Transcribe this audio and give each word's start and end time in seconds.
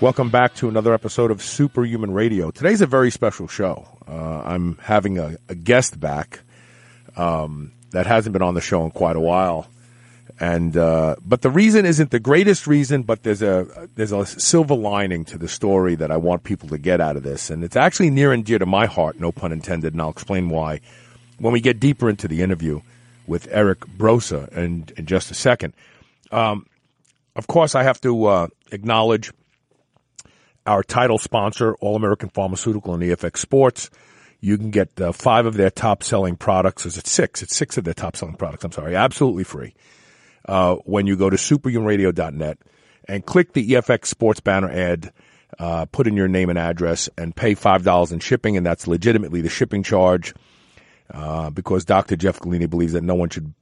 Welcome 0.00 0.30
back 0.30 0.54
to 0.56 0.68
another 0.68 0.94
episode 0.94 1.32
of 1.32 1.42
Superhuman 1.42 2.12
Radio. 2.12 2.52
Today's 2.52 2.80
a 2.82 2.86
very 2.86 3.10
special 3.10 3.48
show. 3.48 3.84
Uh, 4.06 4.42
I'm 4.44 4.76
having 4.76 5.18
a, 5.18 5.36
a 5.48 5.56
guest 5.56 5.98
back 5.98 6.38
um, 7.16 7.72
that 7.90 8.06
hasn't 8.06 8.32
been 8.32 8.42
on 8.42 8.54
the 8.54 8.60
show 8.60 8.84
in 8.84 8.92
quite 8.92 9.16
a 9.16 9.20
while, 9.20 9.66
and 10.38 10.76
uh, 10.76 11.16
but 11.26 11.42
the 11.42 11.50
reason 11.50 11.84
isn't 11.84 12.12
the 12.12 12.20
greatest 12.20 12.68
reason, 12.68 13.02
but 13.02 13.24
there's 13.24 13.42
a 13.42 13.88
there's 13.96 14.12
a 14.12 14.24
silver 14.24 14.76
lining 14.76 15.24
to 15.24 15.36
the 15.36 15.48
story 15.48 15.96
that 15.96 16.12
I 16.12 16.16
want 16.16 16.44
people 16.44 16.68
to 16.68 16.78
get 16.78 17.00
out 17.00 17.16
of 17.16 17.24
this, 17.24 17.50
and 17.50 17.64
it's 17.64 17.74
actually 17.74 18.10
near 18.10 18.32
and 18.32 18.44
dear 18.44 18.60
to 18.60 18.66
my 18.66 18.86
heart, 18.86 19.18
no 19.18 19.32
pun 19.32 19.50
intended, 19.50 19.94
and 19.94 20.00
I'll 20.00 20.10
explain 20.10 20.48
why 20.48 20.80
when 21.38 21.52
we 21.52 21.60
get 21.60 21.80
deeper 21.80 22.08
into 22.08 22.28
the 22.28 22.40
interview 22.42 22.82
with 23.26 23.48
Eric 23.50 23.80
Broser 23.80 24.46
in, 24.56 24.86
in 24.96 25.06
just 25.06 25.32
a 25.32 25.34
second. 25.34 25.72
Um, 26.30 26.66
of 27.34 27.48
course, 27.48 27.74
I 27.74 27.82
have 27.82 28.00
to 28.02 28.26
uh, 28.26 28.46
acknowledge 28.70 29.32
our 30.68 30.82
title 30.82 31.18
sponsor, 31.18 31.74
All 31.76 31.96
American 31.96 32.28
Pharmaceutical 32.28 32.92
and 32.92 33.02
EFX 33.02 33.38
Sports. 33.38 33.88
You 34.40 34.58
can 34.58 34.70
get 34.70 35.00
uh, 35.00 35.12
five 35.12 35.46
of 35.46 35.54
their 35.54 35.70
top 35.70 36.02
selling 36.02 36.36
products. 36.36 36.84
Is 36.84 36.98
it 36.98 37.06
six? 37.06 37.42
It's 37.42 37.56
six 37.56 37.78
of 37.78 37.84
their 37.84 37.94
top 37.94 38.16
selling 38.16 38.36
products. 38.36 38.64
I'm 38.64 38.72
sorry, 38.72 38.94
absolutely 38.94 39.44
free. 39.44 39.74
Uh, 40.46 40.76
when 40.84 41.06
you 41.06 41.16
go 41.16 41.30
to 41.30 41.36
superhumanradio.net 41.36 42.58
and 43.08 43.24
click 43.26 43.54
the 43.54 43.70
EFX 43.70 44.06
Sports 44.06 44.40
banner 44.40 44.70
ad, 44.70 45.12
uh, 45.58 45.86
put 45.86 46.06
in 46.06 46.16
your 46.16 46.28
name 46.28 46.50
and 46.50 46.58
address, 46.58 47.08
and 47.16 47.34
pay 47.34 47.54
five 47.54 47.82
dollars 47.82 48.12
in 48.12 48.20
shipping, 48.20 48.56
and 48.56 48.64
that's 48.64 48.86
legitimately 48.86 49.40
the 49.40 49.48
shipping 49.48 49.82
charge. 49.82 50.34
Uh, 51.12 51.48
because 51.48 51.86
Dr. 51.86 52.16
Jeff 52.16 52.38
Golini 52.38 52.68
believes 52.68 52.92
that 52.92 53.02
no 53.02 53.14
one 53.14 53.30
should 53.30 53.54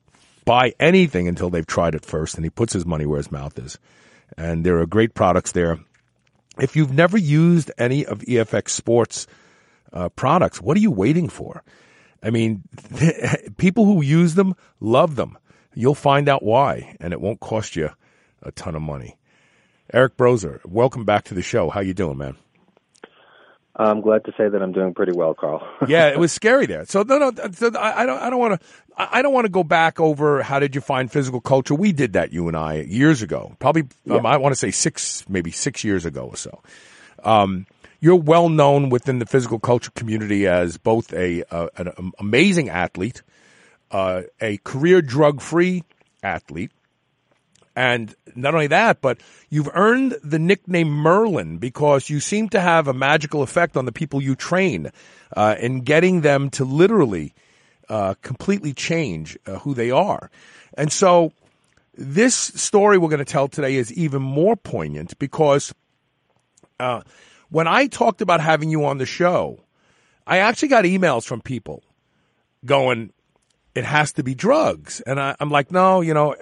buy 0.44 0.74
anything 0.80 1.28
until 1.28 1.48
they've 1.48 1.66
tried 1.66 1.94
it 1.94 2.04
first, 2.04 2.34
and 2.34 2.44
he 2.44 2.50
puts 2.50 2.72
his 2.72 2.84
money 2.84 3.06
where 3.06 3.18
his 3.18 3.30
mouth 3.30 3.56
is. 3.56 3.78
And 4.36 4.66
there 4.66 4.80
are 4.80 4.86
great 4.86 5.14
products 5.14 5.52
there 5.52 5.78
if 6.60 6.76
you've 6.76 6.92
never 6.92 7.18
used 7.18 7.70
any 7.78 8.06
of 8.06 8.20
EFX 8.20 8.70
Sports 8.70 9.26
uh, 9.92 10.08
products, 10.10 10.60
what 10.60 10.76
are 10.76 10.80
you 10.80 10.90
waiting 10.90 11.28
for? 11.28 11.62
I 12.22 12.30
mean, 12.30 12.62
people 13.56 13.84
who 13.84 14.02
use 14.02 14.34
them 14.34 14.54
love 14.80 15.16
them. 15.16 15.38
You'll 15.74 15.94
find 15.94 16.28
out 16.28 16.42
why, 16.42 16.96
and 17.00 17.12
it 17.12 17.20
won't 17.20 17.40
cost 17.40 17.76
you 17.76 17.90
a 18.42 18.50
ton 18.52 18.74
of 18.74 18.82
money. 18.82 19.16
Eric 19.92 20.16
Broser, 20.16 20.64
welcome 20.66 21.04
back 21.04 21.24
to 21.24 21.34
the 21.34 21.42
show. 21.42 21.68
How 21.70 21.80
you 21.80 21.94
doing, 21.94 22.18
man? 22.18 22.36
I'm 23.78 24.00
glad 24.00 24.24
to 24.24 24.32
say 24.38 24.48
that 24.48 24.62
I'm 24.62 24.72
doing 24.72 24.94
pretty 24.94 25.12
well, 25.12 25.34
Carl. 25.34 25.66
yeah, 25.86 26.08
it 26.08 26.18
was 26.18 26.32
scary 26.32 26.66
there. 26.66 26.86
So 26.86 27.02
no, 27.02 27.18
no, 27.18 27.32
so 27.52 27.70
I, 27.76 28.02
I 28.02 28.06
don't, 28.06 28.20
I 28.22 28.30
don't 28.30 28.38
want 28.40 28.60
to, 28.60 28.66
I 28.96 29.20
don't 29.20 29.34
want 29.34 29.44
to 29.44 29.50
go 29.50 29.62
back 29.62 30.00
over 30.00 30.42
how 30.42 30.58
did 30.58 30.74
you 30.74 30.80
find 30.80 31.12
physical 31.12 31.40
culture. 31.40 31.74
We 31.74 31.92
did 31.92 32.14
that, 32.14 32.32
you 32.32 32.48
and 32.48 32.56
I, 32.56 32.80
years 32.80 33.20
ago. 33.20 33.54
Probably, 33.58 33.84
yeah. 34.06 34.16
um, 34.16 34.26
I 34.26 34.38
want 34.38 34.52
to 34.52 34.58
say 34.58 34.70
six, 34.70 35.28
maybe 35.28 35.50
six 35.50 35.84
years 35.84 36.06
ago 36.06 36.28
or 36.28 36.36
so. 36.36 36.62
Um, 37.22 37.66
you're 38.00 38.16
well 38.16 38.48
known 38.48 38.88
within 38.88 39.18
the 39.18 39.26
physical 39.26 39.58
culture 39.58 39.90
community 39.90 40.46
as 40.46 40.78
both 40.78 41.12
a, 41.12 41.44
uh, 41.50 41.68
an 41.76 42.12
amazing 42.18 42.70
athlete, 42.70 43.22
uh, 43.90 44.22
a 44.40 44.56
career 44.58 45.02
drug 45.02 45.42
free 45.42 45.84
athlete, 46.22 46.70
and 47.74 48.14
not 48.34 48.54
only 48.54 48.68
that, 48.68 49.02
but 49.02 49.18
you've 49.50 49.68
earned 49.74 50.16
the 50.24 50.38
nickname 50.38 50.88
Merlin 50.88 51.58
because 51.58 52.08
you 52.08 52.20
seem 52.20 52.48
to 52.50 52.60
have 52.60 52.88
a 52.88 52.94
magical 52.94 53.42
effect 53.42 53.76
on 53.76 53.84
the 53.84 53.92
people 53.92 54.22
you 54.22 54.34
train 54.34 54.90
uh, 55.36 55.56
in 55.60 55.82
getting 55.82 56.22
them 56.22 56.48
to 56.50 56.64
literally 56.64 57.34
uh, 57.88 58.14
completely 58.22 58.72
change 58.72 59.38
uh, 59.46 59.58
who 59.58 59.74
they 59.74 59.90
are. 59.90 60.30
And 60.76 60.92
so 60.92 61.32
this 61.96 62.34
story 62.34 62.98
we're 62.98 63.08
going 63.08 63.18
to 63.18 63.24
tell 63.24 63.48
today 63.48 63.76
is 63.76 63.92
even 63.92 64.22
more 64.22 64.56
poignant 64.56 65.18
because 65.18 65.74
uh, 66.78 67.02
when 67.50 67.66
I 67.66 67.86
talked 67.86 68.20
about 68.20 68.40
having 68.40 68.70
you 68.70 68.84
on 68.84 68.98
the 68.98 69.06
show, 69.06 69.60
I 70.26 70.38
actually 70.38 70.68
got 70.68 70.84
emails 70.84 71.24
from 71.24 71.40
people 71.40 71.82
going, 72.64 73.12
it 73.74 73.84
has 73.84 74.12
to 74.14 74.22
be 74.22 74.34
drugs. 74.34 75.00
And 75.02 75.20
I, 75.20 75.36
am 75.40 75.50
like, 75.50 75.70
no, 75.70 76.00
you 76.00 76.12
know, 76.12 76.34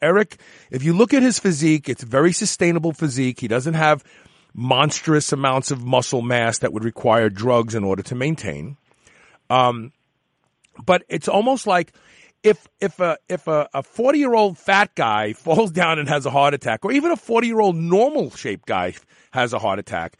Eric, 0.00 0.38
if 0.70 0.82
you 0.82 0.92
look 0.92 1.12
at 1.12 1.22
his 1.22 1.38
physique, 1.38 1.88
it's 1.88 2.02
very 2.02 2.32
sustainable 2.32 2.92
physique. 2.92 3.40
He 3.40 3.48
doesn't 3.48 3.74
have 3.74 4.04
monstrous 4.54 5.32
amounts 5.32 5.70
of 5.70 5.84
muscle 5.84 6.22
mass 6.22 6.58
that 6.58 6.72
would 6.72 6.84
require 6.84 7.28
drugs 7.28 7.74
in 7.74 7.84
order 7.84 8.02
to 8.02 8.14
maintain. 8.14 8.76
Um, 9.50 9.92
but 10.84 11.04
it's 11.08 11.28
almost 11.28 11.66
like 11.66 11.92
if 12.42 12.66
if 12.80 12.98
a 13.00 13.16
if 13.28 13.46
a, 13.46 13.68
a 13.72 13.82
40 13.82 14.18
year 14.18 14.34
old 14.34 14.58
fat 14.58 14.94
guy 14.94 15.32
falls 15.32 15.70
down 15.70 15.98
and 15.98 16.08
has 16.08 16.26
a 16.26 16.30
heart 16.30 16.54
attack, 16.54 16.84
or 16.84 16.92
even 16.92 17.10
a 17.10 17.16
40 17.16 17.46
year 17.46 17.60
old 17.60 17.76
normal 17.76 18.30
shaped 18.30 18.66
guy 18.66 18.94
has 19.32 19.52
a 19.52 19.58
heart 19.58 19.78
attack, 19.78 20.18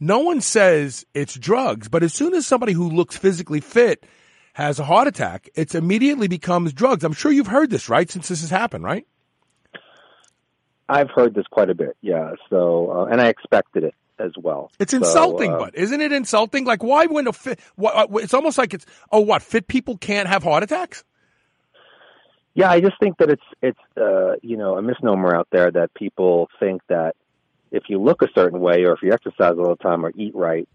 no 0.00 0.20
one 0.20 0.40
says 0.40 1.04
it's 1.14 1.34
drugs. 1.34 1.88
But 1.88 2.02
as 2.02 2.12
soon 2.12 2.34
as 2.34 2.46
somebody 2.46 2.72
who 2.72 2.88
looks 2.88 3.16
physically 3.16 3.60
fit 3.60 4.04
has 4.54 4.78
a 4.78 4.84
heart 4.84 5.08
attack, 5.08 5.48
it 5.54 5.74
immediately 5.74 6.28
becomes 6.28 6.72
drugs. 6.72 7.04
I'm 7.04 7.12
sure 7.12 7.32
you've 7.32 7.46
heard 7.46 7.70
this, 7.70 7.88
right? 7.88 8.10
Since 8.10 8.28
this 8.28 8.40
has 8.40 8.50
happened, 8.50 8.84
right? 8.84 9.06
I've 10.88 11.10
heard 11.10 11.34
this 11.34 11.46
quite 11.50 11.70
a 11.70 11.74
bit, 11.74 11.96
yeah. 12.02 12.32
So, 12.50 12.90
uh, 12.90 13.04
and 13.06 13.20
I 13.20 13.28
expected 13.28 13.84
it 13.84 13.94
as 14.18 14.32
well. 14.36 14.70
It's 14.78 14.92
insulting, 14.92 15.50
so, 15.50 15.56
uh, 15.56 15.64
but 15.64 15.74
isn't 15.74 16.00
it 16.00 16.12
insulting? 16.12 16.64
Like, 16.64 16.82
why 16.82 17.06
wouldn't 17.06 17.28
a 17.28 17.38
fit? 17.38 17.60
What, 17.76 17.94
uh, 17.96 18.16
it's 18.18 18.34
almost 18.34 18.58
like 18.58 18.74
it's 18.74 18.86
oh, 19.10 19.20
what 19.20 19.42
fit 19.42 19.66
people 19.68 19.96
can't 19.96 20.28
have 20.28 20.42
heart 20.42 20.62
attacks? 20.62 21.04
Yeah, 22.54 22.70
I 22.70 22.80
just 22.80 22.98
think 23.00 23.18
that 23.18 23.30
it's 23.30 23.42
it's 23.62 23.78
uh, 23.96 24.36
you 24.42 24.56
know 24.56 24.76
a 24.76 24.82
misnomer 24.82 25.34
out 25.34 25.48
there 25.50 25.70
that 25.70 25.92
people 25.94 26.48
think 26.60 26.82
that 26.88 27.16
if 27.70 27.84
you 27.88 28.00
look 28.00 28.22
a 28.22 28.28
certain 28.34 28.60
way 28.60 28.84
or 28.84 28.92
if 28.92 29.02
you 29.02 29.12
exercise 29.12 29.54
all 29.58 29.70
the 29.70 29.82
time 29.82 30.06
or 30.06 30.12
eat 30.14 30.34
right, 30.34 30.68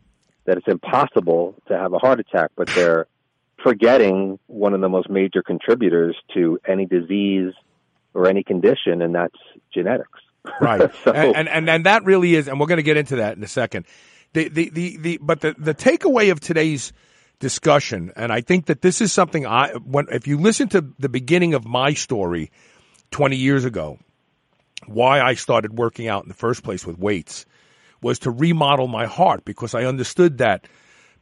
that 0.45 0.57
it's 0.57 0.67
impossible 0.67 1.55
to 1.67 1.77
have 1.77 1.93
a 1.93 1.97
heart 1.97 2.19
attack. 2.19 2.51
But 2.55 2.67
they're 2.67 3.07
forgetting 3.63 4.39
one 4.47 4.73
of 4.73 4.81
the 4.81 4.89
most 4.89 5.09
major 5.09 5.41
contributors 5.41 6.15
to 6.33 6.59
any 6.67 6.85
disease 6.85 7.53
or 8.13 8.27
any 8.27 8.43
condition, 8.43 9.01
and 9.01 9.15
that's 9.15 9.37
genetics. 9.73 10.19
Right. 10.61 10.91
so, 11.03 11.11
and, 11.11 11.47
and, 11.47 11.69
and, 11.69 11.85
that 11.85 12.03
really 12.05 12.35
is, 12.35 12.47
and 12.47 12.59
we're 12.59 12.67
going 12.67 12.77
to 12.77 12.83
get 12.83 12.97
into 12.97 13.17
that 13.17 13.37
in 13.37 13.43
a 13.43 13.47
second. 13.47 13.85
The, 14.33 14.47
the, 14.49 14.69
the, 14.69 14.97
the, 14.97 15.19
but 15.21 15.41
the, 15.41 15.55
the 15.57 15.73
takeaway 15.73 16.31
of 16.31 16.39
today's 16.39 16.93
discussion, 17.39 18.11
and 18.15 18.31
I 18.31 18.41
think 18.41 18.67
that 18.67 18.81
this 18.81 19.01
is 19.01 19.11
something 19.11 19.45
I, 19.45 19.71
when, 19.73 20.07
if 20.11 20.27
you 20.27 20.37
listen 20.37 20.69
to 20.69 20.85
the 20.99 21.09
beginning 21.09 21.53
of 21.53 21.65
my 21.65 21.93
story 21.93 22.51
20 23.11 23.35
years 23.35 23.65
ago, 23.65 23.97
why 24.85 25.21
I 25.21 25.33
started 25.33 25.77
working 25.77 26.07
out 26.07 26.23
in 26.23 26.29
the 26.29 26.35
first 26.35 26.63
place 26.63 26.85
with 26.85 26.97
weights 26.97 27.45
was 28.01 28.19
to 28.19 28.31
remodel 28.31 28.87
my 28.87 29.05
heart 29.05 29.43
because 29.45 29.75
I 29.75 29.83
understood 29.83 30.37
that 30.37 30.67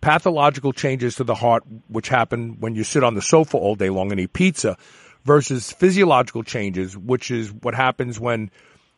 pathological 0.01 0.73
changes 0.73 1.16
to 1.16 1.23
the 1.23 1.35
heart, 1.35 1.63
which 1.88 2.07
happen 2.09 2.57
when 2.59 2.75
you 2.75 2.83
sit 2.83 3.03
on 3.03 3.15
the 3.15 3.21
sofa 3.21 3.57
all 3.57 3.75
day 3.75 3.89
long 3.89 4.12
and 4.12 4.19
eat 4.19 4.33
pizza, 4.33 4.77
versus 5.25 5.71
physiological 5.71 6.44
changes, 6.44 6.97
which 6.97 7.31
is 7.31 7.51
what 7.51 7.75
happens 7.75 8.19
when 8.19 8.50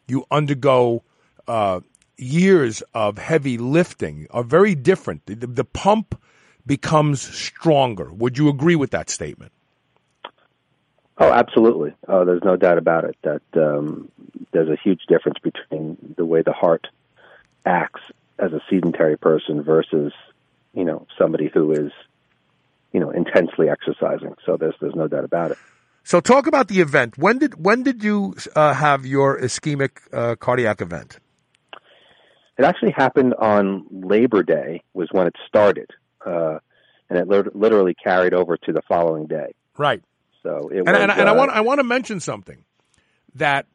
you 0.09 0.25
undergo 0.31 1.03
uh, 1.47 1.81
years 2.17 2.83
of 2.93 3.17
heavy 3.17 3.57
lifting, 3.57 4.27
are 4.31 4.43
very 4.43 4.75
different. 4.75 5.25
The, 5.25 5.35
the 5.35 5.63
pump 5.63 6.19
becomes 6.65 7.21
stronger. 7.21 8.11
Would 8.13 8.37
you 8.37 8.49
agree 8.49 8.75
with 8.75 8.91
that 8.91 9.09
statement? 9.09 9.51
Oh, 11.17 11.31
absolutely. 11.31 11.93
Oh, 12.07 12.23
there's 12.23 12.43
no 12.43 12.55
doubt 12.55 12.77
about 12.77 13.03
it 13.03 13.17
that 13.23 13.41
um, 13.55 14.09
there's 14.51 14.69
a 14.69 14.77
huge 14.81 15.01
difference 15.07 15.37
between 15.39 16.13
the 16.15 16.25
way 16.25 16.41
the 16.41 16.53
heart 16.53 16.87
acts 17.65 18.01
as 18.37 18.53
a 18.53 18.61
sedentary 18.69 19.17
person 19.17 19.61
versus 19.61 20.13
you 20.73 20.85
know 20.85 21.05
somebody 21.17 21.49
who 21.53 21.73
is 21.73 21.91
you 22.93 23.01
know 23.01 23.09
intensely 23.09 23.69
exercising. 23.69 24.35
So 24.45 24.55
there's 24.55 24.75
there's 24.79 24.95
no 24.95 25.07
doubt 25.07 25.25
about 25.25 25.51
it. 25.51 25.57
So 26.03 26.19
talk 26.19 26.47
about 26.47 26.67
the 26.67 26.81
event. 26.81 27.17
When 27.17 27.37
did 27.37 27.63
when 27.63 27.83
did 27.83 28.03
you 28.03 28.35
uh, 28.55 28.73
have 28.73 29.05
your 29.05 29.39
ischemic 29.39 29.91
uh, 30.11 30.35
cardiac 30.35 30.81
event? 30.81 31.19
It 32.57 32.65
actually 32.65 32.91
happened 32.91 33.35
on 33.35 33.85
Labor 33.91 34.43
Day 34.43 34.83
was 34.93 35.07
when 35.11 35.27
it 35.27 35.35
started, 35.47 35.89
uh, 36.25 36.59
and 37.09 37.19
it 37.19 37.55
literally 37.55 37.95
carried 37.95 38.33
over 38.33 38.57
to 38.57 38.73
the 38.73 38.81
following 38.87 39.27
day. 39.27 39.53
Right. 39.77 40.03
So 40.43 40.69
it 40.69 40.79
and, 40.79 40.87
was, 40.87 40.97
and, 40.97 41.11
and 41.11 41.29
I 41.29 41.31
want 41.33 41.51
I 41.51 41.61
want 41.61 41.79
to 41.79 41.83
mention 41.83 42.19
something 42.19 42.65
that 43.35 43.67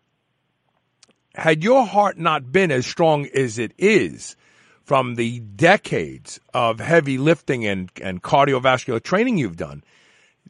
had 1.35 1.65
your 1.65 1.87
heart 1.87 2.19
not 2.19 2.53
been 2.53 2.71
as 2.71 2.87
strong 2.87 3.27
as 3.27 3.59
it 3.59 3.73
is, 3.79 4.37
from 4.85 5.15
the 5.15 5.41
decades 5.41 6.39
of 6.53 6.79
heavy 6.79 7.19
lifting 7.19 7.67
and, 7.67 7.91
and 8.03 8.23
cardiovascular 8.23 9.03
training 9.03 9.39
you've 9.39 9.57
done, 9.57 9.83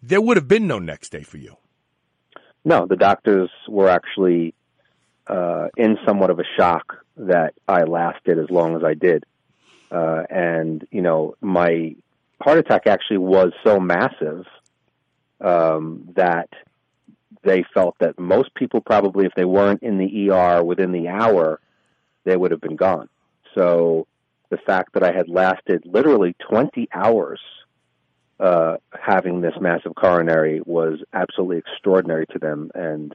there 0.03 0.21
would 0.21 0.37
have 0.37 0.49
been 0.49 0.67
no 0.67 0.79
next 0.79 1.11
day 1.11 1.23
for 1.23 1.39
you. 1.39 1.57
No, 2.65 2.87
the 2.87 2.97
doctors 2.97 3.51
were 3.69 3.89
actually 3.89 4.55
uh, 5.27 5.69
in 5.77 5.99
somewhat 6.07 6.31
of 6.31 6.39
a 6.39 6.45
shock 6.57 7.05
that 7.17 7.55
I 7.69 7.85
lasted 7.85 8.39
as 8.39 8.51
long 8.51 8.77
as 8.77 8.83
I 8.83 8.95
did. 8.95 9.25
Uh, 9.91 10.25
and, 10.31 10.87
you 10.91 11.03
know, 11.03 11.35
my 11.41 11.95
heart 12.41 12.59
attack 12.59 12.87
actually 12.87 13.19
was 13.19 13.53
so 13.65 13.79
massive 13.79 14.47
um, 15.41 16.09
that 16.17 16.49
they 17.43 17.65
felt 17.75 17.97
that 18.01 18.19
most 18.19 18.55
people 18.55 18.81
probably, 18.81 19.27
if 19.27 19.33
they 19.37 19.45
weren't 19.45 19.83
in 19.83 19.99
the 19.99 20.31
ER 20.31 20.65
within 20.65 20.93
the 20.93 21.09
hour, 21.09 21.61
they 22.25 22.37
would 22.37 22.51
have 22.51 22.61
been 22.61 22.77
gone. 22.77 23.09
So 23.55 24.07
the 24.49 24.57
fact 24.57 24.95
that 24.95 25.03
I 25.03 25.13
had 25.13 25.29
lasted 25.29 25.85
literally 25.85 26.35
20 26.49 26.89
hours 26.93 27.41
uh, 28.41 28.77
having 28.99 29.41
this 29.41 29.55
massive 29.61 29.95
coronary 29.95 30.61
was 30.65 31.01
absolutely 31.13 31.59
extraordinary 31.59 32.27
to 32.27 32.39
them. 32.39 32.71
And 32.75 33.15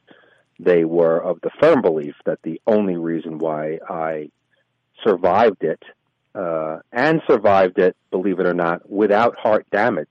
they 0.60 0.86
were 0.86 1.18
of 1.18 1.40
the 1.42 1.52
firm 1.60 1.82
belief 1.82 2.16
that 2.26 2.40
the 2.44 2.62
only 2.68 2.98
reason 2.98 3.38
why 3.38 3.80
I 3.90 4.30
survived 5.04 5.64
it 5.64 5.84
uh, 6.36 6.80
and 6.92 7.22
survived 7.28 7.80
it, 7.80 7.96
believe 8.12 8.40
it 8.40 8.46
or 8.46 8.54
not, 8.54 8.90
without 8.90 9.38
heart 9.38 9.66
damage 9.72 10.08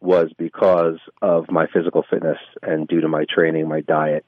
was 0.00 0.30
because 0.36 0.98
of 1.22 1.50
my 1.50 1.66
physical 1.66 2.04
fitness 2.08 2.38
and 2.62 2.86
due 2.86 3.00
to 3.00 3.08
my 3.08 3.24
training, 3.24 3.68
my 3.68 3.80
diet, 3.80 4.24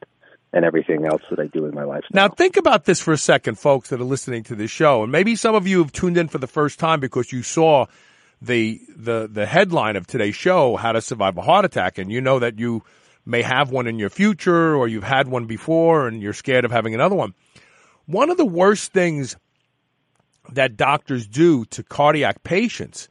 and 0.53 0.65
everything 0.65 1.05
else 1.05 1.23
that 1.29 1.39
I 1.39 1.49
do 1.49 1.67
in 1.67 1.75
my 1.75 1.85
lifestyle. 1.85 2.11
Now, 2.15 2.29
think 2.29 2.57
about 2.57 2.87
this 2.87 2.99
for 2.99 3.13
a 3.13 3.19
second, 3.19 3.59
folks 3.59 3.91
that 3.91 4.01
are 4.01 4.05
listening 4.05 4.43
to 4.45 4.55
this 4.55 4.71
show, 4.71 5.03
and 5.03 5.13
maybe 5.13 5.37
some 5.37 5.55
of 5.55 5.67
you 5.67 5.79
have 5.79 5.93
tuned 5.93 6.17
in 6.17 6.29
for 6.29 6.39
the 6.39 6.47
first 6.47 6.79
time 6.79 6.99
because 6.99 7.31
you 7.31 7.43
saw 7.43 7.87
the 8.41 8.81
the 8.95 9.29
the 9.31 9.47
headline 9.47 9.97
of 9.97 10.07
today's 10.07 10.37
show, 10.37 10.77
"How 10.77 10.93
to 10.93 11.01
Survive 11.01 11.37
a 11.37 11.43
Heart 11.43 11.65
Attack," 11.65 11.99
and 11.99 12.11
you 12.11 12.21
know 12.21 12.39
that 12.39 12.59
you 12.59 12.83
may 13.25 13.43
have 13.43 13.71
one 13.71 13.87
in 13.87 13.99
your 13.99 14.11
future, 14.11 14.77
or 14.77 14.87
you've 14.87 15.03
had 15.03 15.29
one 15.29 15.47
before, 15.47 16.07
and 16.07 16.23
you're 16.23 16.33
scared 16.33 16.65
of 16.65 16.71
having 16.71 16.95
another 16.95 17.17
one. 17.17 17.35
One 18.07 18.31
of 18.31 18.37
the 18.37 18.45
worst 18.45 18.93
things 18.93 19.37
that 20.53 20.77
doctors 20.77 21.27
do 21.27 21.65
to 21.67 21.83
cardiac 21.83 22.45
patients 22.45 23.09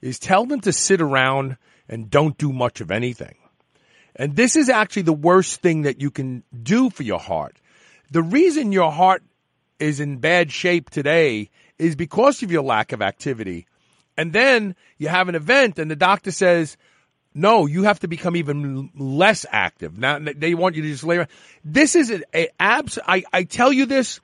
is 0.00 0.18
tell 0.18 0.46
them 0.46 0.60
to 0.60 0.72
sit 0.72 1.00
around 1.00 1.56
and 1.88 2.08
don't 2.08 2.38
do 2.38 2.52
much 2.52 2.80
of 2.80 2.90
anything. 2.90 3.34
And 4.14 4.36
this 4.36 4.54
is 4.56 4.68
actually 4.68 5.02
the 5.02 5.12
worst 5.12 5.60
thing 5.60 5.82
that 5.82 6.00
you 6.00 6.10
can 6.10 6.44
do 6.62 6.90
for 6.90 7.02
your 7.02 7.18
heart. 7.18 7.56
The 8.10 8.22
reason 8.22 8.72
your 8.72 8.92
heart 8.92 9.22
is 9.78 10.00
in 10.00 10.18
bad 10.18 10.52
shape 10.52 10.90
today 10.90 11.50
is 11.78 11.96
because 11.96 12.42
of 12.42 12.50
your 12.50 12.62
lack 12.62 12.92
of 12.92 13.02
activity. 13.02 13.66
And 14.18 14.32
then 14.32 14.74
you 14.98 15.06
have 15.06 15.28
an 15.28 15.36
event 15.36 15.78
and 15.78 15.88
the 15.88 15.96
doctor 15.96 16.32
says, 16.32 16.76
no, 17.34 17.66
you 17.66 17.84
have 17.84 18.00
to 18.00 18.08
become 18.08 18.34
even 18.34 18.90
less 18.96 19.46
active. 19.48 19.96
Now 19.96 20.18
they 20.18 20.54
want 20.54 20.74
you 20.74 20.82
to 20.82 20.88
just 20.88 21.04
lay 21.04 21.18
around. 21.18 21.28
This 21.64 21.94
is 21.94 22.10
an 22.10 22.24
abs. 22.58 22.98
I, 23.06 23.22
I 23.32 23.44
tell 23.44 23.72
you 23.72 23.86
this, 23.86 24.20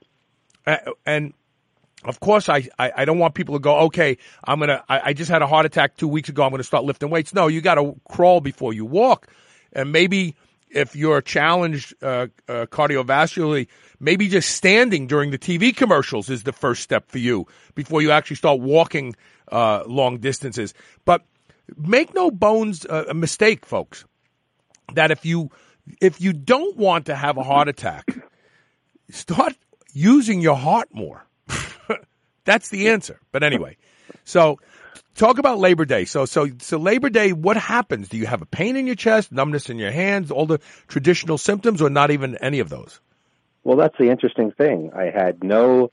uh, 0.67 0.77
and 1.05 1.33
of 2.03 2.19
course, 2.19 2.49
I, 2.49 2.67
I, 2.77 2.91
I, 2.97 3.05
don't 3.05 3.19
want 3.19 3.35
people 3.35 3.55
to 3.55 3.59
go, 3.59 3.77
okay, 3.85 4.17
I'm 4.43 4.59
going 4.59 4.67
to, 4.67 4.83
I 4.89 5.13
just 5.13 5.31
had 5.31 5.41
a 5.41 5.47
heart 5.47 5.65
attack 5.65 5.95
two 5.95 6.09
weeks 6.09 6.27
ago. 6.27 6.43
I'm 6.43 6.49
going 6.49 6.59
to 6.59 6.65
start 6.65 6.83
lifting 6.83 7.09
weights. 7.09 7.33
No, 7.33 7.47
you 7.47 7.61
got 7.61 7.75
to 7.75 7.95
crawl 8.09 8.41
before 8.41 8.73
you 8.73 8.85
walk. 8.85 9.27
And 9.71 9.93
maybe 9.93 10.35
if 10.69 10.95
you're 10.95 11.21
challenged 11.21 11.93
uh, 12.01 12.27
uh, 12.47 12.65
cardiovascularly, 12.65 13.67
maybe 13.99 14.27
just 14.27 14.49
standing 14.49 15.07
during 15.07 15.31
the 15.31 15.37
TV 15.37 15.75
commercials 15.75 16.29
is 16.29 16.43
the 16.43 16.51
first 16.51 16.83
step 16.83 17.09
for 17.09 17.17
you 17.17 17.47
before 17.75 18.01
you 18.01 18.11
actually 18.11 18.35
start 18.35 18.59
walking 18.59 19.15
uh, 19.51 19.83
long 19.87 20.17
distances. 20.17 20.73
But 21.05 21.23
make 21.77 22.13
no 22.13 22.31
bones 22.31 22.85
uh, 22.85 23.05
a 23.09 23.13
mistake, 23.13 23.65
folks, 23.65 24.05
that 24.93 25.11
if 25.11 25.25
you 25.25 25.49
if 26.01 26.19
you 26.19 26.33
don't 26.33 26.75
want 26.77 27.05
to 27.05 27.15
have 27.15 27.37
a 27.37 27.43
heart 27.43 27.67
attack, 27.67 28.05
start 29.09 29.53
using 29.93 30.41
your 30.41 30.55
heart 30.55 30.89
more. 30.91 31.25
That's 32.45 32.69
the 32.69 32.89
answer. 32.89 33.19
But 33.31 33.43
anyway, 33.43 33.77
so 34.23 34.59
talk 35.15 35.37
about 35.37 35.57
Labor 35.59 35.85
Day. 35.85 36.05
So, 36.05 36.25
so, 36.25 36.49
so 36.59 36.77
Labor 36.77 37.09
Day, 37.09 37.33
what 37.33 37.57
happens? 37.57 38.09
Do 38.09 38.17
you 38.17 38.25
have 38.25 38.41
a 38.41 38.45
pain 38.45 38.75
in 38.75 38.85
your 38.85 38.95
chest, 38.95 39.31
numbness 39.31 39.69
in 39.69 39.79
your 39.79 39.91
hands, 39.91 40.31
all 40.31 40.45
the 40.45 40.59
traditional 40.87 41.37
symptoms, 41.37 41.81
or 41.81 41.89
not 41.89 42.11
even 42.11 42.37
any 42.37 42.59
of 42.59 42.69
those? 42.69 42.99
Well, 43.63 43.77
that's 43.77 43.97
the 43.97 44.09
interesting 44.09 44.51
thing. 44.51 44.91
I 44.95 45.05
had 45.05 45.43
no, 45.43 45.91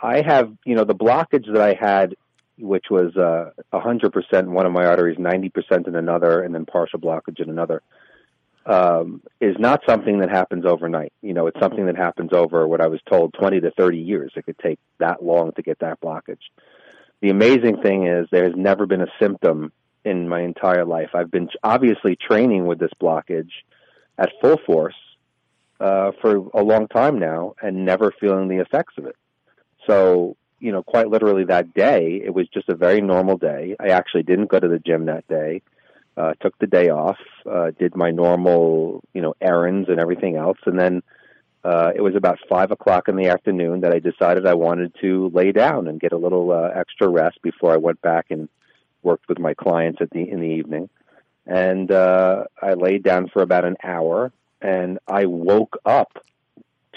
I 0.00 0.22
have, 0.22 0.52
you 0.64 0.74
know, 0.74 0.84
the 0.84 0.94
blockage 0.94 1.52
that 1.52 1.60
I 1.60 1.74
had, 1.78 2.14
which 2.58 2.86
was 2.90 3.16
uh, 3.16 3.50
100% 3.72 4.38
in 4.40 4.52
one 4.52 4.64
of 4.64 4.72
my 4.72 4.86
arteries, 4.86 5.18
90% 5.18 5.86
in 5.86 5.96
another, 5.96 6.42
and 6.42 6.54
then 6.54 6.64
partial 6.64 6.98
blockage 6.98 7.40
in 7.40 7.50
another 7.50 7.82
um, 8.66 9.22
is 9.40 9.56
not 9.58 9.82
something 9.86 10.20
that 10.20 10.30
happens 10.30 10.64
overnight. 10.64 11.12
You 11.20 11.34
know, 11.34 11.46
it's 11.46 11.60
something 11.60 11.86
that 11.86 11.96
happens 11.96 12.30
over 12.32 12.66
what 12.66 12.80
I 12.80 12.86
was 12.86 13.00
told 13.10 13.34
20 13.34 13.60
to 13.60 13.70
30 13.72 13.98
years. 13.98 14.32
It 14.36 14.46
could 14.46 14.58
take 14.58 14.78
that 14.98 15.22
long 15.22 15.52
to 15.52 15.62
get 15.62 15.80
that 15.80 16.00
blockage. 16.00 16.38
The 17.24 17.30
amazing 17.30 17.80
thing 17.80 18.06
is 18.06 18.28
there 18.30 18.44
has 18.44 18.52
never 18.54 18.84
been 18.84 19.00
a 19.00 19.06
symptom 19.18 19.72
in 20.04 20.28
my 20.28 20.42
entire 20.42 20.84
life. 20.84 21.08
I've 21.14 21.30
been 21.30 21.48
obviously 21.62 22.16
training 22.16 22.66
with 22.66 22.78
this 22.78 22.90
blockage 23.00 23.48
at 24.18 24.28
full 24.42 24.58
force 24.66 24.94
uh, 25.80 26.10
for 26.20 26.36
a 26.52 26.62
long 26.62 26.86
time 26.86 27.18
now 27.18 27.54
and 27.62 27.86
never 27.86 28.12
feeling 28.20 28.48
the 28.48 28.58
effects 28.58 28.98
of 28.98 29.06
it. 29.06 29.16
So, 29.86 30.36
you 30.60 30.70
know, 30.70 30.82
quite 30.82 31.08
literally 31.08 31.44
that 31.44 31.72
day, 31.72 32.20
it 32.22 32.34
was 32.34 32.46
just 32.48 32.68
a 32.68 32.74
very 32.74 33.00
normal 33.00 33.38
day. 33.38 33.74
I 33.80 33.88
actually 33.88 34.24
didn't 34.24 34.50
go 34.50 34.60
to 34.60 34.68
the 34.68 34.78
gym 34.78 35.06
that 35.06 35.26
day 35.26 35.62
uh, 36.18 36.34
took 36.42 36.58
the 36.58 36.66
day 36.66 36.90
off, 36.90 37.16
uh, 37.50 37.70
did 37.78 37.96
my 37.96 38.10
normal, 38.10 39.02
you 39.14 39.22
know, 39.22 39.32
errands 39.40 39.88
and 39.88 39.98
everything 39.98 40.36
else, 40.36 40.58
and 40.66 40.78
then 40.78 41.02
uh, 41.64 41.92
it 41.94 42.02
was 42.02 42.14
about 42.14 42.38
five 42.48 42.70
o'clock 42.70 43.08
in 43.08 43.16
the 43.16 43.28
afternoon 43.28 43.80
that 43.80 43.92
I 43.92 43.98
decided 43.98 44.46
I 44.46 44.54
wanted 44.54 44.94
to 45.00 45.30
lay 45.30 45.50
down 45.50 45.88
and 45.88 45.98
get 45.98 46.12
a 46.12 46.16
little 46.16 46.52
uh, 46.52 46.68
extra 46.74 47.08
rest 47.08 47.40
before 47.42 47.72
I 47.72 47.78
went 47.78 48.00
back 48.02 48.26
and 48.30 48.48
worked 49.02 49.28
with 49.28 49.38
my 49.38 49.54
clients 49.54 50.00
at 50.02 50.10
the 50.10 50.28
in 50.28 50.40
the 50.40 50.46
evening. 50.46 50.90
And 51.46 51.90
uh, 51.90 52.44
I 52.60 52.74
laid 52.74 53.02
down 53.02 53.28
for 53.28 53.42
about 53.42 53.64
an 53.64 53.76
hour, 53.82 54.32
and 54.60 54.98
I 55.06 55.26
woke 55.26 55.78
up 55.84 56.24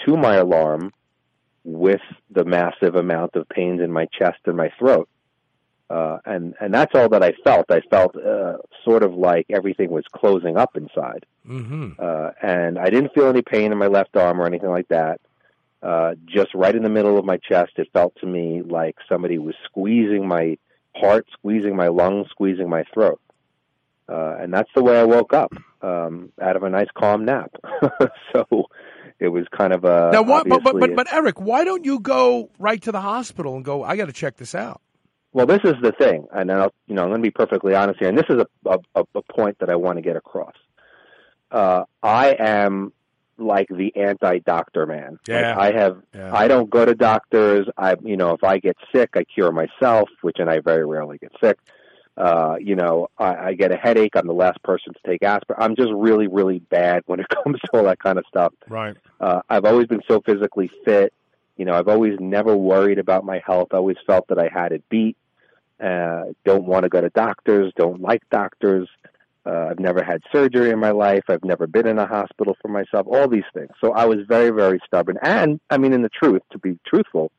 to 0.04 0.16
my 0.16 0.36
alarm 0.36 0.92
with 1.64 2.00
the 2.30 2.44
massive 2.44 2.94
amount 2.94 3.36
of 3.36 3.48
pains 3.48 3.80
in 3.80 3.90
my 3.90 4.06
chest 4.06 4.38
and 4.46 4.56
my 4.56 4.70
throat. 4.78 5.08
Uh, 5.90 6.18
and 6.26 6.54
and 6.60 6.72
that's 6.72 6.94
all 6.94 7.08
that 7.08 7.22
I 7.22 7.32
felt. 7.44 7.70
I 7.70 7.80
felt 7.80 8.14
uh, 8.14 8.58
sort 8.84 9.02
of 9.02 9.14
like 9.14 9.46
everything 9.48 9.90
was 9.90 10.04
closing 10.14 10.58
up 10.58 10.76
inside, 10.76 11.24
mm-hmm. 11.48 11.92
uh, 11.98 12.30
and 12.42 12.78
I 12.78 12.90
didn't 12.90 13.14
feel 13.14 13.28
any 13.28 13.40
pain 13.40 13.72
in 13.72 13.78
my 13.78 13.86
left 13.86 14.14
arm 14.14 14.38
or 14.38 14.46
anything 14.46 14.68
like 14.68 14.88
that. 14.88 15.20
Uh, 15.82 16.14
just 16.26 16.54
right 16.54 16.74
in 16.74 16.82
the 16.82 16.90
middle 16.90 17.16
of 17.18 17.24
my 17.24 17.38
chest, 17.38 17.72
it 17.76 17.88
felt 17.94 18.14
to 18.20 18.26
me 18.26 18.60
like 18.62 18.96
somebody 19.08 19.38
was 19.38 19.54
squeezing 19.64 20.28
my 20.28 20.58
heart, 20.94 21.26
squeezing 21.32 21.74
my 21.74 21.88
lungs, 21.88 22.26
squeezing 22.30 22.68
my 22.68 22.84
throat, 22.92 23.20
uh, 24.10 24.36
and 24.40 24.52
that's 24.52 24.70
the 24.74 24.82
way 24.82 25.00
I 25.00 25.04
woke 25.04 25.32
up 25.32 25.54
um, 25.80 26.32
out 26.38 26.56
of 26.56 26.64
a 26.64 26.70
nice 26.70 26.88
calm 26.94 27.24
nap. 27.24 27.50
so 28.32 28.66
it 29.18 29.28
was 29.28 29.46
kind 29.56 29.72
of 29.72 29.84
a 29.84 30.10
now. 30.12 30.22
What, 30.22 30.46
but, 30.48 30.62
but 30.62 30.78
but 30.78 30.94
but 30.94 31.12
Eric, 31.14 31.40
why 31.40 31.64
don't 31.64 31.86
you 31.86 32.00
go 32.00 32.50
right 32.58 32.82
to 32.82 32.92
the 32.92 33.00
hospital 33.00 33.56
and 33.56 33.64
go? 33.64 33.82
I 33.82 33.96
got 33.96 34.06
to 34.06 34.12
check 34.12 34.36
this 34.36 34.54
out. 34.54 34.82
Well, 35.32 35.46
this 35.46 35.60
is 35.64 35.74
the 35.82 35.92
thing, 35.92 36.26
and 36.32 36.50
I'll, 36.50 36.72
you 36.86 36.94
know, 36.94 37.02
I'm 37.02 37.08
going 37.10 37.22
to 37.22 37.26
be 37.26 37.30
perfectly 37.30 37.74
honest 37.74 37.98
here, 37.98 38.08
and 38.08 38.16
this 38.16 38.26
is 38.28 38.42
a, 38.64 38.78
a, 38.94 39.04
a 39.14 39.22
point 39.22 39.58
that 39.58 39.68
I 39.68 39.76
want 39.76 39.96
to 39.96 40.02
get 40.02 40.16
across. 40.16 40.54
Uh, 41.50 41.84
I 42.02 42.36
am 42.38 42.92
like 43.38 43.68
the 43.68 43.94
anti-doctor 43.96 44.86
man. 44.86 45.18
Yeah. 45.28 45.56
Like 45.56 45.74
I 45.74 45.78
have, 45.78 46.02
yeah. 46.14 46.34
I 46.34 46.48
don't 46.48 46.68
go 46.68 46.84
to 46.84 46.94
doctors. 46.94 47.66
I, 47.76 47.96
you 48.02 48.16
know, 48.16 48.32
if 48.32 48.42
I 48.42 48.58
get 48.58 48.76
sick, 48.92 49.10
I 49.14 49.24
cure 49.24 49.52
myself, 49.52 50.08
which, 50.22 50.38
and 50.38 50.50
I 50.50 50.60
very 50.60 50.84
rarely 50.84 51.18
get 51.18 51.32
sick. 51.40 51.58
Uh, 52.16 52.56
you 52.60 52.74
know, 52.74 53.06
I, 53.16 53.36
I 53.36 53.54
get 53.54 53.70
a 53.70 53.76
headache. 53.76 54.16
I'm 54.16 54.26
the 54.26 54.32
last 54.32 54.60
person 54.64 54.92
to 54.92 55.00
take 55.06 55.22
aspirin. 55.22 55.62
I'm 55.62 55.76
just 55.76 55.92
really, 55.92 56.26
really 56.26 56.58
bad 56.58 57.04
when 57.06 57.20
it 57.20 57.26
comes 57.44 57.60
to 57.60 57.70
all 57.74 57.84
that 57.84 58.00
kind 58.00 58.18
of 58.18 58.24
stuff. 58.26 58.52
Right. 58.68 58.96
Uh, 59.20 59.40
I've 59.48 59.64
always 59.64 59.86
been 59.86 60.02
so 60.08 60.20
physically 60.20 60.68
fit. 60.84 61.12
You 61.58 61.66
know, 61.66 61.74
I've 61.74 61.88
always 61.88 62.18
never 62.20 62.56
worried 62.56 62.98
about 62.98 63.24
my 63.24 63.42
health. 63.44 63.68
I 63.72 63.76
always 63.76 63.98
felt 64.06 64.28
that 64.28 64.38
I 64.38 64.48
had 64.48 64.72
it 64.72 64.82
beat. 64.88 65.16
Uh, 65.78 66.26
don't 66.44 66.64
want 66.64 66.84
to 66.84 66.88
go 66.88 67.00
to 67.00 67.10
doctors. 67.10 67.72
Don't 67.76 68.00
like 68.00 68.22
doctors. 68.30 68.88
Uh, 69.44 69.68
I've 69.70 69.78
never 69.78 70.02
had 70.02 70.22
surgery 70.32 70.70
in 70.70 70.78
my 70.78 70.90
life. 70.90 71.24
I've 71.28 71.44
never 71.44 71.66
been 71.66 71.86
in 71.86 71.98
a 71.98 72.06
hospital 72.06 72.56
for 72.62 72.68
myself. 72.68 73.06
All 73.08 73.28
these 73.28 73.44
things. 73.54 73.70
So 73.80 73.92
I 73.92 74.04
was 74.04 74.18
very, 74.26 74.50
very 74.50 74.80
stubborn. 74.86 75.18
And 75.22 75.60
I 75.70 75.78
mean, 75.78 75.92
in 75.92 76.02
the 76.02 76.08
truth, 76.08 76.42
to 76.52 76.58
be 76.58 76.78
truthful, 76.86 77.32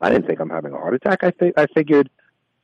I 0.00 0.10
didn't 0.10 0.26
think 0.26 0.40
I'm 0.40 0.50
having 0.50 0.72
a 0.72 0.76
heart 0.76 0.94
attack. 0.94 1.22
I 1.22 1.30
think 1.30 1.54
I 1.58 1.66
figured, 1.74 2.08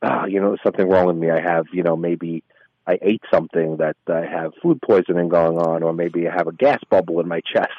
oh, 0.02 0.24
you 0.26 0.40
know, 0.40 0.56
something 0.62 0.88
wrong 0.88 1.06
with 1.06 1.16
me. 1.16 1.30
I 1.30 1.40
have, 1.40 1.66
you 1.72 1.82
know, 1.82 1.96
maybe 1.96 2.42
I 2.86 2.98
ate 3.00 3.22
something 3.32 3.76
that 3.76 3.96
I 4.08 4.20
have 4.26 4.52
food 4.60 4.80
poisoning 4.82 5.28
going 5.28 5.56
on, 5.58 5.82
or 5.82 5.92
maybe 5.92 6.26
I 6.28 6.32
have 6.34 6.48
a 6.48 6.52
gas 6.52 6.80
bubble 6.90 7.20
in 7.20 7.28
my 7.28 7.40
chest, 7.54 7.70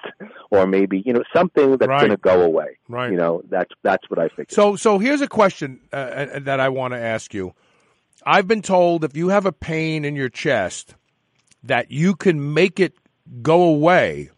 or 0.50 0.66
maybe 0.66 1.04
you 1.06 1.14
know 1.14 1.24
something 1.36 1.78
that's 1.78 1.90
Right. 1.90 2.00
going 2.00 2.12
to 2.12 2.18
go 2.18 2.42
away. 2.42 2.78
Right. 2.88 3.12
You 3.12 3.18
know, 3.18 3.42
that's 3.50 3.72
that's 3.84 4.10
what 4.10 4.20
I 4.20 4.30
figured. 4.30 4.52
So, 4.52 4.76
so 4.78 5.00
here's 5.00 5.22
a 5.22 5.28
question 5.28 5.82
uh, 5.92 5.96
uh, 5.96 6.40
that 6.40 6.60
I 6.60 6.70
want 6.70 6.94
to 6.94 7.00
ask 7.00 7.34
you. 7.34 7.54
I've 8.26 8.48
been 8.48 8.62
told 8.62 9.04
if 9.04 9.18
you 9.18 9.30
have 9.30 9.46
a 9.46 9.52
pain 9.52 10.06
in 10.06 10.16
your 10.16 10.30
chest, 10.30 10.96
that 11.64 11.92
you 11.92 12.16
can 12.16 12.54
make 12.54 12.80
it 12.80 12.94
go 13.42 13.64
away 13.64 14.30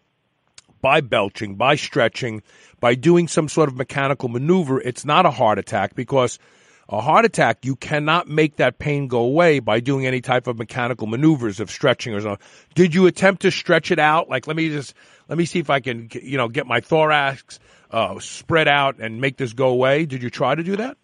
by 0.82 1.02
belching, 1.02 1.56
by 1.56 1.76
stretching, 1.76 2.42
by 2.80 2.96
doing 2.96 3.28
some 3.28 3.48
sort 3.50 3.70
of 3.70 3.76
mechanical 3.76 4.30
maneuver. 4.30 4.80
It's 4.82 5.06
not 5.06 5.26
a 5.28 5.32
heart 5.32 5.60
attack 5.60 5.94
because 5.96 6.40
a 6.90 7.02
heart 7.02 7.26
attack, 7.26 7.66
you 7.66 7.76
cannot 7.76 8.28
make 8.28 8.58
that 8.58 8.78
pain 8.78 9.08
go 9.08 9.22
away 9.22 9.60
by 9.60 9.80
doing 9.80 10.06
any 10.06 10.22
type 10.22 10.48
of 10.48 10.58
mechanical 10.58 11.08
maneuvers 11.08 11.60
of 11.60 11.72
stretching 11.72 12.14
or 12.14 12.22
something. 12.22 12.46
Did 12.76 12.94
you 12.94 13.08
attempt 13.08 13.42
to 13.42 13.52
stretch 13.52 13.92
it 13.92 14.00
out? 14.00 14.30
Like, 14.30 14.48
let 14.48 14.56
me 14.56 14.70
just, 14.70 14.94
let 15.28 15.38
me 15.38 15.46
see 15.46 15.60
if 15.60 15.70
I 15.70 15.80
can, 15.80 16.10
you 16.14 16.38
know, 16.38 16.48
get 16.48 16.68
my 16.68 16.82
thorax 16.82 17.60
uh, 17.92 18.20
spread 18.20 18.68
out 18.68 19.00
and 19.00 19.20
make 19.20 19.38
this 19.38 19.54
go 19.54 19.70
away. 19.70 20.06
Did 20.06 20.22
you 20.22 20.30
try 20.30 20.54
to 20.54 20.64
do 20.64 20.76
that? 20.76 20.98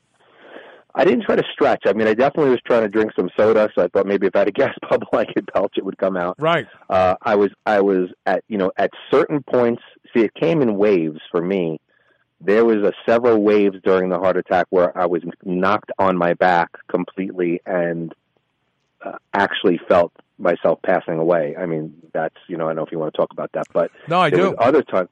I 0.94 1.06
didn't 1.06 1.24
try 1.24 1.36
to 1.36 1.44
stretch. 1.54 1.84
I 1.86 1.94
mean, 1.94 2.08
I 2.08 2.14
definitely 2.14 2.52
was 2.52 2.60
trying 2.66 2.82
to 2.82 2.90
drink 2.90 3.12
some 3.16 3.30
soda, 3.38 3.70
so 3.74 3.84
I 3.84 3.88
thought 3.88 4.06
maybe 4.06 4.28
if 4.28 4.36
I 4.36 4.40
had 4.40 4.50
a 4.50 4.52
gas 4.64 4.76
bubble, 4.90 5.08
I 5.14 5.26
could 5.26 5.50
belch, 5.54 5.76
it 5.78 5.86
would 5.86 5.98
come 5.98 6.18
out. 6.18 6.36
Right. 6.40 6.68
uh, 6.90 7.16
I 7.22 7.36
was 7.36 7.52
I 7.66 7.82
was 7.82 8.10
at 8.26 8.44
you 8.48 8.58
know 8.58 8.72
at 8.78 8.92
certain 9.10 9.42
points. 9.42 9.82
See, 10.14 10.22
it 10.22 10.34
came 10.34 10.62
in 10.62 10.76
waves 10.78 11.20
for 11.32 11.42
me. 11.42 11.80
There 12.44 12.66
was 12.66 12.78
a 12.78 12.92
several 13.06 13.42
waves 13.42 13.78
during 13.84 14.10
the 14.10 14.18
heart 14.18 14.38
attack 14.38 14.68
where 14.70 14.98
I 14.98 15.06
was 15.06 15.22
knocked 15.44 15.92
on 16.00 16.18
my 16.18 16.34
back 16.34 16.70
completely 16.88 17.62
and 17.66 18.14
uh, 19.04 19.18
actually 19.34 19.80
felt 19.88 20.12
myself 20.38 20.80
passing 20.84 21.20
away. 21.20 21.56
I 21.58 21.66
mean, 21.66 22.02
that's 22.14 22.36
you 22.48 22.58
know 22.58 22.66
I 22.66 22.70
don't 22.70 22.78
know 22.78 22.86
if 22.86 22.92
you 22.92 23.00
want 23.00 23.14
to 23.14 23.18
talk 23.18 23.32
about 23.32 23.52
that, 23.54 23.68
but 23.74 23.92
No, 24.08 24.20
I 24.20 24.30
do. 24.30 24.56
other 24.56 24.82
times 24.82 25.10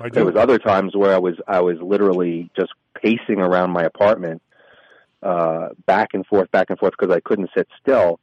I 0.00 0.08
there 0.08 0.24
was 0.24 0.36
other 0.36 0.58
times 0.58 0.96
where 0.96 1.14
I 1.14 1.18
was 1.18 1.34
I 1.46 1.60
was 1.60 1.76
literally 1.80 2.50
just 2.56 2.72
pacing 2.94 3.40
around 3.40 3.70
my 3.70 3.82
apartment, 3.82 4.42
uh, 5.22 5.70
back 5.86 6.10
and 6.14 6.24
forth, 6.26 6.50
back 6.50 6.70
and 6.70 6.78
forth 6.78 6.94
because 6.98 7.14
I 7.14 7.20
couldn't 7.20 7.50
sit 7.56 7.68
still. 7.80 8.20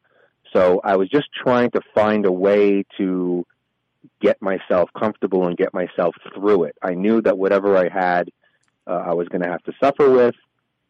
So 0.53 0.81
I 0.83 0.95
was 0.95 1.09
just 1.09 1.27
trying 1.31 1.71
to 1.71 1.81
find 1.93 2.25
a 2.25 2.31
way 2.31 2.83
to 2.97 3.45
get 4.21 4.41
myself 4.41 4.89
comfortable 4.97 5.47
and 5.47 5.57
get 5.57 5.73
myself 5.73 6.15
through 6.33 6.63
it. 6.65 6.75
I 6.81 6.93
knew 6.93 7.21
that 7.21 7.37
whatever 7.37 7.77
I 7.77 7.89
had, 7.89 8.29
uh, 8.87 9.03
I 9.07 9.13
was 9.13 9.27
going 9.27 9.41
to 9.41 9.49
have 9.49 9.63
to 9.63 9.73
suffer 9.81 10.09
with, 10.09 10.35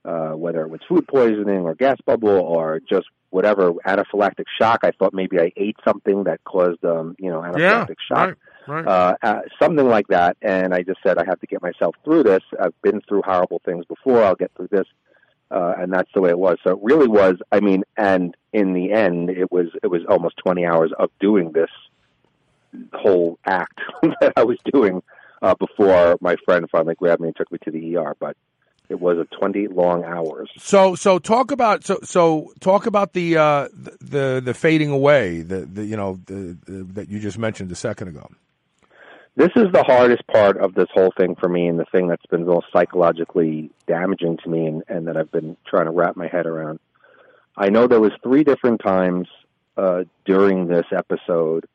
uh, 0.06 0.32
whether 0.32 0.62
it 0.62 0.70
was 0.70 0.80
food 0.88 1.08
poisoning 1.08 1.62
or 1.62 1.76
gas 1.76 1.98
bubble 2.06 2.30
or 2.30 2.80
just 2.88 3.08
whatever 3.30 3.74
anaphylactic 3.86 4.46
shock. 4.60 4.80
I 4.84 4.92
thought 4.92 5.14
maybe 5.14 5.40
I 5.40 5.52
ate 5.58 5.78
something 5.86 6.24
that 6.24 6.44
caused, 6.44 6.84
um, 6.86 7.16
you 7.20 7.30
know, 7.30 7.44
yeah. 7.58 7.86
anaphylactic 7.86 7.96
shock 8.08 8.38
Right. 8.68 8.86
Right. 8.86 8.88
uh, 8.88 9.16
uh, 9.24 9.42
something 9.60 9.88
like 9.88 10.08
that. 10.10 10.38
And 10.42 10.74
I 10.74 10.84
just 10.84 11.00
said, 11.04 11.18
I 11.18 11.26
have 11.26 11.40
to 11.40 11.48
get 11.48 11.62
myself 11.62 11.96
through 12.04 12.24
this. 12.24 12.44
I've 12.60 12.80
been 12.84 13.02
through 13.02 13.24
horrible 13.26 13.62
things 13.66 13.86
before. 13.86 14.24
I'll 14.24 14.36
get 14.36 14.52
through 14.56 14.70
this. 14.72 14.86
Uh, 15.52 15.74
and 15.80 15.92
that's 15.92 16.10
the 16.14 16.22
way 16.22 16.30
it 16.30 16.38
was. 16.38 16.58
So 16.64 16.72
it 16.72 16.80
really 16.84 17.08
was, 17.08 17.36
I 17.52 17.60
mean, 17.60 17.84
and 17.98 18.36
in 18.54 18.74
the 18.74 18.92
end, 18.92 19.32
it 19.32 19.52
was, 19.52 19.68
it 19.82 19.88
was 19.88 20.02
almost 20.08 20.38
20 20.46 20.64
hours 20.66 20.92
of 21.00 21.10
doing 21.20 21.52
this 21.52 21.72
whole 22.94 23.40
act 23.46 23.80
that 24.22 24.34
I 24.36 24.44
was 24.44 24.58
doing, 24.72 25.02
uh, 25.42 25.56
before 25.56 26.18
my 26.22 26.36
friend 26.46 26.70
finally 26.70 26.96
grabbed 26.96 27.22
me 27.22 27.28
and 27.30 27.36
took 27.36 27.52
me 27.52 27.60
to 27.64 27.72
the 27.72 27.98
ER. 27.98 28.16
But 28.20 28.36
it 28.90 29.00
was 29.00 29.18
a 29.20 29.26
20 29.36 29.68
long 29.68 30.04
hours. 30.04 30.50
So 30.58 30.96
so 30.96 31.20
talk 31.20 31.52
about 31.52 31.84
so 31.86 32.00
so 32.04 32.52
talk 32.60 32.88
about 32.88 33.14
the 33.14 33.38
uh, 33.38 33.68
the, 33.72 33.98
the 34.02 34.42
the 34.46 34.54
fading 34.54 34.90
away 34.90 35.42
the, 35.42 35.62
the 35.62 35.86
you 35.86 35.96
know 35.96 36.20
the, 36.26 36.58
the, 36.66 36.84
that 36.94 37.10
you 37.10 37.20
just 37.20 37.38
mentioned 37.38 37.72
a 37.72 37.76
second 37.76 38.10
ago. 38.10 38.28
this 39.36 39.52
is 39.56 39.72
the 39.72 39.84
hardest 39.84 40.26
part 40.28 40.58
of 40.58 40.74
this 40.74 40.88
whole 40.94 41.14
thing 41.18 41.36
for 41.36 41.48
me 41.48 41.68
and 41.68 41.80
the 41.80 41.86
thing 41.86 42.08
that's 42.08 42.26
been 42.26 42.46
most 42.46 42.66
psychologically 42.74 43.70
damaging 43.88 44.38
to 44.44 44.50
me 44.50 44.66
and, 44.66 44.84
and 44.90 45.08
that 45.08 45.16
I've 45.16 45.32
been 45.32 45.56
trying 45.68 45.86
to 45.86 45.92
wrap 45.92 46.18
my 46.18 46.28
head 46.28 46.48
around. 46.48 46.80
I 47.56 47.70
know 47.70 47.88
there 47.88 48.02
was 48.02 48.12
three 48.24 48.44
different 48.44 48.82
times 48.82 49.28
uh, 49.78 50.04
during 50.26 50.68
this 50.68 50.86
episode 50.92 51.66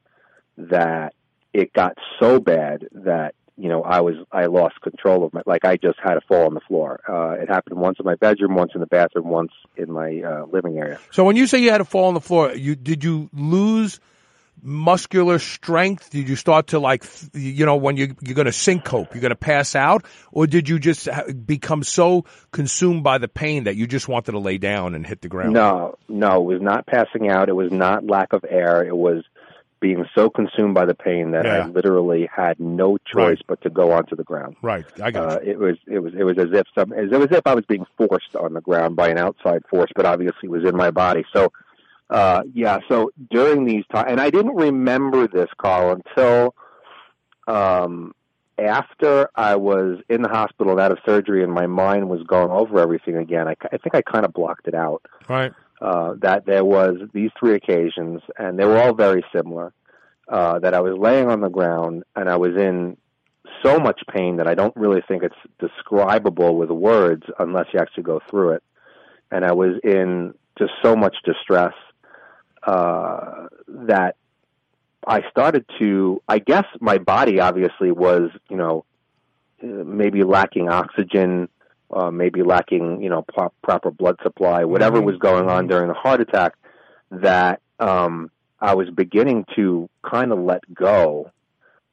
that 0.57 1.15
it 1.53 1.73
got 1.73 1.97
so 2.21 2.41
bad 2.41 2.89
that 2.93 3.35
you 3.57 3.69
know 3.69 3.83
I 3.83 4.01
was 4.01 4.17
I 4.33 4.47
lost 4.47 4.81
control 4.81 5.25
of 5.25 5.33
my 5.33 5.43
like 5.47 5.65
I 5.65 5.77
just 5.77 5.99
had 6.03 6.17
a 6.17 6.21
fall 6.23 6.47
on 6.47 6.55
the 6.55 6.61
floor. 6.61 7.01
Uh, 7.09 7.41
it 7.41 7.49
happened 7.49 7.79
once 7.79 7.99
in 7.99 8.05
my 8.05 8.17
bedroom, 8.17 8.55
once 8.55 8.73
in 8.75 8.81
the 8.81 8.87
bathroom, 8.87 9.29
once 9.29 9.53
in 9.77 9.93
my 9.93 10.21
uh, 10.21 10.47
living 10.47 10.77
area. 10.77 10.99
So 11.13 11.25
when 11.25 11.37
you 11.37 11.47
say 11.47 11.59
you 11.59 11.71
had 11.71 11.81
a 11.81 11.85
fall 11.85 12.07
on 12.07 12.15
the 12.15 12.21
floor, 12.21 12.55
you 12.55 12.75
did 12.75 13.05
you 13.05 13.31
lose 13.33 14.01
muscular 14.63 15.39
strength? 15.39 16.11
Did 16.11 16.29
you 16.29 16.37
start 16.37 16.69
to 16.69 16.79
like 16.79 17.05
you 17.33 17.67
know 17.67 17.77
when 17.77 17.97
you 17.97 18.17
you're 18.21 18.35
going 18.35 18.47
to 18.47 18.53
syncope, 18.53 19.15
you're 19.15 19.21
going 19.21 19.31
to 19.31 19.37
pass 19.37 19.77
out, 19.77 20.05
or 20.33 20.47
did 20.47 20.69
you 20.69 20.79
just 20.79 21.09
become 21.47 21.83
so 21.83 22.25
consumed 22.51 23.05
by 23.05 23.19
the 23.19 23.29
pain 23.29 23.65
that 23.65 23.77
you 23.77 23.87
just 23.87 24.09
wanted 24.09 24.33
to 24.33 24.39
lay 24.39 24.59
down 24.59 24.95
and 24.95 25.07
hit 25.07 25.21
the 25.21 25.29
ground? 25.29 25.53
No, 25.53 25.97
no, 26.09 26.37
it 26.43 26.55
was 26.55 26.63
not 26.63 26.87
passing 26.87 27.29
out. 27.29 27.49
It 27.49 27.55
was 27.55 27.71
not 27.71 28.07
lack 28.07 28.33
of 28.33 28.45
air. 28.49 28.85
It 28.85 28.97
was 28.97 29.25
being 29.85 30.07
so 30.15 30.31
consumed 30.31 30.73
by 30.73 30.87
the 30.87 30.95
pain 30.95 31.33
that 31.33 31.45
Yeah. 31.45 31.65
I 31.67 31.67
literally 31.69 32.27
had 32.35 32.59
no 32.59 32.97
choice 32.97 33.15
Right. 33.39 33.43
but 33.47 33.61
to 33.65 33.69
go 33.71 33.93
onto 33.93 34.17
the 34.17 34.25
ground. 34.25 34.57
Right, 34.63 34.87
I 35.03 35.11
got 35.11 35.23
Uh, 35.29 35.39
it 35.53 35.59
was 35.59 35.77
it 35.87 35.99
was 35.99 36.13
it 36.15 36.25
was 36.25 36.39
as 36.39 36.51
if 36.53 36.67
some 36.75 36.91
as 36.95 37.13
it 37.13 37.19
was 37.19 37.29
as 37.31 37.37
if 37.39 37.47
I 37.47 37.55
was 37.55 37.67
being 37.67 37.85
forced 37.99 38.35
on 38.35 38.55
the 38.55 38.63
ground 38.63 38.97
by 38.97 39.09
an 39.11 39.19
outside 39.19 39.63
force, 39.69 39.91
but 39.95 40.07
obviously 40.07 40.45
it 40.49 40.51
was 40.59 40.65
in 40.65 40.75
my 40.75 40.91
body. 40.91 41.25
So 41.35 41.53
uh 42.09 42.43
yeah, 42.55 42.79
so 42.89 43.11
during 43.31 43.67
these 43.67 43.85
times 43.93 44.07
and 44.13 44.21
I 44.23 44.31
didn't 44.31 44.57
remember 44.57 45.29
this 45.29 45.51
call 45.59 45.91
until 45.99 46.55
um 47.47 48.15
after 48.59 49.29
I 49.35 49.57
was 49.57 49.99
in 50.09 50.23
the 50.23 50.29
hospital 50.29 50.73
and 50.73 50.81
out 50.81 50.93
of 50.93 50.99
surgery 51.05 51.43
and 51.45 51.53
my 51.53 51.67
mind 51.67 52.09
was 52.09 52.23
going 52.23 52.51
over 52.51 52.79
everything 52.79 53.17
again. 53.17 53.49
I, 53.49 53.57
I 53.73 53.77
think 53.79 53.95
I 53.95 54.01
kind 54.03 54.25
of 54.25 54.33
blocked 54.33 54.67
it 54.69 54.75
out 54.75 55.03
Right, 55.29 55.53
uh, 55.81 56.15
that 56.21 56.47
there 56.47 56.65
was 56.65 56.97
these 57.13 57.31
three 57.39 57.55
occasions, 57.55 58.23
and 58.39 58.59
they 58.59 58.65
were 58.65 58.81
all 58.81 58.95
very 58.95 59.25
similar. 59.35 59.73
Uh, 60.27 60.59
that 60.59 60.73
I 60.73 60.81
was 60.81 60.97
laying 60.99 61.29
on 61.29 61.43
the 61.43 61.51
ground 61.51 62.03
and 62.17 62.31
I 62.31 62.37
was 62.37 62.57
in 62.57 62.97
so 63.63 63.79
much 63.79 64.01
pain 64.09 64.37
that 64.39 64.47
I 64.47 64.55
don't 64.55 64.75
really 64.75 65.03
think 65.07 65.23
it's 65.23 65.35
describable 65.59 66.57
with 66.57 66.71
words 66.71 67.25
unless 67.39 67.67
you 67.75 67.81
actually 67.81 68.05
go 68.05 68.21
through 68.31 68.53
it. 68.53 68.63
And 69.31 69.45
I 69.45 69.53
was 69.53 69.79
in 69.85 70.33
just 70.59 70.73
so 70.83 70.97
much 70.97 71.17
distress 71.25 71.75
uh, 72.67 73.49
that 73.69 74.17
I 75.07 75.29
started 75.31 75.67
to. 75.79 76.23
I 76.29 76.39
guess 76.39 76.65
my 76.81 76.99
body 76.99 77.41
obviously 77.41 77.91
was, 77.91 78.31
you 78.49 78.57
know, 78.57 78.85
uh, 79.63 79.67
maybe 79.67 80.23
lacking 80.23 80.69
oxygen, 80.69 81.49
uh, 81.93 82.11
maybe 82.11 82.43
lacking, 82.43 83.03
you 83.03 83.09
know, 83.11 83.23
pro- 83.23 83.53
proper 83.63 83.91
blood 83.91 84.17
supply, 84.23 84.65
whatever 84.65 85.01
Mhm. 85.01 85.05
was 85.05 85.17
going 85.19 85.49
on 85.49 85.67
during 85.67 85.89
the 85.89 85.95
heart 85.95 86.21
attack, 86.21 86.55
that 87.11 87.61
um, 87.79 88.31
I 88.61 88.75
was 88.75 88.89
beginning 88.91 89.45
to 89.57 89.89
kind 90.09 90.33
of 90.33 90.39
let 90.39 90.63
go. 90.75 91.31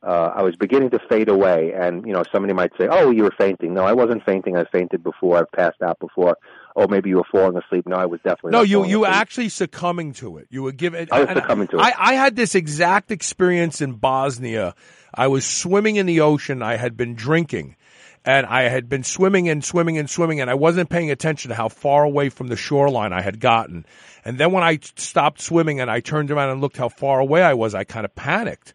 Uh, 0.03 0.31
I 0.35 0.41
was 0.41 0.55
beginning 0.55 0.89
to 0.91 0.99
fade 1.09 1.29
away, 1.29 1.73
and 1.73 2.05
you 2.07 2.13
know, 2.13 2.23
somebody 2.31 2.53
might 2.53 2.71
say, 2.79 2.87
"Oh, 2.89 3.11
you 3.11 3.23
were 3.23 3.33
fainting." 3.37 3.75
No, 3.75 3.83
I 3.83 3.93
wasn't 3.93 4.23
fainting. 4.25 4.57
I 4.57 4.63
fainted 4.71 5.03
before. 5.03 5.37
I've 5.37 5.51
passed 5.51 5.81
out 5.83 5.99
before. 5.99 6.37
Oh, 6.75 6.87
maybe 6.87 7.09
you 7.09 7.17
were 7.17 7.25
falling 7.31 7.55
asleep. 7.55 7.85
No, 7.87 7.97
I 7.97 8.05
was 8.07 8.19
definitely 8.21 8.51
No, 8.53 8.59
not 8.59 8.69
you 8.69 8.85
you 8.85 8.99
were 9.01 9.07
actually 9.07 9.49
succumbing 9.49 10.13
to 10.13 10.37
it. 10.37 10.47
You 10.49 10.63
were 10.63 10.71
given. 10.71 11.07
I 11.11 11.19
was 11.25 11.29
succumbing 11.35 11.67
to 11.67 11.77
it. 11.77 11.81
I, 11.81 11.93
I 11.97 12.13
had 12.13 12.35
this 12.35 12.55
exact 12.55 13.11
experience 13.11 13.79
in 13.79 13.93
Bosnia. 13.93 14.73
I 15.13 15.27
was 15.27 15.45
swimming 15.45 15.97
in 15.97 16.07
the 16.07 16.21
ocean. 16.21 16.63
I 16.63 16.77
had 16.77 16.97
been 16.97 17.13
drinking, 17.13 17.75
and 18.23 18.45
I 18.45 18.63
had 18.63 18.87
been 18.87 19.03
swimming 19.03 19.49
and 19.49 19.63
swimming 19.63 19.97
and 19.97 20.09
swimming, 20.09 20.41
and 20.41 20.49
I 20.49 20.53
wasn't 20.53 20.89
paying 20.89 21.11
attention 21.11 21.49
to 21.49 21.55
how 21.55 21.69
far 21.69 22.03
away 22.03 22.29
from 22.29 22.47
the 22.47 22.55
shoreline 22.55 23.13
I 23.13 23.21
had 23.21 23.39
gotten. 23.39 23.85
And 24.23 24.37
then 24.37 24.51
when 24.51 24.63
I 24.63 24.79
stopped 24.95 25.41
swimming 25.41 25.79
and 25.79 25.89
I 25.89 25.99
turned 25.99 26.29
around 26.29 26.51
and 26.51 26.61
looked 26.61 26.77
how 26.77 26.89
far 26.89 27.19
away 27.19 27.41
I 27.41 27.55
was, 27.55 27.73
I 27.73 27.83
kind 27.83 28.05
of 28.05 28.13
panicked. 28.13 28.73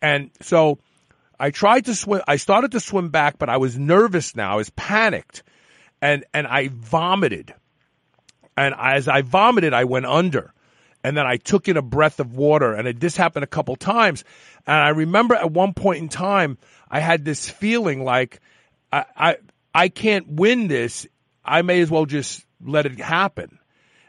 And 0.00 0.30
so 0.40 0.78
I 1.38 1.50
tried 1.50 1.84
to 1.86 1.94
swim. 1.94 2.22
I 2.26 2.36
started 2.36 2.72
to 2.72 2.80
swim 2.80 3.10
back, 3.10 3.38
but 3.38 3.50
I 3.50 3.58
was 3.58 3.78
nervous 3.78 4.34
now. 4.34 4.52
I 4.52 4.56
was 4.56 4.70
panicked, 4.70 5.42
and 6.00 6.24
and 6.32 6.46
I 6.46 6.68
vomited. 6.72 7.54
And 8.56 8.74
as 8.76 9.06
I 9.06 9.22
vomited, 9.22 9.72
I 9.74 9.84
went 9.84 10.06
under. 10.06 10.52
And 11.04 11.16
then 11.16 11.26
I 11.26 11.36
took 11.36 11.68
in 11.68 11.76
a 11.76 11.82
breath 11.82 12.18
of 12.18 12.34
water. 12.34 12.74
And 12.74 12.88
it, 12.88 12.98
this 12.98 13.16
happened 13.16 13.44
a 13.44 13.46
couple 13.48 13.76
times. 13.76 14.24
And 14.66 14.76
I 14.76 14.88
remember 14.88 15.36
at 15.36 15.52
one 15.52 15.74
point 15.74 15.98
in 15.98 16.08
time, 16.08 16.58
I 16.90 16.98
had 16.98 17.24
this 17.24 17.48
feeling 17.48 18.02
like 18.02 18.40
I, 18.92 19.04
I, 19.16 19.36
I 19.74 19.88
can't 19.88 20.28
win 20.28 20.68
this. 20.68 21.06
I 21.44 21.62
may 21.62 21.80
as 21.80 21.90
well 21.90 22.06
just 22.06 22.44
let 22.64 22.86
it 22.86 22.98
happen. 22.98 23.58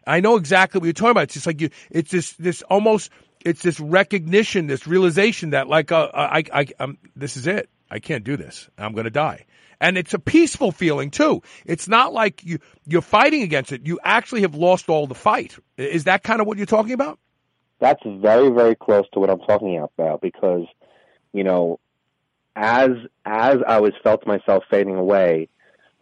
I 0.05 0.21
know 0.21 0.37
exactly 0.37 0.79
what 0.79 0.85
you're 0.85 0.93
talking 0.93 1.11
about. 1.11 1.23
It's 1.23 1.35
just 1.35 1.47
like 1.47 1.61
you, 1.61 1.69
it's 1.89 2.11
this, 2.11 2.33
this 2.33 2.61
almost, 2.63 3.11
it's 3.45 3.61
this 3.61 3.79
recognition, 3.79 4.67
this 4.67 4.87
realization 4.87 5.51
that 5.51 5.67
like, 5.67 5.91
uh, 5.91 6.09
I, 6.13 6.43
I, 6.51 6.67
um, 6.79 6.97
this 7.15 7.37
is 7.37 7.47
it. 7.47 7.69
I 7.91 7.99
can't 7.99 8.23
do 8.23 8.37
this. 8.37 8.69
I'm 8.77 8.93
going 8.93 9.05
to 9.05 9.11
die. 9.11 9.45
And 9.81 9.97
it's 9.97 10.13
a 10.13 10.19
peaceful 10.19 10.71
feeling 10.71 11.11
too. 11.11 11.41
It's 11.65 11.87
not 11.87 12.11
like 12.11 12.43
you, 12.43 12.59
you're 12.85 13.01
fighting 13.01 13.43
against 13.43 13.71
it. 13.71 13.85
You 13.85 13.99
actually 14.03 14.41
have 14.41 14.55
lost 14.55 14.89
all 14.89 15.07
the 15.07 15.15
fight. 15.15 15.57
Is 15.77 16.03
that 16.03 16.23
kind 16.23 16.41
of 16.41 16.47
what 16.47 16.57
you're 16.57 16.65
talking 16.65 16.93
about? 16.93 17.19
that's 17.79 18.01
very 18.05 18.49
very 18.49 18.75
close 18.75 19.05
to 19.13 19.19
what 19.19 19.29
I'm 19.29 19.39
talking 19.39 19.77
about 19.79 20.21
because 20.21 20.65
you 21.33 21.43
know 21.43 21.79
as 22.59 22.89
as 23.25 23.57
I 23.65 23.79
was 23.79 23.93
felt 24.03 24.27
myself 24.27 24.65
fading 24.69 24.95
away, 24.95 25.47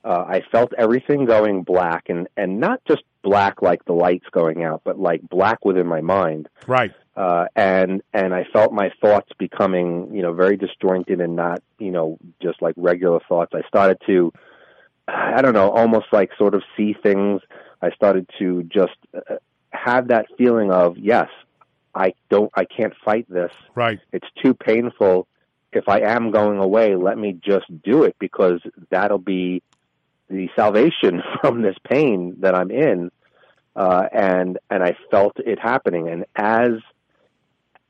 uh, 0.04 0.26
I 0.28 0.42
felt 0.52 0.74
everything 0.76 1.26
going 1.26 1.62
black 1.62 2.10
and 2.10 2.28
and 2.36 2.60
not 2.60 2.82
just 2.88 3.04
black 3.22 3.62
like 3.62 3.86
the 3.86 3.94
lights 3.94 4.26
going 4.32 4.64
out, 4.64 4.82
but 4.84 5.00
like 5.00 5.22
black 5.30 5.64
within 5.64 5.86
my 5.86 6.02
mind. 6.02 6.50
Right. 6.66 6.92
Uh, 7.16 7.46
and 7.56 8.02
and 8.12 8.34
I 8.34 8.46
felt 8.52 8.74
my 8.74 8.92
thoughts 9.02 9.30
becoming 9.38 10.14
you 10.16 10.24
know 10.24 10.34
very 10.34 10.58
disjointed 10.58 11.22
and 11.22 11.36
not 11.36 11.62
you 11.78 11.92
know 11.92 12.18
just 12.42 12.60
like 12.62 12.74
regular 12.76 13.20
thoughts. 13.30 13.54
I 13.54 13.62
started 13.68 14.02
to 14.08 14.34
I 15.08 15.42
don't 15.44 15.54
know 15.54 15.70
almost 15.70 16.08
like 16.12 16.32
sort 16.40 16.56
of 16.56 16.64
see 16.76 16.94
things. 16.94 17.42
I 17.84 17.92
started 17.92 18.28
to 18.40 18.64
just 18.64 18.98
uh, 19.16 19.36
have 19.70 20.08
that 20.08 20.26
feeling 20.40 20.72
of 20.72 20.98
yes, 20.98 21.30
I 21.94 22.14
don't 22.32 22.52
I 22.56 22.66
can't 22.66 22.94
fight 23.06 23.28
this. 23.30 23.52
Right. 23.76 24.00
It's 24.12 24.28
too 24.44 24.56
painful. 24.56 25.28
If 25.78 25.88
I 25.88 26.00
am 26.02 26.32
going 26.32 26.58
away, 26.60 26.96
let 26.96 27.18
me 27.18 27.40
just 27.42 27.66
do 27.84 28.04
it 28.04 28.16
because 28.20 28.60
that'll 28.90 29.18
be 29.18 29.62
the 30.30 30.50
salvation 30.56 31.22
from 31.42 31.62
this 31.62 31.76
pain 31.84 32.38
that 32.40 32.56
I'm 32.56 32.72
in. 32.72 33.12
Uh, 33.76 34.08
and 34.12 34.58
and 34.72 34.84
I 34.84 34.98
felt 35.12 35.38
it 35.38 35.60
happening. 35.60 36.10
And 36.10 36.26
as 36.36 36.72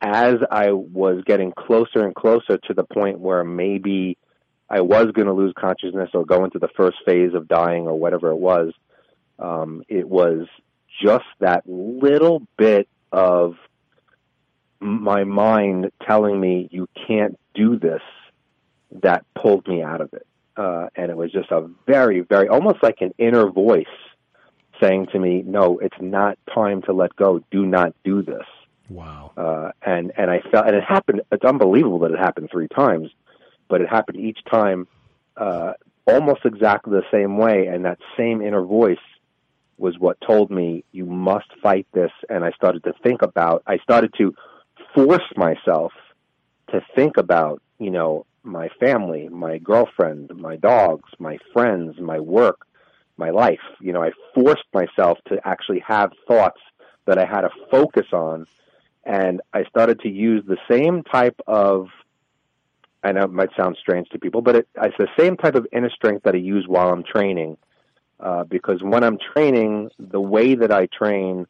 as 0.02 0.36
I 0.52 0.72
was 0.72 1.24
getting 1.26 1.54
closer 1.54 2.06
and 2.06 2.14
closer 2.14 2.58
to 2.58 2.74
the 2.74 2.84
point 2.84 3.20
where 3.20 3.44
maybe 3.44 4.18
I 4.70 4.82
was 4.82 5.08
going 5.14 5.28
to 5.28 5.34
lose 5.34 5.54
consciousness 5.58 6.10
or 6.14 6.26
go 6.26 6.44
into 6.44 6.60
the 6.60 6.68
first 6.76 6.98
phase 7.06 7.34
of 7.34 7.48
dying 7.48 7.88
or 7.88 7.98
whatever 7.98 8.30
it 8.30 8.36
was, 8.36 8.74
um, 9.40 9.84
it 9.88 10.08
was 10.08 10.48
just 11.02 11.26
that 11.40 11.64
little 11.66 12.44
bit 12.58 12.88
of 13.12 13.56
my 14.80 15.24
mind 15.24 15.92
telling 16.06 16.40
me 16.40 16.68
you 16.72 16.88
can't 17.08 17.40
do 17.58 17.78
this 17.78 18.06
that 19.04 19.26
pulled 19.42 19.68
me 19.68 19.82
out 19.82 20.02
of 20.02 20.14
it. 20.14 20.26
Uh, 20.56 20.88
and 20.96 21.12
it 21.12 21.18
was 21.18 21.32
just 21.32 21.52
a 21.52 21.70
very, 21.86 22.22
very, 22.22 22.48
almost 22.48 22.82
like 22.82 23.02
an 23.02 23.14
inner 23.18 23.48
voice 23.50 23.86
saying 24.82 25.08
to 25.12 25.20
me, 25.20 25.44
no, 25.46 25.78
it's 25.80 26.02
not 26.02 26.38
time 26.54 26.82
to 26.84 26.94
let 26.94 27.16
go. 27.16 27.44
Do 27.52 27.66
not 27.66 27.94
do 28.04 28.22
this. 28.22 28.48
Wow. 28.90 29.32
Uh, 29.36 29.72
and, 29.82 30.12
and 30.18 30.32
I 30.32 30.40
felt, 30.52 30.66
and 30.68 30.76
it 30.76 30.84
happened, 30.84 31.22
it's 31.32 31.44
unbelievable 31.44 32.00
that 32.00 32.12
it 32.12 32.20
happened 32.20 32.50
three 32.52 32.70
times, 32.70 33.10
but 33.68 33.82
it 33.82 33.90
happened 33.90 34.20
each 34.20 34.40
time, 34.50 34.88
uh, 35.36 35.74
almost 36.06 36.42
exactly 36.46 36.94
the 36.94 37.06
same 37.12 37.38
way. 37.38 37.68
And 37.68 37.86
that 37.86 38.00
same 38.18 38.42
inner 38.42 38.64
voice 38.64 39.06
was 39.78 40.00
what 40.00 40.18
told 40.22 40.50
me 40.50 40.84
you 40.92 41.06
must 41.06 41.50
fight 41.62 41.86
this. 41.94 42.12
And 42.30 42.44
I 42.44 42.52
started 42.52 42.84
to 42.86 42.94
think 43.04 43.22
about, 43.22 43.64
I 43.68 43.78
started 43.80 44.14
to 44.18 44.34
force 44.96 45.30
myself 45.36 45.92
to 46.70 46.82
think 46.96 47.18
about, 47.18 47.62
you 47.80 47.92
know, 47.92 48.26
my 48.44 48.70
family, 48.80 49.28
my 49.30 49.58
girlfriend, 49.58 50.32
my 50.36 50.56
dogs, 50.56 51.10
my 51.20 51.38
friends, 51.54 52.00
my 52.00 52.20
work, 52.20 52.66
my 53.18 53.30
life. 53.30 53.60
You 53.80 53.94
know, 53.94 54.04
I 54.04 54.12
forced 54.34 54.66
myself 54.74 55.18
to 55.28 55.40
actually 55.46 55.84
have 55.86 56.12
thoughts 56.28 56.62
that 57.06 57.18
I 57.18 57.26
had 57.26 57.42
to 57.42 57.50
focus 57.70 58.08
on. 58.14 58.48
And 59.04 59.42
I 59.54 59.64
started 59.66 60.02
to 60.02 60.10
use 60.10 60.44
the 60.46 60.58
same 60.70 61.04
type 61.04 61.40
of, 61.48 61.88
I 63.04 63.12
know 63.12 63.24
it 63.24 63.32
might 63.32 63.50
sound 63.56 63.78
strange 63.80 64.10
to 64.10 64.20
people, 64.20 64.42
but 64.42 64.56
it, 64.56 64.68
it's 64.82 64.98
the 64.98 65.08
same 65.18 65.38
type 65.38 65.56
of 65.56 65.68
inner 65.72 65.90
strength 65.90 66.24
that 66.24 66.36
I 66.36 66.40
use 66.40 66.66
while 66.68 66.90
I'm 66.90 67.04
training. 67.04 67.58
Uh, 68.20 68.44
because 68.44 68.82
when 68.82 69.04
I'm 69.04 69.18
training, 69.34 69.92
the 70.00 70.20
way 70.20 70.56
that 70.56 70.72
I 70.72 70.88
train, 70.88 71.46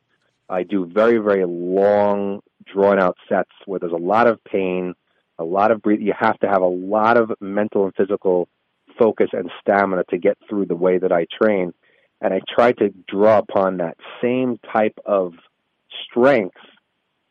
I 0.50 0.64
do 0.64 0.86
very, 0.86 1.18
very 1.18 1.46
long, 1.46 2.42
drawn 2.66 3.00
out 3.00 3.18
sets 3.28 3.52
where 3.66 3.80
there's 3.80 3.92
a 3.92 3.96
lot 3.96 4.28
of 4.28 4.44
pain, 4.44 4.94
a 5.40 5.44
lot 5.44 5.72
of 5.72 5.82
breathing. 5.82 6.06
You 6.06 6.14
have 6.18 6.40
to 6.40 6.48
have 6.48 6.62
a 6.62 6.68
lot 6.68 7.18
of 7.18 7.32
mental 7.40 7.86
and 7.86 7.96
physical 7.96 8.48
focus 8.98 9.30
and 9.34 9.52
stamina 9.62 10.04
to 10.10 10.18
get 10.18 10.38
through 10.50 10.66
the 10.66 10.76
way 10.76 10.98
that 10.98 11.12
I 11.12 11.26
train. 11.42 11.74
And 12.22 12.34
I 12.34 12.42
try 12.50 12.72
to 12.74 12.90
draw 13.08 13.38
upon 13.38 13.78
that 13.78 13.98
same 14.22 14.60
type 14.74 14.98
of 15.06 15.34
strength 16.10 16.58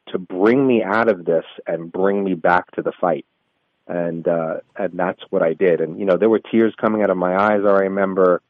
to 0.09 0.19
bring 0.19 0.67
me 0.67 0.83
out 0.83 1.09
of 1.09 1.25
this 1.25 1.45
and 1.67 1.91
bring 1.91 2.23
me 2.23 2.35
back 2.35 2.71
to 2.73 2.83
the 2.83 2.93
fight. 3.01 3.27
And 3.89 4.27
uh, 4.27 4.59
and 4.77 4.99
that's 4.99 5.23
what 5.31 5.43
I 5.43 5.55
did. 5.55 5.81
And 5.81 5.99
you 5.99 6.07
know, 6.07 6.17
there 6.17 6.29
were 6.29 6.41
tears 6.41 6.75
coming 6.81 7.03
out 7.03 7.11
of 7.11 7.17
my 7.17 7.37
eyes. 7.37 7.61
I 7.65 7.83
remember 7.83 8.43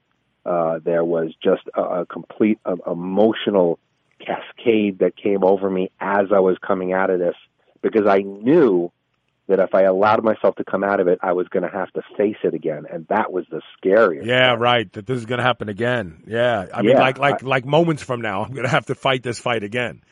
uh, 0.45 0.79
there 0.83 1.05
was 1.05 1.35
just 1.43 1.63
a, 1.75 1.83
a 1.83 2.07
complete 2.07 2.59
uh, 2.65 2.77
emotional 2.87 3.79
cascade 4.19 5.01
that 5.01 5.17
came 5.17 5.45
over 5.45 5.69
me 5.69 5.91
as 6.01 6.27
I 6.35 6.41
was 6.41 6.57
coming 6.67 6.93
out 6.93 7.11
of 7.11 7.19
this 7.19 7.35
because 7.83 8.07
I 8.07 8.21
knew 8.21 8.91
that 9.49 9.61
if 9.61 9.75
I 9.75 9.83
allowed 9.83 10.25
myself 10.25 10.57
to 10.57 10.65
come 10.65 10.83
out 10.83 10.99
of 11.01 11.07
it, 11.09 11.19
I 11.23 11.33
was 11.33 11.47
going 11.49 11.63
to 11.63 11.69
have 11.69 11.91
to 11.93 12.03
face 12.17 12.37
it 12.43 12.55
again, 12.55 12.85
and 12.93 13.07
that 13.09 13.33
was 13.33 13.45
the 13.51 13.63
scariest. 13.77 14.27
Yeah, 14.27 14.49
part. 14.49 14.61
right. 14.61 14.93
That 14.95 15.07
this 15.07 15.19
is 15.19 15.27
going 15.27 15.39
to 15.39 15.45
happen 15.45 15.69
again. 15.69 16.25
Yeah, 16.27 16.67
I 16.75 16.83
mean, 16.83 16.97
like 16.97 17.19
like 17.19 17.43
I- 17.43 17.47
like 17.47 17.65
moments 17.65 18.03
from 18.03 18.21
now, 18.21 18.43
I'm 18.45 18.53
going 18.53 18.65
to 18.65 18.71
have 18.71 18.87
to 18.87 18.95
fight 18.95 19.23
this 19.23 19.39
fight 19.39 19.63
again. 19.63 20.03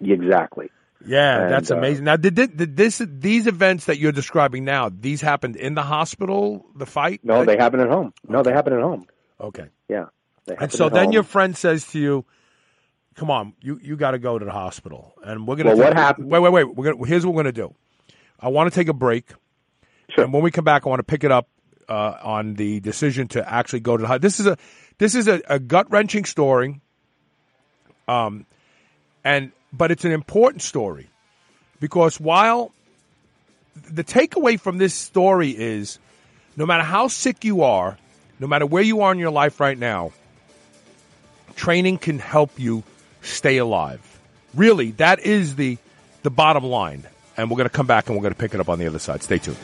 Exactly. 0.00 0.70
Yeah, 1.06 1.42
And, 1.42 1.52
that's 1.52 1.70
uh, 1.70 1.76
amazing. 1.76 2.04
Now, 2.04 2.16
did, 2.16 2.34
did, 2.34 2.56
did 2.56 2.76
this 2.76 3.00
these 3.04 3.46
events 3.46 3.84
that 3.84 3.98
you're 3.98 4.12
describing 4.12 4.64
now? 4.64 4.90
These 4.90 5.20
happened 5.20 5.56
in 5.56 5.74
the 5.74 5.82
hospital. 5.82 6.66
The 6.74 6.86
fight? 6.86 7.20
No, 7.22 7.44
they 7.44 7.56
happen 7.56 7.80
at 7.80 7.88
home. 7.88 8.12
No, 8.28 8.42
they 8.42 8.52
happen 8.52 8.72
at 8.72 8.80
home. 8.80 9.06
Okay. 9.40 9.66
Yeah. 9.88 10.06
And 10.58 10.72
so 10.72 10.88
then 10.88 11.04
home. 11.06 11.12
your 11.12 11.22
friend 11.22 11.56
says 11.56 11.86
to 11.88 11.98
you, 11.98 12.24
"Come 13.14 13.30
on, 13.30 13.52
you 13.60 13.78
you 13.82 13.96
got 13.96 14.12
to 14.12 14.18
go 14.18 14.38
to 14.38 14.44
the 14.44 14.52
hospital." 14.52 15.14
And 15.22 15.46
we're 15.46 15.56
gonna. 15.56 15.70
Well, 15.70 15.78
what 15.88 15.94
happened- 15.94 16.30
Wait, 16.30 16.38
wait, 16.40 16.52
wait. 16.52 16.74
We're 16.76 16.92
gonna. 16.92 17.06
Here's 17.06 17.26
what 17.26 17.34
we're 17.34 17.42
gonna 17.42 17.52
do. 17.52 17.74
I 18.40 18.48
want 18.48 18.72
to 18.72 18.78
take 18.78 18.88
a 18.88 18.94
break. 18.94 19.26
Sure. 20.10 20.24
And 20.24 20.32
when 20.32 20.42
we 20.42 20.50
come 20.50 20.64
back, 20.64 20.86
I 20.86 20.88
want 20.88 21.00
to 21.00 21.04
pick 21.04 21.24
it 21.24 21.32
up 21.32 21.48
uh, 21.88 22.16
on 22.22 22.54
the 22.54 22.80
decision 22.80 23.28
to 23.28 23.48
actually 23.48 23.80
go 23.80 23.96
to 23.96 24.06
the. 24.06 24.18
This 24.18 24.40
is 24.40 24.46
a 24.46 24.56
this 24.98 25.14
is 25.14 25.28
a, 25.28 25.42
a 25.48 25.58
gut 25.58 25.90
wrenching 25.90 26.24
story. 26.24 26.80
Um, 28.08 28.46
and 29.24 29.52
but 29.72 29.90
it's 29.90 30.04
an 30.04 30.12
important 30.12 30.62
story 30.62 31.10
because 31.80 32.20
while 32.20 32.72
the 33.74 34.04
takeaway 34.04 34.58
from 34.58 34.78
this 34.78 34.94
story 34.94 35.50
is, 35.50 35.98
no 36.56 36.66
matter 36.66 36.84
how 36.84 37.08
sick 37.08 37.44
you 37.44 37.62
are, 37.62 37.98
no 38.38 38.46
matter 38.46 38.64
where 38.64 38.82
you 38.82 39.02
are 39.02 39.12
in 39.12 39.18
your 39.18 39.30
life 39.30 39.60
right 39.60 39.76
now, 39.76 40.12
training 41.56 41.98
can 41.98 42.18
help 42.18 42.58
you 42.58 42.84
stay 43.22 43.56
alive. 43.58 44.20
Really, 44.54 44.92
that 44.92 45.20
is 45.20 45.56
the 45.56 45.78
the 46.22 46.30
bottom 46.30 46.64
line. 46.64 47.06
And 47.36 47.50
we're 47.50 47.56
going 47.56 47.68
to 47.68 47.74
come 47.74 47.86
back 47.86 48.08
and 48.08 48.16
we're 48.16 48.22
going 48.22 48.34
to 48.34 48.38
pick 48.38 48.54
it 48.54 48.60
up 48.60 48.68
on 48.68 48.78
the 48.78 48.86
other 48.86 48.98
side. 48.98 49.22
Stay 49.22 49.38
tuned. 49.38 49.58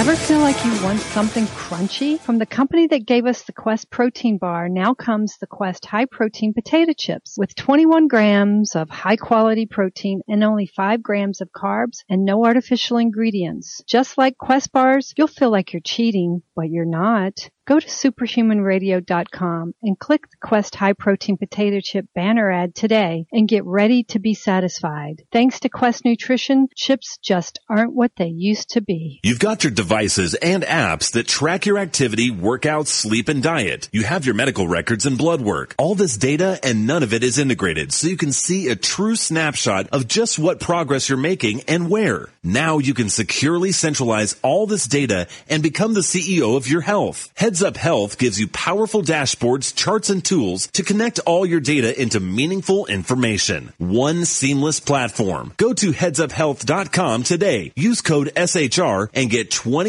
Ever 0.00 0.16
feel 0.16 0.38
like 0.38 0.64
you 0.64 0.72
want 0.82 0.98
something 0.98 1.44
crunchy? 1.44 2.18
From 2.18 2.38
the 2.38 2.46
company 2.46 2.86
that 2.86 3.04
gave 3.04 3.26
us 3.26 3.42
the 3.42 3.52
Quest 3.52 3.90
protein 3.90 4.38
bar, 4.38 4.66
now 4.70 4.94
comes 4.94 5.36
the 5.36 5.46
Quest 5.46 5.84
high 5.84 6.06
protein 6.06 6.54
potato 6.54 6.94
chips 6.96 7.34
with 7.36 7.54
21 7.54 8.08
grams 8.08 8.74
of 8.74 8.88
high 8.88 9.16
quality 9.16 9.66
protein 9.66 10.22
and 10.26 10.42
only 10.42 10.64
5 10.64 11.02
grams 11.02 11.42
of 11.42 11.50
carbs 11.54 11.98
and 12.08 12.24
no 12.24 12.46
artificial 12.46 12.96
ingredients. 12.96 13.82
Just 13.86 14.16
like 14.16 14.38
Quest 14.38 14.72
bars, 14.72 15.12
you'll 15.18 15.26
feel 15.26 15.50
like 15.50 15.74
you're 15.74 15.82
cheating, 15.84 16.40
but 16.56 16.70
you're 16.70 16.86
not. 16.86 17.50
Go 17.70 17.78
to 17.78 17.86
superhumanradio.com 17.86 19.74
and 19.80 19.96
click 19.96 20.22
the 20.22 20.36
Quest 20.42 20.74
High 20.74 20.94
Protein 20.94 21.36
Potato 21.36 21.78
Chip 21.80 22.06
banner 22.16 22.50
ad 22.50 22.74
today 22.74 23.26
and 23.30 23.46
get 23.46 23.64
ready 23.64 24.02
to 24.08 24.18
be 24.18 24.34
satisfied. 24.34 25.22
Thanks 25.30 25.60
to 25.60 25.68
Quest 25.68 26.04
Nutrition, 26.04 26.66
chips 26.74 27.18
just 27.22 27.60
aren't 27.68 27.94
what 27.94 28.10
they 28.16 28.26
used 28.26 28.70
to 28.70 28.80
be. 28.80 29.20
You've 29.22 29.38
got 29.38 29.62
your 29.62 29.70
devices 29.90 30.34
and 30.34 30.62
apps 30.62 31.10
that 31.10 31.26
track 31.26 31.66
your 31.66 31.76
activity, 31.76 32.30
workouts, 32.30 32.86
sleep, 32.86 33.28
and 33.28 33.42
diet. 33.42 33.88
You 33.90 34.04
have 34.04 34.24
your 34.24 34.36
medical 34.36 34.68
records 34.68 35.04
and 35.04 35.18
blood 35.18 35.40
work. 35.40 35.74
All 35.78 35.96
this 35.96 36.16
data 36.16 36.60
and 36.62 36.86
none 36.86 37.02
of 37.02 37.12
it 37.12 37.24
is 37.24 37.38
integrated 37.38 37.92
so 37.92 38.06
you 38.06 38.16
can 38.16 38.30
see 38.30 38.68
a 38.68 38.76
true 38.76 39.16
snapshot 39.16 39.88
of 39.88 40.06
just 40.06 40.38
what 40.38 40.60
progress 40.60 41.08
you're 41.08 41.18
making 41.18 41.62
and 41.66 41.90
where. 41.90 42.28
Now 42.44 42.78
you 42.78 42.94
can 42.94 43.08
securely 43.08 43.72
centralize 43.72 44.36
all 44.42 44.68
this 44.68 44.86
data 44.86 45.26
and 45.48 45.60
become 45.60 45.94
the 45.94 46.00
CEO 46.02 46.56
of 46.56 46.68
your 46.68 46.82
health. 46.82 47.28
Heads 47.34 47.60
Up 47.60 47.76
Health 47.76 48.16
gives 48.16 48.38
you 48.38 48.46
powerful 48.46 49.02
dashboards, 49.02 49.74
charts, 49.74 50.08
and 50.08 50.24
tools 50.24 50.68
to 50.68 50.84
connect 50.84 51.18
all 51.26 51.44
your 51.44 51.60
data 51.60 52.00
into 52.00 52.20
meaningful 52.20 52.86
information. 52.86 53.72
One 53.78 54.24
seamless 54.24 54.78
platform. 54.78 55.52
Go 55.56 55.72
to 55.72 55.90
headsuphealth.com 55.90 57.24
today. 57.24 57.72
Use 57.74 58.00
code 58.00 58.30
SHR 58.36 59.10
and 59.14 59.28
get 59.28 59.50
20% 59.50 59.79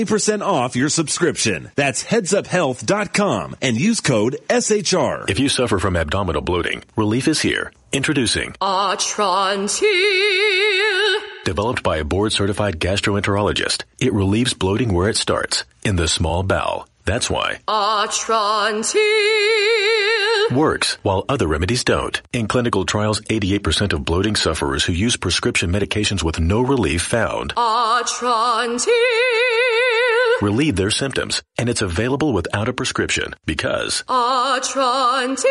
off 0.42 0.76
your 0.76 0.90
subscription. 0.90 1.72
That's 1.76 2.04
headsuphealth.com 2.04 3.56
and 3.62 3.80
use 3.80 4.00
code 4.00 4.38
SHR. 4.50 5.30
If 5.30 5.40
you 5.40 5.50
suffer 5.50 5.80
from 5.80 5.96
abdominal 5.96 6.42
bloating, 6.42 6.84
relief 6.96 7.28
is 7.28 7.42
here. 7.42 7.72
Introducing 7.92 8.54
Atrantil. 8.62 9.82
Developed 11.44 11.84
by 11.84 11.98
a 11.98 12.06
board 12.06 12.32
certified 12.32 12.80
gastroenterologist, 12.80 13.84
it 14.00 14.14
relieves 14.14 14.54
bloating 14.54 14.94
where 14.94 15.10
it 15.10 15.18
starts, 15.18 15.66
in 15.84 15.96
the 15.98 16.08
small 16.08 16.44
bowel. 16.44 16.88
That's 17.06 17.30
why. 17.30 17.60
Atrantil. 17.68 18.96
works, 20.56 20.98
while 21.02 21.26
other 21.28 21.48
remedies 21.48 21.84
don't. 21.84 22.22
In 22.32 22.48
clinical 22.48 22.86
trials, 22.86 23.22
88% 23.22 23.94
of 23.94 24.06
bloating 24.06 24.36
sufferers 24.36 24.86
who 24.86 24.94
use 24.94 25.18
prescription 25.18 25.72
medications 25.72 26.24
with 26.24 26.40
no 26.40 26.62
relief 26.62 27.02
found 27.02 27.56
Atrantil. 27.56 28.88
Relieve 30.42 30.76
their 30.76 30.92
symptoms, 30.92 31.42
and 31.58 31.70
it's 31.70 31.82
available 31.82 32.34
without 32.34 32.68
a 32.68 32.74
prescription 32.74 33.36
because 33.46 34.04
Atrantil. 34.08 35.46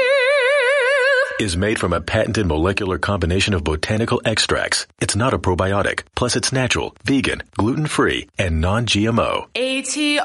is 1.40 1.56
made 1.56 1.78
from 1.78 1.92
a 1.92 2.00
patented 2.00 2.46
molecular 2.46 2.98
combination 2.98 3.54
of 3.54 3.64
botanical 3.64 4.20
extracts. 4.24 4.86
It's 5.00 5.16
not 5.16 5.32
a 5.34 5.38
probiotic. 5.38 6.02
Plus, 6.14 6.36
it's 6.36 6.52
natural, 6.52 6.94
vegan, 7.04 7.42
gluten-free, 7.56 8.28
and 8.38 8.60
non-GMO. 8.60 9.46
A-T-R-A-N-T-I-L. 9.54 10.20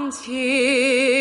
Atrantil. 0.00 1.19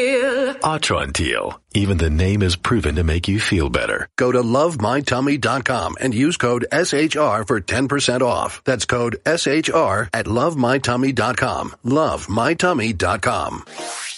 Atrantil. 0.63 1.59
Even 1.73 1.97
the 1.97 2.09
name 2.09 2.41
is 2.41 2.55
proven 2.55 2.95
to 2.95 3.03
make 3.03 3.27
you 3.27 3.39
feel 3.39 3.69
better. 3.69 4.07
Go 4.17 4.31
to 4.31 4.41
lovemytummy.com 4.41 5.95
and 5.99 6.13
use 6.13 6.37
code 6.37 6.65
SHR 6.71 7.47
for 7.47 7.61
10% 7.61 8.21
off. 8.21 8.61
That's 8.65 8.85
code 8.85 9.17
SHR 9.25 10.09
at 10.13 10.25
lovemytummy.com. 10.25 11.75
Lovemytummy.com. 11.85 14.08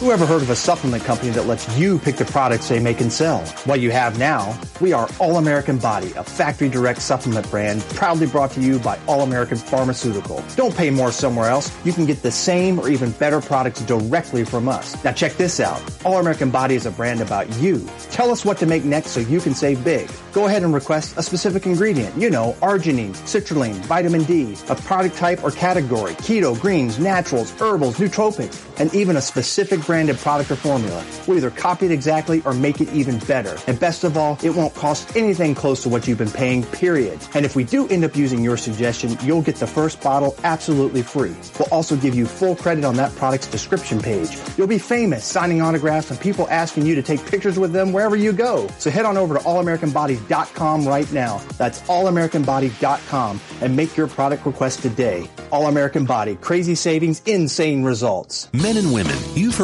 Who 0.00 0.10
ever 0.10 0.26
heard 0.26 0.42
of 0.42 0.50
a 0.50 0.56
supplement 0.56 1.04
company 1.04 1.30
that 1.30 1.46
lets 1.46 1.78
you 1.78 1.98
pick 1.98 2.16
the 2.16 2.24
products 2.26 2.68
they 2.68 2.80
make 2.80 3.00
and 3.00 3.12
sell? 3.12 3.38
What 3.64 3.80
you 3.80 3.90
have 3.92 4.18
now, 4.18 4.58
we 4.80 4.92
are 4.92 5.08
All 5.18 5.38
American 5.38 5.78
Body, 5.78 6.12
a 6.16 6.24
factory 6.24 6.68
direct 6.68 7.00
supplement 7.00 7.48
brand 7.48 7.80
proudly 7.90 8.26
brought 8.26 8.50
to 8.52 8.60
you 8.60 8.80
by 8.80 8.98
All 9.06 9.22
American 9.22 9.56
Pharmaceutical. 9.56 10.44
Don't 10.56 10.76
pay 10.76 10.90
more 10.90 11.12
somewhere 11.12 11.48
else. 11.48 11.72
You 11.86 11.92
can 11.92 12.06
get 12.06 12.22
the 12.22 12.32
same 12.32 12.78
or 12.80 12.88
even 12.88 13.12
better 13.12 13.40
products 13.40 13.82
directly 13.82 14.44
from 14.44 14.68
us. 14.68 15.02
Now 15.04 15.12
check 15.12 15.34
this 15.34 15.60
out. 15.60 15.80
All 16.04 16.18
American 16.18 16.50
Body 16.50 16.74
is 16.74 16.86
a 16.86 16.90
brand 16.90 17.20
about 17.20 17.48
you. 17.54 17.88
Tell 18.10 18.30
us 18.30 18.44
what 18.44 18.58
to 18.58 18.66
make 18.66 18.84
next 18.84 19.12
so 19.12 19.20
you 19.20 19.40
can 19.40 19.54
save 19.54 19.82
big. 19.84 20.10
Go 20.32 20.46
ahead 20.46 20.64
and 20.64 20.74
request 20.74 21.16
a 21.16 21.22
specific 21.22 21.66
ingredient. 21.66 22.14
You 22.20 22.30
know, 22.30 22.56
arginine, 22.60 23.12
citrulline, 23.12 23.76
vitamin 23.86 24.24
D, 24.24 24.56
a 24.68 24.74
product 24.74 25.16
type 25.16 25.44
or 25.44 25.52
category, 25.52 26.14
keto, 26.14 26.60
greens, 26.60 26.98
naturals, 26.98 27.52
herbals, 27.52 27.96
nootropics, 27.96 28.60
and 28.78 28.92
even 28.92 29.16
a 29.16 29.22
specific 29.22 29.83
branded 29.86 30.16
product 30.18 30.50
or 30.50 30.56
formula. 30.56 31.04
We'll 31.26 31.36
either 31.36 31.50
copy 31.50 31.86
it 31.86 31.92
exactly 31.92 32.42
or 32.44 32.52
make 32.52 32.80
it 32.80 32.92
even 32.92 33.18
better. 33.20 33.56
And 33.66 33.78
best 33.78 34.04
of 34.04 34.16
all, 34.16 34.38
it 34.42 34.50
won't 34.50 34.74
cost 34.74 35.16
anything 35.16 35.54
close 35.54 35.82
to 35.84 35.88
what 35.88 36.06
you've 36.06 36.18
been 36.18 36.30
paying, 36.30 36.64
period. 36.64 37.18
And 37.34 37.44
if 37.46 37.56
we 37.56 37.64
do 37.64 37.88
end 37.88 38.04
up 38.04 38.16
using 38.16 38.42
your 38.42 38.56
suggestion, 38.56 39.16
you'll 39.22 39.42
get 39.42 39.56
the 39.56 39.66
first 39.66 40.02
bottle 40.02 40.36
absolutely 40.44 41.02
free. 41.02 41.34
We'll 41.58 41.68
also 41.70 41.96
give 41.96 42.14
you 42.14 42.26
full 42.26 42.56
credit 42.56 42.84
on 42.84 42.96
that 42.96 43.14
product's 43.16 43.46
description 43.46 44.00
page. 44.00 44.36
You'll 44.56 44.66
be 44.66 44.78
famous 44.78 45.24
signing 45.24 45.62
autographs 45.62 46.10
and 46.10 46.20
people 46.20 46.48
asking 46.50 46.86
you 46.86 46.94
to 46.94 47.02
take 47.02 47.24
pictures 47.24 47.58
with 47.58 47.72
them 47.72 47.92
wherever 47.92 48.16
you 48.16 48.32
go. 48.32 48.68
So 48.78 48.90
head 48.90 49.04
on 49.04 49.16
over 49.16 49.34
to 49.34 49.40
allamericanbody.com 49.40 50.86
right 50.86 51.10
now. 51.12 51.38
That's 51.56 51.80
allamericanbody.com 51.82 53.40
and 53.60 53.76
make 53.76 53.96
your 53.96 54.08
product 54.08 54.44
request 54.44 54.82
today. 54.82 55.28
All 55.50 55.68
American 55.68 56.04
Body, 56.04 56.36
crazy 56.36 56.74
savings, 56.74 57.22
insane 57.26 57.82
results. 57.84 58.52
Men 58.52 58.76
and 58.76 58.92
women, 58.92 59.16
you've 59.34 59.54
heard 59.54 59.63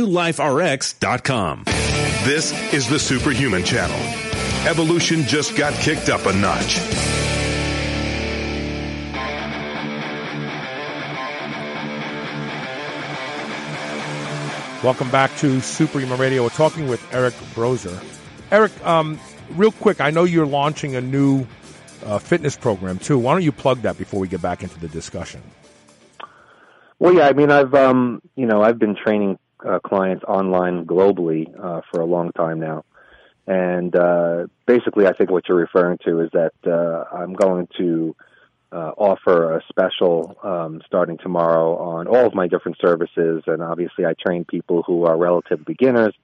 RenewLifeRx.com. 0.00 1.64
This 2.24 2.52
is 2.72 2.88
the 2.88 2.98
Superhuman 2.98 3.64
Channel. 3.64 3.98
Evolution 4.68 5.22
just 5.24 5.56
got 5.56 5.72
kicked 5.74 6.08
up 6.08 6.26
a 6.26 6.32
notch. 6.32 6.78
Welcome 14.82 15.10
back 15.10 15.34
to 15.38 15.60
Superhuman 15.60 16.18
Radio. 16.18 16.42
We're 16.42 16.48
talking 16.50 16.88
with 16.88 17.06
Eric 17.12 17.34
Broser. 17.54 18.02
Eric, 18.50 18.72
um, 18.86 19.20
real 19.50 19.72
quick, 19.72 20.00
I 20.00 20.10
know 20.10 20.24
you're 20.24 20.46
launching 20.46 20.96
a 20.96 21.02
new 21.02 21.46
uh, 22.06 22.18
fitness 22.18 22.56
program 22.56 22.98
too. 22.98 23.18
Why 23.18 23.32
don't 23.34 23.42
you 23.42 23.52
plug 23.52 23.82
that 23.82 23.98
before 23.98 24.20
we 24.20 24.28
get 24.28 24.40
back 24.40 24.62
into 24.62 24.78
the 24.80 24.88
discussion? 24.88 25.42
Well, 26.98 27.12
yeah, 27.14 27.28
I 27.28 27.34
mean, 27.34 27.50
I've 27.50 27.74
um, 27.74 28.22
you 28.36 28.46
know, 28.46 28.62
I've 28.62 28.78
been 28.78 28.96
training 28.96 29.38
uh, 29.66 29.78
clients 29.80 30.24
online 30.24 30.86
globally 30.86 31.46
uh, 31.62 31.80
for 31.90 32.00
a 32.00 32.04
long 32.04 32.32
time 32.32 32.60
now, 32.60 32.84
and 33.46 33.94
uh, 33.96 34.46
basically, 34.66 35.06
I 35.06 35.12
think 35.12 35.30
what 35.30 35.48
you're 35.48 35.58
referring 35.58 35.98
to 36.04 36.20
is 36.20 36.30
that 36.32 36.52
uh, 36.66 37.16
I'm 37.16 37.32
going 37.32 37.68
to 37.78 38.16
uh, 38.72 38.92
offer 38.96 39.56
a 39.56 39.62
special 39.68 40.36
um, 40.42 40.82
starting 40.86 41.18
tomorrow 41.18 41.76
on 41.76 42.06
all 42.06 42.26
of 42.26 42.34
my 42.34 42.46
different 42.48 42.78
services, 42.80 43.42
and 43.46 43.62
obviously, 43.62 44.06
I 44.06 44.14
train 44.14 44.44
people 44.44 44.82
who 44.82 45.04
are 45.04 45.16
relative 45.16 45.64
beginners, 45.64 46.14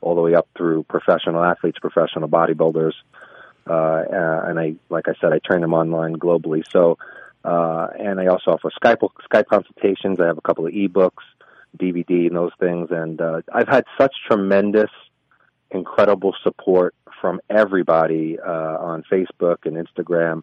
all 0.00 0.14
the 0.14 0.22
way 0.22 0.34
up 0.34 0.48
through 0.56 0.84
professional 0.84 1.44
athletes, 1.44 1.78
professional 1.78 2.28
bodybuilders, 2.28 2.94
uh, 3.66 4.04
and 4.48 4.58
I, 4.58 4.74
like 4.88 5.08
I 5.08 5.14
said, 5.20 5.32
I 5.32 5.38
train 5.38 5.60
them 5.60 5.74
online 5.74 6.14
globally. 6.14 6.64
So. 6.70 6.98
And 7.42 8.20
I 8.20 8.26
also 8.26 8.50
offer 8.52 8.70
Skype 8.82 9.08
Skype 9.30 9.46
consultations. 9.46 10.20
I 10.20 10.26
have 10.26 10.36
a 10.36 10.42
couple 10.42 10.66
of 10.66 10.72
ebooks, 10.72 11.24
DVD, 11.78 12.26
and 12.26 12.36
those 12.36 12.52
things. 12.58 12.88
And 12.90 13.20
uh, 13.20 13.42
I've 13.52 13.68
had 13.68 13.84
such 13.98 14.14
tremendous, 14.28 14.90
incredible 15.70 16.34
support 16.42 16.94
from 17.20 17.40
everybody 17.48 18.38
uh, 18.38 18.78
on 18.78 19.04
Facebook 19.10 19.58
and 19.64 19.76
Instagram 19.76 20.42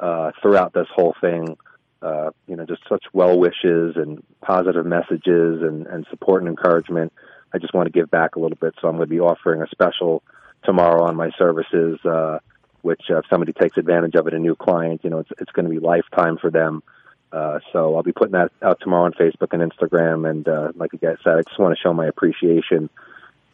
uh, 0.00 0.32
throughout 0.42 0.72
this 0.72 0.88
whole 0.94 1.14
thing. 1.20 1.56
Uh, 2.00 2.30
you 2.46 2.54
know, 2.54 2.64
just 2.64 2.82
such 2.88 3.04
well 3.12 3.38
wishes 3.38 3.96
and 3.96 4.22
positive 4.40 4.86
messages 4.86 5.62
and, 5.62 5.86
and 5.86 6.06
support 6.10 6.42
and 6.42 6.48
encouragement. 6.48 7.12
I 7.52 7.58
just 7.58 7.74
want 7.74 7.86
to 7.86 7.92
give 7.92 8.10
back 8.10 8.36
a 8.36 8.40
little 8.40 8.58
bit, 8.60 8.74
so 8.80 8.88
I'm 8.88 8.96
going 8.96 9.08
to 9.08 9.14
be 9.14 9.20
offering 9.20 9.62
a 9.62 9.66
special 9.68 10.22
tomorrow 10.64 11.04
on 11.04 11.16
my 11.16 11.30
services. 11.38 11.98
Uh, 12.04 12.38
which 12.82 13.02
uh, 13.10 13.18
if 13.18 13.24
somebody 13.28 13.52
takes 13.52 13.76
advantage 13.76 14.14
of 14.14 14.26
it, 14.26 14.34
a 14.34 14.38
new 14.38 14.54
client, 14.54 15.00
you 15.02 15.10
know, 15.10 15.18
it's 15.18 15.30
it's 15.38 15.52
going 15.52 15.64
to 15.64 15.70
be 15.70 15.80
lifetime 15.80 16.38
for 16.38 16.50
them. 16.50 16.82
Uh, 17.32 17.58
so 17.72 17.96
I'll 17.96 18.02
be 18.02 18.12
putting 18.12 18.32
that 18.32 18.50
out 18.62 18.80
tomorrow 18.80 19.04
on 19.04 19.12
Facebook 19.12 19.52
and 19.52 19.70
Instagram. 19.70 20.28
And 20.28 20.48
uh, 20.48 20.72
like 20.74 20.92
you 20.92 20.98
guys 20.98 21.18
said, 21.22 21.34
I 21.34 21.42
just 21.42 21.58
want 21.58 21.76
to 21.76 21.80
show 21.80 21.92
my 21.92 22.06
appreciation 22.06 22.88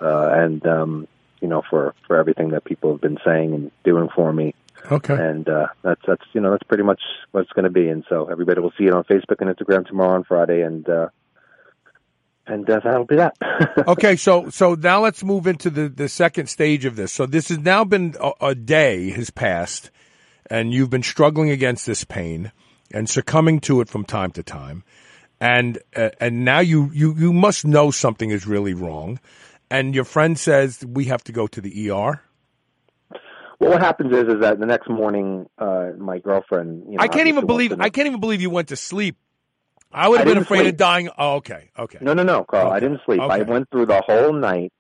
uh, 0.00 0.28
and 0.32 0.66
um, 0.66 1.08
you 1.40 1.48
know 1.48 1.62
for 1.68 1.94
for 2.06 2.16
everything 2.16 2.50
that 2.50 2.64
people 2.64 2.92
have 2.92 3.00
been 3.00 3.18
saying 3.24 3.54
and 3.54 3.70
doing 3.84 4.08
for 4.14 4.32
me. 4.32 4.54
Okay. 4.90 5.14
And 5.14 5.48
uh, 5.48 5.68
that's 5.82 6.00
that's 6.06 6.24
you 6.32 6.40
know 6.40 6.50
that's 6.50 6.62
pretty 6.64 6.82
much 6.82 7.00
what 7.30 7.40
it's 7.42 7.52
going 7.52 7.64
to 7.64 7.70
be. 7.70 7.88
And 7.88 8.04
so 8.08 8.26
everybody 8.26 8.60
will 8.60 8.72
see 8.78 8.84
it 8.84 8.94
on 8.94 9.04
Facebook 9.04 9.40
and 9.40 9.54
Instagram 9.54 9.87
tomorrow 9.87 10.14
on 10.14 10.24
Friday. 10.24 10.62
And 10.62 10.88
uh, 10.88 11.08
and 12.46 12.68
uh, 12.68 12.80
that'll 12.84 13.06
be 13.06 13.16
that. 13.16 13.37
okay, 13.88 14.16
so 14.16 14.50
so 14.50 14.74
now 14.74 15.02
let's 15.02 15.24
move 15.24 15.46
into 15.46 15.70
the 15.70 15.88
the 15.88 16.08
second 16.08 16.48
stage 16.48 16.84
of 16.84 16.96
this. 16.96 17.12
So 17.12 17.26
this 17.26 17.48
has 17.48 17.58
now 17.58 17.84
been 17.84 18.14
a, 18.20 18.32
a 18.40 18.54
day 18.54 19.10
has 19.10 19.30
passed, 19.30 19.90
and 20.50 20.72
you've 20.72 20.90
been 20.90 21.02
struggling 21.02 21.50
against 21.50 21.87
this 21.87 22.04
pain 22.04 22.52
and 22.94 23.11
succumbing 23.11 23.61
to 23.61 23.80
it 23.80 23.88
from 23.88 24.04
time 24.04 24.30
to 24.30 24.42
time, 24.42 24.85
and 25.40 25.78
uh, 25.96 26.11
and 26.20 26.44
now 26.44 26.61
you 26.61 26.90
you 26.94 27.14
you 27.14 27.33
must 27.33 27.66
know 27.66 27.90
something 27.90 28.30
is 28.30 28.46
really 28.46 28.72
wrong, 28.72 29.18
and 29.70 29.94
your 29.94 30.04
friend 30.04 30.38
says 30.38 30.85
we 30.87 31.04
have 31.07 31.22
to 31.24 31.33
go 31.33 31.46
to 31.48 31.61
the 31.61 31.90
ER. 31.90 32.22
Well, 33.61 33.70
what 33.70 33.80
happens 33.80 34.12
is, 34.12 34.35
is 34.35 34.40
that 34.40 34.59
the 34.59 34.66
next 34.66 34.88
morning, 34.88 35.46
uh, 35.59 35.90
my 35.98 36.18
girlfriend. 36.18 36.85
You 36.87 36.96
know, 36.96 37.02
I 37.02 37.09
can't 37.09 37.28
even 37.28 37.46
believe 37.46 37.70
wants 37.72 37.76
to 37.76 37.78
know- 37.80 37.85
I 37.87 37.90
can't 37.90 38.07
even 38.07 38.20
believe 38.20 38.40
you 38.40 38.50
went 38.50 38.68
to 38.68 38.76
sleep. 38.76 39.16
I 39.92 40.09
would 40.09 40.20
have 40.20 40.28
I 40.28 40.35
been 40.35 40.42
afraid 40.42 40.66
of 40.66 40.76
dying. 40.76 41.09
Oh, 41.16 41.37
okay, 41.37 41.70
okay. 41.78 41.98
No, 42.00 42.14
no, 42.14 42.22
no, 42.24 42.44
Carl. 42.44 42.70
I 42.70 42.80
didn't 42.80 43.00
sleep. 43.07 43.20
I 43.20 43.42
went 43.42 43.70
through 43.70 43.87
the 43.87 44.02
whole 44.07 44.33
night 44.33 44.72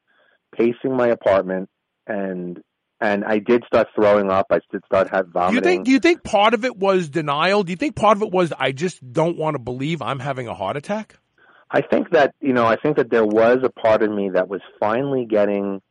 pacing 0.56 0.96
my 0.96 1.08
apartment, 1.08 1.68
and 2.06 2.60
and 3.04 3.22
I 3.24 3.38
did 3.38 3.64
start 3.66 3.88
throwing 3.94 4.30
up. 4.30 4.46
I 4.50 4.60
did 4.72 4.82
start 4.86 5.10
have 5.10 5.26
Do 5.26 5.32
vomiting. 5.32 5.54
you 5.56 5.60
think? 5.60 5.84
Do 5.84 5.90
you 5.92 5.98
think 6.00 6.24
part 6.24 6.54
of 6.54 6.64
it 6.64 6.76
was 6.76 7.10
denial? 7.10 7.62
Do 7.62 7.70
you 7.70 7.76
think 7.76 7.96
part 7.96 8.16
of 8.16 8.22
it 8.22 8.30
was 8.30 8.52
I 8.58 8.72
just 8.72 8.96
don't 9.12 9.36
want 9.36 9.54
to 9.56 9.58
believe 9.58 10.00
I'm 10.00 10.20
having 10.20 10.48
a 10.48 10.54
heart 10.54 10.76
attack? 10.78 11.16
I 11.70 11.82
think 11.82 12.10
that 12.10 12.34
you 12.40 12.52
know, 12.54 12.64
I 12.66 12.76
think 12.76 12.96
that 12.96 13.10
there 13.10 13.26
was 13.26 13.58
a 13.62 13.68
part 13.68 14.02
of 14.02 14.10
me 14.10 14.30
that 14.30 14.48
was 14.48 14.62
finally 14.80 15.26
getting. 15.26 15.82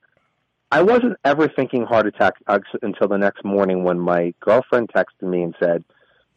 I 0.71 0.81
wasn't 0.81 1.17
ever 1.23 1.47
thinking 1.47 1.83
heart 1.85 2.07
attack 2.07 2.33
until 2.81 3.07
the 3.07 3.17
next 3.17 3.45
morning 3.45 3.83
when 3.83 3.99
my 3.99 4.33
girlfriend 4.39 4.89
texted 4.89 5.27
me 5.29 5.43
and 5.43 5.53
said, 5.61 5.83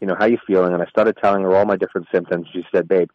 "You 0.00 0.06
know, 0.06 0.14
how 0.18 0.26
you 0.26 0.36
feeling?" 0.46 0.74
And 0.74 0.82
I 0.82 0.86
started 0.86 1.16
telling 1.22 1.42
her 1.44 1.56
all 1.56 1.64
my 1.64 1.76
different 1.76 2.08
symptoms. 2.12 2.48
She 2.52 2.62
said, 2.74 2.86
"Babe," 2.86 3.08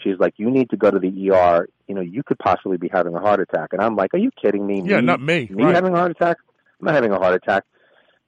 she's 0.00 0.18
like, 0.18 0.34
"You 0.36 0.50
need 0.50 0.70
to 0.70 0.76
go 0.76 0.90
to 0.90 0.98
the 0.98 1.12
ER. 1.30 1.68
you 1.86 1.94
know, 1.94 2.00
you 2.00 2.22
could 2.24 2.38
possibly 2.38 2.78
be 2.78 2.88
having 2.90 3.14
a 3.14 3.20
heart 3.20 3.40
attack. 3.40 3.68
And 3.72 3.82
I'm 3.82 3.94
like, 3.94 4.14
are 4.14 4.18
you 4.18 4.30
kidding 4.42 4.66
me? 4.66 4.80
Yeah, 4.86 5.00
not 5.00 5.20
me. 5.20 5.50
Me 5.52 5.64
Right. 5.64 5.74
having 5.74 5.92
a 5.92 5.96
heart 5.98 6.10
attack? 6.12 6.38
I'm 6.84 6.92
not 6.92 6.96
having 6.96 7.12
a 7.12 7.18
heart 7.18 7.34
attack. 7.34 7.64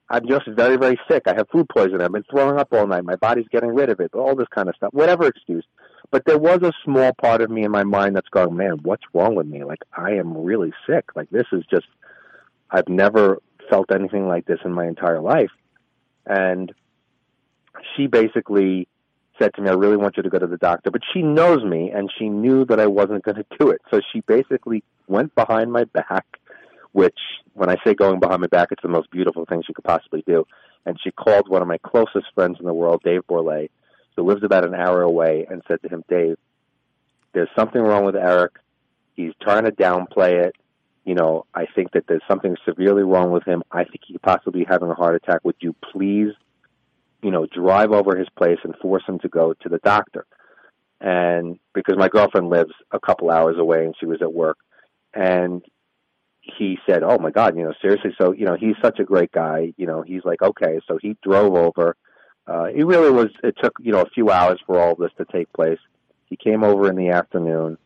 I'm 0.08 0.26
just 0.26 0.46
very, 0.48 0.78
very 0.78 0.98
sick. 1.10 1.24
I 1.26 1.34
have 1.34 1.46
food 1.50 1.68
poisoning. 1.68 2.00
I've 2.00 2.12
been 2.12 2.24
throwing 2.30 2.58
up 2.58 2.72
all 2.72 2.86
night. 2.86 3.04
My 3.04 3.16
body's 3.16 3.48
getting 3.50 3.74
rid 3.74 3.90
of 3.90 4.00
it. 4.00 4.14
All 4.14 4.34
this 4.34 4.48
kind 4.48 4.70
of 4.70 4.74
stuff. 4.76 4.94
Whatever 4.94 5.26
excuse. 5.26 5.64
But 6.10 6.24
there 6.24 6.38
was 6.38 6.62
a 6.62 6.72
small 6.82 7.12
part 7.12 7.42
of 7.42 7.50
me 7.50 7.64
in 7.64 7.70
my 7.70 7.84
mind 7.84 8.16
that's 8.16 8.28
going, 8.28 8.56
man, 8.56 8.78
what's 8.82 9.02
wrong 9.12 9.34
with 9.34 9.46
me? 9.46 9.62
Like, 9.62 9.80
I 9.92 10.12
am 10.12 10.34
really 10.38 10.72
sick. 10.86 11.04
Like, 11.14 11.28
this 11.28 11.46
is 11.52 11.64
just, 11.68 11.86
I've 12.70 12.88
never 12.88 13.42
felt 13.68 13.92
anything 13.92 14.26
like 14.26 14.46
this 14.46 14.60
in 14.64 14.72
my 14.72 14.86
entire 14.86 15.20
life. 15.20 15.50
And 16.24 16.72
she 17.94 18.06
basically 18.06 18.88
said 19.38 19.52
to 19.54 19.60
me, 19.60 19.68
I 19.68 19.74
really 19.74 19.98
want 19.98 20.16
you 20.16 20.22
to 20.22 20.30
go 20.30 20.38
to 20.38 20.46
the 20.46 20.56
doctor. 20.56 20.90
But 20.90 21.02
she 21.12 21.20
knows 21.20 21.62
me 21.62 21.90
and 21.90 22.10
she 22.16 22.30
knew 22.30 22.64
that 22.66 22.80
I 22.80 22.86
wasn't 22.86 23.22
going 23.22 23.36
to 23.36 23.44
do 23.58 23.68
it. 23.68 23.82
So 23.90 24.00
she 24.12 24.20
basically 24.20 24.82
went 25.08 25.34
behind 25.34 25.72
my 25.72 25.84
back, 25.84 26.24
which 26.96 27.18
when 27.52 27.68
I 27.68 27.76
say 27.84 27.92
going 27.92 28.20
behind 28.20 28.40
my 28.40 28.46
back, 28.46 28.68
it's 28.70 28.82
the 28.82 28.88
most 28.88 29.10
beautiful 29.10 29.44
thing 29.44 29.62
she 29.66 29.74
could 29.74 29.84
possibly 29.84 30.24
do. 30.26 30.46
And 30.86 30.98
she 30.98 31.10
called 31.10 31.46
one 31.46 31.60
of 31.60 31.68
my 31.68 31.76
closest 31.76 32.24
friends 32.34 32.56
in 32.58 32.64
the 32.64 32.72
world, 32.72 33.02
Dave 33.04 33.20
Borlay, 33.28 33.68
who 34.16 34.22
lives 34.22 34.42
about 34.42 34.64
an 34.64 34.74
hour 34.74 35.02
away, 35.02 35.46
and 35.50 35.60
said 35.68 35.82
to 35.82 35.90
him, 35.90 36.04
Dave, 36.08 36.38
there's 37.34 37.50
something 37.54 37.82
wrong 37.82 38.06
with 38.06 38.16
Eric. 38.16 38.52
He's 39.14 39.34
trying 39.42 39.64
to 39.66 39.72
downplay 39.72 40.46
it. 40.46 40.54
You 41.04 41.14
know, 41.14 41.44
I 41.54 41.66
think 41.66 41.90
that 41.92 42.04
there's 42.08 42.22
something 42.26 42.56
severely 42.64 43.02
wrong 43.02 43.30
with 43.30 43.44
him. 43.44 43.62
I 43.70 43.84
think 43.84 44.00
he 44.06 44.14
could 44.14 44.22
possibly 44.22 44.60
be 44.60 44.66
having 44.66 44.88
a 44.88 44.94
heart 44.94 45.16
attack. 45.16 45.40
Would 45.44 45.56
you 45.60 45.74
please, 45.92 46.32
you 47.22 47.30
know, 47.30 47.44
drive 47.44 47.92
over 47.92 48.16
his 48.16 48.28
place 48.38 48.58
and 48.64 48.74
force 48.76 49.02
him 49.06 49.18
to 49.18 49.28
go 49.28 49.52
to 49.52 49.68
the 49.68 49.80
doctor? 49.84 50.24
And 51.02 51.58
because 51.74 51.98
my 51.98 52.08
girlfriend 52.08 52.48
lives 52.48 52.72
a 52.90 52.98
couple 52.98 53.30
hours 53.30 53.58
away 53.58 53.84
and 53.84 53.94
she 54.00 54.06
was 54.06 54.22
at 54.22 54.32
work, 54.32 54.56
and 55.12 55.62
he 56.58 56.78
said, 56.88 57.02
"Oh 57.02 57.18
my 57.18 57.30
God, 57.30 57.56
you 57.56 57.64
know, 57.64 57.74
seriously." 57.80 58.14
So 58.20 58.32
you 58.32 58.44
know, 58.44 58.54
he's 58.54 58.76
such 58.82 58.98
a 58.98 59.04
great 59.04 59.32
guy. 59.32 59.72
You 59.76 59.86
know, 59.86 60.02
he's 60.02 60.24
like, 60.24 60.42
okay. 60.42 60.80
So 60.86 60.98
he 61.00 61.16
drove 61.22 61.54
over. 61.54 61.96
Uh, 62.46 62.68
it 62.74 62.84
really 62.84 63.10
was. 63.10 63.28
It 63.42 63.56
took 63.62 63.74
you 63.80 63.92
know 63.92 64.02
a 64.02 64.10
few 64.10 64.30
hours 64.30 64.60
for 64.66 64.78
all 64.78 64.94
this 64.94 65.10
to 65.18 65.24
take 65.24 65.52
place. 65.52 65.78
He 66.26 66.36
came 66.36 66.64
over 66.64 66.88
in 66.88 66.96
the 66.96 67.10
afternoon, 67.10 67.78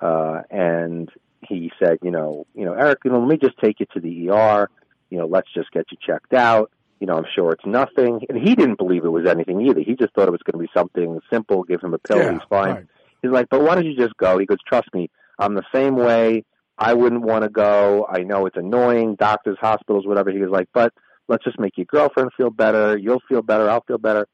uh, 0.00 0.42
and 0.50 1.10
he 1.46 1.70
said, 1.78 1.98
you 2.02 2.10
know, 2.10 2.46
you 2.54 2.64
know, 2.64 2.72
Eric, 2.74 3.00
you 3.04 3.10
know, 3.10 3.20
let 3.20 3.28
me 3.28 3.36
just 3.36 3.58
take 3.58 3.80
you 3.80 3.86
to 3.94 4.00
the 4.00 4.30
ER. 4.30 4.70
You 5.10 5.18
know, 5.18 5.26
let's 5.26 5.48
just 5.54 5.70
get 5.72 5.86
you 5.90 5.98
checked 6.00 6.32
out. 6.32 6.70
You 7.00 7.06
know, 7.06 7.16
I'm 7.16 7.26
sure 7.34 7.52
it's 7.52 7.66
nothing. 7.66 8.24
And 8.28 8.38
he 8.38 8.54
didn't 8.54 8.78
believe 8.78 9.04
it 9.04 9.08
was 9.08 9.26
anything 9.26 9.60
either. 9.60 9.80
He 9.80 9.94
just 9.94 10.14
thought 10.14 10.28
it 10.28 10.32
was 10.32 10.40
going 10.42 10.62
to 10.62 10.66
be 10.66 10.70
something 10.72 11.20
simple. 11.30 11.64
Give 11.64 11.80
him 11.82 11.94
a 11.94 11.98
pill. 11.98 12.18
Yeah, 12.18 12.32
he's 12.32 12.48
fine. 12.48 12.74
right. 12.74 12.86
He's 13.22 13.30
like, 13.30 13.48
but 13.50 13.62
why 13.62 13.74
don't 13.74 13.86
you 13.86 13.96
just 13.96 14.16
go? 14.16 14.38
He 14.38 14.46
goes, 14.46 14.58
trust 14.66 14.88
me, 14.94 15.10
I'm 15.38 15.54
the 15.54 15.64
same 15.74 15.96
way. 15.96 16.44
I 16.78 16.94
wouldn't 16.94 17.22
want 17.22 17.44
to 17.44 17.50
go. 17.50 18.06
I 18.08 18.20
know 18.22 18.46
it's 18.46 18.56
annoying, 18.56 19.16
doctors, 19.16 19.58
hospitals, 19.60 20.06
whatever. 20.06 20.30
He 20.30 20.38
was 20.38 20.50
like, 20.50 20.68
but 20.72 20.92
let's 21.28 21.44
just 21.44 21.58
make 21.58 21.76
your 21.76 21.86
girlfriend 21.86 22.30
feel 22.36 22.50
better. 22.50 22.96
You'll 22.96 23.22
feel 23.28 23.42
better. 23.42 23.68
I'll 23.68 23.84
feel 23.84 23.98
better. 23.98 24.26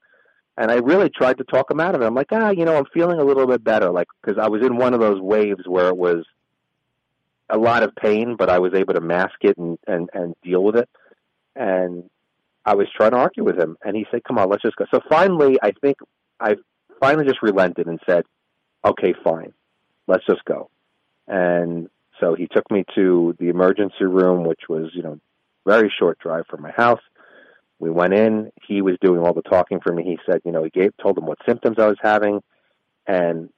And 0.57 0.71
I 0.71 0.77
really 0.77 1.09
tried 1.09 1.39
to 1.39 1.45
talk 1.45 1.71
him 1.71 1.81
out 1.81 1.95
of 1.95 2.03
it. 2.03 2.07
I'm 2.07 2.15
like, 2.15 2.33
ah, 2.33 2.51
you 2.51 2.65
know, 2.65 2.77
I'm 2.77 2.87
feeling 2.93 3.21
a 3.21 3.25
little 3.25 3.47
bit 3.47 3.63
better, 3.63 3.91
like 3.91 4.09
because 4.21 4.43
I 4.43 4.49
was 4.49 4.63
in 4.63 4.77
one 4.77 4.95
of 4.95 5.01
those 5.01 5.21
waves 5.21 5.63
where 5.67 5.89
it 5.89 5.97
was 5.97 6.25
a 7.49 7.57
lot 7.57 7.83
of 7.83 7.95
pain, 7.95 8.37
but 8.37 8.51
I 8.51 8.59
was 8.59 8.75
able 8.75 8.95
to 8.95 9.01
mask 9.01 9.37
it 9.43 9.57
and 9.57 9.79
and 9.87 10.11
and 10.13 10.35
deal 10.43 10.63
with 10.63 10.77
it. 10.77 10.89
And 11.55 12.11
I 12.65 12.75
was 12.75 12.89
trying 12.95 13.13
to 13.13 13.19
argue 13.19 13.45
with 13.45 13.59
him, 13.59 13.77
and 13.85 13.97
he 13.97 14.07
said, 14.11 14.25
"Come 14.25 14.39
on, 14.39 14.49
let's 14.49 14.63
just 14.63 14.77
go." 14.77 14.85
So 14.91 15.01
finally, 15.09 15.59
I 15.63 15.73
think 15.81 15.99
I 16.41 16.57
finally 17.01 17.25
just 17.25 17.43
relented 17.43 17.87
and 17.87 18.01
said, 18.05 18.25
"Okay, 18.85 19.15
fine, 19.25 19.53
let's 20.07 20.27
just 20.27 20.45
go." 20.45 20.71
And 21.27 21.89
so 22.21 22.35
he 22.35 22.47
took 22.47 22.71
me 22.71 22.85
to 22.95 23.35
the 23.39 23.49
emergency 23.49 24.05
room, 24.05 24.45
which 24.45 24.63
was 24.69 24.91
you 24.93 25.03
know 25.03 25.19
very 25.67 25.93
short 25.99 26.19
drive 26.19 26.45
from 26.49 26.63
my 26.63 26.71
house. 26.71 27.01
We 27.79 27.91
went 27.91 28.15
in. 28.15 28.51
He 28.67 28.83
was 28.83 28.97
doing 29.01 29.21
all 29.21 29.35
the 29.35 29.43
talking 29.43 29.81
for 29.81 29.93
me. 29.93 30.03
He 30.03 30.19
said, 30.27 30.41
you 30.45 30.51
know, 30.51 30.65
he 30.65 30.71
gave 30.71 30.93
told 31.01 31.17
him 31.17 31.27
what 31.27 31.39
symptoms 31.47 31.77
I 31.79 31.87
was 31.87 31.99
having, 32.03 32.41
and 33.07 33.51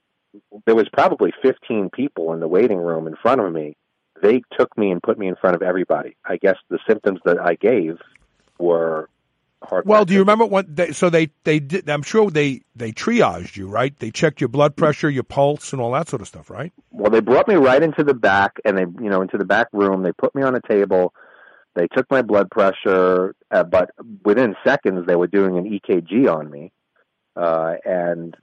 there 0.66 0.74
was 0.74 0.88
probably 0.92 1.32
15 1.42 1.90
people 1.90 2.32
in 2.32 2.40
the 2.40 2.48
waiting 2.48 2.78
room 2.78 3.06
in 3.06 3.16
front 3.16 3.40
of 3.40 3.52
me. 3.52 3.76
They 4.22 4.42
took 4.58 4.76
me 4.76 4.90
and 4.90 5.02
put 5.02 5.18
me 5.18 5.28
in 5.28 5.36
front 5.36 5.56
of 5.56 5.62
everybody. 5.62 6.16
I 6.24 6.36
guess 6.36 6.56
the 6.68 6.78
symptoms 6.86 7.20
that 7.24 7.38
I 7.40 7.54
gave 7.54 7.98
were 8.58 9.08
heart. 9.62 9.86
Well, 9.86 10.04
do 10.04 10.14
you 10.14 10.20
remember 10.20 10.46
what? 10.46 10.74
They, 10.74 10.92
so 10.92 11.10
they 11.10 11.30
they 11.44 11.60
did. 11.60 11.88
I'm 11.88 12.02
sure 12.02 12.30
they 12.30 12.62
they 12.74 12.92
triaged 12.92 13.56
you, 13.56 13.68
right? 13.68 13.96
They 13.98 14.10
checked 14.10 14.40
your 14.40 14.48
blood 14.48 14.76
pressure, 14.76 15.10
your 15.10 15.22
pulse, 15.22 15.72
and 15.72 15.80
all 15.80 15.92
that 15.92 16.08
sort 16.08 16.22
of 16.22 16.28
stuff, 16.28 16.50
right? 16.50 16.72
Well, 16.90 17.10
they 17.10 17.20
brought 17.20 17.48
me 17.48 17.54
right 17.54 17.82
into 17.82 18.04
the 18.04 18.14
back, 18.14 18.56
and 18.64 18.76
they, 18.76 18.86
you 19.02 19.10
know, 19.10 19.22
into 19.22 19.38
the 19.38 19.44
back 19.44 19.68
room. 19.72 20.02
They 20.02 20.12
put 20.12 20.34
me 20.34 20.42
on 20.42 20.54
a 20.54 20.60
table. 20.60 21.14
They 21.74 21.86
took 21.86 22.10
my 22.10 22.22
blood 22.22 22.50
pressure, 22.50 23.34
uh, 23.50 23.64
but 23.64 23.90
within 24.24 24.56
seconds 24.66 25.06
they 25.06 25.16
were 25.16 25.28
doing 25.28 25.56
an 25.56 25.70
EKG 25.70 26.28
on 26.32 26.50
me, 26.50 26.72
uh, 27.36 27.74
and 27.84 28.36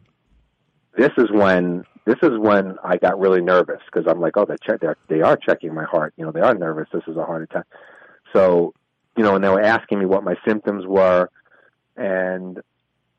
this 0.98 1.12
is 1.18 1.30
when 1.32 1.84
this 2.06 2.16
is 2.24 2.40
when 2.40 2.78
I 2.84 2.96
got 2.98 3.20
really 3.20 3.42
nervous 3.42 3.82
because 3.86 4.10
I'm 4.10 4.22
like, 4.22 4.38
oh, 4.38 4.46
they 4.46 4.56
check, 4.66 4.80
they're, 4.80 4.96
they 5.10 5.22
are 5.22 5.36
checking 5.36 5.74
my 5.74 5.84
heart. 5.84 6.14
You 6.16 6.26
know, 6.26 6.32
they 6.32 6.40
are 6.40 6.54
nervous. 6.54 6.88
This 6.94 7.04
is 7.06 7.18
a 7.18 7.26
heart 7.26 7.44
attack. 7.44 7.66
So, 8.34 8.74
you 9.18 9.24
know, 9.24 9.36
and 9.36 9.44
they 9.44 9.50
were 9.50 9.62
asking 9.62 10.00
me 10.00 10.06
what 10.06 10.24
my 10.24 10.36
symptoms 10.48 10.86
were, 10.86 11.30
and 11.96 12.62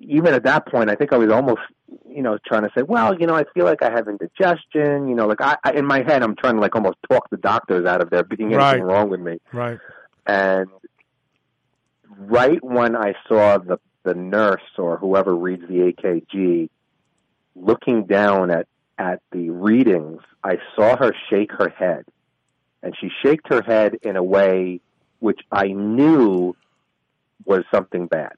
even 0.01 0.33
at 0.33 0.45
that 0.45 0.67
point, 0.69 0.91
I 0.91 0.95
think 0.95 1.13
I 1.13 1.17
was 1.17 1.31
almost, 1.31 1.61
you 2.09 2.23
know, 2.23 2.39
trying 2.47 2.63
to 2.63 2.71
say, 2.77 2.83
well, 2.83 3.19
you 3.19 3.27
know, 3.27 3.35
I 3.35 3.45
feel 3.53 3.65
like 3.65 3.83
I 3.83 3.91
have 3.91 4.07
indigestion. 4.09 5.09
You 5.09 5.15
know, 5.17 5.27
like 5.27 5.41
I, 5.41 5.57
I 5.65 5.73
in 5.73 5.85
my 5.85 6.03
head, 6.03 6.23
I'm 6.23 6.37
trying 6.37 6.55
to 6.55 6.61
like 6.61 6.75
almost 6.77 6.99
talk 7.11 7.29
the 7.31 7.37
doctors 7.37 7.85
out 7.85 8.01
of 8.01 8.11
there 8.11 8.23
being 8.23 8.51
Right. 8.51 8.75
anything 8.75 8.85
wrong 8.87 9.11
with 9.11 9.21
me. 9.21 9.39
Right. 9.53 9.79
And 10.27 10.69
right 12.17 12.63
when 12.63 12.97
I 12.97 13.15
saw 13.29 13.59
the 13.59 13.79
the 14.05 14.15
nurse 14.15 14.63
or 14.79 14.97
whoever 14.97 15.35
reads 15.35 15.63
the 15.69 15.93
EKG 15.93 16.71
looking 17.57 18.05
down 18.07 18.51
at 18.51 18.67
at 18.97 19.21
the 19.33 19.51
readings, 19.51 20.23
I 20.43 20.59
saw 20.75 20.97
her 20.97 21.13
shake 21.29 21.53
her 21.53 21.69
head, 21.69 22.05
and 22.83 22.97
she 23.01 23.11
shaked 23.23 23.49
her 23.49 23.63
head 23.63 23.97
in 24.03 24.17
a 24.17 24.23
way 24.23 24.81
which 25.21 25.41
I 25.51 25.69
knew 25.69 26.55
was 27.45 27.65
something 27.73 28.07
bad. 28.07 28.35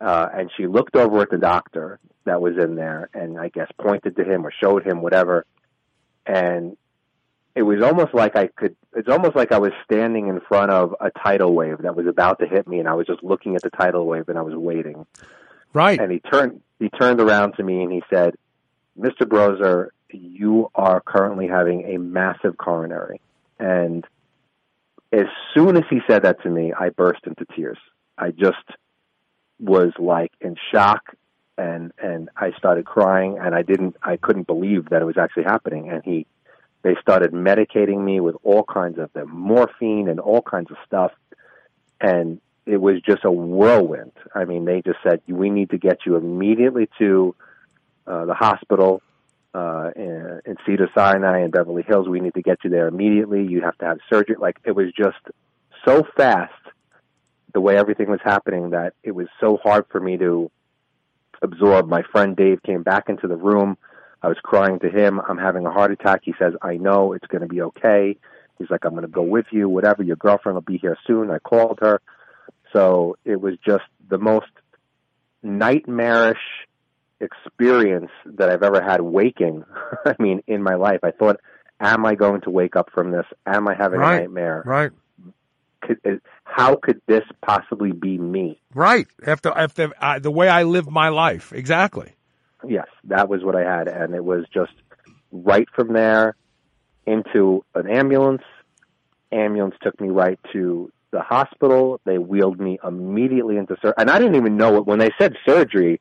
Uh, 0.00 0.28
and 0.34 0.50
she 0.56 0.66
looked 0.66 0.96
over 0.96 1.22
at 1.22 1.30
the 1.30 1.38
doctor 1.38 1.98
that 2.24 2.40
was 2.40 2.56
in 2.58 2.74
there, 2.74 3.08
and 3.14 3.38
I 3.38 3.48
guess 3.48 3.70
pointed 3.78 4.16
to 4.16 4.24
him 4.24 4.46
or 4.46 4.50
showed 4.50 4.86
him 4.86 5.02
whatever, 5.02 5.46
and 6.26 6.76
it 7.54 7.62
was 7.62 7.82
almost 7.82 8.14
like 8.14 8.36
I 8.36 8.48
could. 8.48 8.74
It's 8.96 9.08
almost 9.08 9.36
like 9.36 9.52
I 9.52 9.58
was 9.58 9.72
standing 9.84 10.28
in 10.28 10.40
front 10.40 10.70
of 10.70 10.94
a 11.00 11.10
tidal 11.10 11.54
wave 11.54 11.78
that 11.82 11.94
was 11.94 12.06
about 12.06 12.40
to 12.40 12.46
hit 12.46 12.66
me, 12.66 12.80
and 12.80 12.88
I 12.88 12.94
was 12.94 13.06
just 13.06 13.22
looking 13.22 13.54
at 13.54 13.62
the 13.62 13.70
tidal 13.70 14.06
wave 14.06 14.28
and 14.28 14.38
I 14.38 14.42
was 14.42 14.54
waiting. 14.54 15.06
Right. 15.72 16.00
And 16.00 16.10
he 16.10 16.20
turned. 16.20 16.60
He 16.78 16.88
turned 16.88 17.20
around 17.20 17.52
to 17.52 17.62
me 17.62 17.82
and 17.82 17.92
he 17.92 18.02
said, 18.10 18.34
"Mr. 18.98 19.26
Broser, 19.26 19.90
you 20.10 20.70
are 20.74 21.00
currently 21.00 21.46
having 21.46 21.94
a 21.94 21.98
massive 21.98 22.56
coronary." 22.56 23.20
And 23.58 24.04
as 25.14 25.26
soon 25.54 25.76
as 25.76 25.84
he 25.88 26.00
said 26.08 26.22
that 26.24 26.42
to 26.42 26.50
me, 26.50 26.72
I 26.72 26.88
burst 26.88 27.20
into 27.26 27.46
tears. 27.54 27.78
I 28.18 28.30
just 28.30 28.56
was 29.60 29.92
like 29.98 30.32
in 30.40 30.56
shock 30.72 31.16
and 31.56 31.92
and 32.02 32.28
I 32.36 32.50
started 32.58 32.84
crying 32.84 33.38
and 33.40 33.54
I 33.54 33.62
didn't 33.62 33.96
I 34.02 34.16
couldn't 34.16 34.48
believe 34.48 34.90
that 34.90 35.00
it 35.00 35.04
was 35.04 35.16
actually 35.16 35.44
happening 35.44 35.88
and 35.88 36.02
he 36.04 36.26
they 36.82 36.96
started 37.00 37.32
medicating 37.32 38.04
me 38.04 38.18
with 38.18 38.34
all 38.42 38.64
kinds 38.64 38.98
of 38.98 39.10
the 39.12 39.24
morphine 39.24 40.08
and 40.08 40.18
all 40.18 40.42
kinds 40.42 40.72
of 40.72 40.76
stuff 40.84 41.12
and 42.00 42.40
it 42.66 42.78
was 42.78 43.00
just 43.02 43.24
a 43.24 43.30
whirlwind. 43.30 44.12
I 44.34 44.46
mean, 44.46 44.64
they 44.64 44.82
just 44.82 44.98
said 45.02 45.20
we 45.28 45.50
need 45.50 45.70
to 45.70 45.78
get 45.78 45.98
you 46.04 46.16
immediately 46.16 46.88
to 46.98 47.34
uh, 48.06 48.24
the 48.24 48.34
hospital 48.34 49.00
uh, 49.54 49.90
in, 49.94 50.40
in 50.44 50.56
Cedar 50.66 50.90
Sinai 50.94 51.44
in 51.44 51.50
Beverly 51.50 51.82
Hills. 51.82 52.08
We 52.08 52.20
need 52.20 52.34
to 52.34 52.42
get 52.42 52.58
you 52.64 52.70
there 52.70 52.88
immediately. 52.88 53.46
You 53.46 53.62
have 53.62 53.78
to 53.78 53.84
have 53.84 53.98
surgery. 54.10 54.36
Like 54.38 54.58
it 54.64 54.72
was 54.72 54.92
just 54.96 55.18
so 55.84 56.02
fast 56.16 56.52
the 57.52 57.60
way 57.60 57.76
everything 57.76 58.10
was 58.10 58.20
happening 58.22 58.70
that 58.70 58.94
it 59.02 59.12
was 59.12 59.28
so 59.40 59.58
hard 59.62 59.86
for 59.90 60.00
me 60.00 60.16
to 60.18 60.50
absorb. 61.40 61.88
My 61.88 62.02
friend 62.02 62.36
Dave 62.36 62.62
came 62.62 62.82
back 62.82 63.08
into 63.08 63.28
the 63.28 63.36
room. 63.36 63.78
I 64.22 64.28
was 64.28 64.38
crying 64.42 64.80
to 64.80 64.88
him. 64.88 65.20
I'm 65.20 65.38
having 65.38 65.64
a 65.64 65.70
heart 65.70 65.92
attack. 65.92 66.22
He 66.24 66.34
says, 66.38 66.54
I 66.62 66.76
know 66.76 67.12
it's 67.12 67.26
going 67.26 67.42
to 67.42 67.48
be 67.48 67.62
okay. 67.62 68.16
He's 68.58 68.70
like, 68.70 68.84
I'm 68.84 68.92
going 68.92 69.02
to 69.02 69.08
go 69.08 69.22
with 69.22 69.46
you, 69.50 69.68
whatever. 69.68 70.02
Your 70.02 70.16
girlfriend 70.16 70.54
will 70.54 70.62
be 70.62 70.78
here 70.78 70.96
soon. 71.06 71.30
I 71.30 71.38
called 71.38 71.78
her. 71.80 72.00
So 72.72 73.16
it 73.24 73.40
was 73.40 73.54
just 73.64 73.84
the 74.08 74.18
most 74.18 74.46
nightmarish 75.42 76.38
experience 77.20 78.10
that 78.24 78.50
I've 78.50 78.62
ever 78.62 78.82
had 78.82 79.00
waking. 79.00 79.64
I 80.06 80.14
mean, 80.18 80.42
in 80.46 80.62
my 80.62 80.74
life, 80.74 81.00
I 81.02 81.10
thought, 81.10 81.40
am 81.80 82.04
I 82.06 82.14
going 82.14 82.40
to 82.42 82.50
wake 82.50 82.76
up 82.76 82.90
from 82.92 83.10
this? 83.10 83.26
Am 83.46 83.68
I 83.68 83.74
having 83.74 84.00
Right. 84.00 84.16
a 84.16 84.20
nightmare? 84.20 84.62
Right. 84.64 84.90
Could, 85.82 86.20
how 86.44 86.76
could 86.76 87.00
this 87.06 87.24
possibly 87.44 87.92
be 87.92 88.16
me? 88.16 88.58
Right. 88.74 89.06
After 89.26 89.50
after 89.50 89.90
uh, 90.00 90.18
the 90.18 90.30
way 90.30 90.48
I 90.48 90.62
live 90.62 90.90
my 90.90 91.10
life. 91.10 91.52
Exactly. 91.52 92.14
Yes, 92.66 92.86
that 93.04 93.28
was 93.28 93.44
what 93.44 93.54
I 93.54 93.60
had, 93.62 93.88
and 93.88 94.14
it 94.14 94.24
was 94.24 94.46
just 94.52 94.72
right 95.30 95.68
from 95.76 95.92
there 95.92 96.36
into 97.06 97.62
an 97.74 97.86
ambulance. 97.90 98.42
Ambulance 99.30 99.74
took 99.82 100.00
me 100.00 100.08
right 100.08 100.38
to 100.54 100.90
the 101.10 101.20
hospital. 101.20 102.00
They 102.06 102.16
wheeled 102.16 102.58
me 102.58 102.78
immediately 102.82 103.58
into 103.58 103.74
surgery, 103.82 103.94
and 103.98 104.10
I 104.10 104.18
didn't 104.18 104.36
even 104.36 104.56
know 104.56 104.76
it 104.76 104.86
when 104.86 104.98
they 105.00 105.10
said 105.18 105.34
surgery. 105.46 106.00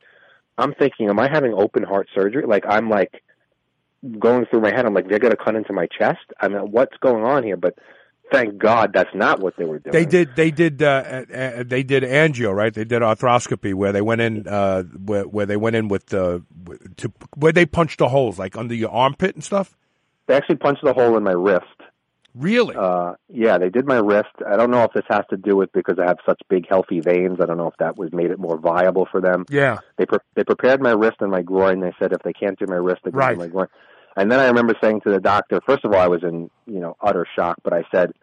I'm 0.57 0.73
thinking, 0.73 1.09
am 1.09 1.19
I 1.19 1.29
having 1.31 1.53
open 1.53 1.83
heart 1.83 2.07
surgery? 2.13 2.45
Like 2.45 2.63
I'm 2.67 2.89
like 2.89 3.23
going 4.19 4.45
through 4.45 4.61
my 4.61 4.69
head. 4.69 4.85
I'm 4.85 4.93
like, 4.93 5.09
they're 5.09 5.19
going 5.19 5.31
to 5.31 5.43
cut 5.43 5.55
into 5.55 5.73
my 5.73 5.87
chest. 5.87 6.25
I 6.39 6.47
mean, 6.47 6.71
what's 6.71 6.95
going 6.97 7.23
on 7.23 7.43
here? 7.43 7.57
But 7.57 7.77
thank 8.31 8.57
God 8.57 8.91
that's 8.93 9.13
not 9.13 9.39
what 9.39 9.55
they 9.57 9.65
were 9.65 9.79
doing. 9.79 9.93
They 9.93 10.05
did. 10.05 10.35
They 10.35 10.51
did. 10.51 10.81
Uh, 10.81 11.23
uh, 11.33 11.63
they 11.65 11.83
did 11.83 12.03
angio, 12.03 12.53
right? 12.53 12.73
They 12.73 12.85
did 12.85 13.01
arthroscopy 13.01 13.73
where 13.73 13.91
they 13.91 14.01
went 14.01 14.21
in, 14.21 14.47
uh, 14.47 14.83
where, 14.83 15.27
where 15.27 15.45
they 15.45 15.57
went 15.57 15.75
in 15.75 15.87
with 15.87 16.07
the 16.07 16.43
to 16.97 17.11
where 17.35 17.51
they 17.51 17.65
punched 17.65 17.99
the 17.99 18.09
holes, 18.09 18.37
like 18.37 18.57
under 18.57 18.75
your 18.75 18.91
armpit 18.91 19.35
and 19.35 19.43
stuff. 19.43 19.75
They 20.27 20.35
actually 20.35 20.57
punched 20.57 20.83
the 20.83 20.93
hole 20.93 21.17
in 21.17 21.23
my 21.23 21.33
wrist. 21.33 21.65
Really? 22.35 22.75
Uh, 22.75 23.13
yeah, 23.29 23.57
they 23.59 23.69
did 23.69 23.85
my 23.85 23.97
wrist. 23.97 24.29
I 24.47 24.57
don't 24.57 24.71
know 24.71 24.83
if 24.83 24.91
this 24.93 25.05
has 25.09 25.23
to 25.29 25.37
do 25.37 25.55
with 25.55 25.71
because 25.71 25.99
I 25.99 26.05
have 26.07 26.17
such 26.25 26.41
big, 26.49 26.67
healthy 26.67 26.99
veins. 26.99 27.37
I 27.39 27.45
don't 27.45 27.57
know 27.57 27.67
if 27.67 27.77
that 27.77 27.97
was 27.97 28.11
made 28.11 28.31
it 28.31 28.39
more 28.39 28.57
viable 28.57 29.07
for 29.11 29.21
them. 29.21 29.45
Yeah. 29.49 29.77
They 29.97 30.05
pre- 30.05 30.19
they 30.35 30.43
prepared 30.43 30.81
my 30.81 30.91
wrist 30.91 31.17
and 31.19 31.29
my 31.29 31.43
groin. 31.43 31.79
They 31.81 31.93
said 31.99 32.11
if 32.11 32.23
they 32.23 32.33
can't 32.33 32.57
do 32.57 32.65
my 32.67 32.75
wrist, 32.75 33.01
they 33.03 33.11
can 33.11 33.19
Right. 33.19 33.33
do 33.35 33.39
my 33.39 33.47
groin. 33.47 33.67
And 34.15 34.31
then 34.31 34.39
I 34.39 34.47
remember 34.47 34.73
saying 34.81 35.01
to 35.01 35.11
the 35.11 35.19
doctor, 35.19 35.59
first 35.65 35.85
of 35.85 35.93
all, 35.93 35.99
I 35.99 36.07
was 36.07 36.23
in 36.23 36.49
you 36.65 36.79
know 36.79 36.95
utter 37.01 37.27
shock, 37.35 37.57
but 37.63 37.73
I 37.73 37.83
said, 37.93 38.13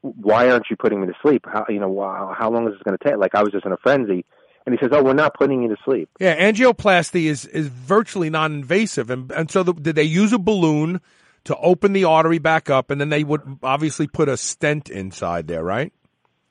"Why 0.00 0.50
aren't 0.50 0.70
you 0.70 0.76
putting 0.76 1.00
me 1.00 1.06
to 1.08 1.14
sleep? 1.20 1.44
How 1.46 1.66
you 1.68 1.80
know 1.80 2.00
how, 2.00 2.34
how 2.38 2.50
long 2.50 2.66
is 2.66 2.74
this 2.74 2.82
going 2.82 2.96
to 2.96 3.04
take?" 3.04 3.18
Like 3.18 3.34
I 3.34 3.42
was 3.42 3.52
just 3.52 3.66
in 3.66 3.72
a 3.72 3.78
frenzy. 3.78 4.24
And 4.66 4.74
he 4.78 4.78
says, 4.84 4.90
"Oh, 4.92 5.02
we're 5.02 5.14
not 5.14 5.34
putting 5.34 5.62
you 5.62 5.70
to 5.70 5.76
sleep." 5.84 6.08
Yeah, 6.18 6.38
angioplasty 6.38 7.24
is 7.24 7.46
is 7.46 7.68
virtually 7.68 8.28
non-invasive, 8.30 9.10
and 9.10 9.30
and 9.32 9.50
so 9.50 9.62
the, 9.62 9.72
did 9.72 9.96
they 9.96 10.02
use 10.04 10.32
a 10.34 10.38
balloon 10.38 11.00
to 11.44 11.56
open 11.56 11.92
the 11.92 12.04
artery 12.04 12.38
back 12.38 12.68
up, 12.70 12.90
and 12.90 13.00
then 13.00 13.08
they 13.08 13.24
would 13.24 13.40
obviously 13.62 14.06
put 14.06 14.28
a 14.28 14.36
stent 14.36 14.90
inside 14.90 15.46
there, 15.48 15.64
right? 15.64 15.92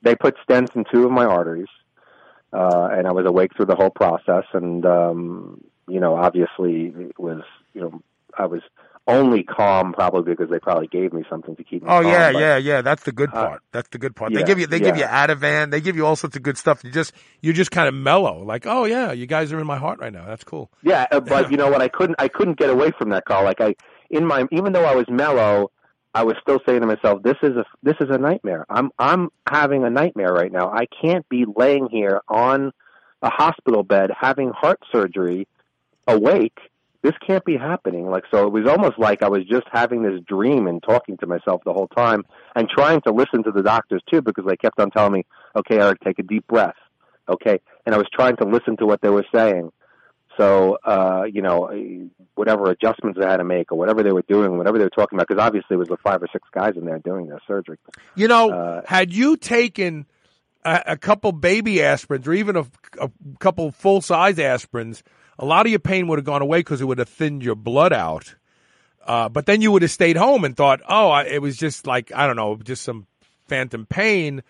they 0.02 0.14
put 0.14 0.34
stents 0.48 0.74
in 0.74 0.84
two 0.90 1.04
of 1.04 1.10
my 1.10 1.26
arteries, 1.26 1.68
uh, 2.52 2.88
and 2.90 3.06
I 3.06 3.12
was 3.12 3.26
awake 3.26 3.50
through 3.54 3.66
the 3.66 3.76
whole 3.76 3.90
process. 3.90 4.44
And 4.54 4.84
um, 4.86 5.60
you 5.88 6.00
know, 6.00 6.16
obviously, 6.16 6.86
it 6.96 7.18
was 7.18 7.42
you 7.74 7.82
know, 7.82 8.02
I 8.36 8.46
was 8.46 8.62
only 9.06 9.42
calm 9.42 9.92
probably 9.92 10.32
because 10.34 10.50
they 10.50 10.58
probably 10.58 10.86
gave 10.86 11.12
me 11.12 11.22
something 11.28 11.54
to 11.56 11.64
keep 11.64 11.82
me. 11.82 11.88
Oh 11.90 12.00
calm, 12.00 12.06
yeah, 12.06 12.32
but- 12.32 12.38
yeah, 12.40 12.56
yeah. 12.56 12.80
That's 12.82 13.02
the 13.02 13.12
good 13.12 13.28
Uh, 13.30 13.46
part. 13.46 13.62
That's 13.72 13.88
the 13.90 13.98
good 13.98 14.16
part. 14.16 14.32
they 14.32 14.42
give 14.42 14.58
you 14.58 14.66
they 14.66 14.80
give 14.80 14.96
you. 14.96 15.04
Ativan. 15.04 15.70
They 15.70 15.80
give 15.82 15.96
you 15.96 16.06
all 16.06 16.16
sorts 16.16 16.36
of 16.36 16.42
good 16.42 16.56
stuff. 16.56 16.82
You 16.82 16.90
just 16.90 17.12
you 17.42 17.52
just 17.52 17.70
kind 17.70 17.86
of 17.88 17.94
mellow, 17.94 18.42
like, 18.42 18.66
oh 18.66 18.84
yeah, 18.86 19.12
you 19.12 19.26
guys 19.26 19.52
are 19.52 19.60
in 19.60 19.66
my 19.66 19.78
heart 19.78 19.98
right 20.00 20.12
now. 20.12 20.24
That's 20.26 20.44
cool. 20.44 20.70
Yeah, 20.82 21.06
uh, 21.12 21.20
but 21.34 21.50
you 21.50 21.56
know 21.58 21.70
what? 21.70 21.82
I 21.82 21.88
couldn't. 21.88 22.16
I 22.18 22.28
couldn't 22.28 22.56
get 22.58 22.70
away 22.70 22.90
from 22.98 23.10
that 23.10 23.26
call. 23.26 23.44
Like 23.44 23.60
I, 23.60 23.74
in 24.10 24.26
my, 24.26 24.46
even 24.50 24.72
though 24.72 24.84
I 24.84 24.94
was 24.94 25.06
mellow, 25.08 25.70
I 26.14 26.24
was 26.24 26.34
still 26.42 26.58
saying 26.66 26.80
to 26.80 26.86
myself, 26.86 27.22
"This 27.22 27.36
is 27.42 27.56
a, 27.56 27.64
this 27.82 27.94
is 28.00 28.08
a 28.10 28.18
nightmare. 28.18 28.66
I'm, 28.68 28.90
I'm 28.98 29.30
having 29.48 29.84
a 29.84 29.90
nightmare 29.90 30.32
right 30.32 30.50
now. 30.52 30.70
I 30.70 30.86
can't 31.00 31.28
be 31.28 31.44
laying 31.56 31.88
here 31.88 32.20
on 32.28 32.72
a 33.22 33.30
hospital 33.30 33.82
bed 33.82 34.10
having 34.18 34.50
heart 34.50 34.80
surgery, 34.90 35.46
awake. 36.08 36.58
This 37.02 37.14
can't 37.24 37.44
be 37.44 37.56
happening." 37.56 38.10
Like 38.10 38.24
so, 38.30 38.46
it 38.46 38.52
was 38.52 38.68
almost 38.68 38.98
like 38.98 39.22
I 39.22 39.28
was 39.28 39.44
just 39.44 39.66
having 39.70 40.02
this 40.02 40.20
dream 40.26 40.66
and 40.66 40.82
talking 40.82 41.16
to 41.18 41.26
myself 41.26 41.62
the 41.64 41.72
whole 41.72 41.88
time, 41.88 42.24
and 42.56 42.68
trying 42.68 43.00
to 43.02 43.12
listen 43.12 43.44
to 43.44 43.52
the 43.52 43.62
doctors 43.62 44.02
too, 44.10 44.20
because 44.20 44.44
they 44.46 44.56
kept 44.56 44.80
on 44.80 44.90
telling 44.90 45.12
me, 45.12 45.26
"Okay, 45.54 45.78
Eric, 45.78 46.00
take 46.00 46.18
a 46.18 46.24
deep 46.24 46.46
breath." 46.48 46.76
Okay, 47.28 47.60
and 47.86 47.94
I 47.94 47.98
was 47.98 48.08
trying 48.12 48.36
to 48.38 48.44
listen 48.44 48.76
to 48.78 48.86
what 48.86 49.00
they 49.00 49.10
were 49.10 49.26
saying. 49.32 49.70
So, 50.40 50.78
uh, 50.82 51.24
you 51.30 51.42
know, 51.42 51.66
eh, 51.66 52.06
whatever 52.34 52.70
adjustments 52.70 53.18
they 53.20 53.26
had 53.26 53.36
to 53.36 53.44
make 53.44 53.70
or 53.72 53.76
whatever 53.76 54.02
they 54.02 54.10
were 54.10 54.24
doing, 54.26 54.56
whatever 54.56 54.78
they 54.78 54.84
were 54.84 54.90
talking 54.90 55.18
about, 55.18 55.28
because 55.28 55.42
obviously 55.42 55.74
it 55.74 55.76
was 55.76 55.88
the 55.88 55.98
five 55.98 56.22
or 56.22 56.28
six 56.32 56.48
guys 56.50 56.78
in 56.78 56.86
there 56.86 56.98
doing 56.98 57.26
their 57.26 57.40
surgery. 57.46 57.76
You 58.14 58.26
know, 58.26 58.50
uh, 58.50 58.82
had 58.86 59.12
you 59.12 59.36
taken 59.36 60.06
a, 60.64 60.82
a, 60.86 60.96
couple 60.96 61.32
baby 61.32 61.76
aspirins 61.76 62.26
or 62.26 62.32
even 62.32 62.56
a, 62.56 62.64
a 62.98 63.10
couple 63.38 63.70
full 63.70 64.00
size 64.00 64.36
aspirins, 64.36 65.02
a 65.38 65.44
lot 65.44 65.66
of 65.66 65.70
your 65.72 65.78
pain 65.78 66.08
would 66.08 66.18
have 66.18 66.24
gone 66.24 66.40
away 66.40 66.60
because 66.60 66.80
it 66.80 66.86
would 66.86 66.98
have 66.98 67.08
thinned 67.10 67.42
your 67.42 67.54
blood 67.54 67.92
out. 67.92 68.34
Uh, 69.04 69.28
but 69.28 69.44
then 69.44 69.60
you 69.60 69.70
would 69.72 69.82
have 69.82 69.90
stayed 69.90 70.16
home 70.16 70.46
and 70.46 70.56
thought, 70.56 70.80
oh, 70.88 71.10
I, 71.10 71.24
it 71.24 71.42
was 71.42 71.58
just 71.58 71.86
like, 71.86 72.12
I 72.14 72.26
don't 72.26 72.36
know, 72.36 72.56
just 72.56 72.82
some 72.82 73.06
phantom 73.46 73.84
pain. 73.84 74.42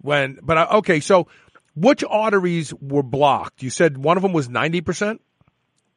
When, 0.00 0.38
but 0.40 0.56
I, 0.56 0.64
okay, 0.76 1.00
so 1.00 1.26
which 1.74 2.04
arteries 2.08 2.72
were 2.74 3.02
blocked? 3.02 3.64
You 3.64 3.70
said 3.70 3.98
one 3.98 4.16
of 4.16 4.22
them 4.22 4.32
was 4.32 4.48
90%? 4.48 5.18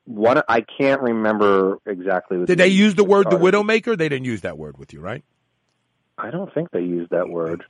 what 0.06 0.46
I 0.48 0.62
can't 0.62 1.02
remember 1.02 1.80
exactly. 1.86 2.46
Did 2.46 2.58
they 2.58 2.68
use 2.68 2.96
the 2.96 3.04
word 3.04 3.30
the 3.30 3.38
widowmaker? 3.38 3.98
They 3.98 4.10
didn't 4.10 4.26
use 4.26 4.42
that 4.42 4.58
word 4.58 4.78
with 4.78 4.94
you, 4.94 5.02
right? 5.02 5.24
I 6.18 6.32
don't 6.32 6.54
think 6.54 6.72
they 6.72 6.82
used 6.82 7.12
that 7.12 7.28
word. 7.28 7.66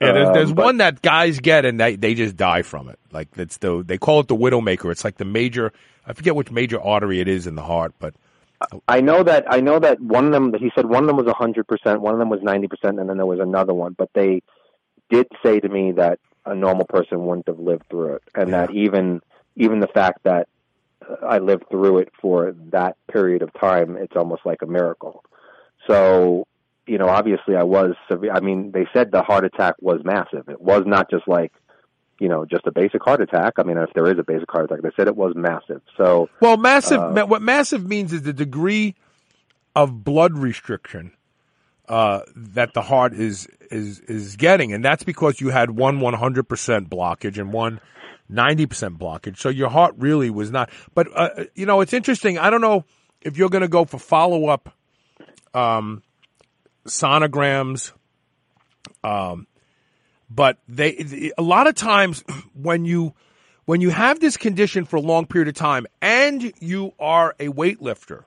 Yeah, 0.00 0.12
there's, 0.12 0.32
there's 0.32 0.48
um, 0.48 0.54
but, 0.56 0.64
one 0.64 0.76
that 0.78 1.02
guys 1.02 1.38
get 1.40 1.64
and 1.64 1.78
they 1.78 1.96
they 1.96 2.14
just 2.14 2.36
die 2.36 2.62
from 2.62 2.88
it. 2.88 2.98
Like 3.12 3.28
it's 3.36 3.58
the 3.58 3.84
they 3.86 3.98
call 3.98 4.20
it 4.20 4.28
the 4.28 4.36
widowmaker. 4.36 4.90
It's 4.90 5.04
like 5.04 5.16
the 5.16 5.24
major. 5.24 5.72
I 6.06 6.12
forget 6.14 6.34
which 6.34 6.50
major 6.50 6.80
artery 6.80 7.20
it 7.20 7.28
is 7.28 7.46
in 7.46 7.54
the 7.54 7.62
heart, 7.62 7.94
but 7.98 8.14
I 8.88 9.00
know 9.00 9.22
that 9.22 9.44
I 9.48 9.60
know 9.60 9.78
that 9.78 10.00
one 10.00 10.26
of 10.26 10.32
them. 10.32 10.54
He 10.54 10.70
said 10.74 10.86
one 10.86 11.04
of 11.04 11.06
them 11.06 11.16
was 11.16 11.26
a 11.26 11.34
hundred 11.34 11.66
percent, 11.68 12.00
one 12.00 12.14
of 12.14 12.18
them 12.18 12.30
was 12.30 12.42
ninety 12.42 12.68
percent, 12.68 12.98
and 12.98 13.08
then 13.08 13.16
there 13.16 13.26
was 13.26 13.40
another 13.40 13.74
one. 13.74 13.94
But 13.96 14.10
they 14.14 14.42
did 15.10 15.26
say 15.44 15.60
to 15.60 15.68
me 15.68 15.92
that 15.92 16.18
a 16.44 16.54
normal 16.54 16.86
person 16.86 17.24
wouldn't 17.24 17.46
have 17.46 17.58
lived 17.58 17.84
through 17.88 18.14
it, 18.14 18.22
and 18.34 18.50
yeah. 18.50 18.66
that 18.66 18.74
even 18.74 19.20
even 19.56 19.80
the 19.80 19.88
fact 19.88 20.24
that 20.24 20.48
I 21.26 21.38
lived 21.38 21.64
through 21.70 21.98
it 21.98 22.12
for 22.20 22.54
that 22.70 22.96
period 23.10 23.42
of 23.42 23.50
time, 23.60 23.96
it's 23.96 24.16
almost 24.16 24.42
like 24.44 24.62
a 24.62 24.66
miracle. 24.66 25.24
So, 25.86 26.46
you 26.86 26.98
know, 26.98 27.08
obviously, 27.08 27.56
I 27.56 27.64
was 27.64 27.94
severe. 28.10 28.32
I 28.32 28.40
mean, 28.40 28.72
they 28.72 28.86
said 28.92 29.10
the 29.10 29.22
heart 29.22 29.44
attack 29.44 29.74
was 29.80 30.00
massive. 30.04 30.48
It 30.48 30.60
was 30.60 30.82
not 30.86 31.10
just 31.10 31.26
like 31.26 31.52
you 32.18 32.28
know 32.28 32.44
just 32.44 32.66
a 32.66 32.72
basic 32.72 33.02
heart 33.02 33.20
attack. 33.20 33.54
I 33.58 33.64
mean, 33.64 33.78
if 33.78 33.90
there 33.94 34.06
is 34.06 34.18
a 34.18 34.22
basic 34.22 34.50
heart 34.50 34.66
attack, 34.66 34.82
they 34.82 34.90
said 34.96 35.08
it 35.08 35.16
was 35.16 35.34
massive. 35.34 35.82
So. 35.96 36.28
well, 36.40 36.56
massive. 36.56 37.00
Uh, 37.00 37.26
what 37.26 37.42
massive 37.42 37.86
means 37.86 38.12
is 38.12 38.22
the 38.22 38.32
degree 38.32 38.94
of 39.74 40.04
blood 40.04 40.38
restriction 40.38 41.12
uh, 41.88 42.20
that 42.36 42.74
the 42.74 42.82
heart 42.82 43.12
is 43.12 43.48
is 43.70 44.00
is 44.00 44.36
getting, 44.36 44.72
and 44.72 44.84
that's 44.84 45.02
because 45.02 45.40
you 45.40 45.48
had 45.48 45.72
one 45.72 46.00
100 46.00 46.48
percent 46.48 46.88
blockage 46.88 47.38
and 47.38 47.52
one 47.52 47.80
90 48.32 48.66
percent 48.66 48.98
blockage. 48.98 49.38
So 49.38 49.48
your 49.48 49.68
heart 49.68 49.94
really 49.98 50.30
was 50.30 50.50
not. 50.50 50.70
But 50.94 51.08
uh, 51.14 51.44
you 51.54 51.66
know, 51.66 51.80
it's 51.80 51.92
interesting. 51.92 52.38
I 52.38 52.50
don't 52.50 52.60
know 52.60 52.84
if 53.20 53.36
you're 53.36 53.50
going 53.50 53.62
to 53.62 53.68
go 53.68 53.84
for 53.84 53.98
follow 53.98 54.46
up 54.46 54.74
um, 55.54 56.02
sonograms. 56.86 57.92
Um, 59.04 59.46
but 60.30 60.58
they 60.68 61.30
a 61.36 61.42
lot 61.42 61.66
of 61.66 61.74
times 61.74 62.24
when 62.54 62.84
you 62.84 63.14
when 63.64 63.80
you 63.80 63.90
have 63.90 64.20
this 64.20 64.36
condition 64.36 64.84
for 64.84 64.96
a 64.96 65.00
long 65.00 65.26
period 65.26 65.48
of 65.48 65.54
time 65.54 65.86
and 66.00 66.52
you 66.60 66.92
are 66.98 67.34
a 67.38 67.48
weightlifter, 67.48 68.24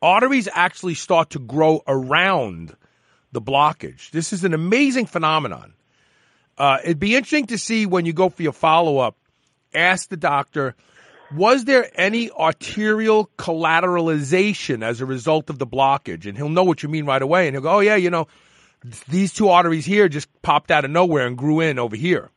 arteries 0.00 0.48
actually 0.52 0.94
start 0.94 1.30
to 1.30 1.38
grow 1.38 1.82
around 1.86 2.76
the 3.32 3.42
blockage. 3.42 4.10
This 4.10 4.32
is 4.32 4.44
an 4.44 4.54
amazing 4.54 5.06
phenomenon. 5.06 5.74
Uh, 6.58 6.78
it'd 6.82 6.98
be 6.98 7.14
interesting 7.14 7.46
to 7.46 7.56
see 7.56 7.86
when 7.86 8.04
you 8.04 8.12
go 8.12 8.28
for 8.28 8.42
your 8.42 8.52
follow 8.52 8.98
up. 8.98 9.16
Ask 9.74 10.08
the 10.08 10.16
doctor, 10.16 10.74
was 11.32 11.64
there 11.64 11.88
any 11.94 12.30
arterial 12.30 13.30
collateralization 13.38 14.82
as 14.82 15.00
a 15.00 15.06
result 15.06 15.50
of 15.50 15.58
the 15.58 15.66
blockage? 15.66 16.26
And 16.26 16.36
he'll 16.36 16.48
know 16.48 16.64
what 16.64 16.82
you 16.82 16.88
mean 16.88 17.06
right 17.06 17.22
away. 17.22 17.46
And 17.46 17.54
he'll 17.54 17.62
go, 17.62 17.76
oh, 17.76 17.80
yeah, 17.80 17.96
you 17.96 18.10
know, 18.10 18.26
these 19.08 19.32
two 19.32 19.48
arteries 19.48 19.84
here 19.84 20.08
just 20.08 20.28
popped 20.42 20.70
out 20.70 20.84
of 20.84 20.90
nowhere 20.90 21.26
and 21.26 21.36
grew 21.36 21.60
in 21.60 21.78
over 21.78 21.96
here. 21.96 22.30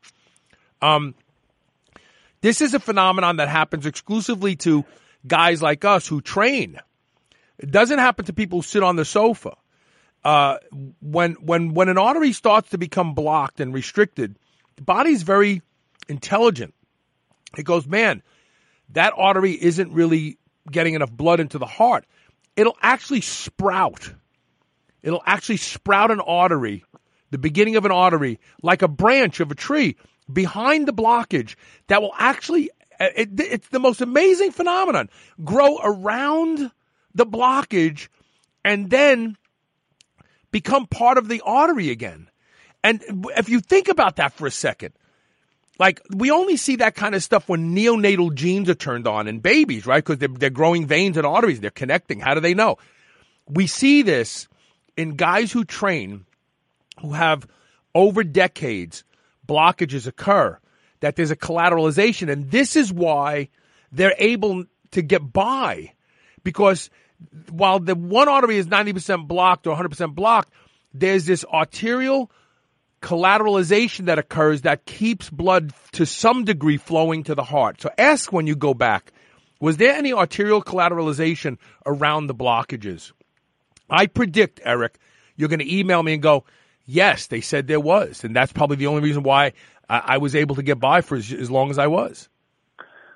Um, 0.82 1.16
this 2.42 2.62
is 2.62 2.74
a 2.74 2.80
phenomenon 2.80 3.38
that 3.38 3.48
happens 3.48 3.86
exclusively 3.86 4.56
to 4.58 4.86
guys 5.26 5.62
like 5.62 5.86
us 5.86 6.08
who 6.08 6.22
train. 6.22 6.80
It 7.58 7.72
doesn't 7.72 8.00
happen 8.00 8.26
to 8.26 8.34
people 8.34 8.60
who 8.60 8.64
sit 8.64 8.84
on 8.84 8.96
the 8.96 9.06
sofa. 9.06 9.56
Uh, 10.24 10.58
when 11.02 11.34
when 11.34 11.74
when 11.74 11.90
an 11.90 11.98
artery 11.98 12.32
starts 12.32 12.70
to 12.70 12.78
become 12.78 13.16
blocked 13.16 13.60
and 13.60 13.74
restricted, 13.74 14.38
the 14.76 14.84
body's 14.84 15.24
very 15.24 15.62
intelligent. 16.08 16.74
It 17.58 17.64
goes, 17.64 17.88
man, 17.88 18.22
that 18.90 19.14
artery 19.16 19.52
isn't 19.54 19.92
really 19.92 20.38
getting 20.70 20.94
enough 20.94 21.12
blood 21.12 21.40
into 21.40 21.58
the 21.58 21.66
heart. 21.66 22.06
It'll 22.56 22.78
actually 22.82 23.22
sprout. 23.22 24.14
It'll 25.02 25.24
actually 25.26 25.58
sprout 25.58 26.12
an 26.12 26.20
artery, 26.20 26.86
the 27.32 27.38
beginning 27.38 27.76
of 27.76 27.86
an 27.86 27.92
artery, 27.92 28.40
like 28.62 28.84
a 28.84 28.88
branch 28.88 29.40
of 29.40 29.50
a 29.52 29.56
tree 29.56 29.98
behind 30.32 30.88
the 30.88 30.94
blockage 30.94 31.56
that 31.88 32.02
will 32.02 32.14
actually, 32.18 32.70
it, 33.00 33.30
it's 33.40 33.68
the 33.70 33.80
most 33.80 34.02
amazing 34.02 34.52
phenomenon, 34.52 35.10
grow 35.44 35.80
around 35.84 36.72
the 37.16 37.26
blockage 37.26 38.10
and 38.64 38.90
then 38.90 39.38
become 40.52 40.88
part 40.88 41.18
of 41.18 41.28
the 41.28 41.42
artery 41.46 41.90
again. 41.90 42.30
And 42.84 43.02
if 43.38 43.50
you 43.50 43.60
think 43.60 43.88
about 43.88 44.18
that 44.18 44.34
for 44.34 44.48
a 44.48 44.52
second, 44.52 44.94
Like 45.82 46.00
we 46.16 46.30
only 46.30 46.58
see 46.58 46.76
that 46.76 46.94
kind 46.94 47.16
of 47.16 47.24
stuff 47.24 47.50
when 47.50 47.76
neonatal 47.76 48.36
genes 48.36 48.70
are 48.70 48.76
turned 48.76 49.08
on 49.08 49.28
in 49.28 49.40
babies, 49.40 49.88
right? 49.88 50.04
Because 50.04 50.20
they're, 50.20 50.30
they're 50.30 50.52
growing 50.52 50.86
veins 50.86 51.18
and 51.18 51.26
arteries, 51.26 51.60
they're 51.60 51.72
connecting. 51.72 52.20
How 52.20 52.36
do 52.36 52.40
they 52.40 52.54
know? 52.54 52.78
We 53.50 53.66
see 53.66 54.04
this 54.04 54.48
in 54.96 55.16
guys 55.16 55.52
who 55.52 55.66
train, 55.66 56.26
who 57.00 57.14
have 57.14 57.48
over 57.96 58.24
decades 58.24 59.04
blockages 59.48 60.06
occur. 60.06 60.60
That 61.00 61.16
there's 61.16 61.32
a 61.32 61.36
collateralization, 61.36 62.32
and 62.32 62.52
this 62.52 62.76
is 62.76 62.94
why 62.94 63.50
they're 63.92 64.14
able 64.20 64.66
to 64.92 65.02
get 65.02 65.34
by, 65.34 65.94
because 66.44 66.92
while 67.50 67.80
the 67.80 67.96
one 67.96 68.28
artery 68.28 68.58
is 68.58 68.68
90% 68.68 69.28
blocked 69.28 69.68
or 69.68 69.76
100% 69.76 70.16
blocked, 70.16 70.52
there's 70.94 71.26
this 71.26 71.46
arterial 71.46 72.32
collateralization 73.02 74.06
that 74.06 74.20
occurs 74.20 74.62
that 74.62 74.86
keeps 74.86 75.30
blood 75.30 75.74
to 75.94 76.06
some 76.06 76.46
degree 76.46 76.78
flowing 76.78 77.24
to 77.24 77.36
the 77.36 77.44
heart. 77.44 77.82
So 77.82 77.90
ask 77.98 78.32
when 78.32 78.48
you 78.48 78.56
go 78.56 78.74
back, 78.74 79.12
was 79.60 79.78
there 79.78 79.94
any 79.94 80.14
arterial 80.14 80.62
collateralization 80.62 81.58
around 81.86 82.28
the 82.28 82.36
blockages? 82.36 83.12
I 83.90 84.08
predict, 84.08 84.62
Eric, 84.64 84.98
you're 85.36 85.50
going 85.50 85.60
to 85.60 85.76
email 85.76 86.02
me 86.02 86.14
and 86.14 86.22
go, 86.22 86.46
yes, 86.86 87.28
they 87.28 87.42
said 87.42 87.68
there 87.68 87.80
was. 87.80 88.24
And 88.24 88.36
that's 88.36 88.54
probably 88.54 88.78
the 88.78 88.88
only 88.88 89.02
reason 89.02 89.24
why 89.24 89.54
I, 89.90 90.02
I 90.06 90.18
was 90.18 90.36
able 90.36 90.56
to 90.56 90.64
get 90.64 90.80
by 90.80 91.02
for 91.02 91.16
as, 91.16 91.32
as 91.32 91.50
long 91.52 91.70
as 91.70 91.78
I 91.78 91.88
was. 91.88 92.30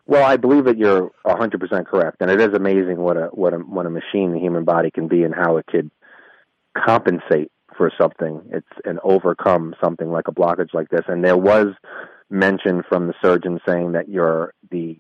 Well, 0.08 0.24
I 0.24 0.38
believe 0.38 0.66
that 0.66 0.78
you're 0.78 1.12
100% 1.26 1.86
correct, 1.88 2.18
and 2.20 2.30
it 2.30 2.40
is 2.40 2.54
amazing 2.54 2.98
what 2.98 3.18
a 3.18 3.28
what 3.32 3.54
a 3.54 3.58
what 3.58 3.86
a 3.88 3.90
machine 3.90 4.34
the 4.34 4.40
human 4.40 4.64
body 4.64 4.92
can 4.92 5.08
be 5.08 5.24
and 5.24 5.34
how 5.34 5.58
it 5.58 5.66
could 5.68 5.90
compensate 6.78 7.52
for 7.76 7.92
something. 8.00 8.42
It's 8.52 8.68
and 8.86 9.00
overcome 9.04 9.76
something 9.84 10.12
like 10.12 10.28
a 10.28 10.32
blockage 10.32 10.74
like 10.74 10.90
this. 10.90 11.06
And 11.08 11.24
there 11.24 11.38
was 11.38 11.68
mention 12.30 12.84
from 12.88 13.08
the 13.08 13.14
surgeon 13.24 13.60
saying 13.68 13.94
that 13.94 14.08
your 14.08 14.54
the 14.70 14.98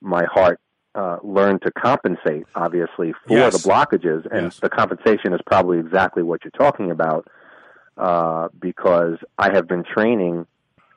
my 0.00 0.24
heart 0.24 0.60
uh, 0.94 1.18
learned 1.22 1.62
to 1.62 1.70
compensate, 1.70 2.44
obviously, 2.56 3.12
for 3.26 3.36
Yes. 3.36 3.62
the 3.62 3.68
blockages, 3.68 4.26
and 4.32 4.46
Yes. 4.46 4.58
the 4.60 4.68
compensation 4.68 5.32
is 5.32 5.40
probably 5.46 5.78
exactly 5.78 6.24
what 6.24 6.40
you're 6.44 6.50
talking 6.50 6.90
about, 6.90 7.28
uh, 7.96 8.48
because 8.58 9.18
I 9.38 9.52
have 9.54 9.68
been 9.68 9.84
training 9.84 10.46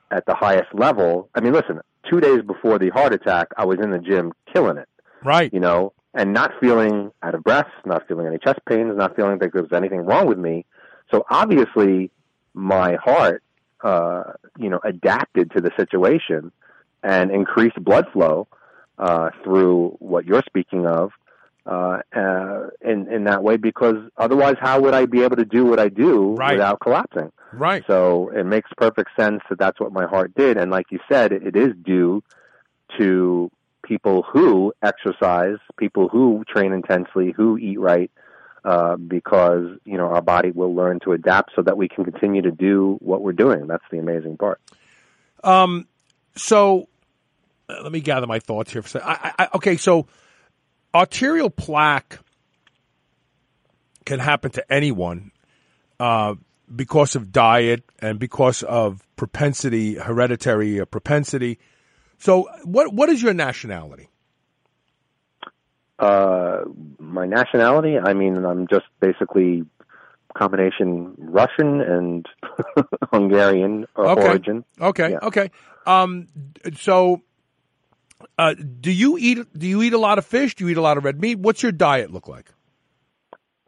at 0.10 0.26
the 0.26 0.34
highest 0.34 0.74
level. 0.74 1.30
I 1.36 1.42
mean, 1.42 1.54
listen, 1.54 1.82
two 2.10 2.20
days 2.20 2.42
before 2.42 2.80
the 2.80 2.90
heart 2.90 3.14
attack, 3.14 3.48
I 3.58 3.66
was 3.66 3.80
in 3.80 3.92
the 3.92 4.00
gym 4.00 4.34
killing 4.54 4.78
it, 4.78 4.90
Right. 5.24 5.54
you 5.54 5.60
know, 5.60 5.94
and 6.14 6.34
not 6.34 6.52
feeling 6.60 7.12
out 7.24 7.36
of 7.36 7.44
breath, 7.44 7.70
not 7.86 8.08
feeling 8.08 8.28
any 8.28 8.38
chest 8.38 8.60
pains, 8.68 8.96
not 8.98 9.16
feeling 9.16 9.40
that 9.40 9.54
there 9.54 9.62
was 9.62 9.72
anything 9.72 10.02
wrong 10.02 10.28
with 10.28 10.38
me. 10.38 10.66
So 11.12 11.26
obviously, 11.30 12.12
my 12.54 12.96
heart, 12.96 13.44
uh, 13.82 14.24
you 14.58 14.70
know, 14.70 14.80
adapted 14.84 15.52
to 15.52 15.62
the 15.62 15.72
situation 15.78 16.52
and 17.04 17.32
increased 17.32 17.82
blood 17.84 18.06
flow 18.12 18.48
uh, 18.98 19.30
through 19.44 19.96
what 20.00 20.26
you're 20.26 20.44
speaking 20.46 20.86
of. 20.86 21.12
Uh, 21.64 22.00
uh, 22.16 22.70
in 22.82 23.08
in 23.12 23.26
that 23.26 23.44
way, 23.44 23.56
because 23.56 23.98
otherwise, 24.18 24.56
how 24.60 24.82
would 24.82 24.96
I 24.96 25.06
be 25.06 25.22
able 25.22 25.36
to 25.36 25.46
do 25.46 25.64
what 25.64 25.80
I 25.80 25.90
do 25.90 26.34
Right. 26.34 26.54
without 26.54 26.80
collapsing? 26.80 27.32
Right. 27.54 27.84
So 27.86 28.32
it 28.34 28.46
makes 28.46 28.72
perfect 28.76 29.12
sense 29.16 29.42
that 29.48 29.60
that's 29.60 29.80
what 29.80 29.94
my 29.94 30.08
heart 30.08 30.34
did. 30.34 30.58
And 30.58 30.72
like 30.72 30.88
you 30.90 31.00
said, 31.08 31.32
it 31.32 31.56
is 31.56 31.74
due 31.84 32.24
to 32.98 33.52
people 33.84 34.24
who 34.24 34.74
exercise, 34.82 35.58
people 35.78 36.10
who 36.10 36.44
train 36.48 36.74
intensely, 36.74 37.32
who 37.32 37.60
eat 37.60 37.80
right, 37.80 38.10
uh, 38.66 38.96
because, 38.96 39.78
you 39.86 39.98
know, 39.98 40.08
our 40.08 40.22
body 40.22 40.50
will 40.52 40.74
learn 40.74 41.00
to 41.02 41.14
adapt 41.14 41.52
so 41.56 41.62
that 41.62 41.78
we 41.78 41.88
can 41.88 42.04
continue 42.04 42.42
to 42.42 42.52
do 42.52 42.98
what 43.02 43.22
we're 43.22 43.34
doing. 43.34 43.68
That's 43.68 43.84
the 43.92 44.00
amazing 44.00 44.38
part. 44.38 44.60
Um, 45.44 45.88
so 46.36 46.88
uh, 47.70 47.84
let 47.84 47.92
me 47.92 48.02
gather 48.02 48.28
my 48.28 48.40
thoughts 48.40 48.72
here. 48.72 48.82
For 48.82 48.98
a 48.98 49.02
sec. 49.02 49.04
I, 49.06 49.34
I, 49.38 49.48
okay, 49.56 49.78
so 49.78 50.08
arterial 50.94 51.50
plaque 51.50 52.20
can 54.06 54.20
happen 54.20 54.52
to 54.52 54.74
anyone 54.74 55.32
uh, 56.00 56.36
because 56.74 57.16
of 57.16 57.32
diet 57.32 57.84
and 58.00 58.20
because 58.20 58.64
of 58.64 59.08
propensity, 59.16 59.96
hereditary 59.96 60.80
uh, 60.82 60.86
propensity. 60.86 61.60
So, 62.18 62.48
what 62.64 62.94
what 62.94 63.10
is 63.10 63.22
your 63.22 63.34
nationality? 63.34 64.10
Uh, 66.00 66.62
my 66.98 67.28
nationality, 67.28 67.98
I 68.00 68.14
mean, 68.14 68.44
I'm 68.44 68.68
just 68.68 68.86
basically 69.00 69.64
combination 70.36 71.14
Russian 71.18 71.82
and 71.82 72.26
Hungarian 73.14 73.86
or 73.96 74.10
Okay. 74.12 74.22
origin. 74.24 74.66
Okay, 74.80 75.12
Yeah. 75.12 75.20
okay. 75.24 75.52
Um, 75.86 76.28
so, 76.76 77.22
uh, 78.38 78.54
do 78.54 78.92
you 78.92 79.18
eat 79.18 79.40
do 79.58 79.68
you 79.68 79.82
eat 79.82 79.94
a 79.94 79.98
lot 79.98 80.18
of 80.18 80.26
fish? 80.26 80.56
Do 80.56 80.66
you 80.66 80.72
eat 80.72 80.78
a 80.78 80.82
lot 80.82 80.98
of 80.98 81.06
red 81.06 81.20
meat? 81.20 81.40
What's 81.40 81.64
your 81.64 81.72
diet 81.72 82.12
look 82.12 82.28
like? 82.28 82.52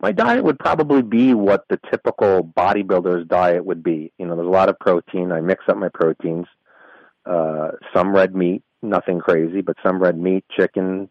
my 0.03 0.11
diet 0.11 0.43
would 0.43 0.59
probably 0.59 1.01
be 1.01 1.33
what 1.33 1.63
the 1.69 1.79
typical 1.89 2.43
bodybuilder's 2.43 3.25
diet 3.25 3.65
would 3.65 3.81
be. 3.81 4.11
You 4.17 4.25
know, 4.25 4.35
there's 4.35 4.45
a 4.45 4.51
lot 4.51 4.67
of 4.67 4.77
protein. 4.77 5.31
I 5.31 5.39
mix 5.39 5.63
up 5.69 5.77
my 5.77 5.87
proteins. 5.93 6.45
Uh, 7.25 7.69
some 7.95 8.13
red 8.13 8.35
meat, 8.35 8.63
nothing 8.81 9.19
crazy, 9.19 9.61
but 9.61 9.77
some 9.81 10.03
red 10.03 10.17
meat, 10.17 10.43
chicken, 10.59 11.09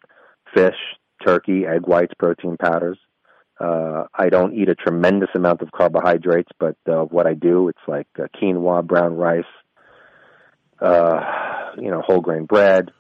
fish, 0.54 0.76
turkey, 1.24 1.64
egg 1.64 1.86
whites, 1.86 2.12
protein 2.18 2.58
powders. 2.58 2.98
Uh, 3.58 4.04
I 4.14 4.28
don't 4.28 4.52
eat 4.52 4.68
a 4.68 4.74
tremendous 4.74 5.30
amount 5.34 5.62
of 5.62 5.72
carbohydrates, 5.72 6.50
but 6.60 6.76
uh, 6.86 7.04
what 7.04 7.26
I 7.26 7.32
do, 7.32 7.68
it's 7.68 7.88
like 7.88 8.08
uh, 8.18 8.26
quinoa, 8.36 8.86
brown 8.86 9.16
rice, 9.16 9.44
uh, 10.82 11.18
you 11.78 11.90
know, 11.90 12.02
whole 12.02 12.20
grain 12.20 12.44
bread, 12.44 12.90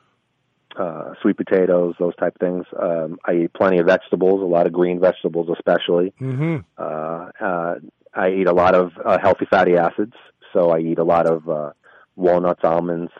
uh, 0.78 1.14
sweet 1.20 1.36
potatoes, 1.36 1.94
those 1.98 2.14
type 2.16 2.38
things. 2.38 2.64
Um, 2.80 3.18
I 3.24 3.44
eat 3.44 3.52
plenty 3.52 3.78
of 3.78 3.86
vegetables, 3.86 4.40
a 4.40 4.44
lot 4.44 4.66
of 4.66 4.72
green 4.72 5.00
vegetables, 5.00 5.48
especially. 5.52 6.12
Mm-hmm. 6.20 6.58
Uh, 6.76 7.30
uh, 7.44 7.74
I 8.14 8.30
eat 8.30 8.46
a 8.46 8.52
lot 8.52 8.74
of 8.74 8.92
uh, 9.04 9.18
healthy 9.20 9.46
fatty 9.48 9.76
acids, 9.76 10.14
so 10.52 10.70
I 10.70 10.80
eat 10.80 10.98
a 10.98 11.04
lot 11.04 11.26
of 11.26 11.48
uh, 11.48 11.70
walnuts, 12.16 12.60
almonds, 12.62 13.12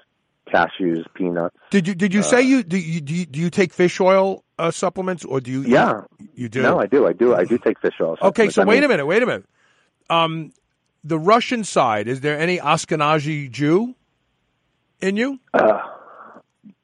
cashews, 0.53 1.05
peanuts. 1.15 1.57
Did 1.71 1.89
you 1.89 1.95
did 1.95 2.13
you 2.13 2.23
say 2.23 2.43
you 2.43 2.63
do 2.63 2.77
you 2.77 3.01
do 3.01 3.15
you, 3.15 3.27
do 3.27 3.41
you 3.41 3.51
take 3.51 3.73
fish 3.73 4.01
oil 4.01 4.45
uh, 4.59 4.71
supplements 4.71 5.25
or 5.25 5.41
do 5.41 5.51
you? 5.51 5.63
Yeah, 5.63 6.03
you 6.35 6.49
do. 6.49 6.63
No, 6.63 6.79
I 6.79 6.87
do. 6.87 7.07
I 7.07 7.13
do. 7.13 7.35
I 7.35 7.45
do 7.45 7.59
take 7.59 7.81
fish 7.81 7.95
oil. 8.01 8.17
Okay, 8.21 8.51
so 8.51 8.63
I 8.63 8.65
wait 8.65 8.77
mean, 8.77 8.85
a 8.85 8.89
minute, 8.89 9.07
wait 9.07 9.23
a 9.23 9.27
minute. 9.27 9.47
Um, 10.11 10.53
the 11.05 11.19
Russian 11.19 11.65
side 11.65 12.09
is 12.09 12.21
there 12.21 12.39
any 12.39 12.59
Ashkenazi 12.59 13.51
Jew 13.51 13.95
in 15.01 15.17
you? 15.17 15.41
Uh, 15.55 15.81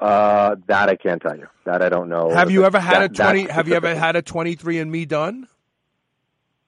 uh, 0.00 0.56
that 0.66 0.88
I 0.88 0.96
can't 0.96 1.20
tell 1.22 1.36
you. 1.36 1.46
That 1.64 1.82
I 1.82 1.88
don't 1.88 2.08
know. 2.08 2.30
have 2.30 2.50
you 2.50 2.64
ever 2.64 2.80
had 2.80 3.00
That- 3.02 3.10
a 3.10 3.14
twenty? 3.14 3.42
Have 3.50 3.68
you 3.68 3.74
ever 3.74 3.94
had 3.94 4.16
a 4.16 4.22
twenty 4.22 4.54
three 4.54 4.78
and 4.78 4.90
Me 4.90 5.04
done? 5.04 5.46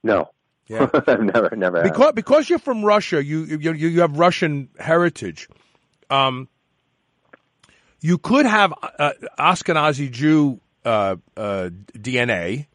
No. 0.02 0.30
Yeah. 0.66 0.88
I've 1.06 1.20
never, 1.22 1.54
never. 1.56 1.82
had. 1.82 1.92
Because 1.92 2.12
because 2.14 2.48
you're 2.48 2.58
from 2.60 2.84
Russia, 2.84 3.22
you 3.24 3.44
you 3.44 3.58
you 3.72 3.88
you 3.88 4.00
have 4.00 4.18
Russian 4.18 4.68
heritage. 4.78 5.48
Um, 6.08 6.48
you 8.00 8.18
could 8.18 8.46
have 8.46 8.72
uh, 8.98 9.12
Ashkenazi 9.38 10.10
Jew 10.10 10.60
uh, 10.84 11.16
uh, 11.36 11.70
DNA, 11.92 12.66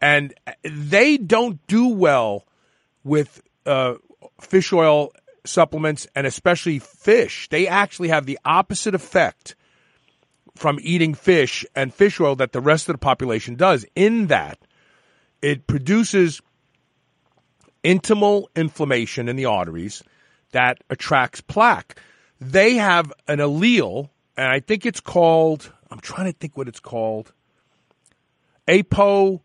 and 0.00 0.34
they 0.62 1.16
don't 1.16 1.64
do 1.68 1.88
well 1.88 2.44
with 3.04 3.40
uh, 3.66 3.94
fish 4.40 4.72
oil 4.72 5.12
supplements 5.44 6.06
and 6.14 6.26
especially 6.26 6.78
fish. 6.78 7.48
They 7.48 7.66
actually 7.66 8.08
have 8.08 8.26
the 8.26 8.38
opposite 8.44 8.94
effect 8.94 9.54
from 10.54 10.78
eating 10.82 11.14
fish 11.14 11.64
and 11.74 11.92
fish 11.92 12.20
oil 12.20 12.36
that 12.36 12.52
the 12.52 12.60
rest 12.60 12.88
of 12.88 12.94
the 12.94 12.98
population 12.98 13.56
does. 13.56 13.84
In 13.94 14.26
that, 14.28 14.58
it 15.40 15.66
produces 15.66 16.40
intimal 17.82 18.46
inflammation 18.54 19.28
in 19.28 19.36
the 19.36 19.46
arteries 19.46 20.02
that 20.52 20.78
attracts 20.90 21.40
plaque. 21.40 21.98
They 22.40 22.74
have 22.74 23.12
an 23.28 23.38
allele, 23.38 24.10
and 24.36 24.48
I 24.48 24.60
think 24.60 24.86
it's 24.86 25.00
called, 25.00 25.72
I'm 25.90 26.00
trying 26.00 26.32
to 26.32 26.38
think 26.38 26.56
what 26.56 26.68
it's 26.68 26.80
called. 26.80 27.32
APO 28.68 29.42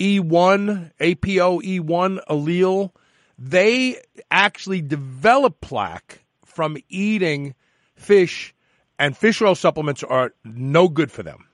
E1, 0.00 0.90
APO 1.00 1.60
E1 1.60 2.18
allele. 2.28 2.90
They 3.38 4.00
actually 4.30 4.82
develop 4.82 5.60
plaque 5.60 6.20
from 6.44 6.76
eating 6.88 7.54
fish, 7.94 8.54
and 8.98 9.16
fish 9.16 9.40
oil 9.40 9.54
supplements 9.54 10.02
are 10.02 10.32
no 10.44 10.88
good 10.88 11.12
for 11.12 11.22
them. 11.22 11.44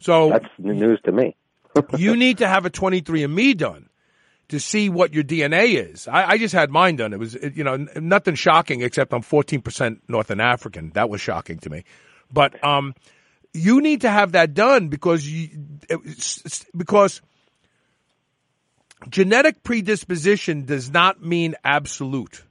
So 0.00 0.30
That's 0.30 0.46
news 0.58 1.00
to 1.04 1.12
me. 1.12 1.34
you 1.96 2.16
need 2.16 2.38
to 2.38 2.48
have 2.48 2.66
a 2.66 2.70
23andMe 2.70 3.56
done 3.56 3.88
to 4.48 4.60
see 4.60 4.88
what 4.88 5.12
your 5.12 5.24
DNA 5.24 5.74
is. 5.92 6.08
I, 6.08 6.30
I 6.30 6.38
just 6.38 6.54
had 6.54 6.70
mine 6.70 6.96
done. 6.96 7.12
It 7.12 7.18
was, 7.18 7.34
it, 7.34 7.54
you 7.56 7.64
know, 7.64 7.74
n- 7.74 7.88
nothing 7.96 8.34
shocking 8.34 8.80
except 8.82 9.12
I'm 9.12 9.22
14% 9.22 10.00
Northern 10.08 10.40
African. 10.40 10.90
That 10.94 11.10
was 11.10 11.20
shocking 11.20 11.58
to 11.60 11.70
me. 11.70 11.84
But, 12.32 12.62
um, 12.64 12.94
you 13.52 13.80
need 13.80 14.02
to 14.02 14.10
have 14.10 14.32
that 14.32 14.54
done 14.54 14.88
because 14.88 15.28
you, 15.28 15.48
it's- 15.90 16.64
because 16.76 17.20
genetic 19.08 19.62
predisposition 19.62 20.64
does 20.64 20.90
not 20.90 21.22
mean 21.22 21.54
absolute. 21.64 22.42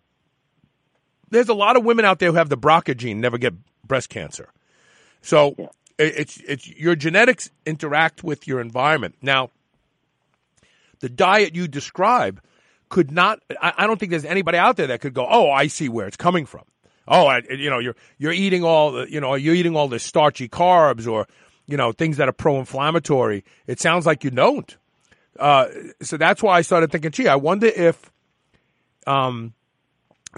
there's 1.30 1.50
a 1.50 1.54
lot 1.54 1.76
of 1.76 1.84
women 1.84 2.06
out 2.06 2.20
there 2.20 2.32
who 2.32 2.38
have 2.38 2.50
the 2.50 2.58
BRCA 2.58 2.96
gene 2.96 3.20
never 3.20 3.38
get 3.38 3.54
breast 3.86 4.10
cancer. 4.10 4.48
So 5.22 5.56
Yeah. 5.58 5.68
it's 6.00 6.38
it's 6.48 6.68
your 6.68 6.96
genetics 6.96 7.50
interact 7.66 8.24
with 8.24 8.48
your 8.48 8.62
environment. 8.62 9.16
Now, 9.22 9.50
the 11.00 11.10
diet 11.10 11.54
you 11.56 11.68
describe 11.68 12.42
could 12.90 13.12
not. 13.12 13.40
I, 13.62 13.74
I 13.80 13.88
don't 13.88 14.00
think 14.00 14.12
there's 14.12 14.24
anybody 14.26 14.58
out 14.58 14.78
there 14.78 14.88
that 14.88 15.02
could 15.02 15.14
go, 15.14 15.28
"Oh, 15.30 15.52
I 15.52 15.68
see 15.68 15.90
where 15.90 16.08
it's 16.08 16.18
coming 16.18 16.46
from." 16.46 16.64
Oh, 17.10 17.26
I, 17.28 17.42
you 17.50 17.70
know, 17.70 17.80
you're 17.80 17.96
you're 18.18 18.32
eating 18.32 18.64
all 18.64 18.92
the, 18.94 19.12
you 19.12 19.20
know, 19.20 19.36
you're 19.36 19.56
eating 19.56 19.76
all 19.76 19.88
the 19.90 20.00
starchy 20.00 20.48
carbs 20.48 21.08
or 21.12 21.28
you 21.66 21.76
know 21.78 21.92
things 21.92 22.18
that 22.18 22.30
are 22.30 22.34
pro-inflammatory. 22.34 23.44
It 23.68 23.80
sounds 23.82 24.06
like 24.06 24.24
you 24.24 24.30
don't. 24.32 24.78
Uh, 25.40 25.68
so 26.02 26.18
that's 26.18 26.42
why 26.42 26.58
I 26.58 26.62
started 26.62 26.92
thinking, 26.92 27.12
gee, 27.12 27.28
I 27.28 27.36
wonder 27.36 27.68
if 27.68 28.12
um, 29.06 29.54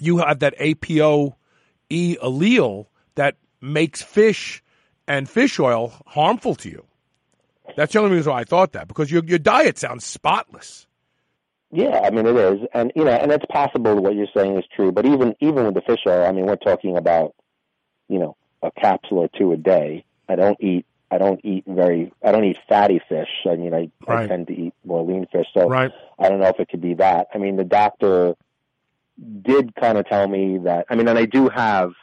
you 0.02 0.18
have 0.18 0.40
that 0.40 0.58
APOE 0.60 1.36
allele 1.92 2.86
that 3.16 3.36
makes 3.62 4.02
fish 4.02 4.64
and 5.08 5.28
fish 5.30 5.60
oil 5.60 5.94
harmful 6.06 6.56
to 6.56 6.70
you. 6.70 6.86
That's 7.76 7.94
the 7.94 8.00
only 8.00 8.16
reason 8.16 8.32
why 8.32 8.42
I 8.42 8.44
thought 8.44 8.74
that 8.74 8.88
because 8.88 9.12
your 9.12 9.24
your 9.26 9.40
diet 9.40 9.78
sounds 9.78 10.06
spotless. 10.06 10.88
Yeah, 11.72 12.02
I 12.04 12.10
mean 12.10 12.26
it 12.26 12.36
is, 12.36 12.68
and 12.74 12.92
you 12.96 13.04
know, 13.04 13.12
and 13.12 13.32
it's 13.32 13.46
possible 13.46 13.96
what 14.02 14.16
you're 14.16 14.28
saying 14.36 14.58
is 14.58 14.66
true. 14.76 14.92
But 14.92 15.06
even 15.06 15.36
even 15.40 15.66
with 15.66 15.76
the 15.76 15.82
fish 15.82 16.00
oil, 16.08 16.26
I 16.26 16.32
mean, 16.32 16.46
we're 16.46 16.56
talking 16.56 16.98
about, 16.98 17.36
you 18.08 18.18
know, 18.18 18.36
a 18.64 18.72
capsule 18.72 19.20
or 19.20 19.30
two 19.38 19.52
a 19.52 19.58
day. 19.58 20.04
I 20.28 20.36
don't 20.36 20.62
eat. 20.62 20.86
I 21.12 21.18
don't 21.18 21.40
eat 21.44 21.64
very. 21.68 22.14
I 22.24 22.32
don't 22.32 22.44
eat 22.46 22.58
fatty 22.68 23.02
fish. 23.10 23.30
I 23.50 23.56
mean, 23.56 23.74
I, 23.74 23.90
I 24.08 24.28
tend 24.28 24.48
to 24.48 24.54
eat 24.54 24.74
more 24.86 25.04
lean 25.04 25.26
fish. 25.32 25.48
So 25.54 25.68
Right. 25.68 25.92
I 26.20 26.30
don't 26.30 26.40
know 26.40 26.48
if 26.48 26.60
it 26.60 26.70
could 26.70 26.82
be 26.82 26.94
that. 26.96 27.28
I 27.34 27.38
mean, 27.38 27.56
the 27.56 27.64
doctor 27.64 28.36
did 29.42 29.76
kind 29.76 29.98
of 29.98 30.08
tell 30.08 30.28
me 30.28 30.60
that. 30.60 30.86
I 30.90 30.96
mean, 30.96 31.08
and 31.08 31.18
I 31.18 31.26
do 31.26 31.50
have 31.50 31.94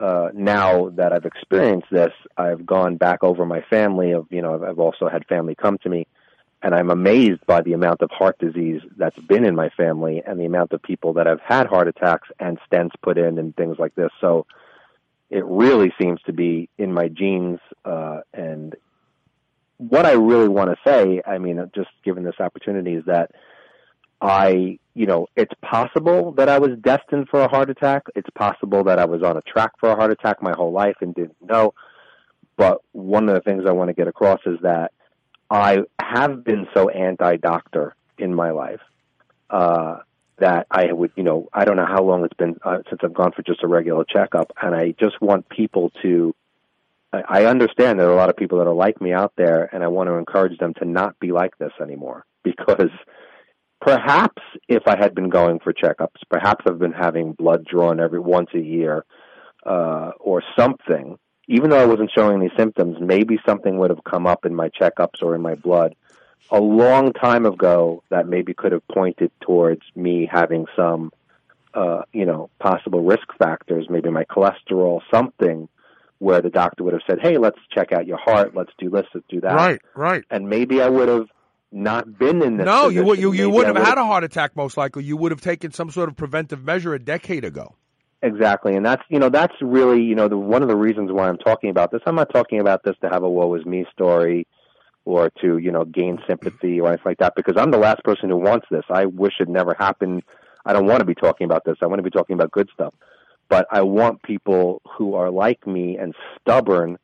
uh, 0.00 0.28
now 0.34 0.90
that 0.90 1.12
I've 1.12 1.24
experienced 1.24 1.88
this, 1.90 2.12
I've 2.36 2.64
gone 2.64 2.96
back 2.96 3.24
over 3.24 3.44
my 3.44 3.62
family. 3.62 4.12
Of 4.12 4.26
you 4.30 4.42
know, 4.42 4.54
I've, 4.54 4.62
I've 4.62 4.78
also 4.78 5.08
had 5.08 5.26
family 5.26 5.54
come 5.54 5.78
to 5.78 5.88
me, 5.88 6.06
and 6.62 6.74
I'm 6.74 6.90
amazed 6.90 7.44
by 7.46 7.62
the 7.62 7.72
amount 7.72 8.02
of 8.02 8.10
heart 8.10 8.38
disease 8.38 8.82
that's 8.96 9.18
been 9.18 9.44
in 9.44 9.54
my 9.54 9.70
family, 9.70 10.22
and 10.24 10.38
the 10.38 10.44
amount 10.44 10.72
of 10.72 10.82
people 10.82 11.14
that 11.14 11.26
have 11.26 11.40
had 11.40 11.66
heart 11.66 11.88
attacks 11.88 12.28
and 12.38 12.58
stents 12.70 12.92
put 13.02 13.18
in 13.18 13.38
and 13.38 13.56
things 13.56 13.78
like 13.78 13.94
this. 13.94 14.10
So 14.20 14.46
it 15.30 15.44
really 15.44 15.92
seems 16.00 16.20
to 16.22 16.32
be 16.32 16.68
in 16.78 16.92
my 16.92 17.08
genes, 17.08 17.60
uh, 17.84 18.20
and 18.32 18.74
what 19.76 20.06
I 20.06 20.12
really 20.12 20.48
want 20.48 20.70
to 20.70 20.76
say, 20.84 21.22
I 21.26 21.38
mean, 21.38 21.70
just 21.74 21.90
given 22.04 22.24
this 22.24 22.40
opportunity, 22.40 22.94
is 22.94 23.04
that 23.06 23.30
I, 24.20 24.78
you 24.94 25.06
know, 25.06 25.28
it's 25.36 25.52
possible 25.62 26.32
that 26.32 26.48
I 26.48 26.58
was 26.58 26.70
destined 26.80 27.28
for 27.28 27.40
a 27.40 27.48
heart 27.48 27.70
attack. 27.70 28.04
It's 28.16 28.30
possible 28.30 28.84
that 28.84 28.98
I 28.98 29.04
was 29.04 29.22
on 29.22 29.36
a 29.36 29.42
track 29.42 29.72
for 29.78 29.90
a 29.90 29.96
heart 29.96 30.10
attack 30.10 30.42
my 30.42 30.52
whole 30.52 30.72
life 30.72 30.96
and 31.00 31.14
didn't 31.14 31.40
know. 31.40 31.74
But 32.56 32.80
one 32.92 33.28
of 33.28 33.34
the 33.34 33.40
things 33.40 33.64
I 33.66 33.72
want 33.72 33.88
to 33.88 33.94
get 33.94 34.08
across 34.08 34.40
is 34.44 34.58
that 34.62 34.92
I 35.50 35.78
have 36.00 36.42
been 36.42 36.66
so 36.74 36.88
anti-doctor 36.88 37.94
in 38.18 38.34
my 38.34 38.50
life 38.50 38.80
uh, 39.50 39.98
that 40.40 40.66
I 40.70 40.92
would, 40.92 41.12
you 41.16 41.22
know, 41.22 41.48
I 41.52 41.64
don't 41.64 41.76
know 41.76 41.86
how 41.86 42.02
long 42.02 42.24
it's 42.24 42.36
been 42.36 42.56
uh, 42.64 42.78
since 42.88 43.00
I've 43.02 43.14
gone 43.14 43.32
for 43.32 43.42
just 43.42 43.62
a 43.62 43.66
regular 43.66 44.04
checkup, 44.04 44.52
and 44.60 44.74
I 44.74 44.94
just 44.98 45.20
want 45.20 45.48
people 45.48 45.90
to. 46.02 46.34
I 47.12 47.22
I 47.28 47.44
understand 47.46 47.98
there 47.98 48.08
are 48.08 48.12
a 48.12 48.16
lot 48.16 48.30
of 48.30 48.36
people 48.36 48.58
that 48.58 48.66
are 48.66 48.74
like 48.74 49.00
me 49.00 49.12
out 49.12 49.32
there, 49.36 49.68
and 49.72 49.82
I 49.82 49.88
want 49.88 50.08
to 50.08 50.14
encourage 50.14 50.58
them 50.58 50.74
to 50.74 50.84
not 50.84 51.18
be 51.18 51.32
like 51.32 51.56
this 51.58 51.72
anymore 51.80 52.24
because 52.44 52.90
perhaps 53.80 54.42
if 54.68 54.82
I 54.86 54.96
had 54.96 55.14
been 55.14 55.28
going 55.30 55.60
for 55.60 55.72
checkups, 55.72 56.20
perhaps 56.30 56.64
I've 56.66 56.78
been 56.78 56.92
having 56.92 57.32
blood 57.32 57.64
drawn 57.64 58.00
every 58.00 58.20
once 58.20 58.50
a 58.54 58.60
year 58.60 59.04
uh, 59.64 60.12
or 60.20 60.42
something. 60.58 61.18
Even 61.50 61.70
though 61.70 61.78
I 61.78 61.86
wasn't 61.86 62.10
showing 62.14 62.40
these 62.40 62.50
symptoms, 62.58 62.98
maybe 63.00 63.38
something 63.46 63.78
would 63.78 63.88
have 63.88 64.04
come 64.04 64.26
up 64.26 64.44
in 64.44 64.54
my 64.54 64.68
checkups 64.68 65.22
or 65.22 65.34
in 65.34 65.40
my 65.40 65.54
blood 65.54 65.94
a 66.50 66.60
long 66.60 67.12
time 67.12 67.46
ago 67.46 68.02
that 68.10 68.26
maybe 68.26 68.54
could 68.54 68.72
have 68.72 68.86
pointed 68.88 69.30
towards 69.40 69.82
me 69.94 70.28
having 70.30 70.66
some, 70.76 71.12
uh, 71.74 72.02
you 72.12 72.24
know, 72.24 72.50
possible 72.58 73.02
risk 73.02 73.26
factors, 73.38 73.86
maybe 73.90 74.10
my 74.10 74.24
cholesterol, 74.24 75.00
something 75.12 75.68
where 76.18 76.40
the 76.40 76.50
doctor 76.50 76.84
would 76.84 76.94
have 76.94 77.02
said, 77.06 77.18
"Hey, 77.20 77.38
let's 77.38 77.58
check 77.72 77.92
out 77.92 78.06
your 78.06 78.18
heart. 78.18 78.54
Let's 78.54 78.72
do 78.78 78.90
this. 78.90 79.06
Let's 79.14 79.26
do 79.28 79.40
that." 79.42 79.54
Right, 79.54 79.80
right. 79.94 80.24
And 80.30 80.48
maybe 80.48 80.82
I 80.82 80.88
would 80.88 81.08
have 81.08 81.28
not 81.70 82.18
been 82.18 82.42
in 82.42 82.56
this. 82.56 82.66
No, 82.66 82.88
you 82.88 83.04
would 83.04 83.18
you, 83.18 83.32
you 83.32 83.50
wouldn't 83.50 83.76
have 83.76 83.86
had 83.86 83.98
a 83.98 84.04
heart 84.04 84.24
attack 84.24 84.56
most 84.56 84.76
likely. 84.76 85.04
You 85.04 85.16
would 85.16 85.32
have 85.32 85.40
taken 85.40 85.70
some 85.70 85.90
sort 85.90 86.08
of 86.08 86.16
preventive 86.16 86.64
measure 86.64 86.94
a 86.94 86.98
decade 86.98 87.44
ago. 87.44 87.74
Exactly, 88.20 88.74
and 88.74 88.84
that's 88.84 89.02
you 89.08 89.20
know 89.20 89.28
that's 89.28 89.54
really 89.60 90.02
you 90.02 90.14
know 90.14 90.28
the 90.28 90.36
one 90.36 90.62
of 90.62 90.68
the 90.68 90.76
reasons 90.76 91.12
why 91.12 91.28
I'm 91.28 91.38
talking 91.38 91.70
about 91.70 91.92
this. 91.92 92.00
I'm 92.06 92.16
not 92.16 92.32
talking 92.32 92.58
about 92.58 92.82
this 92.82 92.96
to 93.02 93.08
have 93.08 93.22
a 93.22 93.28
woe 93.28 93.54
is 93.54 93.64
me 93.64 93.86
story 93.92 94.46
or 95.08 95.30
to 95.40 95.56
you 95.56 95.72
know 95.72 95.86
gain 95.86 96.18
sympathy 96.28 96.78
or 96.80 96.88
anything 96.88 97.02
like 97.06 97.18
that 97.18 97.32
because 97.34 97.54
I'm 97.56 97.70
the 97.70 97.78
last 97.78 98.04
person 98.04 98.28
who 98.28 98.36
wants 98.36 98.66
this. 98.70 98.84
I 98.90 99.06
wish 99.06 99.32
it 99.40 99.48
never 99.48 99.72
happened. 99.72 100.22
I 100.66 100.74
don't 100.74 100.84
want 100.84 101.00
to 101.00 101.06
be 101.06 101.14
talking 101.14 101.46
about 101.46 101.64
this. 101.64 101.78
I 101.80 101.86
want 101.86 101.98
to 101.98 102.02
be 102.02 102.10
talking 102.10 102.34
about 102.34 102.50
good 102.50 102.68
stuff. 102.74 102.92
But 103.48 103.66
I 103.72 103.80
want 103.80 104.22
people 104.22 104.82
who 104.96 105.14
are 105.14 105.30
like 105.30 105.66
me 105.66 105.96
and 105.96 106.14
stubborn 106.38 106.98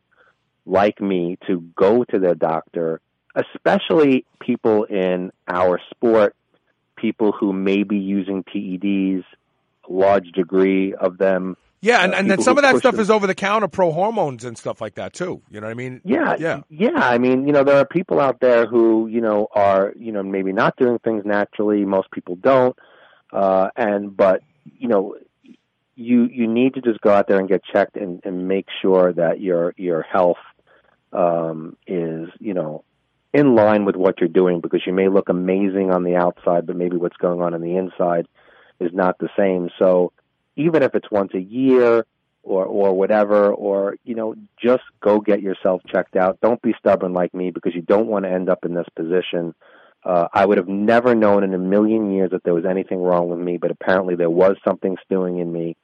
like 0.67 1.01
me 1.01 1.39
to 1.47 1.63
go 1.75 2.05
to 2.05 2.19
their 2.19 2.35
doctor, 2.35 3.01
especially 3.35 4.27
people 4.39 4.85
in 4.85 5.33
our 5.49 5.81
sport, 5.89 6.37
people 6.97 7.33
who 7.33 7.55
may 7.55 7.85
be 7.85 7.97
using 7.97 8.45
PEDs, 8.45 9.25
large 9.89 10.31
degree 10.33 10.93
of 10.93 11.17
them. 11.17 11.57
Yeah, 11.85 12.03
and, 12.03 12.15
uh, 12.15 12.17
and 12.17 12.31
then 12.31 12.41
some 12.41 12.57
of 12.57 12.63
that 12.63 12.77
stuff 12.79 12.93
them- 12.93 13.01
is 13.03 13.11
over 13.11 13.27
the 13.27 13.35
counter 13.35 13.69
pro 13.69 13.93
hormones 13.93 14.45
and 14.45 14.57
stuff 14.57 14.81
like 14.81 14.95
that 14.95 15.13
too. 15.13 15.43
You 15.51 15.61
know 15.61 15.67
what 15.67 15.73
I 15.73 15.75
mean? 15.75 16.01
Yeah, 16.05 16.37
Yeah. 16.39 16.61
yeah. 16.71 16.93
I 16.97 17.19
mean, 17.19 17.47
you 17.47 17.53
know, 17.53 17.63
there 17.63 17.77
are 17.77 17.85
people 17.85 18.21
out 18.21 18.41
there 18.41 18.67
who, 18.67 19.07
you 19.07 19.21
know, 19.21 19.49
are, 19.55 19.93
you 19.97 20.11
know, 20.11 20.23
maybe 20.23 20.53
not 20.53 20.77
doing 20.77 20.99
things 21.01 21.25
naturally. 21.27 21.85
Most 21.85 22.11
people 22.11 22.37
don't, 22.37 22.75
uh, 23.33 23.69
and 23.77 24.17
but, 24.17 24.43
you 24.79 24.89
know, 24.89 25.17
you 25.97 26.25
you 26.25 26.47
need 26.47 26.75
to 26.75 26.81
just 26.81 27.01
go 27.03 27.11
out 27.11 27.29
there 27.29 27.39
and 27.39 27.49
get 27.49 27.63
checked 27.65 27.97
and, 27.97 28.21
and 28.25 28.49
make 28.49 28.67
sure 28.83 29.13
that 29.13 29.41
your 29.41 29.75
your 29.77 30.03
health 30.03 30.39
um, 31.13 31.77
is, 31.87 32.29
you 32.41 32.55
know, 32.55 32.83
in 33.33 33.55
line 33.55 33.85
with 33.85 33.95
what 33.97 34.21
you're 34.21 34.29
doing 34.29 34.61
because 34.61 34.81
you 34.87 34.93
may 34.93 35.09
look 35.09 35.29
amazing 35.29 35.91
on 35.91 36.03
the 36.03 36.17
outside, 36.17 36.67
but 36.67 36.77
maybe 36.77 36.97
what's 36.97 37.17
going 37.19 37.41
on 37.41 37.53
on 37.55 37.61
the 37.61 37.77
inside 37.77 38.27
is 38.81 38.91
not 38.93 39.19
the 39.19 39.29
same. 39.37 39.71
So 39.79 40.13
even 40.57 40.83
if 40.83 40.95
it's 40.95 41.11
once 41.11 41.33
a 41.35 41.41
year 41.41 42.07
or 42.43 42.65
or 42.67 42.95
whatever, 42.95 43.53
or 43.53 43.97
you 44.05 44.15
know, 44.15 44.35
just 44.63 44.83
go 45.03 45.21
get 45.21 45.43
yourself 45.43 45.83
checked 45.93 46.17
out. 46.17 46.39
Don't 46.43 46.61
be 46.63 46.75
stubborn 46.79 47.13
like 47.13 47.35
me 47.35 47.51
because 47.51 47.75
you 47.75 47.83
don't 47.83 48.07
want 48.07 48.25
to 48.25 48.31
end 48.31 48.49
up 48.49 48.65
in 48.65 48.75
this 48.75 48.87
position. 48.95 49.55
Uh, 50.05 50.29
I 50.33 50.45
would 50.45 50.59
have 50.59 50.69
never 50.69 51.15
known 51.15 51.45
in 51.45 51.55
a 51.55 51.59
million 51.59 52.13
years 52.13 52.31
that 52.33 52.45
there 52.45 52.53
was 52.53 52.67
anything 52.67 52.99
wrong 52.99 53.31
with 53.31 53.39
me, 53.39 53.57
but 53.57 53.71
apparently 53.71 54.17
there 54.17 54.31
was 54.31 54.57
something 54.67 54.99
stewing 55.05 55.39
in 55.39 55.51
me, 55.51 55.77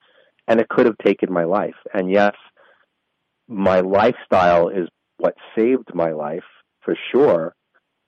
and 0.47 0.61
it 0.61 0.69
could 0.69 0.85
have 0.85 0.99
taken 0.99 1.33
my 1.33 1.45
life. 1.45 1.77
And 1.95 2.11
yes, 2.11 2.35
my 3.49 3.81
lifestyle 3.81 4.69
is 4.69 4.89
what 5.17 5.35
saved 5.57 5.95
my 5.95 6.13
life 6.13 6.45
for 6.83 6.95
sure. 7.11 7.55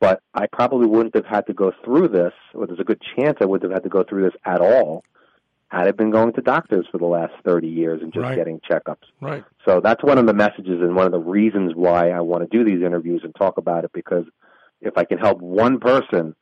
But 0.01 0.21
I 0.35 0.47
probably 0.53 0.87
wouldn't 0.87 1.15
have 1.15 1.25
had 1.25 1.47
to 1.47 1.55
go 1.55 1.73
through 1.85 2.09
this, 2.09 2.33
or 2.53 2.67
there's 2.67 2.81
a 2.81 2.85
good 2.85 3.01
chance 3.17 3.39
I 3.41 3.47
wouldn't 3.47 3.71
have 3.71 3.77
had 3.77 3.85
to 3.85 3.89
go 3.89 4.05
through 4.07 4.25
this 4.25 4.41
at 4.45 4.61
all 4.61 5.05
had 5.73 5.89
I 5.89 5.93
been 5.93 6.11
going 6.11 6.35
to 6.35 6.43
doctors 6.43 6.87
for 6.93 6.99
the 6.99 7.07
last 7.07 7.33
30 7.47 7.67
years 7.67 8.03
and 8.03 8.13
just 8.13 8.23
Right. 8.23 8.37
getting 8.37 8.61
checkups. 8.61 9.07
Right. 9.23 9.43
So 9.65 9.81
that's 9.81 10.03
one 10.05 10.19
of 10.19 10.27
the 10.27 10.35
messages 10.35 10.83
and 10.83 10.95
one 10.95 11.07
of 11.07 11.13
the 11.13 11.19
reasons 11.19 11.73
why 11.75 12.11
I 12.11 12.21
want 12.21 12.43
to 12.49 12.57
do 12.59 12.63
these 12.63 12.85
interviews 12.85 13.23
and 13.25 13.35
talk 13.35 13.57
about 13.57 13.85
it 13.85 13.91
because 13.95 14.27
if 14.83 14.99
I 14.99 15.05
can 15.05 15.17
help 15.17 15.41
one 15.41 15.81
person 15.81 16.37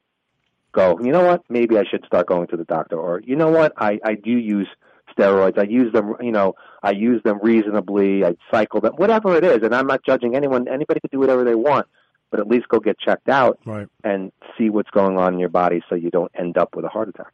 go, 0.73 0.99
you 1.01 1.13
know 1.13 1.25
what, 1.25 1.45
maybe 1.49 1.79
I 1.79 1.85
should 1.89 2.05
start 2.07 2.27
going 2.27 2.49
to 2.49 2.57
the 2.57 2.65
doctor, 2.65 2.99
or 2.99 3.21
you 3.25 3.37
know 3.37 3.51
what, 3.51 3.73
I, 3.77 4.01
I 4.05 4.15
do 4.15 4.33
use 4.33 4.69
steroids. 5.17 5.59
I 5.59 5.65
use 5.65 5.93
them, 5.93 6.15
you 6.21 6.33
know, 6.33 6.55
I 6.83 6.91
use 6.91 7.23
them 7.23 7.39
reasonably. 7.41 8.25
I 8.25 8.35
cycle 8.51 8.81
them, 8.81 8.95
whatever 8.97 9.37
it 9.37 9.45
is. 9.45 9.59
And 9.63 9.73
I'm 9.75 9.87
not 9.87 10.05
judging 10.05 10.35
anyone. 10.35 10.67
Anybody 10.67 10.99
can 11.01 11.11
do 11.13 11.21
whatever 11.21 11.45
they 11.45 11.55
want, 11.55 11.87
but 12.33 12.41
at 12.41 12.49
least 12.49 12.69
go 12.69 12.81
get 12.81 12.99
checked 12.99 13.29
out 13.29 13.61
Right. 13.65 13.87
and 14.03 14.33
see 14.59 14.71
what's 14.71 14.91
going 14.91 15.19
on 15.19 15.35
in 15.35 15.39
your 15.39 15.49
body 15.51 15.83
so 15.89 15.95
you 15.95 16.11
don't 16.11 16.33
end 16.37 16.59
up 16.59 16.75
with 16.75 16.85
a 16.85 16.89
heart 16.89 17.09
attack. 17.09 17.33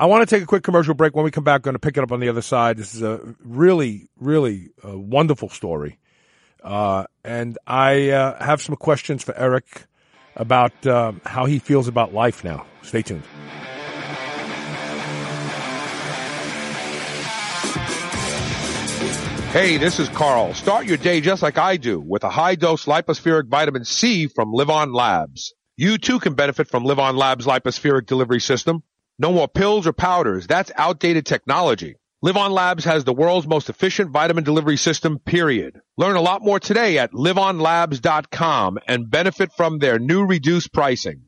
I 0.00 0.06
want 0.06 0.28
to 0.28 0.32
take 0.32 0.44
a 0.44 0.46
quick 0.46 0.62
commercial 0.62 0.94
break. 0.94 1.16
When 1.16 1.24
we 1.24 1.32
come 1.32 1.42
back, 1.42 1.62
going 1.62 1.74
to 1.74 1.80
pick 1.80 1.96
it 1.96 2.04
up 2.04 2.12
on 2.12 2.20
the 2.20 2.28
other 2.28 2.40
side. 2.40 2.76
This 2.76 2.94
is 2.94 3.02
a 3.02 3.20
really, 3.40 4.08
really 4.16 4.70
uh, 4.86 4.96
wonderful 4.96 5.48
story. 5.48 5.98
Uh, 6.62 7.06
and 7.24 7.58
I 7.66 8.10
uh, 8.10 8.44
have 8.44 8.62
some 8.62 8.76
questions 8.76 9.24
for 9.24 9.36
Eric 9.36 9.86
about 10.36 10.86
um, 10.86 11.20
how 11.24 11.46
he 11.46 11.58
feels 11.58 11.88
about 11.88 12.14
life 12.14 12.44
now. 12.44 12.64
Stay 12.82 13.02
tuned. 13.02 13.24
Hey, 19.50 19.78
this 19.78 19.98
is 19.98 20.08
Carl. 20.10 20.54
Start 20.54 20.86
your 20.86 20.98
day 20.98 21.20
just 21.20 21.42
like 21.42 21.58
I 21.58 21.76
do 21.76 21.98
with 21.98 22.22
a 22.22 22.30
high 22.30 22.54
dose 22.54 22.84
Lypo-Spheric 22.84 23.48
vitamin 23.48 23.84
C 23.84 24.28
from 24.28 24.52
Livon 24.52 24.92
Labs. 24.92 25.54
You 25.76 25.98
too 25.98 26.20
can 26.20 26.34
benefit 26.34 26.68
from 26.68 26.84
Livon 26.84 27.16
Labs 27.16 27.46
Lypo-Spheric 27.46 28.06
delivery 28.06 28.40
system. 28.40 28.84
No 29.20 29.32
more 29.32 29.48
pills 29.48 29.86
or 29.86 29.92
powders. 29.92 30.46
That's 30.46 30.70
outdated 30.76 31.26
technology. 31.26 31.96
Livon 32.22 32.52
Labs 32.52 32.84
has 32.84 33.04
the 33.04 33.12
world's 33.12 33.46
most 33.46 33.68
efficient 33.68 34.10
vitamin 34.10 34.44
delivery 34.44 34.76
system, 34.76 35.18
period. 35.18 35.80
Learn 35.96 36.16
a 36.16 36.20
lot 36.20 36.42
more 36.42 36.60
today 36.60 36.98
at 36.98 37.12
livonlabs.com 37.12 38.78
and 38.86 39.10
benefit 39.10 39.52
from 39.56 39.78
their 39.78 39.98
new 39.98 40.24
reduced 40.24 40.72
pricing. 40.72 41.27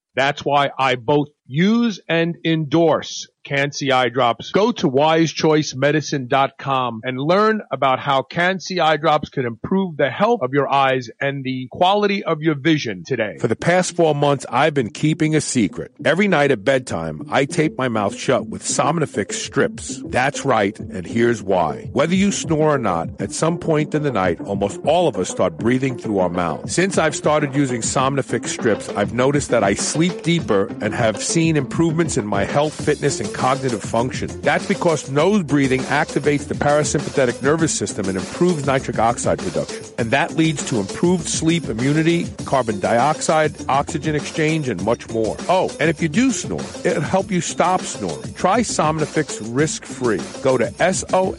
That's 0.15 0.43
why 0.43 0.71
I 0.77 0.95
both 0.95 1.29
use 1.51 1.99
and 2.07 2.37
endorse 2.45 3.27
Can-C 3.43 3.91
eye 3.91 4.09
drops. 4.09 4.51
Go 4.51 4.71
to 4.71 4.87
wisechoicemedicine.com 4.87 7.01
and 7.03 7.19
learn 7.19 7.63
about 7.71 7.97
how 7.99 8.21
Can-C 8.21 8.79
eye 8.79 8.97
drops 8.97 9.29
can 9.29 9.47
improve 9.47 9.97
the 9.97 10.11
health 10.11 10.41
of 10.43 10.53
your 10.53 10.71
eyes 10.71 11.09
and 11.19 11.43
the 11.43 11.67
quality 11.71 12.23
of 12.23 12.41
your 12.41 12.53
vision 12.55 13.03
today. 13.05 13.37
For 13.39 13.47
the 13.47 13.55
past 13.55 13.95
four 13.95 14.13
months, 14.13 14.45
I've 14.47 14.75
been 14.75 14.91
keeping 14.91 15.35
a 15.35 15.41
secret. 15.41 15.91
Every 16.05 16.27
night 16.27 16.51
at 16.51 16.63
bedtime, 16.63 17.23
I 17.29 17.45
tape 17.45 17.75
my 17.77 17.87
mouth 17.87 18.15
shut 18.15 18.47
with 18.47 18.61
Somnifix 18.63 19.33
strips. 19.33 20.03
That's 20.05 20.45
right, 20.45 20.79
and 20.79 21.07
here's 21.07 21.41
why. 21.41 21.89
Whether 21.93 22.13
you 22.15 22.31
snore 22.31 22.75
or 22.75 22.77
not, 22.77 23.09
at 23.19 23.31
some 23.31 23.57
point 23.57 23.95
in 23.95 24.03
the 24.03 24.11
night, 24.11 24.39
almost 24.41 24.79
all 24.85 25.07
of 25.07 25.17
us 25.17 25.29
start 25.29 25.57
breathing 25.57 25.97
through 25.97 26.19
our 26.19 26.29
mouth. 26.29 26.69
Since 26.69 26.99
I've 26.99 27.15
started 27.15 27.55
using 27.55 27.81
Somnifix 27.81 28.49
strips, 28.49 28.89
I've 28.89 29.13
noticed 29.13 29.49
that 29.49 29.63
I 29.63 29.73
sleep 29.73 30.21
deeper 30.21 30.67
and 30.79 30.93
have 30.93 31.19
seen 31.21 31.40
improvements 31.49 32.17
in 32.17 32.25
my 32.25 32.45
health, 32.45 32.73
fitness, 32.73 33.19
and 33.19 33.33
cognitive 33.33 33.81
function. 33.81 34.29
That's 34.41 34.67
because 34.67 35.09
nose 35.09 35.43
breathing 35.43 35.81
activates 35.81 36.47
the 36.47 36.53
parasympathetic 36.53 37.41
nervous 37.41 37.73
system 37.73 38.07
and 38.07 38.17
improves 38.17 38.65
nitric 38.65 38.99
oxide 38.99 39.39
production. 39.39 39.83
And 39.97 40.11
that 40.11 40.35
leads 40.35 40.63
to 40.69 40.79
improved 40.79 41.27
sleep 41.27 41.65
immunity, 41.65 42.27
carbon 42.45 42.79
dioxide, 42.79 43.53
oxygen 43.67 44.15
exchange, 44.15 44.69
and 44.69 44.83
much 44.83 45.09
more. 45.09 45.35
Oh, 45.49 45.75
and 45.79 45.89
if 45.89 46.01
you 46.01 46.09
do 46.09 46.31
snore, 46.31 46.61
it'll 46.83 47.01
help 47.01 47.31
you 47.31 47.41
stop 47.41 47.81
snoring. 47.81 48.33
Try 48.33 48.61
Somnifix 48.61 49.39
risk-free. 49.53 50.21
Go 50.41 50.57
to 50.57 50.73
S-O-M-N-I-F-I-X 50.81 51.31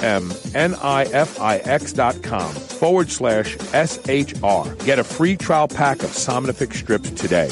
dot 1.93 2.23
com 2.23 2.53
forward 2.53 3.11
slash 3.11 3.57
S-H-R. 3.73 4.75
Get 4.85 4.99
a 4.99 5.05
free 5.05 5.37
trial 5.37 5.69
pack 5.69 6.03
of 6.03 6.11
Somnifix 6.11 6.75
strips 6.75 7.11
today. 7.11 7.51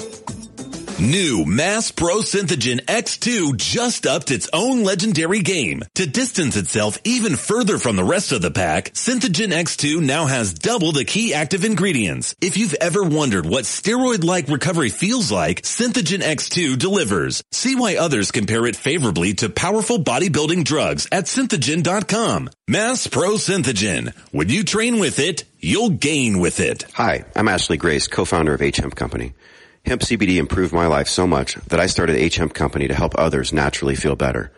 New 0.99 1.45
Mass 1.47 1.91
Pro 1.93 2.17
Synthogen 2.17 2.85
X2 2.85 3.57
just 3.57 4.07
upped 4.07 4.31
its 4.31 4.49
own 4.53 4.83
legendary 4.85 5.41
game. 5.41 5.83
To 5.95 6.07
distance 6.07 6.57
itself 6.57 6.99
even 7.05 7.37
further 7.37 7.79
from 7.79 7.97
the 7.97 8.05
rest 8.05 8.33
of 8.33 8.43
the 8.43 8.51
pack, 8.51 8.93
Synthogen 8.93 9.53
X2 9.53 10.01
now 10.03 10.27
has 10.27 10.53
double 10.53 10.93
the 10.93 11.05
key 11.05 11.33
active 11.33 11.65
ingredients. 11.65 12.35
If 12.41 12.57
you've 12.57 12.75
ever 12.75 13.03
wondered 13.03 13.47
what 13.47 13.65
steroid-like 13.65 14.49
recovery 14.49 14.91
feels 14.91 15.33
like, 15.33 15.63
Synthogen 15.63 16.21
X2 16.21 16.79
delivers. 16.79 17.43
See 17.53 17.77
why 17.77 17.97
others 17.97 18.31
compare 18.31 18.67
it 18.67 18.77
favorably 18.77 19.35
to 19.35 19.49
powerful 19.49 19.99
bodybuilding 19.99 20.65
drugs 20.65 21.09
at 21.13 21.25
synthogen.com. 21.25 22.51
Mass 22.69 23.07
Pro 23.07 23.33
Synthogen. 23.35 24.15
When 24.33 24.49
you 24.49 24.65
train 24.65 24.99
with 24.99 25.19
it, 25.19 25.45
you'll 25.59 25.91
gain 25.91 26.41
with 26.41 26.61
it. 26.61 26.85
Hi, 26.95 27.25
I'm 27.35 27.49
Ashley 27.49 27.77
Grace, 27.77 28.07
co-founder 28.07 28.55
of 28.55 28.63
H 28.63 28.81
Company. 28.95 29.33
Hemp 29.85 30.03
CBD 30.03 30.37
improved 30.37 30.73
my 30.73 30.87
life 30.87 31.09
so 31.09 31.27
much 31.27 31.55
that 31.55 31.81
I 31.81 31.87
started 31.87 32.17
H 32.17 32.37
Hemp 32.37 32.55
Company 32.55 32.87
to 32.89 32.95
help 32.95 33.15
others 33.17 33.53
naturally 33.53 33.97
feel 33.97 34.15
better. 34.15 34.53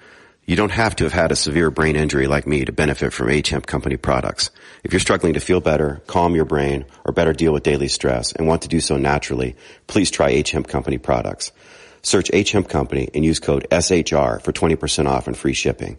You 0.45 0.57
don't 0.57 0.73
have 0.73 0.97
to 0.97 1.05
have 1.05 1.13
had 1.13 1.31
a 1.31 1.37
severe 1.37 1.71
brain 1.71 1.95
injury 1.95 2.27
like 2.27 2.47
me 2.47 2.65
to 2.65 2.73
benefit 2.73 3.13
from 3.13 3.31
H 3.31 3.51
Hemp 3.51 3.65
Company 3.65 3.97
products. 3.97 4.51
If 4.83 4.93
you're 4.93 5.01
struggling 5.01 5.35
to 5.35 5.41
feel 5.41 5.61
better, 5.61 6.03
calm 6.09 6.35
your 6.35 6.45
brain, 6.45 6.85
or 7.05 7.13
better 7.13 7.33
deal 7.33 7.53
with 7.53 7.63
daily 7.63 7.87
stress 7.89 8.33
and 8.33 8.49
want 8.49 8.63
to 8.63 8.69
do 8.69 8.81
so 8.81 8.97
naturally, 8.97 9.55
please 9.87 10.11
try 10.11 10.31
H 10.31 10.51
Hemp 10.51 10.67
Company 10.67 10.99
products. 10.99 11.53
Search 12.03 12.29
H 12.33 12.51
Hemp 12.51 12.69
Company 12.69 13.09
and 13.15 13.25
use 13.25 13.39
code 13.39 13.67
SHR 13.71 14.43
for 14.43 14.53
20% 14.53 15.07
off 15.07 15.29
and 15.29 15.37
free 15.37 15.55
shipping. 15.55 15.99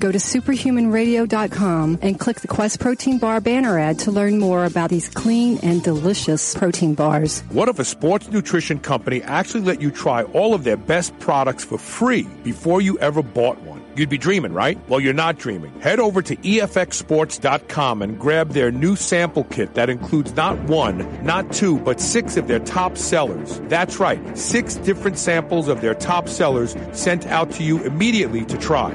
Go 0.00 0.10
to 0.10 0.18
superhumanradio.com 0.18 1.98
and 2.02 2.18
click 2.18 2.40
the 2.40 2.48
Quest 2.48 2.80
Protein 2.80 3.18
Bar 3.18 3.40
banner 3.40 3.78
ad 3.78 4.00
to 4.00 4.10
learn 4.10 4.38
more 4.38 4.64
about 4.64 4.90
these 4.90 5.08
clean 5.08 5.58
and 5.62 5.82
delicious 5.82 6.54
protein 6.54 6.94
bars. 6.94 7.42
What 7.50 7.68
if 7.68 7.78
a 7.78 7.84
sports 7.84 8.28
nutrition 8.28 8.80
company 8.80 9.22
actually 9.22 9.60
let 9.60 9.80
you 9.80 9.90
try 9.90 10.24
all 10.24 10.54
of 10.54 10.64
their 10.64 10.76
best 10.76 11.16
products 11.20 11.64
for 11.64 11.78
free 11.78 12.22
before 12.42 12.80
you 12.80 12.98
ever 12.98 13.22
bought 13.22 13.60
one? 13.62 13.78
You'd 13.96 14.08
be 14.08 14.18
dreaming, 14.18 14.52
right? 14.52 14.78
Well, 14.88 15.00
you're 15.00 15.12
not 15.12 15.38
dreaming. 15.38 15.80
Head 15.80 15.98
over 15.98 16.22
to 16.22 16.36
EFXSports.com 16.36 18.02
and 18.02 18.18
grab 18.18 18.50
their 18.50 18.70
new 18.70 18.94
sample 18.94 19.42
kit 19.44 19.74
that 19.74 19.90
includes 19.90 20.34
not 20.36 20.56
one, 20.68 21.24
not 21.24 21.52
two, 21.52 21.78
but 21.80 22.00
six 22.00 22.36
of 22.36 22.46
their 22.46 22.60
top 22.60 22.96
sellers. 22.96 23.60
That's 23.64 23.98
right, 23.98 24.38
six 24.38 24.76
different 24.76 25.18
samples 25.18 25.66
of 25.66 25.80
their 25.80 25.94
top 25.94 26.28
sellers 26.28 26.76
sent 26.92 27.26
out 27.26 27.50
to 27.52 27.64
you 27.64 27.82
immediately 27.82 28.44
to 28.44 28.56
try. 28.58 28.92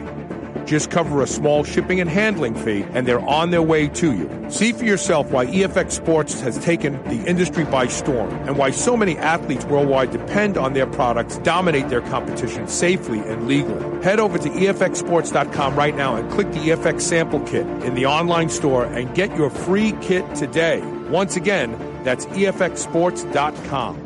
Just 0.65 0.89
cover 0.91 1.21
a 1.21 1.27
small 1.27 1.63
shipping 1.63 1.99
and 1.99 2.09
handling 2.09 2.55
fee, 2.55 2.85
and 2.93 3.07
they're 3.07 3.19
on 3.19 3.51
their 3.51 3.61
way 3.61 3.87
to 3.89 4.13
you. 4.13 4.49
See 4.49 4.71
for 4.71 4.85
yourself 4.85 5.31
why 5.31 5.45
EFX 5.45 5.91
Sports 5.91 6.39
has 6.41 6.57
taken 6.59 7.01
the 7.03 7.27
industry 7.27 7.65
by 7.65 7.87
storm 7.87 8.31
and 8.47 8.57
why 8.57 8.71
so 8.71 8.95
many 8.95 9.17
athletes 9.17 9.65
worldwide 9.65 10.11
depend 10.11 10.57
on 10.57 10.73
their 10.73 10.87
products, 10.87 11.37
dominate 11.39 11.89
their 11.89 12.01
competition 12.01 12.67
safely 12.67 13.19
and 13.19 13.47
legally. 13.47 14.03
Head 14.03 14.19
over 14.19 14.37
to 14.37 14.49
EFXSports.com 14.49 15.75
right 15.75 15.95
now 15.95 16.15
and 16.15 16.31
click 16.31 16.51
the 16.51 16.59
EFX 16.59 17.01
sample 17.01 17.39
kit 17.41 17.65
in 17.83 17.95
the 17.95 18.05
online 18.05 18.49
store 18.49 18.85
and 18.85 19.13
get 19.15 19.35
your 19.35 19.49
free 19.49 19.93
kit 20.01 20.23
today. 20.35 20.81
Once 21.09 21.35
again, 21.35 21.77
that's 22.03 22.25
EFXSports.com. 22.27 24.03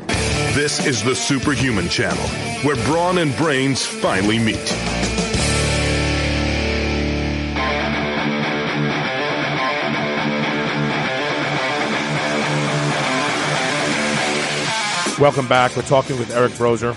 This 0.54 0.84
is 0.86 1.02
the 1.04 1.14
Superhuman 1.14 1.88
Channel, 1.88 2.26
where 2.64 2.76
brawn 2.86 3.18
and 3.18 3.36
brains 3.36 3.84
finally 3.84 4.38
meet. 4.38 5.27
Welcome 15.20 15.48
back. 15.48 15.74
We're 15.74 15.82
talking 15.82 16.16
with 16.16 16.30
Eric 16.30 16.52
Broser 16.52 16.94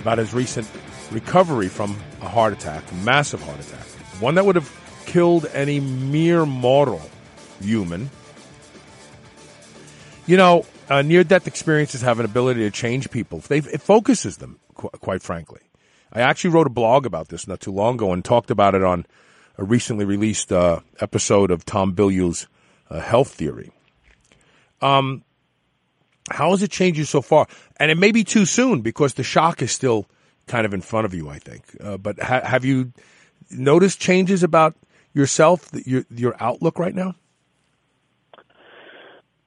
about 0.00 0.18
his 0.18 0.34
recent 0.34 0.68
recovery 1.12 1.68
from 1.68 1.96
a 2.22 2.28
heart 2.28 2.52
attack, 2.52 2.82
a 2.90 2.94
massive 2.96 3.40
heart 3.40 3.60
attack, 3.60 3.86
one 4.18 4.34
that 4.34 4.44
would 4.44 4.56
have 4.56 4.68
killed 5.06 5.46
any 5.52 5.78
mere 5.78 6.44
mortal 6.44 7.02
human. 7.60 8.10
You 10.26 10.38
know, 10.38 10.66
uh, 10.88 11.02
near-death 11.02 11.46
experiences 11.46 12.00
have 12.00 12.18
an 12.18 12.24
ability 12.24 12.62
to 12.62 12.72
change 12.72 13.12
people. 13.12 13.38
They, 13.38 13.58
it 13.58 13.80
focuses 13.80 14.38
them, 14.38 14.58
qu- 14.74 14.88
quite 14.88 15.22
frankly. 15.22 15.60
I 16.12 16.20
actually 16.20 16.50
wrote 16.50 16.66
a 16.66 16.70
blog 16.70 17.06
about 17.06 17.28
this 17.28 17.46
not 17.46 17.60
too 17.60 17.70
long 17.70 17.94
ago 17.94 18.12
and 18.12 18.24
talked 18.24 18.50
about 18.50 18.74
it 18.74 18.82
on 18.82 19.06
a 19.56 19.62
recently 19.62 20.04
released 20.04 20.50
uh, 20.50 20.80
episode 20.98 21.52
of 21.52 21.64
Tom 21.64 21.94
Bilyeu's 21.94 22.48
uh, 22.90 22.98
Health 22.98 23.34
Theory. 23.34 23.70
Um, 24.82 25.22
how 26.30 26.50
has 26.50 26.62
it 26.62 26.70
changed 26.70 26.98
you 26.98 27.04
so 27.04 27.22
far? 27.22 27.46
And 27.78 27.90
it 27.90 27.98
may 27.98 28.12
be 28.12 28.24
too 28.24 28.44
soon 28.44 28.82
because 28.82 29.14
the 29.14 29.22
shock 29.22 29.62
is 29.62 29.72
still 29.72 30.06
kind 30.46 30.66
of 30.66 30.74
in 30.74 30.80
front 30.80 31.06
of 31.06 31.14
you, 31.14 31.28
I 31.28 31.38
think. 31.38 31.64
Uh, 31.80 31.96
but 31.96 32.20
ha- 32.20 32.42
have 32.44 32.64
you 32.64 32.92
noticed 33.50 34.00
changes 34.00 34.42
about 34.42 34.74
yourself, 35.14 35.68
your 35.86 36.04
your 36.10 36.36
outlook 36.40 36.78
right 36.78 36.94
now? 36.94 37.14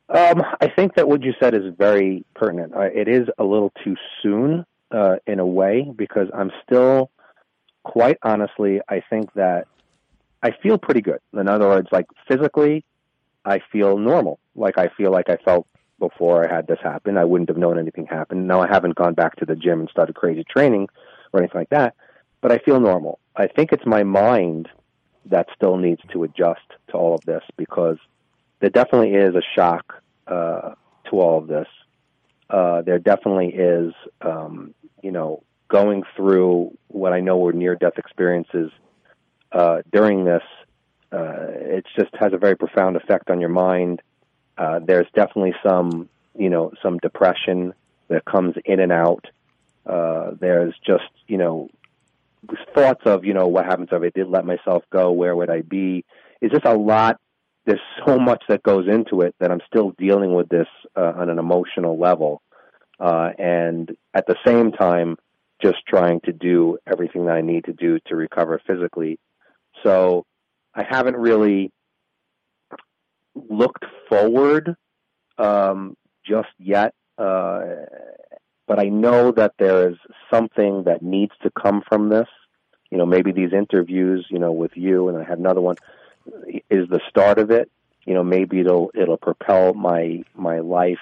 Um, 0.10 0.44
I 0.62 0.68
think 0.68 0.96
that 0.96 1.08
what 1.08 1.24
you 1.24 1.34
said 1.40 1.56
is 1.56 1.74
very 1.78 2.24
pertinent. 2.36 2.74
Uh, 2.76 2.82
it 2.82 3.08
is 3.08 3.28
a 3.38 3.44
little 3.44 3.72
too 3.84 3.96
soon 4.22 4.66
uh, 4.92 5.16
in 5.26 5.40
a 5.40 5.46
way 5.46 5.92
because 5.96 6.28
I'm 6.34 6.52
still, 6.64 7.10
quite 7.84 8.18
honestly, 8.22 8.80
I 8.88 9.02
think 9.10 9.34
that 9.34 9.68
I 10.44 10.52
feel 10.62 10.78
pretty 10.78 11.02
good. 11.02 11.20
In 11.34 11.48
other 11.48 11.68
words, 11.68 11.88
like 11.92 12.06
physically, 12.28 12.86
I 13.44 13.60
feel 13.72 13.98
normal. 13.98 14.40
Like 14.56 14.78
I 14.78 14.90
feel 14.90 15.12
like 15.12 15.30
I 15.30 15.38
felt 15.38 15.68
before 16.10 16.44
I 16.44 16.54
had 16.54 16.68
this 16.68 16.80
happen. 16.84 17.18
I 17.18 17.24
wouldn't 17.24 17.50
have 17.50 17.58
known 17.58 17.80
anything 17.80 18.06
happened. 18.06 18.48
Now 18.48 18.62
I 18.62 18.68
haven't 18.68 18.96
gone 18.96 19.14
back 19.14 19.38
to 19.38 19.46
the 19.46 19.56
gym 19.56 19.80
and 19.80 19.90
started 19.90 20.16
crazy 20.16 20.44
training 20.44 20.90
or 21.32 21.40
anything 21.40 21.62
like 21.62 21.70
that, 21.70 21.96
but 22.42 22.52
I 22.52 22.58
feel 22.58 22.80
normal. 22.80 23.20
I 23.36 23.48
think 23.48 23.72
it's 23.72 23.86
my 23.86 24.04
mind 24.04 24.68
that 25.26 25.48
still 25.56 25.78
needs 25.78 26.02
to 26.12 26.24
adjust 26.24 26.68
to 26.90 26.94
all 26.94 27.16
of 27.16 27.22
this 27.22 27.44
because 27.56 27.98
there 28.60 28.70
definitely 28.70 29.14
is 29.14 29.34
a 29.36 29.42
shock 29.56 30.02
uh, 30.28 30.74
to 31.10 31.20
all 31.22 31.38
of 31.38 31.48
this. 31.48 31.68
Uh, 32.50 32.82
there 32.82 33.00
definitely 33.00 33.48
is, 33.54 33.94
um, 34.22 34.74
you 35.02 35.12
know, 35.12 35.42
going 35.70 36.04
through 36.16 36.78
what 36.90 37.14
I 37.14 37.22
know 37.22 37.38
were 37.38 37.54
near 37.54 37.76
death 37.76 37.98
experiences 37.98 38.72
uh, 39.54 39.82
during 39.92 40.26
this. 40.26 40.44
Uh, 41.12 41.48
it 41.78 41.86
just 41.98 42.14
has 42.20 42.34
a 42.34 42.38
very 42.38 42.58
profound 42.58 42.98
effect 42.98 43.30
on 43.30 43.40
your 43.40 43.50
mind. 43.50 44.02
Uh, 44.58 44.80
there's 44.80 45.08
definitely 45.14 45.56
some, 45.66 46.10
you 46.38 46.50
know, 46.50 46.72
some 46.82 46.98
depression 47.00 47.74
that 48.08 48.26
comes 48.26 48.56
in 48.66 48.80
and 48.80 48.92
out. 48.92 49.26
Uh, 49.86 50.32
there's 50.40 50.74
just, 50.86 51.10
you 51.28 51.38
know, 51.38 51.70
thoughts 52.74 53.02
of, 53.06 53.26
you 53.26 53.34
know, 53.34 53.48
what 53.48 53.66
happens 53.66 53.90
if 53.92 54.02
I 54.02 54.10
did 54.10 54.28
let 54.28 54.46
myself 54.46 54.84
go? 54.92 55.12
Where 55.12 55.36
would 55.36 55.50
I 55.50 55.62
be? 55.62 56.06
It's 56.42 56.54
just 56.54 56.66
a 56.66 56.74
lot. 56.74 57.20
There's 57.66 57.80
so 58.06 58.20
much 58.20 58.44
that 58.50 58.64
goes 58.64 58.88
into 58.88 59.22
it 59.22 59.36
that 59.40 59.50
I'm 59.52 59.62
still 59.68 59.92
dealing 59.98 60.34
with 60.34 60.50
this 60.50 60.68
uh, 60.96 61.14
on 61.16 61.30
an 61.30 61.40
emotional 61.40 61.98
level, 61.98 62.42
uh, 63.00 63.32
and 63.40 63.96
at 64.14 64.28
the 64.28 64.36
same 64.46 64.74
time, 64.74 65.18
just 65.62 65.78
trying 65.88 66.20
to 66.22 66.34
do 66.34 66.78
everything 66.86 67.26
that 67.26 67.36
I 67.36 67.42
need 67.42 67.64
to 67.66 67.74
do 67.74 68.00
to 68.08 68.16
recover 68.16 68.62
physically. 68.68 69.18
So 69.82 70.26
I 70.76 70.84
haven't 70.84 71.16
really 71.16 71.72
looked 73.36 73.86
forward 74.10 74.76
um, 75.38 75.98
just 76.26 76.50
yet, 76.60 76.94
uh, 77.18 77.62
but 78.68 78.80
I 78.80 78.86
know 78.86 79.32
that 79.32 79.54
there 79.58 79.90
is 79.90 79.98
something 80.32 80.84
that 80.84 81.02
needs 81.02 81.34
to 81.44 81.52
come 81.52 81.84
from 81.88 82.10
this. 82.10 82.28
You 82.90 82.98
know, 82.98 83.06
maybe 83.06 83.32
these 83.32 83.54
interviews, 83.54 84.26
you 84.30 84.40
know, 84.40 84.52
with 84.52 84.72
you, 84.76 85.10
and 85.10 85.18
I 85.18 85.24
had 85.24 85.40
another 85.40 85.62
one, 85.62 85.76
is 86.70 86.88
the 86.90 87.02
start 87.10 87.40
of 87.40 87.52
it. 87.52 87.70
You 88.06 88.14
know, 88.14 88.24
maybe 88.24 88.60
it'll 88.60 88.92
it'll 88.94 89.18
propel 89.18 89.74
my 89.74 90.24
my 90.36 90.60
life 90.60 91.00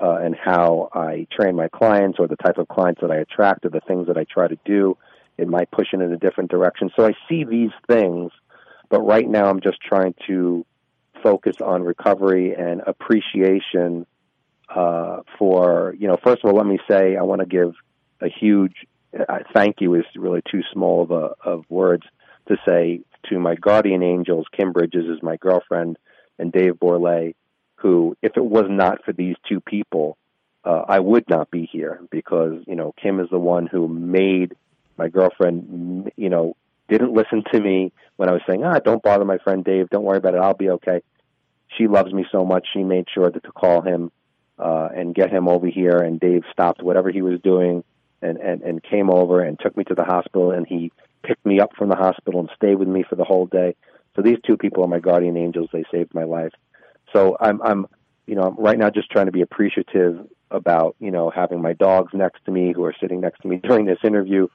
uh, 0.00 0.16
and 0.16 0.34
how 0.34 0.88
I 0.92 1.26
train 1.30 1.56
my 1.56 1.68
clients, 1.68 2.18
or 2.18 2.26
the 2.26 2.36
type 2.36 2.58
of 2.58 2.68
clients 2.68 3.00
that 3.00 3.10
I 3.10 3.16
attract, 3.16 3.64
or 3.64 3.70
the 3.70 3.80
things 3.80 4.08
that 4.08 4.16
I 4.16 4.24
try 4.24 4.48
to 4.48 4.58
do. 4.64 4.96
It 5.38 5.48
might 5.48 5.70
push 5.70 5.88
it 5.92 6.00
in 6.00 6.12
a 6.12 6.18
different 6.18 6.50
direction. 6.50 6.90
So 6.96 7.06
I 7.06 7.12
see 7.28 7.44
these 7.44 7.70
things, 7.88 8.30
but 8.90 9.00
right 9.00 9.28
now 9.28 9.46
I'm 9.46 9.60
just 9.60 9.80
trying 9.80 10.14
to 10.26 10.66
focus 11.22 11.56
on 11.64 11.82
recovery 11.82 12.54
and 12.54 12.82
appreciation 12.86 14.06
uh, 14.68 15.20
for 15.38 15.94
you 15.98 16.08
know. 16.08 16.16
First 16.22 16.44
of 16.44 16.50
all, 16.50 16.56
let 16.56 16.66
me 16.66 16.78
say 16.88 17.16
I 17.16 17.22
want 17.22 17.40
to 17.40 17.46
give 17.46 17.74
a 18.20 18.28
huge 18.28 18.74
uh, 19.18 19.38
thank 19.54 19.80
you 19.80 19.94
is 19.94 20.04
really 20.16 20.42
too 20.50 20.62
small 20.72 21.02
of 21.02 21.10
a 21.10 21.34
of 21.44 21.64
words 21.68 22.04
to 22.48 22.56
say 22.66 23.00
to 23.28 23.38
my 23.38 23.54
guardian 23.54 24.02
angels. 24.02 24.46
Kim 24.56 24.72
Bridges 24.72 25.06
is 25.06 25.22
my 25.22 25.36
girlfriend, 25.36 25.98
and 26.38 26.52
Dave 26.52 26.74
Borlay, 26.74 27.34
who, 27.76 28.16
if 28.22 28.36
it 28.36 28.44
was 28.44 28.66
not 28.68 29.04
for 29.04 29.12
these 29.12 29.36
two 29.48 29.60
people, 29.60 30.16
uh, 30.64 30.84
I 30.88 31.00
would 31.00 31.28
not 31.28 31.50
be 31.50 31.68
here 31.70 32.00
because 32.10 32.62
you 32.66 32.76
know 32.76 32.94
Kim 33.00 33.20
is 33.20 33.28
the 33.30 33.38
one 33.38 33.66
who 33.66 33.88
made 33.88 34.54
my 34.96 35.08
girlfriend. 35.08 36.12
You 36.16 36.28
know, 36.28 36.56
didn't 36.88 37.12
listen 37.12 37.42
to 37.52 37.60
me 37.60 37.92
when 38.16 38.28
I 38.28 38.32
was 38.32 38.42
saying, 38.46 38.64
ah, 38.64 38.78
don't 38.78 39.02
bother 39.02 39.24
my 39.24 39.38
friend 39.38 39.64
Dave. 39.64 39.90
Don't 39.90 40.04
worry 40.04 40.18
about 40.18 40.34
it. 40.34 40.40
I'll 40.40 40.54
be 40.54 40.70
okay. 40.70 41.02
She 41.76 41.86
loves 41.86 42.12
me 42.12 42.24
so 42.30 42.44
much. 42.44 42.66
She 42.72 42.82
made 42.82 43.06
sure 43.12 43.30
that 43.30 43.44
to 43.44 43.52
call 43.52 43.80
him 43.82 44.10
uh, 44.58 44.88
and 44.94 45.14
get 45.14 45.30
him 45.30 45.48
over 45.48 45.66
here. 45.66 45.98
And 45.98 46.18
Dave 46.18 46.44
stopped 46.52 46.82
whatever 46.82 47.10
he 47.10 47.22
was 47.22 47.40
doing 47.40 47.84
and, 48.22 48.38
and, 48.38 48.62
and 48.62 48.82
came 48.82 49.10
over 49.10 49.42
and 49.42 49.58
took 49.58 49.76
me 49.76 49.84
to 49.84 49.94
the 49.94 50.04
hospital. 50.04 50.50
And 50.50 50.66
he 50.66 50.92
picked 51.22 51.44
me 51.46 51.60
up 51.60 51.70
from 51.76 51.88
the 51.88 51.96
hospital 51.96 52.40
and 52.40 52.50
stayed 52.56 52.76
with 52.76 52.88
me 52.88 53.04
for 53.08 53.16
the 53.16 53.24
whole 53.24 53.46
day. 53.46 53.76
So 54.16 54.22
these 54.22 54.38
two 54.46 54.56
people 54.56 54.82
are 54.84 54.88
my 54.88 55.00
guardian 55.00 55.36
angels. 55.36 55.70
They 55.72 55.84
saved 55.90 56.14
my 56.14 56.24
life. 56.24 56.52
So 57.12 57.36
I'm, 57.40 57.62
I'm, 57.62 57.86
you 58.26 58.34
know, 58.34 58.42
I'm 58.42 58.56
right 58.56 58.78
now 58.78 58.90
just 58.90 59.10
trying 59.10 59.26
to 59.26 59.32
be 59.32 59.42
appreciative 59.42 60.26
about, 60.50 60.96
you 60.98 61.10
know, 61.10 61.30
having 61.30 61.62
my 61.62 61.72
dogs 61.74 62.12
next 62.12 62.44
to 62.44 62.50
me 62.50 62.72
who 62.72 62.84
are 62.84 62.94
sitting 63.00 63.20
next 63.20 63.40
to 63.42 63.48
me 63.48 63.56
during 63.62 63.86
this 63.86 63.98
interview 64.02 64.48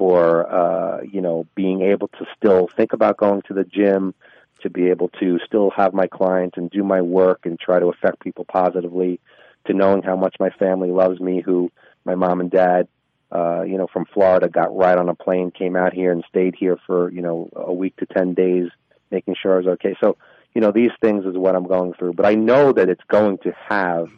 for 0.00 0.50
uh, 0.50 1.02
you 1.02 1.20
know 1.20 1.46
being 1.54 1.82
able 1.82 2.08
to 2.08 2.24
still 2.34 2.68
think 2.74 2.94
about 2.94 3.18
going 3.18 3.42
to 3.42 3.52
the 3.52 3.64
gym, 3.64 4.14
to 4.62 4.70
be 4.70 4.88
able 4.90 5.08
to 5.20 5.38
still 5.46 5.70
have 5.70 5.94
my 5.94 6.06
clients 6.06 6.56
and 6.56 6.70
do 6.70 6.82
my 6.82 7.00
work 7.00 7.40
and 7.44 7.58
try 7.58 7.78
to 7.78 7.86
affect 7.86 8.20
people 8.20 8.44
positively, 8.44 9.20
to 9.66 9.74
knowing 9.74 10.02
how 10.02 10.16
much 10.16 10.36
my 10.40 10.50
family 10.50 10.90
loves 10.90 11.20
me, 11.20 11.40
who 11.40 11.70
my 12.04 12.14
mom 12.14 12.40
and 12.40 12.50
dad, 12.50 12.88
uh, 13.32 13.62
you 13.62 13.78
know, 13.78 13.86
from 13.92 14.06
Florida 14.06 14.48
got 14.48 14.74
right 14.74 14.98
on 14.98 15.08
a 15.08 15.14
plane, 15.14 15.50
came 15.50 15.76
out 15.76 15.92
here 15.92 16.12
and 16.12 16.24
stayed 16.28 16.54
here 16.58 16.78
for 16.86 17.10
you 17.10 17.22
know 17.22 17.48
a 17.54 17.72
week 17.72 17.96
to 17.96 18.06
ten 18.06 18.34
days, 18.34 18.68
making 19.10 19.36
sure 19.40 19.54
I 19.54 19.58
was 19.58 19.66
okay. 19.66 19.94
So 20.00 20.16
you 20.54 20.60
know 20.60 20.72
these 20.72 20.90
things 21.00 21.24
is 21.24 21.36
what 21.36 21.54
I'm 21.54 21.66
going 21.66 21.94
through, 21.94 22.14
but 22.14 22.26
I 22.26 22.34
know 22.34 22.72
that 22.72 22.88
it's 22.88 23.04
going 23.08 23.38
to 23.38 23.52
have 23.68 24.08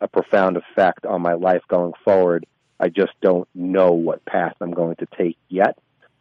a 0.00 0.08
profound 0.08 0.56
effect 0.56 1.06
on 1.06 1.22
my 1.22 1.34
life 1.34 1.62
going 1.68 1.92
forward 2.04 2.46
I 2.82 2.88
just 2.88 3.12
don't 3.20 3.48
know 3.54 3.92
what 3.92 4.24
path 4.24 4.54
I'm 4.60 4.72
going 4.72 4.96
to 4.96 5.06
take 5.16 5.38
yet. 5.48 5.78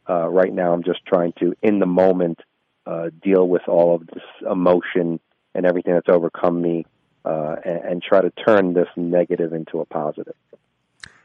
Uh, 0.08 0.30
right 0.30 0.54
now, 0.54 0.74
I'm 0.74 0.84
just 0.84 1.04
trying 1.08 1.34
to, 1.40 1.56
in 1.64 1.80
the 1.80 1.88
moment, 1.88 2.40
uh, 2.86 3.10
deal 3.22 3.48
with 3.48 3.68
all 3.68 3.96
of 3.96 4.08
this 4.08 4.24
emotion 4.50 5.20
and 5.54 5.66
everything 5.66 5.94
that's 5.94 6.10
overcome 6.10 6.62
me, 6.62 6.86
uh, 7.26 7.56
and, 7.64 7.80
and, 7.84 8.04
try 8.04 8.22
to 8.22 8.32
turn 8.32 8.74
this 8.74 8.88
negative 8.96 9.54
into 9.54 9.80
a 9.80 9.86
positive. 9.86 10.34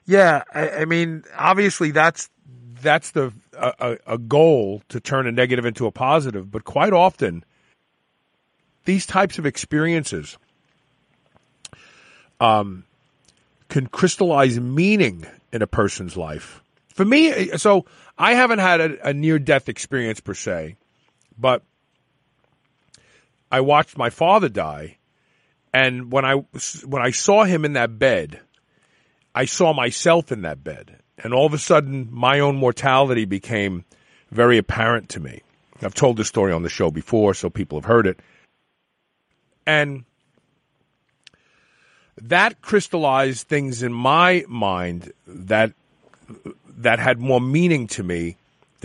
Yeah, 0.05 0.43
I, 0.53 0.71
I 0.71 0.85
mean, 0.85 1.25
obviously 1.37 1.91
that's 1.91 2.29
that's 2.83 3.13
the 3.13 3.33
a, 3.59 3.97
a, 4.07 4.19
goal 4.19 4.83
to 4.91 5.01
turn 5.01 5.27
a 5.27 5.33
negative 5.33 5.65
into 5.65 5.87
a 5.87 5.91
positive, 5.91 6.51
but 6.51 6.65
quite 6.65 6.93
often 6.93 7.45
these 8.85 9.07
types 9.07 9.39
of 9.39 9.47
experiences 9.47 10.37
um, 12.41 12.85
can 13.69 13.87
crystallize 13.87 14.61
meaning 14.61 15.27
in 15.53 15.63
a 15.63 15.67
person's 15.67 16.17
life. 16.17 16.63
For 16.89 17.05
me, 17.05 17.49
so 17.57 17.87
I 18.19 18.35
haven't 18.35 18.61
had 18.61 18.81
a, 18.81 19.09
a 19.09 19.13
near 19.15 19.39
death 19.39 19.69
experience 19.69 20.21
per 20.21 20.35
se, 20.35 20.77
but 21.39 21.63
I 23.51 23.61
watched 23.61 23.97
my 23.97 24.11
father 24.11 24.49
die, 24.49 24.99
and 25.73 26.11
when 26.11 26.25
I 26.25 26.35
when 26.85 27.03
I 27.03 27.11
saw 27.11 27.45
him 27.45 27.65
in 27.65 27.75
that 27.75 27.99
bed, 27.99 28.41
I 29.35 29.45
saw 29.45 29.73
myself 29.73 30.33
in 30.33 30.43
that 30.43 30.65
bed, 30.65 30.99
and 31.19 31.33
all 31.33 31.47
of 31.47 31.55
a 31.55 31.59
sudden, 31.59 32.09
my 32.11 32.41
own 32.41 32.57
mortality 32.57 33.25
became 33.25 33.85
very 34.31 34.59
apparent 34.59 35.09
to 35.11 35.21
me. 35.21 35.43
I've 35.83 35.95
told 35.95 36.17
this 36.17 36.29
story 36.29 36.53
on 36.53 36.63
the 36.63 36.69
show 36.69 36.91
before, 36.91 37.35
so 37.35 37.51
people 37.51 37.79
have 37.79 37.85
heard 37.85 38.07
it, 38.07 38.21
and 39.67 40.05
that 42.21 42.63
crystallized 42.63 43.47
things 43.47 43.83
in 43.83 43.93
my 43.93 44.45
mind 44.49 45.13
that 45.27 45.73
that 46.69 46.99
had 46.99 47.19
more 47.19 47.41
meaning 47.41 47.87
to 47.89 48.03
me. 48.03 48.37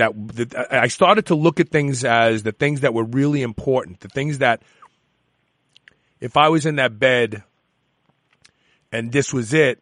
That, 0.02 0.14
that 0.36 0.74
I 0.74 0.88
started 0.88 1.28
to 1.28 1.36
look 1.36 1.60
at 1.60 1.70
things 1.70 2.04
as 2.04 2.42
the 2.42 2.52
things 2.52 2.82
that 2.82 2.92
were 2.92 3.04
really 3.04 3.44
important, 3.44 4.00
the 4.00 4.08
things 4.08 4.40
that 4.40 4.64
if 6.20 6.38
I 6.38 6.50
was 6.50 6.66
in 6.66 6.78
that 6.78 6.98
bed 6.98 7.44
and 8.92 9.12
this 9.12 9.32
was 9.32 9.54
it, 9.54 9.80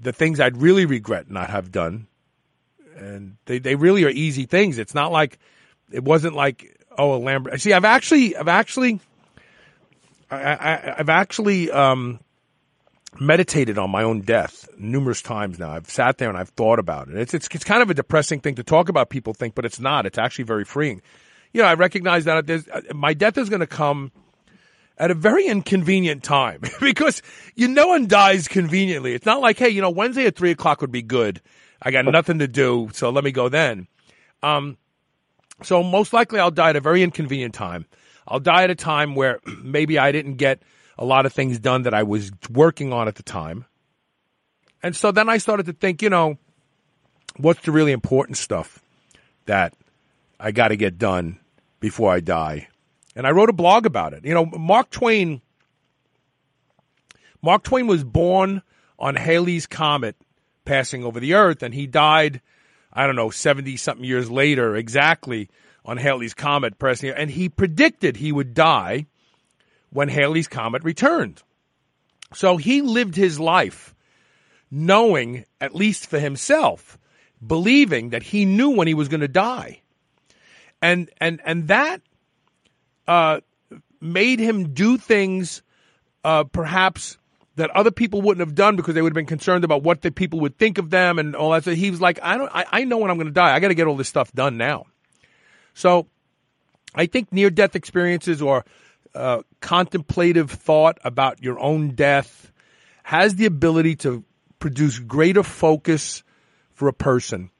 the 0.00 0.12
things 0.12 0.40
I'd 0.40 0.56
really 0.56 0.84
regret 0.84 1.30
not 1.30 1.48
have 1.50 1.70
done. 1.70 2.08
And 2.96 3.36
they, 3.44 3.60
they 3.60 3.76
really 3.76 4.04
are 4.04 4.10
easy 4.10 4.46
things. 4.46 4.78
It's 4.78 4.94
not 4.94 5.12
like 5.12 5.38
it 5.92 6.02
wasn't 6.02 6.34
like 6.34 6.76
oh 6.98 7.14
a 7.14 7.20
Lamborghini. 7.20 7.60
See, 7.60 7.72
I've 7.72 7.84
actually 7.84 8.36
I've 8.36 8.48
actually 8.48 8.98
I, 10.28 10.36
I, 10.36 10.94
I've 10.98 11.08
actually 11.08 11.70
um, 11.70 12.18
meditated 13.18 13.78
on 13.78 13.90
my 13.90 14.02
own 14.02 14.20
death 14.20 14.68
numerous 14.78 15.22
times 15.22 15.58
now. 15.58 15.70
I've 15.70 15.90
sat 15.90 16.18
there 16.18 16.28
and 16.28 16.38
I've 16.38 16.50
thought 16.50 16.78
about 16.78 17.08
it. 17.08 17.16
It's, 17.16 17.34
it's, 17.34 17.48
it's 17.52 17.64
kind 17.64 17.82
of 17.82 17.90
a 17.90 17.94
depressing 17.94 18.40
thing 18.40 18.54
to 18.56 18.62
talk 18.62 18.88
about. 18.88 19.10
People 19.10 19.34
think, 19.34 19.54
but 19.54 19.64
it's 19.64 19.80
not. 19.80 20.06
It's 20.06 20.18
actually 20.18 20.44
very 20.44 20.64
freeing. 20.64 21.02
You 21.52 21.62
know, 21.62 21.68
I 21.68 21.74
recognize 21.74 22.24
that 22.26 22.48
uh, 22.48 22.94
my 22.94 23.14
death 23.14 23.36
is 23.36 23.48
going 23.48 23.60
to 23.60 23.66
come 23.66 24.12
at 24.96 25.10
a 25.10 25.14
very 25.14 25.46
inconvenient 25.46 26.22
time 26.22 26.60
because 26.80 27.22
you 27.56 27.66
no 27.66 27.88
one 27.88 28.06
dies 28.06 28.46
conveniently. 28.46 29.14
It's 29.14 29.26
not 29.26 29.40
like, 29.40 29.58
hey, 29.58 29.70
you 29.70 29.80
know, 29.80 29.90
Wednesday 29.90 30.26
at 30.26 30.36
three 30.36 30.50
o'clock 30.52 30.80
would 30.80 30.92
be 30.92 31.02
good. 31.02 31.40
I 31.82 31.90
got 31.90 32.04
nothing 32.04 32.40
to 32.40 32.48
do, 32.48 32.90
so 32.92 33.08
let 33.10 33.24
me 33.24 33.32
go 33.32 33.48
then. 33.48 33.88
Um, 34.42 34.76
so 35.62 35.82
most 35.82 36.12
likely 36.12 36.38
I'll 36.38 36.50
die 36.50 36.70
at 36.70 36.76
a 36.76 36.80
very 36.80 37.02
inconvenient 37.02 37.54
time. 37.54 37.86
I'll 38.28 38.40
die 38.40 38.64
at 38.64 38.70
a 38.70 38.74
time 38.74 39.14
where 39.14 39.40
maybe 39.62 39.98
I 39.98 40.12
didn't 40.12 40.34
get 40.34 40.62
a 41.00 41.04
lot 41.04 41.26
of 41.26 41.32
things 41.32 41.58
done 41.58 41.82
that 41.82 41.94
I 41.94 42.04
was 42.04 42.30
working 42.50 42.92
on 42.92 43.08
at 43.08 43.16
the 43.16 43.22
time. 43.22 43.64
And 44.82 44.94
so 44.94 45.10
then 45.10 45.28
I 45.28 45.38
started 45.38 45.66
to 45.66 45.72
think, 45.72 46.02
you 46.02 46.10
know, 46.10 46.38
what's 47.36 47.62
the 47.62 47.72
really 47.72 47.92
important 47.92 48.36
stuff 48.36 48.78
that 49.46 49.74
I 50.38 50.52
got 50.52 50.68
to 50.68 50.76
get 50.76 50.98
done 50.98 51.40
before 51.80 52.12
I 52.12 52.20
die. 52.20 52.68
And 53.16 53.26
I 53.26 53.30
wrote 53.30 53.48
a 53.48 53.54
blog 53.54 53.86
about 53.86 54.12
it. 54.12 54.24
You 54.24 54.34
know, 54.34 54.46
Mark 54.46 54.90
Twain 54.90 55.40
Mark 57.42 57.62
Twain 57.62 57.86
was 57.86 58.04
born 58.04 58.62
on 58.98 59.16
Halley's 59.16 59.66
comet 59.66 60.14
passing 60.66 61.04
over 61.04 61.18
the 61.18 61.34
earth 61.34 61.62
and 61.62 61.72
he 61.72 61.86
died 61.86 62.42
I 62.92 63.06
don't 63.06 63.16
know 63.16 63.30
70 63.30 63.76
something 63.78 64.04
years 64.04 64.30
later 64.30 64.76
exactly 64.76 65.48
on 65.84 65.96
Halley's 65.96 66.34
comet 66.34 66.78
passing 66.78 67.10
and 67.10 67.30
he 67.30 67.48
predicted 67.48 68.18
he 68.18 68.30
would 68.30 68.52
die 68.52 69.06
when 69.90 70.08
Halley's 70.08 70.48
comet 70.48 70.84
returned. 70.84 71.42
So 72.34 72.56
he 72.56 72.82
lived 72.82 73.16
his 73.16 73.40
life 73.40 73.94
knowing 74.70 75.44
at 75.60 75.74
least 75.74 76.06
for 76.06 76.18
himself 76.18 76.98
believing 77.44 78.10
that 78.10 78.22
he 78.22 78.44
knew 78.44 78.70
when 78.70 78.86
he 78.86 78.94
was 78.94 79.08
going 79.08 79.20
to 79.20 79.28
die. 79.28 79.80
And 80.82 81.10
and 81.20 81.40
and 81.44 81.68
that 81.68 82.00
uh, 83.06 83.40
made 84.00 84.38
him 84.38 84.72
do 84.72 84.96
things 84.96 85.62
uh, 86.24 86.44
perhaps 86.44 87.18
that 87.56 87.70
other 87.70 87.90
people 87.90 88.22
wouldn't 88.22 88.46
have 88.46 88.54
done 88.54 88.76
because 88.76 88.94
they 88.94 89.02
would 89.02 89.10
have 89.10 89.14
been 89.14 89.26
concerned 89.26 89.64
about 89.64 89.82
what 89.82 90.00
the 90.00 90.10
people 90.10 90.40
would 90.40 90.56
think 90.56 90.78
of 90.78 90.88
them 90.88 91.18
and 91.18 91.36
all 91.36 91.50
that. 91.50 91.64
So 91.64 91.74
he 91.74 91.90
was 91.90 92.00
like, 92.00 92.18
I 92.22 92.38
don't, 92.38 92.50
I, 92.54 92.64
I 92.70 92.84
know 92.84 92.98
when 92.98 93.10
I'm 93.10 93.18
going 93.18 93.26
to 93.26 93.32
die. 93.32 93.54
I 93.54 93.60
got 93.60 93.68
to 93.68 93.74
get 93.74 93.86
all 93.86 93.96
this 93.96 94.08
stuff 94.08 94.32
done 94.32 94.56
now. 94.56 94.86
So 95.74 96.06
I 96.94 97.06
think 97.06 97.32
near 97.32 97.50
death 97.50 97.76
experiences 97.76 98.40
or 98.40 98.64
uh, 99.14 99.42
contemplative 99.60 100.50
thought 100.50 100.98
about 101.04 101.42
your 101.42 101.58
own 101.58 101.90
death 101.90 102.52
has 103.02 103.34
the 103.34 103.46
ability 103.46 103.96
to 103.96 104.24
produce 104.58 104.98
greater 104.98 105.42
focus 105.42 106.22
for 106.72 106.88
a 106.88 106.92
person. 106.92 107.50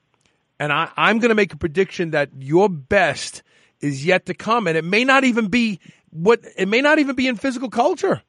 And 0.59 0.73
I, 0.73 0.91
I'm 0.97 1.19
going 1.19 1.31
to 1.31 1.35
make 1.35 1.53
a 1.53 1.57
prediction 1.57 2.11
that 2.11 2.31
your 2.39 2.69
best 2.69 3.43
is 3.81 4.05
yet 4.05 4.27
to 4.27 4.35
come. 4.35 4.67
And 4.67 4.77
it 4.77 4.85
may 4.85 5.05
not 5.05 5.25
even 5.25 5.49
be 5.49 5.81
what, 6.11 6.41
it 6.57 6.69
may 6.69 6.81
not 6.81 6.99
even 6.99 7.17
be 7.17 7.27
in 7.27 7.37
physical 7.37 7.71
culture. 7.71 8.23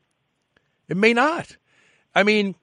It 0.88 0.98
may 0.98 1.14
not. 1.14 1.58
I 2.16 2.24
mean, 2.24 2.56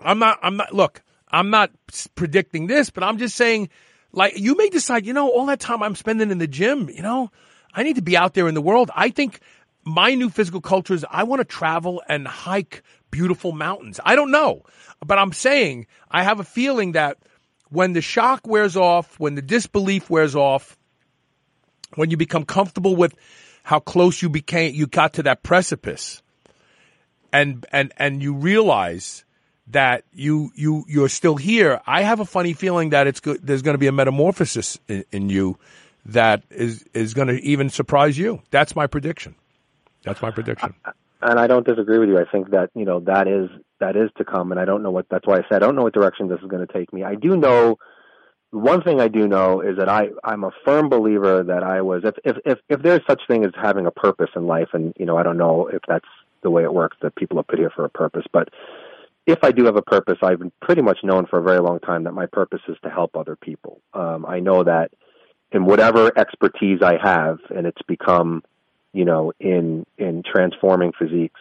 I'm 0.00 0.18
not, 0.18 0.38
I'm 0.42 0.56
not, 0.56 0.74
look, 0.74 1.02
I'm 1.28 1.50
not 1.50 1.70
predicting 2.14 2.66
this, 2.66 2.90
but 2.90 3.02
I'm 3.02 3.18
just 3.18 3.36
saying, 3.36 3.68
like, 4.12 4.38
you 4.38 4.56
may 4.56 4.68
decide, 4.68 5.06
you 5.06 5.12
know, 5.12 5.30
all 5.30 5.46
that 5.46 5.60
time 5.60 5.82
I'm 5.82 5.94
spending 5.94 6.30
in 6.30 6.38
the 6.38 6.46
gym, 6.46 6.88
you 6.88 7.02
know, 7.02 7.30
I 7.74 7.82
need 7.82 7.96
to 7.96 8.02
be 8.02 8.16
out 8.16 8.34
there 8.34 8.48
in 8.48 8.54
the 8.54 8.60
world. 8.60 8.90
I 8.94 9.10
think 9.10 9.40
my 9.84 10.14
new 10.14 10.30
physical 10.30 10.60
culture 10.60 10.94
is 10.94 11.04
I 11.10 11.24
want 11.24 11.40
to 11.40 11.44
travel 11.44 12.02
and 12.08 12.26
hike 12.26 12.82
beautiful 13.10 13.52
mountains. 13.52 14.00
I 14.04 14.16
don't 14.16 14.30
know, 14.30 14.62
but 15.04 15.18
I'm 15.18 15.32
saying 15.32 15.86
I 16.10 16.22
have 16.22 16.40
a 16.40 16.44
feeling 16.44 16.92
that 16.92 17.18
when 17.70 17.92
the 17.94 18.00
shock 18.00 18.46
wears 18.46 18.76
off, 18.76 19.18
when 19.18 19.34
the 19.34 19.42
disbelief 19.42 20.10
wears 20.10 20.36
off, 20.36 20.76
when 21.94 22.10
you 22.10 22.16
become 22.16 22.44
comfortable 22.44 22.96
with 22.96 23.14
how 23.62 23.80
close 23.80 24.22
you 24.22 24.28
became, 24.28 24.74
you 24.74 24.86
got 24.86 25.14
to 25.14 25.22
that 25.24 25.42
precipice, 25.42 26.22
and 27.32 27.64
and 27.72 27.92
and 27.96 28.22
you 28.22 28.34
realize 28.34 29.24
that 29.68 30.04
you 30.12 30.50
you 30.54 30.84
you're 30.88 31.08
still 31.08 31.36
here. 31.36 31.80
I 31.86 32.02
have 32.02 32.20
a 32.20 32.24
funny 32.24 32.52
feeling 32.52 32.90
that 32.90 33.06
it's 33.06 33.20
good. 33.20 33.40
There's 33.42 33.62
going 33.62 33.74
to 33.74 33.78
be 33.78 33.86
a 33.86 33.92
metamorphosis 33.92 34.78
in, 34.88 35.04
in 35.12 35.28
you 35.30 35.58
that 36.06 36.42
is 36.50 36.84
is 36.94 37.14
going 37.14 37.28
to 37.28 37.40
even 37.42 37.70
surprise 37.70 38.18
you. 38.18 38.42
That's 38.50 38.74
my 38.74 38.86
prediction. 38.86 39.34
That's 40.04 40.20
my 40.20 40.30
prediction. 40.30 40.74
And 41.20 41.38
I 41.38 41.46
don't 41.46 41.66
disagree 41.66 41.98
with 41.98 42.08
you. 42.08 42.18
I 42.18 42.24
think 42.30 42.50
that 42.50 42.70
you 42.74 42.84
know 42.84 43.00
that 43.00 43.28
is 43.28 43.48
that 43.78 43.96
is 43.96 44.10
to 44.18 44.24
come, 44.24 44.50
and 44.50 44.60
I 44.60 44.64
don't 44.64 44.82
know 44.82 44.90
what. 44.90 45.06
That's 45.08 45.26
why 45.26 45.38
I 45.38 45.42
said 45.48 45.62
I 45.62 45.66
don't 45.66 45.76
know 45.76 45.82
what 45.82 45.94
direction 45.94 46.28
this 46.28 46.40
is 46.40 46.48
going 46.48 46.66
to 46.66 46.72
take 46.72 46.92
me. 46.92 47.04
I 47.04 47.14
do 47.14 47.36
know 47.36 47.78
one 48.50 48.82
thing 48.82 49.00
I 49.00 49.08
do 49.08 49.26
know 49.26 49.60
is 49.60 49.76
that 49.78 49.88
I 49.88 50.08
I'm 50.24 50.44
a 50.44 50.50
firm 50.64 50.88
believer 50.88 51.42
that 51.42 51.62
I 51.62 51.80
was 51.82 52.02
if 52.04 52.14
if 52.24 52.36
if, 52.44 52.58
if 52.68 52.82
there's 52.82 53.00
such 53.08 53.22
thing 53.28 53.44
as 53.44 53.52
having 53.60 53.86
a 53.86 53.90
purpose 53.90 54.30
in 54.36 54.46
life, 54.46 54.68
and 54.72 54.92
you 54.98 55.06
know 55.06 55.16
I 55.16 55.22
don't 55.22 55.38
know 55.38 55.68
if 55.68 55.80
that's 55.88 56.08
the 56.42 56.50
way 56.50 56.64
it 56.64 56.74
works 56.74 56.96
that 57.02 57.14
people 57.14 57.38
are 57.38 57.44
put 57.44 57.58
here 57.58 57.70
for 57.70 57.84
a 57.84 57.90
purpose, 57.90 58.24
but 58.32 58.48
if 59.26 59.38
I 59.42 59.52
do 59.52 59.64
have 59.66 59.76
a 59.76 59.82
purpose, 59.82 60.18
I've 60.22 60.40
been 60.40 60.52
pretty 60.60 60.82
much 60.82 60.98
known 61.04 61.26
for 61.26 61.38
a 61.38 61.42
very 61.42 61.60
long 61.60 61.78
time 61.78 62.04
that 62.04 62.12
my 62.12 62.26
purpose 62.26 62.60
is 62.68 62.76
to 62.82 62.90
help 62.90 63.16
other 63.16 63.36
people. 63.36 63.80
Um, 63.94 64.26
I 64.26 64.40
know 64.40 64.64
that 64.64 64.90
in 65.52 65.64
whatever 65.64 66.10
expertise 66.16 66.80
I 66.82 66.96
have, 67.02 67.38
and 67.54 67.66
it's 67.66 67.82
become 67.86 68.42
you 68.92 69.04
know, 69.04 69.32
in 69.40 69.86
in 69.98 70.22
transforming 70.22 70.92
physiques. 70.98 71.40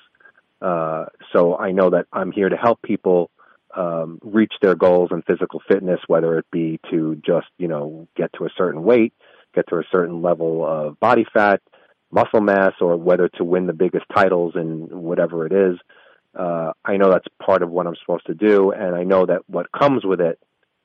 Uh, 0.62 1.06
so 1.34 1.58
I 1.58 1.72
know 1.72 1.90
that 1.90 2.06
I'm 2.14 2.32
here 2.32 2.50
to 2.50 2.56
help 2.56 2.82
people 2.82 3.30
um, 3.76 4.20
reach 4.24 4.54
their 4.62 4.76
goals 4.76 5.10
in 5.12 5.22
physical 5.24 5.62
fitness, 5.68 6.00
whether 6.08 6.38
it 6.38 6.46
be 6.52 6.80
to 6.90 7.22
just 7.26 7.48
you 7.58 7.68
know 7.68 8.08
get 8.16 8.32
to 8.38 8.46
a 8.46 8.50
certain 8.58 8.84
weight, 8.84 9.14
get 9.54 9.68
to 9.70 9.78
a 9.78 9.84
certain 9.92 10.22
level 10.22 10.66
of 10.66 11.00
body 11.00 11.26
fat, 11.34 11.62
muscle 12.12 12.42
mass, 12.42 12.74
or 12.80 12.96
whether 12.96 13.28
to 13.30 13.44
win 13.44 13.68
the 13.68 13.74
biggest 13.74 14.06
titles 14.14 14.54
in 14.56 14.88
whatever 14.90 15.46
it 15.46 15.52
is. 15.52 15.78
Uh, 16.34 16.72
I 16.86 16.96
know 16.96 17.12
that's 17.12 17.28
part 17.46 17.62
of 17.62 17.70
what 17.70 17.88
I'm 17.88 17.96
supposed 17.98 18.28
to 18.28 18.34
do, 18.34 18.72
and 18.72 18.96
I 18.96 19.04
know 19.04 19.26
that 19.26 19.42
what 19.48 19.72
comes 19.74 20.06
with 20.06 20.22
it 20.22 20.40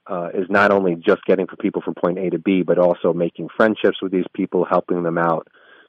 uh, 0.07 0.28
is 0.34 0.48
not 0.48 0.70
only 0.70 0.94
just 0.94 1.24
getting 1.24 1.46
for 1.46 1.57
people 1.57 1.82
from 1.82 1.94
point 1.94 2.18
A 2.18 2.30
to 2.30 2.38
B, 2.38 2.62
but 2.62 2.78
also 2.78 3.12
making 3.12 3.48
friendships 3.57 4.00
with 4.00 4.12
these 4.12 4.26
people, 4.34 4.64
helping 4.64 5.02
them 5.02 5.18
out, 5.18 5.48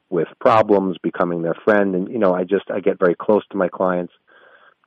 with 0.10 0.28
problems, 0.40 0.98
becoming 1.04 1.42
their 1.42 1.56
friend, 1.66 1.96
and 1.96 2.10
you 2.10 2.18
know, 2.18 2.34
I 2.34 2.44
just 2.44 2.72
I 2.72 2.80
get 2.80 3.00
very 3.00 3.16
close 3.16 3.44
to 3.52 3.58
my 3.58 3.68
clients, 3.68 4.14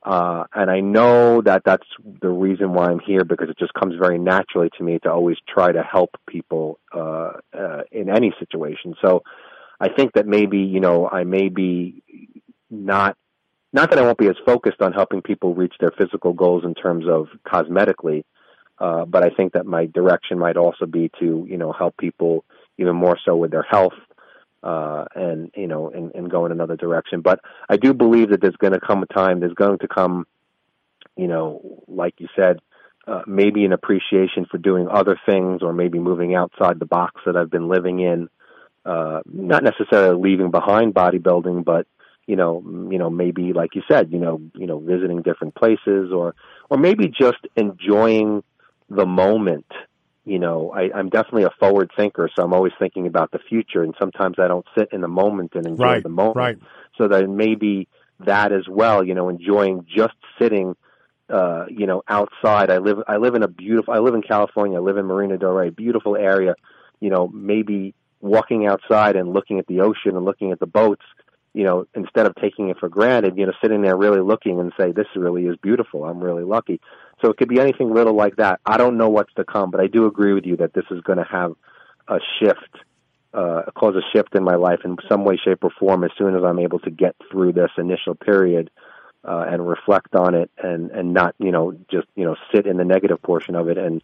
uh, 0.03 0.45
and 0.53 0.69
I 0.69 0.79
know 0.79 1.41
that 1.43 1.61
that's 1.63 1.87
the 2.21 2.29
reason 2.29 2.73
why 2.73 2.87
I'm 2.87 2.99
here 2.99 3.23
because 3.23 3.49
it 3.49 3.59
just 3.59 3.73
comes 3.73 3.95
very 4.01 4.17
naturally 4.17 4.69
to 4.77 4.83
me 4.83 4.97
to 4.99 5.11
always 5.11 5.37
try 5.47 5.71
to 5.71 5.83
help 5.83 6.09
people 6.27 6.79
uh, 6.91 7.33
uh, 7.53 7.81
in 7.91 8.09
any 8.09 8.33
situation. 8.39 8.95
So 9.01 9.21
I 9.79 9.89
think 9.89 10.13
that 10.13 10.25
maybe 10.25 10.59
you 10.59 10.79
know 10.79 11.07
I 11.07 11.23
may 11.23 11.49
be 11.49 12.03
not 12.69 13.15
not 13.73 13.89
that 13.89 13.99
I 13.99 14.01
won't 14.01 14.17
be 14.17 14.27
as 14.27 14.35
focused 14.45 14.81
on 14.81 14.91
helping 14.91 15.21
people 15.21 15.55
reach 15.55 15.73
their 15.79 15.91
physical 15.91 16.33
goals 16.33 16.63
in 16.65 16.73
terms 16.73 17.05
of 17.07 17.27
cosmetically, 17.47 18.23
uh, 18.81 19.05
but 19.05 19.23
I 19.23 19.29
think 19.29 19.53
that 19.53 19.65
my 19.65 19.85
direction 19.85 20.39
might 20.39 20.57
also 20.57 20.85
be 20.85 21.09
to 21.19 21.45
you 21.47 21.57
know 21.57 21.71
help 21.71 21.95
people 21.97 22.43
even 22.77 22.95
more 22.95 23.17
so 23.23 23.35
with 23.35 23.51
their 23.51 23.67
health 23.69 23.93
uh, 24.63 25.05
and 25.15 25.51
you 25.55 25.67
know, 25.67 25.89
and, 25.89 26.13
and 26.13 26.29
go 26.29 26.45
in 26.45 26.51
another 26.51 26.75
direction. 26.75 27.21
But 27.21 27.39
I 27.69 27.77
do 27.77 27.93
believe 27.93 28.29
that 28.29 28.41
there's 28.41 28.55
going 28.57 28.73
to 28.73 28.79
come 28.79 29.03
a 29.03 29.07
time. 29.07 29.39
There's 29.39 29.53
going 29.53 29.79
to 29.79 29.87
come, 29.87 30.27
you 31.17 31.27
know, 31.27 31.83
like 31.87 32.15
you 32.19 32.27
said, 32.35 32.59
uh, 33.07 33.23
maybe 33.25 33.65
an 33.65 33.73
appreciation 33.73 34.45
for 34.49 34.57
doing 34.57 34.87
other 34.87 35.19
things, 35.25 35.61
or 35.63 35.73
maybe 35.73 35.99
moving 35.99 36.35
outside 36.35 36.79
the 36.79 36.85
box 36.85 37.21
that 37.25 37.35
I've 37.35 37.49
been 37.49 37.69
living 37.69 37.99
in. 37.99 38.29
Uh, 38.85 39.21
not 39.25 39.63
necessarily 39.63 40.19
leaving 40.19 40.49
behind 40.51 40.93
bodybuilding, 40.93 41.63
but 41.63 41.87
you 42.27 42.35
know, 42.35 42.63
you 42.91 42.97
know, 42.97 43.09
maybe 43.09 43.53
like 43.53 43.75
you 43.75 43.81
said, 43.89 44.11
you 44.11 44.19
know, 44.19 44.41
you 44.55 44.67
know, 44.67 44.79
visiting 44.79 45.21
different 45.23 45.55
places, 45.55 46.11
or 46.11 46.35
or 46.69 46.77
maybe 46.77 47.07
just 47.07 47.39
enjoying 47.55 48.43
the 48.95 49.05
moment 49.05 49.65
you 50.23 50.37
know, 50.37 50.71
I, 50.71 50.91
I'm 50.93 51.09
definitely 51.09 51.43
a 51.43 51.49
forward 51.59 51.91
thinker, 51.97 52.29
so 52.35 52.43
I'm 52.43 52.53
always 52.53 52.73
thinking 52.77 53.07
about 53.07 53.31
the 53.31 53.39
future, 53.39 53.83
and 53.83 53.95
sometimes 53.99 54.37
I 54.37 54.47
don't 54.47 54.65
sit 54.77 54.89
in 54.91 55.01
the 55.01 55.07
moment 55.07 55.53
and 55.55 55.65
enjoy 55.65 55.83
right, 55.83 56.03
the 56.03 56.09
moment. 56.09 56.35
Right. 56.35 56.57
So 56.97 57.07
that 57.07 57.27
maybe 57.27 57.87
that 58.19 58.51
as 58.51 58.67
well, 58.67 59.03
you 59.03 59.15
know, 59.15 59.29
enjoying 59.29 59.87
just 59.93 60.13
sitting, 60.39 60.75
uh, 61.29 61.65
you 61.69 61.87
know, 61.87 62.03
outside. 62.07 62.69
I 62.69 62.77
live, 62.77 62.99
I 63.07 63.17
live 63.17 63.33
in 63.33 63.41
a 63.41 63.47
beautiful, 63.47 63.93
I 63.93 63.97
live 63.97 64.13
in 64.13 64.21
California. 64.21 64.77
I 64.77 64.81
live 64.81 64.97
in 64.97 65.05
Marina 65.05 65.37
Del 65.39 65.51
Rey, 65.51 65.71
beautiful 65.71 66.15
area. 66.15 66.53
You 66.99 67.09
know, 67.09 67.27
maybe 67.29 67.95
walking 68.19 68.67
outside 68.67 69.15
and 69.15 69.33
looking 69.33 69.57
at 69.57 69.65
the 69.65 69.81
ocean 69.81 70.15
and 70.15 70.23
looking 70.23 70.51
at 70.51 70.59
the 70.59 70.67
boats. 70.67 71.03
You 71.53 71.63
know, 71.63 71.85
instead 71.95 72.27
of 72.27 72.35
taking 72.35 72.69
it 72.69 72.77
for 72.77 72.87
granted, 72.87 73.37
you 73.37 73.45
know, 73.45 73.53
sitting 73.61 73.81
there 73.81 73.97
really 73.97 74.21
looking 74.21 74.59
and 74.59 74.71
say, 74.79 74.91
"This 74.91 75.07
really 75.15 75.47
is 75.47 75.57
beautiful. 75.57 76.05
I'm 76.05 76.19
really 76.23 76.43
lucky." 76.43 76.79
So 77.21 77.29
it 77.29 77.37
could 77.37 77.49
be 77.49 77.59
anything 77.59 77.93
little 77.93 78.15
like 78.15 78.37
that. 78.37 78.59
I 78.65 78.77
don't 78.77 78.97
know 78.97 79.09
what's 79.09 79.33
to 79.35 79.43
come, 79.43 79.71
but 79.71 79.79
I 79.79 79.87
do 79.87 80.07
agree 80.07 80.33
with 80.33 80.45
you 80.45 80.57
that 80.57 80.73
this 80.73 80.85
is 80.91 81.01
going 81.01 81.19
to 81.19 81.23
have 81.23 81.53
a 82.07 82.19
shift, 82.39 82.75
uh, 83.33 83.63
cause 83.75 83.95
a 83.95 84.01
shift 84.15 84.35
in 84.35 84.43
my 84.43 84.55
life 84.55 84.79
in 84.83 84.97
some 85.07 85.23
way, 85.23 85.37
shape, 85.37 85.63
or 85.63 85.69
form 85.79 86.03
as 86.03 86.11
soon 86.17 86.35
as 86.35 86.43
I'm 86.43 86.59
able 86.59 86.79
to 86.79 86.89
get 86.89 87.15
through 87.31 87.53
this 87.53 87.71
initial 87.77 88.15
period 88.15 88.71
uh, 89.23 89.45
and 89.47 89.67
reflect 89.67 90.15
on 90.15 90.33
it 90.33 90.49
and, 90.61 90.89
and 90.91 91.13
not, 91.13 91.35
you 91.37 91.51
know, 91.51 91.77
just, 91.91 92.07
you 92.15 92.25
know, 92.25 92.35
sit 92.53 92.65
in 92.65 92.77
the 92.77 92.85
negative 92.85 93.21
portion 93.21 93.55
of 93.55 93.69
it 93.69 93.77
and 93.77 94.01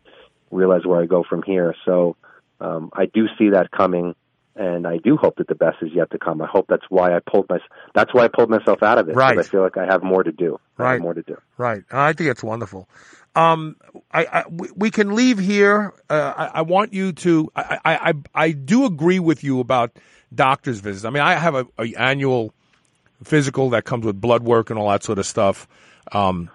realize 0.51 0.86
where 0.86 1.01
I 1.01 1.05
go 1.05 1.24
from 1.24 1.41
here. 1.41 1.76
So 1.86 2.15
um, 2.61 2.91
I 2.93 3.07
do 3.07 3.28
see 3.38 3.49
that 3.49 3.72
coming 3.72 4.15
and 4.58 4.88
I 4.88 4.97
do 4.97 5.18
hope 5.18 5.38
that 5.38 5.47
the 5.47 5.55
best 5.55 5.78
is 5.82 5.91
yet 5.93 6.12
to 6.12 6.20
come. 6.20 6.41
I 6.41 6.47
hope 6.47 6.66
that's 6.68 6.86
why 6.89 7.16
I 7.16 7.20
pulled 7.20 7.47
my 7.49 7.60
that's 7.93 8.14
why 8.14 8.26
I 8.26 8.28
pulled 8.28 8.49
myself 8.49 8.84
out 8.84 8.97
of 8.97 9.10
it. 9.10 9.16
Right. 9.16 9.38
I 9.38 9.43
feel 9.43 9.62
like 9.62 9.78
I 9.78 9.86
have 9.86 10.03
more 10.03 10.24
to 10.24 10.32
do. 10.32 10.60
I 10.78 10.84
right. 10.84 10.91
have 10.93 11.01
more 11.01 11.14
to 11.14 11.22
do. 11.22 11.38
Right. 11.58 11.84
I 11.91 12.14
think 12.14 12.30
it's 12.30 12.43
wonderful. 12.43 12.89
Um, 13.36 13.76
I, 14.12 14.26
I 14.26 14.43
we 14.49 14.89
can 14.89 15.16
leave 15.16 15.38
here. 15.38 15.93
Uh, 16.10 16.34
I, 16.36 16.45
I, 16.60 16.62
want 16.64 16.93
you 16.93 17.12
to. 17.12 17.51
I, 17.55 17.80
I 17.86 18.14
I 18.34 18.51
do 18.51 18.86
agree 18.86 19.20
with 19.20 19.43
you 19.43 19.60
about 19.60 19.91
doctor's 20.34 20.80
visits. 20.80 21.05
I 21.05 21.12
mean, 21.12 21.22
I 21.22 21.36
have 21.36 21.53
a, 21.53 21.68
a 21.78 21.93
annual 21.95 22.53
physical 23.24 23.72
that 23.72 23.86
comes 23.86 24.05
with 24.05 24.20
blood 24.20 24.43
work 24.43 24.72
and 24.72 24.80
all 24.80 24.89
that 24.89 25.03
sort 25.03 25.20
of 25.20 25.26
stuff. 25.26 25.68
Um, 26.12 26.49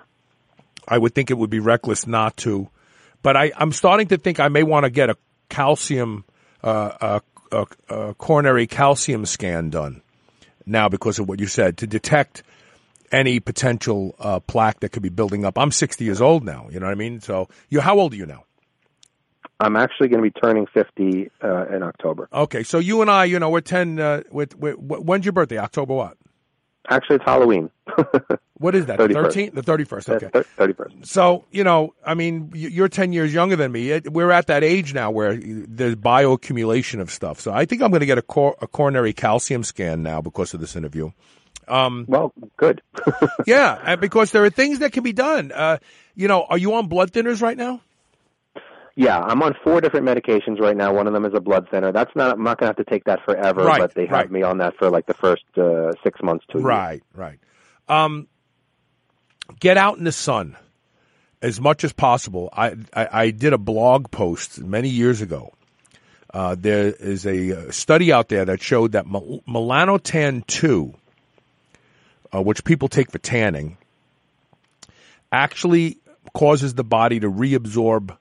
I 0.88 0.98
would 0.98 1.14
think 1.14 1.30
it 1.30 1.38
would 1.38 1.50
be 1.50 1.60
reckless 1.60 2.06
not 2.06 2.36
to, 2.38 2.68
but 3.22 3.36
I, 3.36 3.52
I'm 3.56 3.70
starting 3.70 4.08
to 4.08 4.18
think 4.18 4.40
I 4.40 4.48
may 4.48 4.64
want 4.64 4.84
to 4.84 4.90
get 4.90 5.08
a 5.08 5.16
calcium 5.48 6.24
uh, 6.64 6.92
uh, 7.00 7.20
a, 7.52 7.66
a 7.88 8.14
coronary 8.14 8.66
calcium 8.66 9.26
scan 9.26 9.70
done 9.70 10.02
now 10.66 10.88
because 10.88 11.18
of 11.18 11.28
what 11.28 11.40
you 11.40 11.46
said 11.46 11.76
to 11.78 11.86
detect 11.86 12.42
any 13.10 13.40
potential 13.40 14.14
uh, 14.18 14.40
plaque 14.40 14.80
that 14.80 14.90
could 14.90 15.02
be 15.02 15.10
building 15.10 15.44
up. 15.44 15.58
I'm 15.58 15.70
60 15.70 16.04
years 16.04 16.20
old 16.20 16.44
now. 16.44 16.68
You 16.70 16.80
know 16.80 16.86
what 16.86 16.92
I 16.92 16.96
mean? 16.96 17.20
So, 17.20 17.48
you 17.68 17.80
how 17.80 17.98
old 17.98 18.14
are 18.14 18.16
you 18.16 18.26
now? 18.26 18.44
I'm 19.60 19.76
actually 19.76 20.08
going 20.08 20.24
to 20.24 20.30
be 20.30 20.40
turning 20.40 20.66
50 20.66 21.30
uh, 21.42 21.66
in 21.66 21.82
October. 21.82 22.28
Okay, 22.32 22.64
so 22.64 22.78
you 22.78 23.00
and 23.00 23.10
I, 23.10 23.26
you 23.26 23.38
know, 23.38 23.50
we're 23.50 23.60
10. 23.60 24.00
Uh, 24.00 24.22
with, 24.30 24.56
with, 24.56 24.76
when's 24.78 25.24
your 25.24 25.32
birthday? 25.32 25.58
October 25.58 25.94
what? 25.94 26.16
Actually, 26.88 27.16
it's 27.16 27.24
Halloween. 27.24 27.70
what 28.58 28.74
is 28.74 28.86
that? 28.86 28.98
31st. 28.98 29.08
The 29.08 29.14
13th? 29.14 29.54
The 29.54 29.62
31st. 29.62 30.08
Okay. 30.16 30.28
Thir- 30.32 30.46
31st. 30.58 31.06
So, 31.06 31.44
you 31.50 31.64
know, 31.64 31.94
I 32.04 32.14
mean, 32.14 32.50
you're 32.54 32.88
10 32.88 33.12
years 33.12 33.32
younger 33.32 33.56
than 33.56 33.70
me. 33.70 34.00
We're 34.00 34.30
at 34.32 34.48
that 34.48 34.64
age 34.64 34.92
now 34.92 35.10
where 35.10 35.36
there's 35.36 35.94
bioaccumulation 35.94 37.00
of 37.00 37.10
stuff. 37.10 37.40
So 37.40 37.52
I 37.52 37.64
think 37.64 37.82
I'm 37.82 37.90
going 37.90 38.00
to 38.00 38.06
get 38.06 38.18
a, 38.18 38.22
cor- 38.22 38.56
a 38.60 38.66
coronary 38.66 39.12
calcium 39.12 39.62
scan 39.62 40.02
now 40.02 40.20
because 40.20 40.54
of 40.54 40.60
this 40.60 40.74
interview. 40.74 41.10
Um, 41.68 42.04
well, 42.08 42.32
good. 42.56 42.82
yeah, 43.46 43.96
because 43.96 44.32
there 44.32 44.44
are 44.44 44.50
things 44.50 44.80
that 44.80 44.92
can 44.92 45.04
be 45.04 45.12
done. 45.12 45.52
Uh, 45.52 45.78
you 46.14 46.28
know, 46.28 46.42
are 46.42 46.58
you 46.58 46.74
on 46.74 46.88
blood 46.88 47.12
thinners 47.12 47.40
right 47.40 47.56
now? 47.56 47.80
Yeah, 48.94 49.18
I'm 49.18 49.42
on 49.42 49.54
four 49.64 49.80
different 49.80 50.06
medications 50.06 50.60
right 50.60 50.76
now. 50.76 50.92
One 50.92 51.06
of 51.06 51.14
them 51.14 51.24
is 51.24 51.32
a 51.34 51.40
blood 51.40 51.68
thinner. 51.70 51.92
That's 51.92 52.14
not. 52.14 52.32
I'm 52.36 52.44
not 52.44 52.58
going 52.58 52.72
to 52.72 52.78
have 52.78 52.84
to 52.84 52.90
take 52.90 53.04
that 53.04 53.24
forever, 53.24 53.64
Right, 53.64 53.78
but 53.80 53.94
they 53.94 54.06
have 54.06 54.12
right. 54.12 54.30
me 54.30 54.42
on 54.42 54.58
that 54.58 54.76
for 54.76 54.90
like 54.90 55.06
the 55.06 55.14
first 55.14 55.44
uh, 55.56 55.92
six 56.04 56.20
months 56.22 56.44
to. 56.50 56.58
Right, 56.58 57.02
right. 57.14 57.38
Um, 57.88 58.28
get 59.60 59.76
out 59.76 59.96
in 59.98 60.04
the 60.04 60.12
sun 60.12 60.56
as 61.40 61.60
much 61.60 61.84
as 61.84 61.92
possible. 61.92 62.50
I, 62.52 62.76
I, 62.92 63.08
I 63.12 63.30
did 63.30 63.52
a 63.52 63.58
blog 63.58 64.10
post 64.10 64.60
many 64.60 64.88
years 64.88 65.20
ago. 65.22 65.52
Uh, 66.32 66.54
there 66.58 66.86
is 66.86 67.26
a 67.26 67.68
uh, 67.68 67.70
study 67.70 68.12
out 68.12 68.28
there 68.28 68.44
that 68.44 68.62
showed 68.62 68.92
that 68.92 69.06
mel- 69.06 69.42
melanotan 69.46 70.46
2, 70.46 70.94
uh, 72.34 72.42
which 72.42 72.64
people 72.64 72.88
take 72.88 73.10
for 73.10 73.18
tanning, 73.18 73.76
actually 75.30 75.98
causes 76.32 76.74
the 76.74 76.84
body 76.84 77.20
to 77.20 77.30
reabsorb 77.30 78.16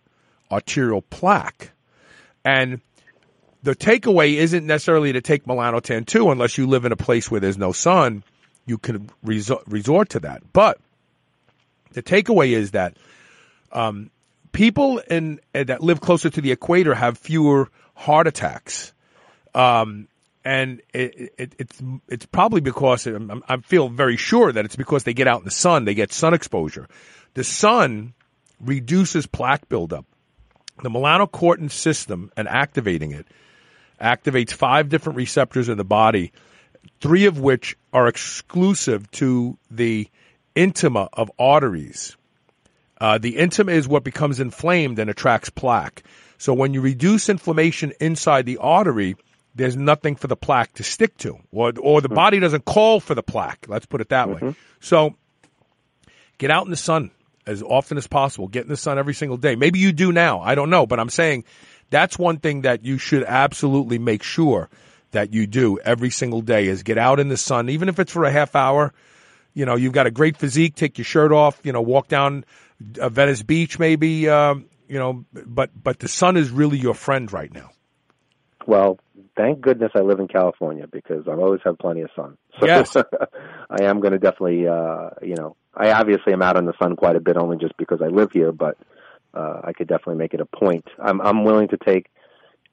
arterial 0.52 1.02
plaque. 1.02 1.72
And 2.44 2.82
the 3.64 3.76
takeaway 3.76 4.36
isn't 4.36 4.66
necessarily 4.66 5.14
to 5.14 5.22
take 5.22 5.46
melanotan 5.46 6.06
2 6.06 6.32
unless 6.32 6.58
you 6.58 6.68
live 6.68 6.86
in 6.86 6.92
a 6.92 6.98
place 6.98 7.30
where 7.30 7.40
there's 7.40 7.58
no 7.58 7.72
sun. 7.72 8.24
You 8.66 8.78
can 8.78 9.10
resort, 9.24 9.64
resort 9.68 10.10
to 10.10 10.20
that. 10.22 10.42
But 10.54 10.80
the 11.94 12.02
takeaway 12.02 12.52
is 12.52 12.72
that 12.72 12.98
um, 13.72 14.10
people 14.52 15.00
in 15.00 15.40
uh, 15.54 15.64
that 15.66 15.82
live 15.82 16.02
closer 16.02 16.30
to 16.30 16.42
the 16.42 16.52
equator 16.52 16.94
have 16.94 17.18
fewer 17.18 17.70
heart 17.96 18.28
attacks. 18.28 18.94
Um, 19.54 20.08
and 20.44 20.82
it, 20.94 21.34
it, 21.38 21.56
it's 21.60 21.82
it's 22.08 22.26
probably 22.26 22.62
because 22.62 23.06
I'm, 23.06 23.44
I 23.48 23.58
feel 23.58 23.90
very 23.90 24.18
sure 24.18 24.52
that 24.52 24.66
it's 24.66 24.76
because 24.76 25.04
they 25.04 25.14
get 25.14 25.28
out 25.28 25.40
in 25.40 25.46
the 25.46 25.52
sun, 25.52 25.86
they 25.86 25.94
get 25.94 26.12
sun 26.12 26.34
exposure. 26.34 26.88
The 27.34 27.44
sun 27.44 28.14
reduces 28.60 29.28
plaque 29.28 29.70
buildup. 29.70 30.06
The 30.82 30.90
melanocortin 30.90 31.72
system 31.72 32.32
and 32.36 32.48
activating 32.48 33.12
it 33.12 33.28
activates 34.02 34.52
five 34.52 34.90
different 34.90 35.18
receptors 35.18 35.70
in 35.70 35.78
the 35.78 35.84
body, 35.84 36.32
three 37.00 37.26
of 37.26 37.40
which 37.40 37.78
are 37.94 38.08
exclusive 38.08 39.10
to 39.12 39.58
the 39.70 40.08
intima 40.56 41.10
of 41.14 41.32
arteries. 41.38 42.18
Uh, 43.00 43.18
the 43.18 43.36
intima 43.36 43.72
is 43.72 43.88
what 43.88 44.04
becomes 44.04 44.40
inflamed 44.40 45.00
and 45.00 45.10
attracts 45.10 45.50
plaque. 45.50 46.04
So 46.38 46.54
when 46.54 46.74
you 46.74 46.82
reduce 46.82 47.30
inflammation 47.30 47.94
inside 48.00 48.46
the 48.46 48.58
artery, 48.58 49.16
there's 49.54 49.76
nothing 49.76 50.16
for 50.16 50.28
the 50.28 50.36
plaque 50.36 50.74
to 50.76 50.84
stick 50.84 51.18
to, 51.18 51.38
or, 51.52 51.74
or 51.80 52.02
the 52.02 52.10
body 52.10 52.40
doesn't 52.40 52.66
call 52.66 53.00
for 53.00 53.14
the 53.16 53.24
plaque. 53.24 53.66
Let's 53.68 53.86
put 53.86 54.02
it 54.02 54.10
that 54.10 54.30
way. 54.30 54.56
So 54.80 55.16
get 56.38 56.50
out 56.50 56.66
in 56.66 56.72
the 56.72 56.78
sun 56.78 57.12
as 57.46 57.62
often 57.62 57.98
as 57.98 58.08
possible. 58.08 58.48
Get 58.48 58.64
in 58.64 58.70
the 58.70 58.78
sun 58.78 59.00
every 59.00 59.14
single 59.14 59.38
day. 59.38 59.56
Maybe 59.56 59.80
you 59.80 59.92
do 59.92 60.12
now. 60.12 60.42
I 60.42 60.56
don't 60.56 60.70
know, 60.70 60.86
but 60.86 61.00
I'm 61.00 61.10
saying 61.10 61.44
that's 61.90 62.18
one 62.18 62.38
thing 62.38 62.62
that 62.62 62.84
you 62.84 62.98
should 62.98 63.24
absolutely 63.24 64.00
make 64.00 64.24
sure 64.24 64.70
that 65.12 65.34
you 65.34 65.46
do 65.48 65.78
every 65.80 66.10
single 66.10 66.42
day 66.42 66.68
is 66.68 66.84
get 66.84 66.98
out 66.98 67.20
in 67.20 67.28
the 67.30 67.38
sun, 67.38 67.70
even 67.70 67.90
if 67.90 68.00
it's 68.00 68.12
for 68.12 68.24
a 68.24 68.32
half 68.32 68.56
hour. 68.56 68.94
You 69.54 69.66
know, 69.66 69.76
you've 69.76 69.94
got 69.94 70.08
a 70.08 70.12
great 70.12 70.38
physique. 70.38 70.76
Take 70.76 70.98
your 70.98 71.06
shirt 71.06 71.32
off. 71.34 71.60
You 71.64 71.74
know, 71.74 71.82
walk 71.82 72.08
down 72.08 72.46
uh, 73.00 73.10
Venice 73.10 73.44
Beach, 73.44 73.78
maybe. 73.78 74.30
Um, 74.30 74.66
you 74.88 74.98
know, 74.98 75.26
but 75.34 75.70
but 75.82 76.00
the 76.00 76.08
sun 76.08 76.38
is 76.38 76.50
really 76.52 76.78
your 76.78 76.94
friend 76.94 77.32
right 77.32 77.54
now. 77.54 77.72
Well, 78.66 79.00
thank 79.36 79.62
goodness 79.62 79.92
I 79.96 80.00
live 80.00 80.20
in 80.20 80.28
California 80.28 80.88
because 80.88 81.28
I 81.28 81.32
always 81.32 81.62
have 81.66 81.78
plenty 81.78 82.02
of 82.02 82.10
sun. 82.16 82.38
So 82.60 82.66
Yes. 82.66 82.96
I 83.70 83.84
am 83.84 84.02
going 84.02 84.14
to 84.14 84.20
definitely, 84.20 84.68
uh, 84.68 85.12
you 85.22 85.36
know, 85.36 85.56
I 85.76 85.92
obviously 85.92 86.34
am 86.34 86.42
out 86.42 86.58
in 86.58 86.66
the 86.66 86.74
sun 86.82 86.96
quite 86.96 87.16
a 87.16 87.22
bit 87.22 87.38
only 87.38 87.58
just 87.58 87.78
because 87.78 88.02
I 88.02 88.08
live 88.08 88.32
here, 88.32 88.52
but 88.52 88.78
uh, 89.34 89.62
I 89.64 89.74
could 89.74 89.88
definitely 89.88 90.16
make 90.16 90.34
it 90.34 90.42
a 90.42 90.46
point. 90.46 90.86
I'm 91.02 91.22
I'm 91.22 91.46
willing 91.46 91.70
to 91.70 91.78
take 91.78 92.08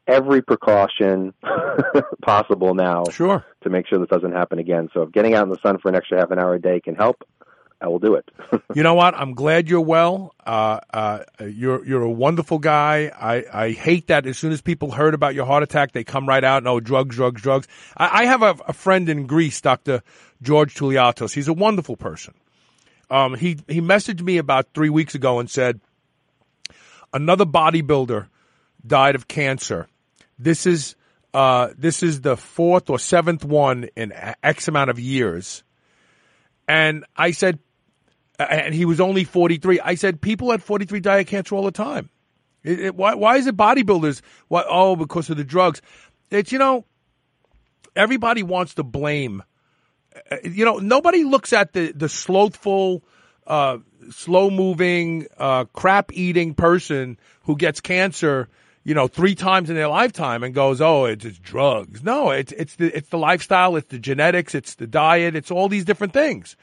every 0.09 0.43
precaution 0.43 1.35
possible 2.23 2.75
now 2.75 3.05
sure. 3.13 3.45
to 3.63 3.71
make 3.71 3.87
sure 3.87 3.99
this 3.99 4.09
doesn't 4.09 4.33
happen 4.33 4.59
again. 4.59 4.89
So 4.93 5.03
if 5.03 5.13
getting 5.13 5.35
out 5.35 5.45
in 5.45 5.51
the 5.51 5.59
sun 5.63 5.79
for 5.79 5.89
an 5.89 5.95
extra 5.95 6.19
half 6.19 6.31
an 6.31 6.39
hour 6.39 6.55
a 6.55 6.61
day 6.61 6.81
can 6.81 6.97
help, 6.97 7.23
I 7.81 7.87
will 7.87 8.01
do 8.01 8.15
it. 8.15 8.29
you 8.75 8.83
know 8.83 8.95
what? 8.95 9.15
I'm 9.15 9.35
glad 9.35 9.69
you're 9.69 9.81
well. 9.81 10.35
Uh, 10.45 10.81
uh, 10.93 11.25
you're 11.41 11.85
you're 11.85 12.03
a 12.03 12.11
wonderful 12.11 12.59
guy. 12.59 13.13
I, 13.15 13.45
I 13.53 13.71
hate 13.71 14.09
that 14.09 14.27
as 14.27 14.37
soon 14.37 14.51
as 14.53 14.61
people 14.61 14.91
heard 14.91 15.15
about 15.15 15.35
your 15.35 15.47
heart 15.47 15.63
attack, 15.63 15.93
they 15.93 16.03
come 16.03 16.29
right 16.29 16.43
out. 16.43 16.65
No 16.65 16.81
drugs, 16.81 17.15
drugs, 17.15 17.41
drugs. 17.41 17.69
I, 17.97 18.23
I 18.23 18.25
have 18.27 18.43
a, 18.43 18.57
a 18.67 18.73
friend 18.73 19.09
in 19.09 19.27
Greece, 19.27 19.61
Doctor 19.61 20.03
George 20.43 20.75
Tuliatos. 20.75 21.33
He's 21.33 21.49
a 21.49 21.53
wonderful 21.53 21.97
person. 21.97 22.35
Um, 23.11 23.35
he 23.35 23.59
he 23.69 23.81
messaged 23.81 24.23
me 24.23 24.39
about 24.39 24.69
three 24.75 24.91
weeks 24.91 25.15
ago 25.15 25.39
and 25.39 25.49
said 25.49 25.81
another 27.13 27.47
bodybuilder 27.47 28.27
died 28.85 29.15
of 29.15 29.29
cancer. 29.29 29.89
This 30.39 30.67
is 30.67 30.97
uh, 31.33 31.69
this 31.77 32.03
is 32.03 32.23
the 32.23 32.37
fourth 32.37 32.91
or 32.91 32.99
seventh 32.99 33.45
one 33.45 33.89
in 33.97 34.13
X 34.43 34.67
amount 34.67 34.91
of 34.91 34.99
years. 34.99 35.63
And 36.67 37.07
I 37.17 37.31
said, 37.31 37.59
and 38.39 38.75
he 38.75 38.85
was 38.85 39.01
only 39.01 39.25
43. 39.25 39.81
I 39.81 39.95
said, 39.95 40.21
people 40.21 40.53
at 40.53 40.63
43 40.63 41.01
die 41.01 41.19
of 41.19 41.27
cancer 41.27 41.55
all 41.55 41.65
the 41.65 41.71
time. 41.71 42.11
It, 42.63 42.81
it, 42.81 42.95
why, 42.95 43.15
why 43.15 43.37
is 43.37 43.47
it 43.47 43.57
bodybuilders? 43.57 44.21
Why, 44.49 44.65
oh, 44.69 44.97
because 44.97 45.31
of 45.31 45.37
the 45.37 45.45
drugs. 45.45 45.83
It's, 46.31 46.53
you 46.53 46.59
know, 46.59 46.85
everybody 47.97 48.43
wants 48.43 48.75
to 48.75 48.83
blame. 48.83 49.43
uh, 50.31 50.37
You 50.45 50.65
know, 50.65 50.79
nobody 50.79 51.25
looks 51.25 51.53
at 51.53 51.73
the, 51.73 51.93
the 51.93 52.09
slothful, 52.09 53.03
uh, 53.47 53.79
slow 54.11 54.51
moving, 54.51 55.27
uh, 55.39 55.65
crap 55.73 56.13
eating 56.13 56.55
person 56.55 57.19
who 57.43 57.57
gets 57.57 57.81
cancer, 57.81 58.49
you 58.85 58.95
know, 58.95 59.09
three 59.09 59.35
times 59.35 59.69
in 59.69 59.77
their 59.77 59.89
lifetime 59.89 60.43
and 60.43 60.55
goes, 60.55 60.81
oh, 60.81 61.07
it's, 61.07 61.25
it's 61.25 61.39
drugs. 61.39 62.03
No, 62.03 62.31
it's, 62.31 62.53
it's 62.53 62.77
the, 62.77 62.97
it's 62.97 63.09
the 63.09 63.19
lifestyle, 63.19 63.77
it's 63.77 63.89
the 63.89 63.99
genetics, 63.99 64.55
it's 64.55 64.75
the 64.77 64.87
diet, 64.87 65.35
it's 65.35 65.51
all 65.51 65.69
these 65.69 65.85
different 65.85 66.13
things. 66.13 66.57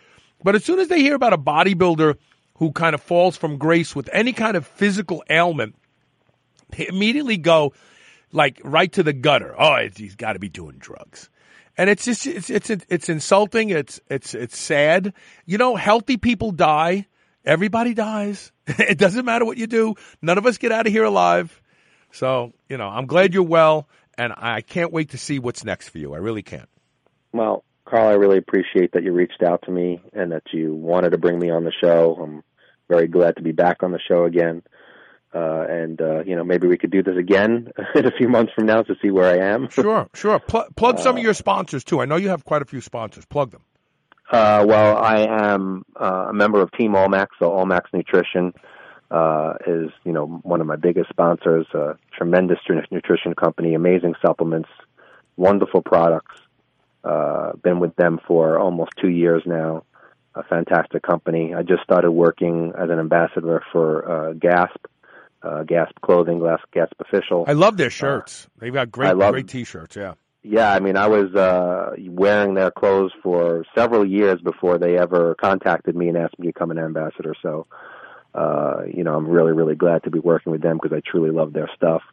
But 0.46 0.54
as 0.54 0.64
soon 0.64 0.78
as 0.78 0.90
they 0.90 1.02
hear 1.02 1.16
about 1.16 1.34
a 1.34 1.40
bodybuilder 1.40 2.18
who 2.58 2.72
kind 2.72 2.94
of 2.94 3.02
falls 3.02 3.36
from 3.36 3.58
grace 3.58 3.96
with 3.96 4.08
any 4.14 4.32
kind 4.32 4.56
of 4.56 4.68
physical 4.68 5.24
ailment, 5.28 5.76
they 6.70 6.88
immediately 6.88 7.38
go 7.38 7.74
like 8.32 8.62
right 8.64 8.92
to 8.92 9.02
the 9.02 9.12
gutter. 9.12 9.56
Oh, 9.58 9.76
he's 9.96 10.16
got 10.16 10.34
to 10.34 10.40
be 10.40 10.48
doing 10.48 10.76
drugs. 10.78 11.32
And 11.80 11.90
it's 11.90 12.06
just 12.06 12.28
it's 12.28 12.52
it's 12.52 12.70
it's 12.70 13.10
insulting. 13.10 13.72
It's 13.72 14.00
it's 14.08 14.36
it's 14.36 14.56
sad. 14.56 15.14
You 15.48 15.58
know, 15.58 15.76
healthy 15.76 16.18
people 16.18 16.52
die. 16.52 17.08
Everybody 17.44 17.96
dies. 17.96 18.52
it 18.68 19.00
doesn't 19.00 19.26
matter 19.26 19.46
what 19.46 19.58
you 19.58 19.66
do. 19.66 19.96
None 20.22 20.38
of 20.38 20.46
us 20.46 20.60
get 20.60 20.72
out 20.72 20.86
of 20.86 20.94
here 20.94 21.06
alive. 21.06 21.60
So 22.12 22.54
you 22.70 22.78
know, 22.78 22.88
I'm 22.88 23.08
glad 23.08 23.34
you're 23.34 23.42
well, 23.42 23.90
and 24.16 24.32
I 24.38 24.62
can't 24.62 24.94
wait 24.94 25.10
to 25.10 25.18
see 25.18 25.40
what's 25.40 25.66
next 25.66 25.90
for 25.90 25.98
you. 25.98 26.14
I 26.14 26.18
really 26.18 26.44
can't. 26.44 26.70
Well, 27.34 27.66
Carl, 27.86 28.08
I 28.08 28.14
really 28.14 28.38
appreciate 28.38 28.94
that 28.94 29.04
you 29.04 29.14
reached 29.14 29.44
out 29.44 29.62
to 29.66 29.72
me 29.72 30.02
and 30.14 30.32
that 30.32 30.44
you 30.52 30.74
wanted 30.74 31.12
to 31.12 31.18
bring 31.18 31.40
me 31.40 31.52
on 31.52 31.64
the 31.64 31.72
show. 31.72 32.18
I'm 32.22 32.44
very 32.90 33.08
glad 33.08 33.36
to 33.38 33.44
be 33.44 33.52
back 33.52 33.84
on 33.84 33.92
the 33.92 34.00
show 34.08 34.26
again. 34.26 34.64
Uh, 35.34 35.66
and 35.70 36.02
uh, 36.02 36.24
you 36.24 36.36
know, 36.36 36.44
maybe 36.44 36.68
we 36.68 36.78
could 36.78 36.92
do 36.92 37.04
this 37.04 37.18
again 37.18 37.70
in 37.96 38.06
a 38.06 38.12
few 38.12 38.30
months 38.30 38.54
from 38.56 38.66
now 38.66 38.82
to 38.82 38.96
see 39.02 39.12
where 39.12 39.30
I 39.30 39.54
am. 39.54 39.68
Sure, 39.76 40.08
sure. 40.14 40.40
Pl- 40.40 40.68
plug 40.76 41.00
some 41.00 41.18
of 41.18 41.24
your 41.24 41.34
sponsors 41.34 41.84
too. 41.84 42.02
I 42.02 42.06
know 42.06 42.16
you 42.16 42.30
have 42.30 42.46
quite 42.46 42.62
a 42.62 42.66
few 42.66 42.80
sponsors. 42.80 43.26
Plug 43.26 43.52
them. 43.52 43.62
Uh, 44.32 44.66
well, 44.68 44.98
I 44.98 45.26
am 45.28 45.84
uh, 46.00 46.28
a 46.30 46.34
member 46.34 46.62
of 46.62 46.72
Team 46.72 46.94
Allmax, 46.94 47.28
so 47.38 47.52
Allmax 47.52 47.82
Nutrition 47.94 48.54
uh, 49.12 49.54
is 49.68 49.92
you 50.06 50.14
know 50.14 50.26
one 50.26 50.62
of 50.62 50.68
my 50.68 50.78
biggest 50.78 51.10
sponsors. 51.10 51.68
A 51.74 51.98
tremendous 52.18 52.60
nutrition 52.90 53.36
company, 53.36 53.76
amazing 53.76 54.16
supplements, 54.26 54.70
wonderful 55.36 55.82
products. 55.82 56.40
Uh, 57.06 57.54
been 57.64 57.80
with 57.80 57.96
them 57.98 58.20
for 58.28 58.58
almost 58.60 58.92
two 59.00 59.10
years 59.10 59.44
now. 59.46 59.84
A 60.34 60.44
fantastic 60.44 61.04
company. 61.04 61.54
I 61.54 61.62
just 61.62 61.84
started 61.84 62.12
working 62.12 62.74
as 62.78 62.90
an 62.90 63.00
ambassador 63.00 63.62
for 63.72 64.10
uh, 64.12 64.34
GASP, 64.34 64.86
uh, 65.44 65.64
Gasp 65.64 65.94
Clothing, 66.02 66.40
Gasp, 66.40 66.64
Gasp 66.74 66.94
Official. 67.00 67.46
I 67.48 67.54
love 67.54 67.78
their 67.78 67.92
shirts. 67.92 68.48
They've 68.58 68.74
got 68.74 68.92
great, 68.92 69.16
love- 69.16 69.34
great 69.34 69.48
T-shirts. 69.48 69.96
Yeah. 69.96 70.16
Yeah, 70.48 70.72
I 70.72 70.80
mean, 70.80 70.96
I 70.96 71.08
was 71.08 71.34
uh, 71.34 71.96
wearing 72.08 72.54
their 72.54 72.70
clothes 72.70 73.12
for 73.24 73.66
several 73.74 74.06
years 74.06 74.40
before 74.42 74.78
they 74.78 74.96
ever 74.96 75.34
contacted 75.36 75.96
me 75.96 76.08
and 76.08 76.16
asked 76.18 76.38
me 76.38 76.46
to 76.46 76.54
become 76.54 76.70
an 76.70 76.78
ambassador. 76.78 77.34
So, 77.42 77.66
uh, 78.36 78.82
you 78.86 79.04
know, 79.04 79.16
I'm 79.16 79.28
really, 79.28 79.54
really 79.54 79.74
glad 79.74 80.04
to 80.04 80.12
be 80.12 80.20
working 80.20 80.52
with 80.52 80.62
them 80.62 80.78
because 80.80 80.96
I 80.96 81.02
truly 81.04 81.32
love 81.32 81.54
their 81.54 81.68
stuff. 81.76 82.04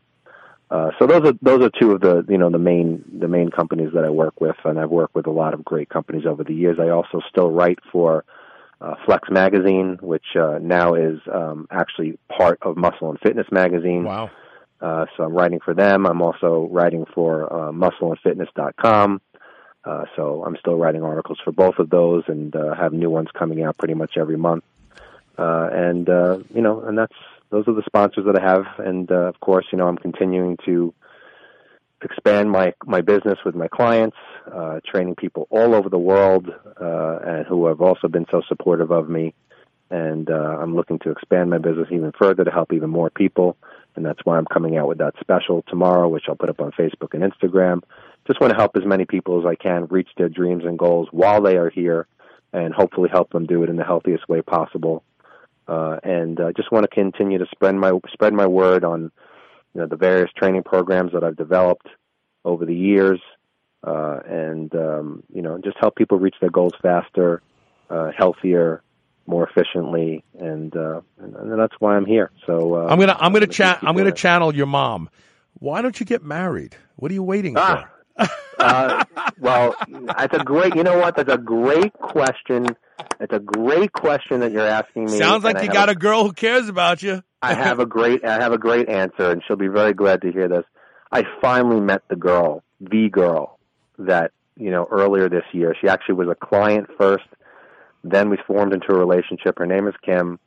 Uh, 0.73 0.91
so 0.99 1.07
those 1.07 1.21
are 1.29 1.35
those 1.43 1.63
are 1.63 1.71
two 1.79 1.91
of 1.91 2.01
the 2.01 2.25
you 2.31 2.39
know 2.39 2.49
the 2.49 2.59
main 2.59 3.05
the 3.21 3.29
main 3.29 3.51
companies 3.51 3.91
that 3.93 4.07
I 4.07 4.09
work 4.09 4.41
with, 4.41 4.57
and 4.65 4.81
I've 4.81 4.89
worked 4.89 5.15
with 5.15 5.27
a 5.27 5.31
lot 5.31 5.53
of 5.53 5.63
great 5.63 5.91
companies 5.91 6.25
over 6.25 6.43
the 6.45 6.55
years. 6.55 6.79
I 6.81 6.89
also 6.89 7.21
still 7.29 7.51
write 7.51 7.79
for 7.93 8.25
uh, 8.81 8.95
Flex 9.05 9.29
Magazine, 9.31 9.99
which 10.01 10.25
uh, 10.35 10.59
now 10.63 10.95
is 10.95 11.21
um, 11.31 11.69
actually 11.71 12.19
part 12.35 12.59
of 12.63 12.79
Muscle 12.79 13.11
and 13.11 13.21
Fitness 13.21 13.47
Magazine. 13.53 14.05
Wow. 14.05 14.31
Uh, 14.81 15.05
so 15.15 15.25
I'm 15.25 15.35
writing 15.35 15.61
for 15.61 15.75
them. 15.75 16.07
I'm 16.07 16.23
also 16.23 16.69
writing 16.71 17.05
for 17.15 17.53
uh, 17.53 17.71
muscleandfitness.com. 17.71 19.21
Uh, 19.85 20.05
so 20.17 20.43
I'm 20.43 20.57
still 20.57 20.77
writing 20.77 21.03
articles 21.03 21.39
for 21.45 21.53
both 21.53 21.79
of 21.81 21.91
those 21.91 22.25
and 22.29 22.57
uh, 22.57 22.75
have 22.75 22.95
new 22.95 23.11
ones 23.11 23.29
coming 23.39 23.63
out 23.63 23.77
pretty 23.77 23.95
much 23.95 24.17
every 24.17 24.39
month. 24.39 24.65
Uh, 25.37 25.69
and 25.71 26.09
uh, 26.09 26.39
you 26.55 26.63
know, 26.63 26.81
and 26.81 26.97
that's 26.97 27.15
those 27.53 27.69
are 27.69 27.75
the 27.75 27.83
sponsors 27.87 28.25
that 28.25 28.37
I 28.37 28.43
have. 28.43 28.65
And 28.79 29.13
uh, 29.13 29.29
of 29.29 29.39
course, 29.41 29.67
you 29.71 29.79
know, 29.79 29.87
I'm 29.87 29.99
continuing 29.99 30.57
to 30.65 30.93
expand 32.03 32.51
my 32.51 32.75
my 32.85 33.03
business 33.03 33.39
with 33.45 33.55
my 33.55 33.69
clients, 33.69 34.17
uh, 34.53 34.81
training 34.85 35.15
people 35.15 35.47
all 35.51 35.75
over 35.75 35.89
the 35.89 35.99
world, 35.99 36.49
uh, 36.49 37.19
and 37.25 37.47
who 37.47 37.67
have 37.67 37.81
also 37.81 38.09
been 38.09 38.27
so 38.31 38.43
supportive 38.49 38.91
of 38.91 39.09
me. 39.09 39.35
And 39.91 40.31
uh, 40.31 40.57
I'm 40.61 40.75
looking 40.75 40.99
to 41.01 41.11
expand 41.11 41.51
my 41.51 41.59
business 41.59 41.89
even 41.91 42.13
further 42.19 42.45
to 42.45 42.51
help 42.51 42.73
even 42.73 42.89
more 42.89 43.11
people. 43.11 43.59
And 43.95 44.07
that's 44.07 44.21
why 44.25 44.39
I'm 44.39 44.47
coming 44.47 44.79
out 44.79 44.89
with 44.89 44.99
that 44.99 45.13
special 45.21 45.63
tomorrow, 45.69 46.09
which 46.09 46.25
I'll 46.29 46.35
put 46.35 46.49
up 46.49 46.63
on 46.63 46.73
Facebook 46.73 47.13
and 47.13 47.23
Instagram. 47.23 47.83
Just 48.27 48.41
want 48.41 48.55
to 48.55 48.59
help 48.59 48.75
as 48.75 48.87
many 48.87 49.05
people 49.05 49.39
as 49.39 49.47
I 49.47 49.55
can 49.55 49.87
reach 49.91 50.09
their 50.17 50.31
dreams 50.31 50.65
and 50.65 50.79
goals 50.79 51.09
while 51.11 51.43
they 51.43 51.59
are 51.59 51.69
here, 51.69 52.07
and 52.55 52.73
hopefully 52.73 53.11
help 53.13 53.31
them 53.33 53.45
do 53.45 53.63
it 53.63 53.69
in 53.69 53.77
the 53.77 53.85
healthiest 53.85 54.27
way 54.31 54.41
possible. 54.41 55.05
Uh, 55.69 55.99
and 56.03 56.41
uh, 56.41 56.53
just 56.53 56.73
want 56.73 56.85
to 56.85 56.89
continue 56.89 57.39
to 57.39 57.47
spread 57.53 57.75
my 57.75 57.93
spread 58.13 58.33
my 58.33 58.47
word 58.47 58.85
on 58.85 59.13
you 59.75 59.81
know 59.81 59.87
the 59.87 59.97
various 59.97 60.31
training 60.37 60.63
programs 60.63 61.13
that 61.13 61.25
I've 61.25 61.37
developed 61.37 61.87
over 62.45 62.67
the 62.67 62.75
years, 62.75 63.21
uh, 63.87 64.19
and 64.27 64.75
um, 64.75 65.23
you 65.33 65.43
know 65.43 65.59
just 65.59 65.77
help 65.81 65.97
people 65.97 66.19
reach 66.19 66.37
their 66.41 66.51
goals 66.51 66.73
faster, 66.83 67.43
uh, 67.91 68.11
healthier, 68.17 68.83
more 69.27 69.49
efficiently, 69.49 70.25
and, 70.39 70.77
uh, 70.77 71.01
and 71.19 71.35
and 71.37 71.59
that's 71.59 71.75
why 71.79 71.97
I'm 71.97 72.07
here. 72.07 72.31
So 72.47 72.75
uh, 72.75 72.89
I'm 72.89 72.99
gonna 72.99 73.17
I'm 73.19 73.33
gonna 73.33 73.47
keep 73.47 73.57
chat 73.57 73.79
I'm 73.83 73.97
gonna 73.97 74.09
it. 74.09 74.17
channel 74.17 74.55
your 74.55 74.67
mom. 74.67 75.09
Why 75.55 75.81
don't 75.81 75.99
you 76.01 76.07
get 76.07 76.23
married? 76.23 76.77
What 76.97 77.11
are 77.11 77.15
you 77.15 77.23
waiting 77.23 77.57
Ah. 77.57 77.89
Uh, 78.59 79.05
well, 79.39 79.75
that's 79.89 80.35
a 80.35 80.45
great. 80.45 80.75
You 80.75 80.83
know 80.83 80.99
what? 80.99 81.17
That's 81.17 81.33
a 81.33 81.39
great 81.39 81.93
question. 81.95 82.77
It's 83.21 83.33
a 83.33 83.39
great 83.39 83.93
question 83.93 84.41
that 84.41 84.53
you're 84.53 84.67
asking 84.67 85.07
me. 85.07 85.19
Sounds 85.19 85.45
like 85.45 85.63
you 85.63 85.69
got 85.69 85.89
a 85.89 85.95
girl 85.95 86.25
who 86.25 86.33
cares 86.33 86.69
about 86.69 87.03
you. 87.03 87.23
I 87.41 87.55
have 87.55 87.81
a 87.81 87.87
great 87.87 88.25
I 88.25 88.41
have 88.41 88.53
a 88.53 88.59
great 88.59 88.89
answer, 88.89 89.31
and 89.31 89.43
she'll 89.47 89.57
be 89.57 89.69
very 89.69 89.95
glad 89.95 90.23
to 90.23 90.33
hear 90.33 90.49
this. 90.49 90.65
I 91.11 91.25
finally 91.41 91.81
met 91.81 92.03
the 92.09 92.17
girl, 92.17 92.63
the 92.81 93.09
girl 93.11 93.59
that 93.99 94.33
you 94.57 94.71
know 94.71 94.87
earlier 94.91 95.29
this 95.29 95.45
year. 95.53 95.75
She 95.81 95.89
actually 95.89 96.15
was 96.15 96.29
a 96.29 96.35
client 96.35 96.89
first, 96.99 97.25
then 98.05 98.31
we 98.31 98.39
formed 98.47 98.73
into 98.73 98.93
a 98.93 98.99
relationship. 98.99 99.59
Her 99.59 99.67
name 99.67 99.87
is 99.87 99.95
Kim. 100.05 100.39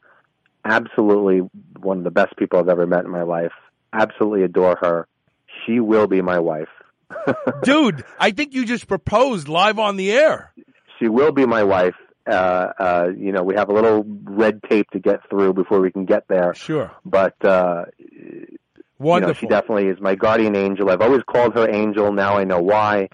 Absolutely 0.64 1.40
one 1.80 2.00
of 2.00 2.04
the 2.04 2.12
best 2.12 2.36
people 2.38 2.60
I've 2.60 2.70
ever 2.70 2.88
met 2.88 3.06
in 3.06 3.12
my 3.12 3.24
life. 3.24 3.54
Absolutely 3.94 4.44
adore 4.44 4.78
her. 4.82 5.08
She 5.66 5.80
will 5.80 6.08
be 6.08 6.22
my 6.22 6.40
wife. 6.40 6.68
Dude, 7.64 8.04
I 8.20 8.32
think 8.32 8.54
you 8.54 8.66
just 8.66 8.88
proposed 8.88 9.48
live 9.48 9.80
on 9.80 9.98
the 9.98 10.12
air. 10.12 10.54
She 11.00 11.08
will 11.08 11.32
be 11.32 11.46
my 11.46 11.64
wife. 11.64 11.96
Uh, 12.28 12.72
uh, 12.80 13.08
you 13.16 13.32
know, 13.32 13.44
we 13.44 13.56
have 13.56 13.70
a 13.70 13.74
little 13.74 14.04
red 14.24 14.62
tape 14.70 14.90
to 14.92 15.00
get 15.00 15.20
through 15.30 15.54
before 15.54 15.80
we 15.80 15.92
can 15.92 16.06
get 16.06 16.28
there. 16.28 16.54
Sure. 16.56 16.92
But 17.06 17.36
uh, 17.46 17.86
you 18.00 18.48
know, 18.50 18.58
Wonderful. 18.98 19.36
she 19.36 19.48
definitely 19.48 19.88
is 19.88 20.00
my 20.00 20.16
guardian 20.16 20.56
angel. 20.56 20.90
I've 20.90 21.02
always 21.02 21.22
called 21.24 21.54
her 21.56 21.70
angel. 21.70 22.12
Now 22.14 22.38
I 22.38 22.46
know 22.46 22.62
why. 22.62 23.10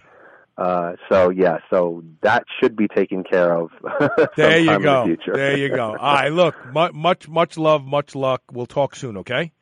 Uh, 0.58 0.94
so 1.10 1.30
yeah, 1.30 1.58
so 1.70 2.04
that 2.22 2.44
should 2.62 2.76
be 2.76 2.88
taken 2.88 3.24
care 3.24 3.58
of. 3.58 3.72
There 4.38 4.60
you 4.60 4.72
in 4.72 4.82
the 4.82 4.84
go. 4.84 5.16
There 5.34 5.58
you 5.58 5.70
go. 5.70 5.96
All 6.00 6.14
right, 6.14 6.32
look, 6.32 6.56
mu- 6.74 6.92
much 6.94 7.28
much 7.28 7.58
love, 7.58 7.84
much 7.84 8.16
luck. 8.16 8.44
We'll 8.52 8.66
talk 8.68 8.96
soon, 8.96 9.18
okay? 9.18 9.54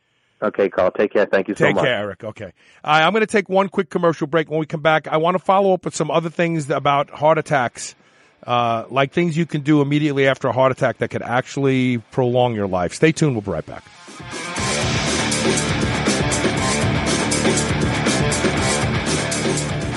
Okay, 0.41 0.69
Carl. 0.69 0.91
Take 0.91 1.11
care. 1.13 1.25
Thank 1.25 1.47
you 1.49 1.55
so 1.55 1.65
Take 1.65 1.75
much. 1.75 1.83
care, 1.85 1.99
Eric. 1.99 2.23
Okay. 2.23 2.53
Right, 2.85 3.03
I'm 3.03 3.11
going 3.11 3.21
to 3.21 3.27
take 3.27 3.49
one 3.49 3.67
quick 3.69 3.89
commercial 3.89 4.27
break. 4.27 4.49
When 4.49 4.59
we 4.59 4.65
come 4.65 4.81
back, 4.81 5.07
I 5.07 5.17
want 5.17 5.35
to 5.35 5.43
follow 5.43 5.73
up 5.73 5.85
with 5.85 5.95
some 5.95 6.09
other 6.09 6.29
things 6.29 6.69
about 6.69 7.09
heart 7.09 7.37
attacks, 7.37 7.95
uh, 8.47 8.85
like 8.89 9.11
things 9.11 9.35
you 9.35 9.45
can 9.45 9.61
do 9.61 9.81
immediately 9.81 10.27
after 10.27 10.47
a 10.47 10.53
heart 10.53 10.71
attack 10.71 10.99
that 10.99 11.09
could 11.09 11.21
actually 11.21 11.97
prolong 12.11 12.55
your 12.55 12.67
life. 12.67 12.93
Stay 12.93 13.11
tuned. 13.11 13.33
We'll 13.33 13.41
be 13.41 13.51
right 13.51 13.65
back. 13.65 13.83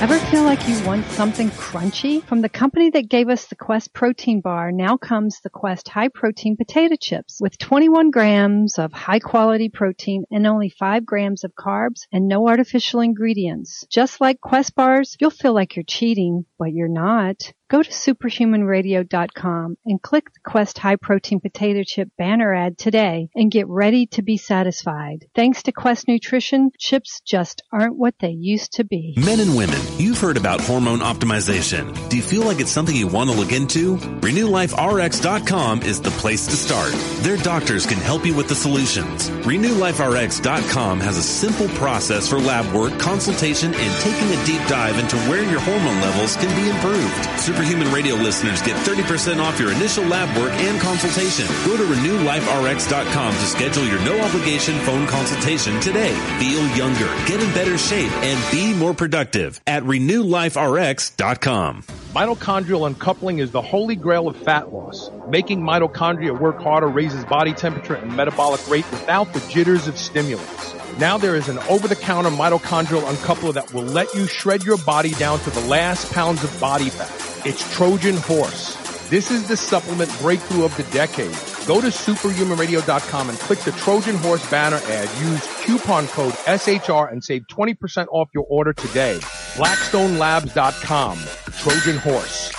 Ever 0.03 0.19
feel 0.19 0.43
like 0.43 0.67
you 0.67 0.85
want 0.85 1.07
something 1.13 1.49
crunchy? 1.51 2.25
From 2.25 2.41
the 2.41 2.49
company 2.49 2.91
that 2.91 3.09
gave 3.09 3.29
us 3.29 3.47
the 3.47 3.55
Quest 3.55 3.93
protein 3.93 4.41
bar, 4.41 4.73
now 4.73 4.97
comes 4.97 5.39
the 5.39 5.49
Quest 5.49 5.89
high 5.89 6.09
protein 6.09 6.57
potato 6.57 6.97
chips 7.01 7.39
with 7.41 7.57
21 7.57 8.11
grams 8.11 8.81
of 8.81 8.93
high 8.93 9.21
quality 9.21 9.69
protein 9.69 10.25
and 10.29 10.45
only 10.45 10.71
5 10.71 11.07
grams 11.07 11.45
of 11.45 11.53
carbs 11.55 12.09
and 12.11 12.27
no 12.27 12.49
artificial 12.49 13.01
ingredients. 13.01 13.87
Just 13.93 14.21
like 14.21 14.41
Quest 14.41 14.75
bars, 14.75 15.17
you'll 15.21 15.31
feel 15.31 15.55
like 15.55 15.77
you're 15.77 15.85
cheating, 15.85 16.47
but 16.59 16.73
you're 16.73 16.89
not. 16.89 17.53
Go 17.73 17.83
to 17.83 17.91
superhumanradio.com 17.91 19.79
and 19.87 20.03
click 20.03 20.27
the 20.27 20.41
Quest 20.45 20.77
High 20.77 20.97
Protein 20.97 21.41
Potato 21.41 21.83
Chip 21.83 22.11
banner 22.19 22.55
ad 22.55 22.77
today 22.77 23.31
and 23.35 23.51
get 23.51 23.67
ready 23.67 24.05
to 24.09 24.21
be 24.21 24.37
satisfied. 24.37 25.25
Thanks 25.35 25.63
to 25.63 25.73
Quest 25.73 26.07
Nutrition, 26.07 26.73
chips 26.79 27.23
just 27.25 27.63
aren't 27.73 27.97
what 27.97 28.15
they 28.21 28.29
used 28.29 28.75
to 28.75 28.85
be. 28.85 29.15
Men 29.17 29.41
and 29.41 29.57
women, 29.57 29.81
you've 29.97 30.21
heard 30.21 30.37
about 30.37 30.61
hormone 30.61 30.99
optimization. 30.99 31.97
Do 32.11 32.19
you 32.19 32.23
feel 32.23 32.43
like 32.43 32.61
it's 32.61 32.71
something 32.71 32.95
you 32.95 33.07
want 33.07 33.31
to 33.31 33.37
look 33.37 33.53
into? 33.53 33.97
RenewLifeRx.com 33.97 35.81
is 35.81 35.99
the 35.99 36.11
place 36.11 36.45
to 36.49 36.57
start. 36.57 36.93
Their 37.23 37.39
doctors 37.39 37.87
can 37.87 37.97
help 37.97 38.27
you 38.27 38.35
with 38.35 38.51
the 38.51 38.55
solutions. 38.55 39.31
RenewLifeRx.com 39.31 41.01
has 41.01 41.17
a 41.17 41.23
simple 41.23 41.69
process 41.69 42.29
for 42.29 42.39
lab 42.39 42.71
work, 42.75 42.99
consultation, 42.99 43.73
and 43.73 44.03
taking 44.03 44.29
a 44.29 44.45
deep 44.45 44.61
dive 44.69 44.99
into 44.99 45.17
where 45.31 45.43
your 45.43 45.61
hormone 45.61 46.03
levels 46.03 46.37
can 46.37 46.55
be 46.55 46.69
improved. 46.69 47.41
Superhuman 47.63 47.93
Radio 47.95 48.17
listeners 48.17 48.61
get 48.61 48.75
30% 48.79 49.41
off 49.41 49.61
your 49.61 49.71
initial 49.71 50.03
lab 50.07 50.37
work 50.37 50.51
and 50.51 50.81
consultation. 50.81 51.47
Go 51.65 51.77
to 51.77 51.85
RenewLifeRx.com 51.85 53.35
to 53.35 53.41
schedule 53.43 53.85
your 53.85 54.01
no 54.01 54.21
obligation 54.21 54.77
phone 54.81 55.07
consultation 55.07 55.79
today. 55.81 56.13
Feel 56.41 56.67
younger, 56.77 57.07
get 57.25 57.41
in 57.41 57.55
better 57.55 57.79
shape, 57.79 58.11
and 58.25 58.51
be 58.51 58.75
more 58.75 58.93
productive 58.95 59.61
at 59.69 59.85
RenewLifeRx.com. 59.85 61.83
Mitochondrial 61.83 62.85
uncoupling 62.85 63.39
is 63.39 63.53
the 63.53 63.63
holy 63.63 63.95
grail 63.95 64.27
of 64.27 64.37
fat 64.39 64.73
loss. 64.73 65.13
Making 65.29 65.61
mitochondria 65.61 66.37
work 66.37 66.61
harder 66.61 66.89
raises 66.89 67.25
body 67.27 67.53
temperature 67.53 67.95
and 67.95 68.17
metabolic 68.17 68.69
rate 68.69 68.91
without 68.91 69.33
the 69.35 69.41
jitters 69.49 69.87
of 69.87 69.97
stimulants. 69.97 70.75
Now 70.99 71.17
there 71.17 71.37
is 71.37 71.49
an 71.49 71.59
over-the-counter 71.71 72.31
mitochondrial 72.31 73.03
uncoupler 73.03 73.55
that 73.55 73.73
will 73.73 73.85
let 73.85 74.13
you 74.15 74.27
shred 74.27 74.65
your 74.65 74.79
body 74.79 75.13
down 75.13 75.39
to 75.39 75.51
the 75.51 75.61
last 75.61 76.13
pounds 76.13 76.43
of 76.43 76.61
body 76.61 76.91
fat. 76.91 77.32
It's 77.45 77.75
Trojan 77.75 78.17
Horse. 78.19 78.77
This 79.11 79.33
is 79.33 79.49
the 79.49 79.57
supplement 79.57 80.17
breakthrough 80.21 80.65
of 80.65 80.77
the 80.77 80.85
decade. 80.85 81.37
Go 81.67 81.81
to 81.81 81.89
superhumanradio.com 81.89 83.29
and 83.31 83.39
click 83.41 83.59
the 83.61 83.73
Trojan 83.73 84.15
Horse 84.15 84.49
banner 84.49 84.81
ad. 84.85 85.09
Use 85.21 85.45
coupon 85.65 86.07
code 86.07 86.35
SHR 86.35 87.11
and 87.11 87.25
save 87.25 87.49
20% 87.49 88.07
off 88.13 88.29
your 88.33 88.47
order 88.49 88.73
today. 88.73 89.19
BlackstoneLabs.com. 89.55 91.19
Trojan 91.59 91.97
Horse. 91.99 92.53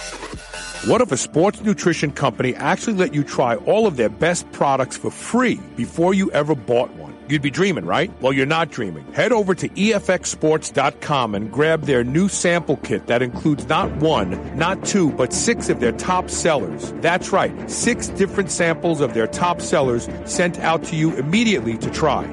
What 0.85 0.99
if 0.99 1.13
a 1.13 1.17
sports 1.17 1.61
nutrition 1.61 2.11
company 2.11 2.53
actually 2.55 2.95
let 2.95 3.13
you 3.13 3.23
try 3.23 3.55
all 3.55 3.87
of 3.87 3.95
their 3.95 4.09
best 4.09 4.51
products 4.51 4.97
for 4.97 5.11
free 5.11 5.61
before 5.77 6.13
you 6.13 6.29
ever 6.31 6.55
bought 6.55 6.93
one? 6.95 7.02
You'd 7.29 7.41
be 7.41 7.49
dreaming, 7.49 7.85
right? 7.85 8.11
Well, 8.21 8.33
you're 8.33 8.45
not 8.45 8.69
dreaming. 8.69 9.11
Head 9.13 9.31
over 9.31 9.55
to 9.55 9.69
EFXSports.com 9.69 11.35
and 11.35 11.51
grab 11.51 11.83
their 11.83 12.03
new 12.03 12.27
sample 12.27 12.77
kit 12.77 13.07
that 13.07 13.21
includes 13.21 13.67
not 13.67 13.89
one, 13.97 14.57
not 14.57 14.83
two, 14.83 15.11
but 15.11 15.31
six 15.31 15.69
of 15.69 15.79
their 15.79 15.93
top 15.93 16.29
sellers. 16.29 16.91
That's 16.97 17.31
right, 17.31 17.69
six 17.69 18.09
different 18.09 18.51
samples 18.51 18.99
of 18.99 19.13
their 19.13 19.27
top 19.27 19.61
sellers 19.61 20.09
sent 20.25 20.59
out 20.59 20.83
to 20.85 20.95
you 20.95 21.15
immediately 21.15 21.77
to 21.77 21.89
try. 21.91 22.25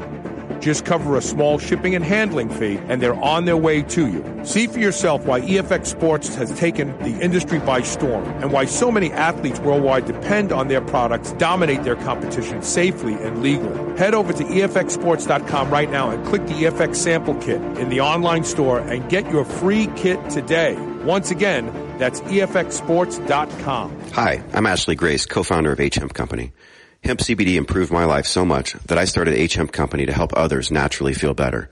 Just 0.60 0.84
cover 0.84 1.16
a 1.16 1.22
small 1.22 1.58
shipping 1.58 1.94
and 1.94 2.04
handling 2.04 2.50
fee, 2.50 2.78
and 2.88 3.00
they're 3.00 3.14
on 3.14 3.46
their 3.46 3.56
way 3.56 3.82
to 3.82 4.06
you. 4.06 4.44
See 4.44 4.66
for 4.66 4.78
yourself 4.78 5.24
why 5.24 5.40
EFX 5.40 5.86
Sports 5.86 6.34
has 6.34 6.56
taken 6.58 6.96
the 6.98 7.18
industry 7.20 7.58
by 7.58 7.82
storm 7.82 8.24
and 8.42 8.52
why 8.52 8.66
so 8.66 8.90
many 8.90 9.10
athletes 9.12 9.58
worldwide 9.60 10.04
depend 10.04 10.52
on 10.52 10.68
their 10.68 10.82
products, 10.82 11.32
dominate 11.32 11.82
their 11.82 11.96
competition 11.96 12.62
safely 12.62 13.14
and 13.14 13.42
legally. 13.42 13.98
Head 13.98 14.14
over 14.14 14.32
to 14.32 14.44
EFXSports.com 14.44 15.70
right 15.70 15.90
now 15.90 16.10
and 16.10 16.24
click 16.26 16.46
the 16.46 16.52
EFX 16.52 16.96
sample 16.96 17.34
kit 17.36 17.60
in 17.78 17.88
the 17.88 18.00
online 18.00 18.44
store 18.44 18.80
and 18.80 19.08
get 19.08 19.30
your 19.30 19.44
free 19.44 19.86
kit 19.96 20.18
today. 20.30 20.76
Once 21.04 21.30
again, 21.30 21.66
that's 21.98 22.20
EFXSports.com. 22.22 24.00
Hi, 24.12 24.42
I'm 24.52 24.66
Ashley 24.66 24.94
Grace, 24.94 25.26
co-founder 25.26 25.72
of 25.72 25.80
H 25.80 25.94
Hemp 25.96 26.14
Company. 26.14 26.52
Hemp 27.02 27.20
CBD 27.20 27.56
improved 27.56 27.90
my 27.90 28.04
life 28.04 28.26
so 28.26 28.44
much 28.44 28.74
that 28.74 28.98
I 28.98 29.06
started 29.06 29.34
H 29.34 29.54
Hemp 29.54 29.72
Company 29.72 30.04
to 30.04 30.12
help 30.12 30.32
others 30.36 30.70
naturally 30.70 31.14
feel 31.14 31.32
better. 31.32 31.70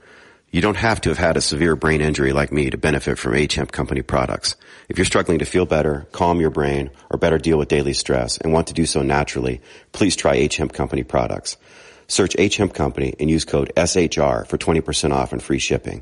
You 0.51 0.59
don't 0.59 0.77
have 0.77 0.99
to 1.01 1.09
have 1.09 1.19
had 1.19 1.37
a 1.37 1.41
severe 1.41 1.75
brain 1.75 2.01
injury 2.01 2.33
like 2.33 2.51
me 2.51 2.71
to 2.71 2.77
benefit 2.77 3.19
from 3.19 3.35
H 3.35 3.53
Hemp 3.53 3.71
Company 3.71 4.01
products. 4.01 4.55
If 4.89 4.97
you're 4.97 5.05
struggling 5.05 5.37
to 5.39 5.45
feel 5.45 5.67
better, 5.67 6.07
calm 6.11 6.41
your 6.41 6.49
brain, 6.49 6.89
or 7.11 7.19
better 7.19 7.37
deal 7.37 7.59
with 7.59 7.67
daily 7.67 7.93
stress 7.93 8.39
and 8.39 8.51
want 8.51 8.67
to 8.67 8.73
do 8.73 8.87
so 8.87 9.03
naturally, 9.03 9.61
please 9.91 10.15
try 10.15 10.33
H 10.33 10.57
Hemp 10.57 10.73
Company 10.73 11.03
products. 11.03 11.57
Search 12.07 12.35
H 12.39 12.57
Hemp 12.57 12.73
Company 12.73 13.13
and 13.19 13.29
use 13.29 13.45
code 13.45 13.71
SHR 13.77 14.47
for 14.47 14.57
20% 14.57 15.11
off 15.13 15.31
and 15.31 15.43
free 15.43 15.59
shipping. 15.59 16.01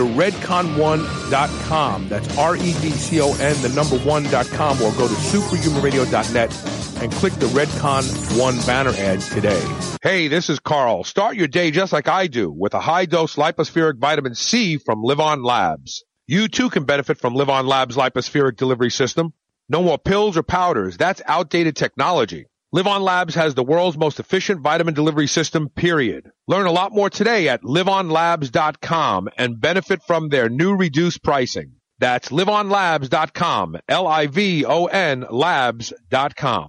redcon1.com. 0.05 2.09
That's 2.09 2.37
R-E-D-C-O-N, 2.37 3.61
the 3.61 3.69
number 3.69 3.97
one.com, 3.99 4.81
or 4.81 4.91
go 4.91 5.07
to 5.07 5.13
superhumanradio.net 5.13 7.01
and 7.01 7.11
click 7.13 7.33
the 7.33 7.47
Redcon 7.47 8.39
One 8.39 8.55
banner 8.65 8.91
ad 8.91 9.21
today. 9.21 9.61
Hey, 10.01 10.27
this 10.27 10.49
is 10.49 10.59
Carl. 10.59 11.03
Start 11.03 11.35
your 11.35 11.47
day 11.47 11.71
just 11.71 11.91
like 11.91 12.07
I 12.07 12.27
do 12.27 12.51
with 12.51 12.73
a 12.73 12.79
high 12.79 13.05
dose 13.05 13.35
Lypo-Spheric 13.35 13.97
vitamin 13.97 14.35
C 14.35 14.77
from 14.77 15.03
LivOn 15.03 15.43
Labs. 15.43 16.03
You 16.27 16.47
too 16.47 16.69
can 16.69 16.83
benefit 16.83 17.17
from 17.17 17.33
LivOn 17.33 17.67
Labs 17.67 17.95
Lypo-Spheric 17.95 18.55
delivery 18.55 18.91
system. 18.91 19.33
No 19.67 19.81
more 19.81 19.97
pills 19.97 20.37
or 20.37 20.43
powders. 20.43 20.97
That's 20.97 21.21
outdated 21.25 21.75
technology. 21.75 22.45
Live 22.73 23.01
Labs 23.01 23.35
has 23.35 23.53
the 23.53 23.65
world's 23.65 23.97
most 23.97 24.21
efficient 24.21 24.61
vitamin 24.61 24.93
delivery 24.93 25.27
system, 25.27 25.67
period. 25.67 26.31
Learn 26.47 26.65
a 26.65 26.71
lot 26.71 26.93
more 26.93 27.09
today 27.09 27.49
at 27.49 27.63
livonlabs.com 27.63 29.27
and 29.37 29.59
benefit 29.59 30.01
from 30.03 30.29
their 30.29 30.47
new 30.47 30.77
reduced 30.77 31.21
pricing. 31.21 31.73
That's 31.99 32.29
livonlabs.com. 32.29 33.77
L-I-V-O-N 33.89 35.25
labs.com. 35.29 36.65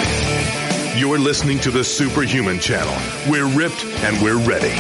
You're 0.97 1.21
listening 1.21 1.61
to 1.61 1.71
the 1.71 1.85
Superhuman 1.85 2.59
Channel. 2.59 3.31
We're 3.31 3.47
ripped 3.57 3.85
and 3.85 4.21
we're 4.21 4.45
ready. 4.45 4.75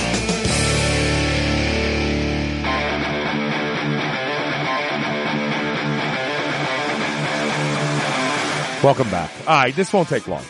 Welcome 8.83 9.09
back. 9.09 9.31
All 9.47 9.55
right, 9.55 9.77
this 9.77 9.93
won't 9.93 10.09
take 10.09 10.27
long. 10.27 10.43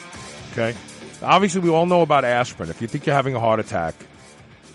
Okay. 0.53 0.75
Obviously, 1.23 1.61
we 1.61 1.71
all 1.71 1.87
know 1.87 2.03
about 2.03 2.25
aspirin. 2.25 2.69
If 2.69 2.83
you 2.83 2.89
think 2.89 3.07
you're 3.07 3.15
having 3.15 3.35
a 3.35 3.41
heart 3.41 3.61
attack, 3.61 3.95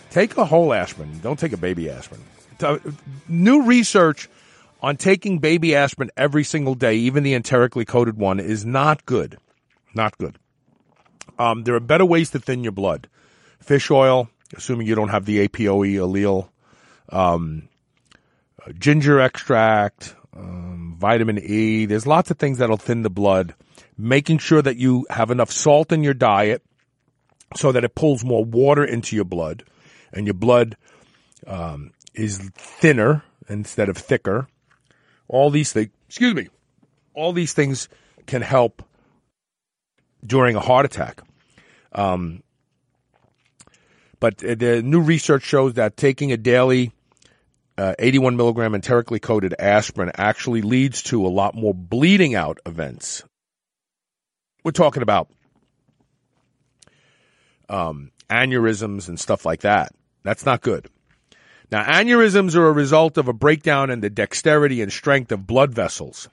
take 0.10 0.36
a 0.38 0.46
whole 0.46 0.74
aspirin. 0.74 1.20
Don't 1.20 1.38
take 1.38 1.54
a 1.54 1.58
baby 1.58 1.90
aspirin. 1.90 2.22
Uh, 2.60 2.80
New 3.28 3.64
research 3.64 4.30
on 4.82 4.98
taking 4.98 5.40
baby 5.40 5.76
aspirin 5.76 6.10
every 6.18 6.44
single 6.44 6.74
day, 6.74 6.96
even 6.96 7.24
the 7.24 7.36
enterically 7.36 7.86
coated 7.86 8.18
one, 8.18 8.40
is 8.40 8.66
not 8.66 9.06
good. 9.06 9.38
Not 9.94 10.18
good. 10.18 10.38
Um, 11.38 11.64
there 11.64 11.76
are 11.76 11.80
better 11.80 12.06
ways 12.06 12.32
to 12.32 12.40
thin 12.40 12.64
your 12.64 12.72
blood. 12.72 13.08
Fish 13.60 13.92
oil, 13.92 14.30
assuming 14.56 14.88
you 14.88 14.96
don't 14.96 15.10
have 15.10 15.26
the 15.26 15.48
APOE 15.48 15.94
allele, 15.96 16.50
um, 17.10 17.70
ginger 18.80 19.20
extract, 19.20 20.16
um, 20.36 20.96
vitamin 20.98 21.38
E. 21.40 21.86
There's 21.86 22.08
lots 22.08 22.32
of 22.32 22.38
things 22.40 22.58
that'll 22.58 22.78
thin 22.78 23.04
the 23.04 23.10
blood. 23.10 23.54
Making 23.98 24.38
sure 24.38 24.62
that 24.62 24.78
you 24.78 25.06
have 25.10 25.32
enough 25.32 25.52
salt 25.52 25.92
in 25.92 26.04
your 26.04 26.14
diet 26.14 26.62
so 27.56 27.72
that 27.72 27.84
it 27.84 27.96
pulls 27.96 28.24
more 28.24 28.44
water 28.46 28.84
into 28.84 29.16
your 29.16 29.26
blood 29.26 29.64
and 30.14 30.28
your 30.28 30.34
blood 30.34 30.76
um, 31.46 31.92
is 32.14 32.38
thinner 32.56 33.24
instead 33.50 33.90
of 33.90 33.98
thicker. 33.98 34.48
All 35.28 35.50
these 35.50 35.74
things, 35.74 35.90
excuse 36.08 36.34
me, 36.34 36.48
all 37.14 37.34
these 37.34 37.54
things 37.54 37.90
can 38.26 38.42
help 38.42 38.84
during 40.26 40.56
a 40.56 40.60
heart 40.60 40.86
attack. 40.86 41.22
Um, 41.92 42.44
but 44.20 44.38
the 44.38 44.82
new 44.84 45.02
research 45.02 45.44
shows 45.44 45.76
that 45.76 45.96
taking 45.96 46.32
a 46.32 46.38
daily 46.38 46.92
uh, 47.78 47.94
81 48.00 48.36
milligram 48.36 48.74
enterically 48.74 49.20
coated 49.20 49.54
aspirin 49.60 50.12
actually 50.16 50.64
leads 50.64 51.04
to 51.04 51.26
a 51.26 51.30
lot 51.30 51.54
more 51.54 51.74
bleeding 51.74 52.34
out 52.34 52.60
events. 52.66 53.24
We're 54.68 54.72
talking 54.72 55.02
about 55.02 55.30
um, 57.70 58.12
aneurysms 58.30 59.08
and 59.08 59.18
stuff 59.18 59.46
like 59.46 59.62
that. 59.62 59.94
That's 60.24 60.46
not 60.46 60.60
good. 60.60 60.90
Now, 61.72 61.86
aneurysms 61.86 62.54
are 62.54 62.68
a 62.68 62.74
result 62.74 63.18
of 63.18 63.30
a 63.30 63.34
breakdown 63.34 63.90
in 63.90 64.02
the 64.02 64.10
dexterity 64.10 64.82
and 64.82 64.92
strength 64.92 65.32
of 65.32 65.48
blood 65.48 65.74
vessels. 65.74 66.28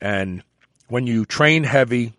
And 0.00 0.44
when 0.86 1.08
you 1.08 1.24
train 1.24 1.64
heavy, 1.64 2.12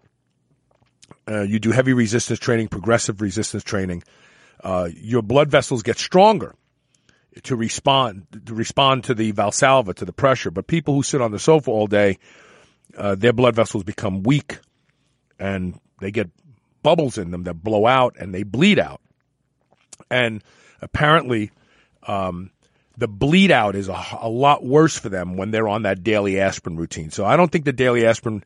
uh, 1.25 1.43
you 1.43 1.57
do 1.57 1.71
heavy 1.71 1.93
resistance 1.93 2.39
training, 2.39 2.67
progressive 2.67 3.21
resistance 3.21 3.63
training, 3.63 4.03
uh, 4.61 4.89
your 4.93 5.21
blood 5.21 5.49
vessels 5.49 5.83
get 5.83 5.97
stronger 5.97 6.53
to 7.43 7.55
respond 7.55 8.27
to 8.45 8.53
respond 8.53 9.05
to 9.05 9.13
the 9.13 9.31
valsalva 9.31 9.95
to 9.95 10.03
the 10.03 10.11
pressure. 10.11 10.51
But 10.51 10.67
people 10.67 10.93
who 10.93 11.01
sit 11.01 11.21
on 11.21 11.31
the 11.31 11.39
sofa 11.39 11.71
all 11.71 11.87
day, 11.87 12.19
uh, 12.97 13.15
their 13.15 13.31
blood 13.31 13.55
vessels 13.55 13.85
become 13.85 14.23
weak, 14.23 14.59
and 15.39 15.79
they 15.99 16.11
get 16.11 16.29
bubbles 16.81 17.17
in 17.17 17.31
them 17.31 17.43
that 17.43 17.55
blow 17.55 17.85
out 17.85 18.15
and 18.19 18.33
they 18.33 18.43
bleed 18.43 18.79
out. 18.79 19.01
And 20.09 20.43
apparently, 20.81 21.51
um, 22.05 22.51
the 22.97 23.07
bleed 23.07 23.51
out 23.51 23.75
is 23.75 23.87
a, 23.87 24.05
a, 24.19 24.29
lot 24.29 24.63
worse 24.63 24.97
for 24.97 25.09
them 25.09 25.35
when 25.35 25.51
they're 25.51 25.67
on 25.67 25.83
that 25.83 26.03
daily 26.03 26.39
aspirin 26.39 26.77
routine. 26.77 27.09
So 27.09 27.25
I 27.25 27.37
don't 27.37 27.51
think 27.51 27.65
the 27.65 27.73
daily 27.73 28.05
aspirin 28.05 28.43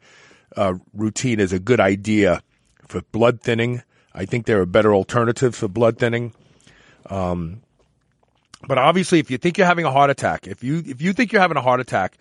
uh, 0.56 0.76
routine 0.94 1.40
is 1.40 1.52
a 1.52 1.60
good 1.60 1.80
idea 1.80 2.42
for 2.88 3.02
blood 3.12 3.42
thinning. 3.42 3.82
I 4.14 4.26
think 4.26 4.46
there 4.46 4.62
are 4.62 4.66
better 4.66 4.94
alternatives 4.94 5.58
for 5.58 5.68
blood 5.68 6.00
thinning. 6.00 6.34
Um, 7.10 7.62
but 8.68 8.78
obviously, 8.78 9.20
if 9.20 9.30
you 9.30 9.38
think 9.38 9.58
you're 9.58 9.68
having 9.68 9.86
a 9.86 9.92
heart 9.92 10.10
attack, 10.10 10.48
if 10.48 10.64
you 10.64 10.82
if 10.86 11.02
you 11.02 11.14
think 11.14 11.32
you're 11.32 11.42
having 11.42 11.58
a 11.58 11.62
heart 11.62 11.80
attack, 11.80 12.18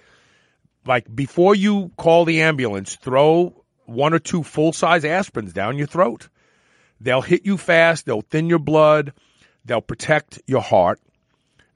like 0.84 1.14
before 1.14 1.54
you 1.54 1.90
call 1.96 2.24
the 2.24 2.42
ambulance, 2.42 2.96
throw 2.96 3.64
one 3.86 4.12
or 4.14 4.18
two 4.18 4.42
full 4.42 4.72
size 4.72 5.04
aspirins 5.04 5.52
down 5.52 5.78
your 5.78 5.86
throat. 5.86 6.28
They'll 7.00 7.22
hit 7.22 7.44
you 7.44 7.56
fast. 7.56 8.06
They'll 8.06 8.22
thin 8.22 8.48
your 8.48 8.58
blood. 8.58 9.12
They'll 9.64 9.80
protect 9.80 10.40
your 10.46 10.62
heart, 10.62 11.00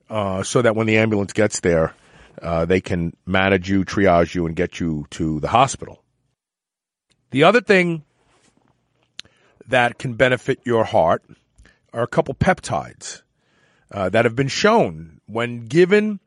uh, 0.08 0.42
so 0.42 0.62
that 0.62 0.76
when 0.76 0.86
the 0.86 0.98
ambulance 0.98 1.32
gets 1.32 1.60
there, 1.60 1.94
uh, 2.40 2.64
they 2.64 2.80
can 2.80 3.16
manage 3.26 3.68
you, 3.68 3.84
triage 3.84 4.34
you, 4.34 4.46
and 4.46 4.54
get 4.54 4.80
you 4.80 5.06
to 5.10 5.40
the 5.40 5.48
hospital. 5.48 6.02
The 7.30 7.44
other 7.44 7.60
thing 7.60 8.04
that 9.66 9.98
can 9.98 10.14
benefit 10.14 10.60
your 10.64 10.84
heart 10.84 11.22
are 11.92 12.02
a 12.02 12.08
couple 12.08 12.34
peptides 12.34 13.22
uh, 13.90 14.08
that 14.08 14.24
have 14.24 14.36
been 14.36 14.48
shown 14.48 15.20
when 15.26 15.66
given 15.66 16.20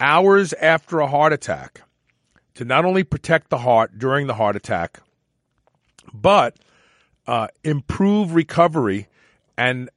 hours 0.00 0.52
after 0.54 1.00
a 1.00 1.06
heart 1.06 1.32
attack 1.32 1.82
to 2.54 2.64
not 2.64 2.84
only 2.84 3.04
protect 3.04 3.50
the 3.50 3.58
heart 3.58 3.98
during 3.98 4.26
the 4.26 4.34
heart 4.34 4.56
attack, 4.56 5.00
but 6.12 6.56
uh, 7.26 7.48
improve 7.64 8.34
recovery 8.34 9.08
and 9.56 9.90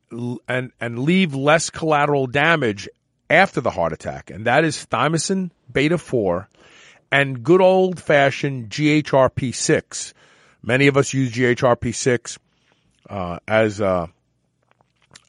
and 0.48 0.72
and 0.80 1.00
leave 1.00 1.34
less 1.34 1.70
collateral 1.70 2.28
damage 2.28 2.88
after 3.30 3.62
the 3.62 3.72
heart 3.72 3.94
attack, 3.94 4.30
and 4.30 4.46
that 4.46 4.64
is 4.64 4.86
thymosin 4.86 5.52
beta 5.72 5.98
four 5.98 6.48
and 7.12 7.44
good 7.44 7.62
old 7.62 8.00
fashioned 8.00 8.70
GHRP 8.70 9.54
six. 9.54 10.14
Many 10.62 10.88
of 10.88 10.98
us 10.98 11.14
use 11.14 11.32
GHRP 11.32 11.94
six 11.94 12.38
uh, 13.10 13.40
as 13.48 13.80
a 13.80 14.10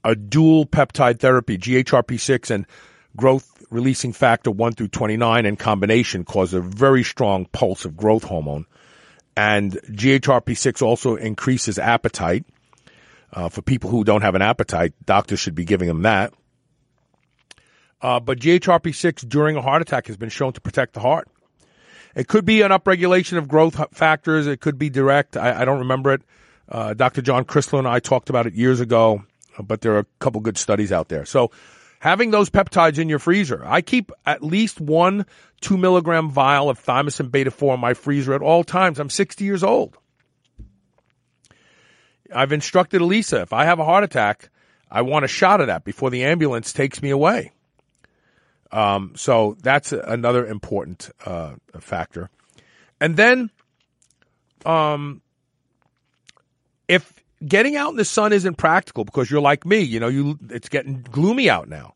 a 0.06 0.14
dual 0.14 0.66
peptide 0.66 1.18
therapy, 1.18 1.58
GHRP6 1.58 2.50
and 2.52 2.66
growth 3.16 3.55
releasing 3.70 4.12
factor 4.12 4.50
1 4.50 4.72
through 4.72 4.88
29 4.88 5.46
in 5.46 5.56
combination 5.56 6.24
cause 6.24 6.54
a 6.54 6.60
very 6.60 7.02
strong 7.02 7.46
pulse 7.46 7.84
of 7.84 7.96
growth 7.96 8.24
hormone. 8.24 8.66
And 9.36 9.72
GHRP6 9.72 10.82
also 10.82 11.16
increases 11.16 11.78
appetite. 11.78 12.44
Uh, 13.32 13.48
for 13.48 13.60
people 13.60 13.90
who 13.90 14.04
don't 14.04 14.22
have 14.22 14.34
an 14.34 14.42
appetite, 14.42 14.94
doctors 15.04 15.40
should 15.40 15.54
be 15.54 15.64
giving 15.64 15.88
them 15.88 16.02
that. 16.02 16.32
Uh, 18.00 18.20
but 18.20 18.38
GHRP6 18.38 19.28
during 19.28 19.56
a 19.56 19.62
heart 19.62 19.82
attack 19.82 20.06
has 20.06 20.16
been 20.16 20.28
shown 20.28 20.52
to 20.52 20.60
protect 20.60 20.94
the 20.94 21.00
heart. 21.00 21.28
It 22.14 22.28
could 22.28 22.46
be 22.46 22.62
an 22.62 22.70
upregulation 22.70 23.36
of 23.36 23.48
growth 23.48 23.94
factors. 23.94 24.46
It 24.46 24.60
could 24.60 24.78
be 24.78 24.88
direct. 24.88 25.36
I, 25.36 25.62
I 25.62 25.64
don't 25.64 25.80
remember 25.80 26.14
it. 26.14 26.22
Uh, 26.68 26.94
Dr. 26.94 27.20
John 27.20 27.44
Crisler 27.44 27.78
and 27.78 27.88
I 27.88 28.00
talked 28.00 28.30
about 28.30 28.46
it 28.46 28.54
years 28.54 28.80
ago, 28.80 29.24
but 29.60 29.82
there 29.82 29.94
are 29.94 30.00
a 30.00 30.06
couple 30.18 30.40
good 30.40 30.56
studies 30.56 30.92
out 30.92 31.08
there. 31.08 31.24
So 31.24 31.50
having 32.06 32.30
those 32.30 32.50
peptides 32.50 32.98
in 32.98 33.08
your 33.08 33.18
freezer, 33.18 33.64
I 33.66 33.80
keep 33.80 34.12
at 34.24 34.40
least 34.40 34.80
one 34.80 35.26
two 35.60 35.76
milligram 35.76 36.30
vial 36.30 36.70
of 36.70 36.80
thymosin 36.80 37.32
beta 37.32 37.50
4 37.50 37.74
in 37.74 37.80
my 37.80 37.94
freezer 37.94 38.32
at 38.32 38.42
all 38.42 38.62
times. 38.62 39.00
I'm 39.00 39.10
60 39.10 39.44
years 39.44 39.64
old. 39.64 39.98
I've 42.32 42.52
instructed 42.52 43.00
Elisa 43.00 43.40
if 43.40 43.52
I 43.52 43.64
have 43.64 43.80
a 43.80 43.84
heart 43.84 44.04
attack, 44.04 44.50
I 44.88 45.02
want 45.02 45.24
a 45.24 45.28
shot 45.28 45.60
of 45.60 45.66
that 45.66 45.82
before 45.82 46.10
the 46.10 46.22
ambulance 46.22 46.72
takes 46.72 47.02
me 47.02 47.10
away. 47.10 47.50
Um, 48.70 49.14
so 49.16 49.56
that's 49.60 49.90
another 49.90 50.46
important 50.46 51.10
uh, 51.24 51.54
factor. 51.80 52.30
And 53.00 53.16
then, 53.16 53.50
um, 54.64 55.22
getting 57.44 57.76
out 57.76 57.90
in 57.90 57.96
the 57.96 58.04
sun 58.04 58.32
isn't 58.32 58.56
practical 58.56 59.04
because 59.04 59.30
you're 59.30 59.40
like 59.40 59.66
me, 59.66 59.80
you 59.80 60.00
know, 60.00 60.08
you 60.08 60.38
it's 60.50 60.68
getting 60.68 61.02
gloomy 61.02 61.50
out 61.50 61.68
now. 61.68 61.94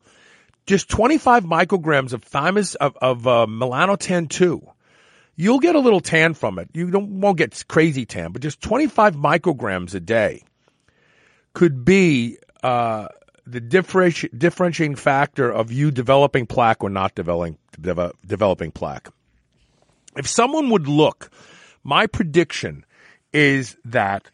Just 0.65 0.89
25 0.89 1.43
micrograms 1.43 2.13
of 2.13 2.23
thymus 2.23 2.75
of, 2.75 2.95
of 3.01 3.27
uh, 3.27 3.45
melanotan 3.47 4.29
2 4.29 4.61
you'll 5.35 5.59
get 5.59 5.75
a 5.75 5.79
little 5.79 6.01
tan 6.01 6.33
from 6.33 6.59
it. 6.59 6.69
You 6.73 6.91
don't 6.91 7.19
won't 7.19 7.37
get 7.37 7.63
crazy 7.67 8.05
tan, 8.05 8.31
but 8.31 8.41
just 8.41 8.61
25 8.61 9.15
micrograms 9.15 9.95
a 9.95 9.99
day 9.99 10.43
could 11.53 11.83
be 11.83 12.37
uh, 12.63 13.07
the 13.45 13.59
differenti- 13.59 14.37
differentiating 14.37 14.95
factor 14.95 15.51
of 15.51 15.71
you 15.71 15.91
developing 15.91 16.45
plaque 16.45 16.83
or 16.83 16.89
not 16.89 17.15
developing 17.15 17.57
de- 17.79 18.13
developing 18.25 18.71
plaque. 18.71 19.09
If 20.15 20.27
someone 20.27 20.69
would 20.69 20.87
look, 20.87 21.31
my 21.83 22.05
prediction 22.05 22.85
is 23.33 23.77
that 23.85 24.29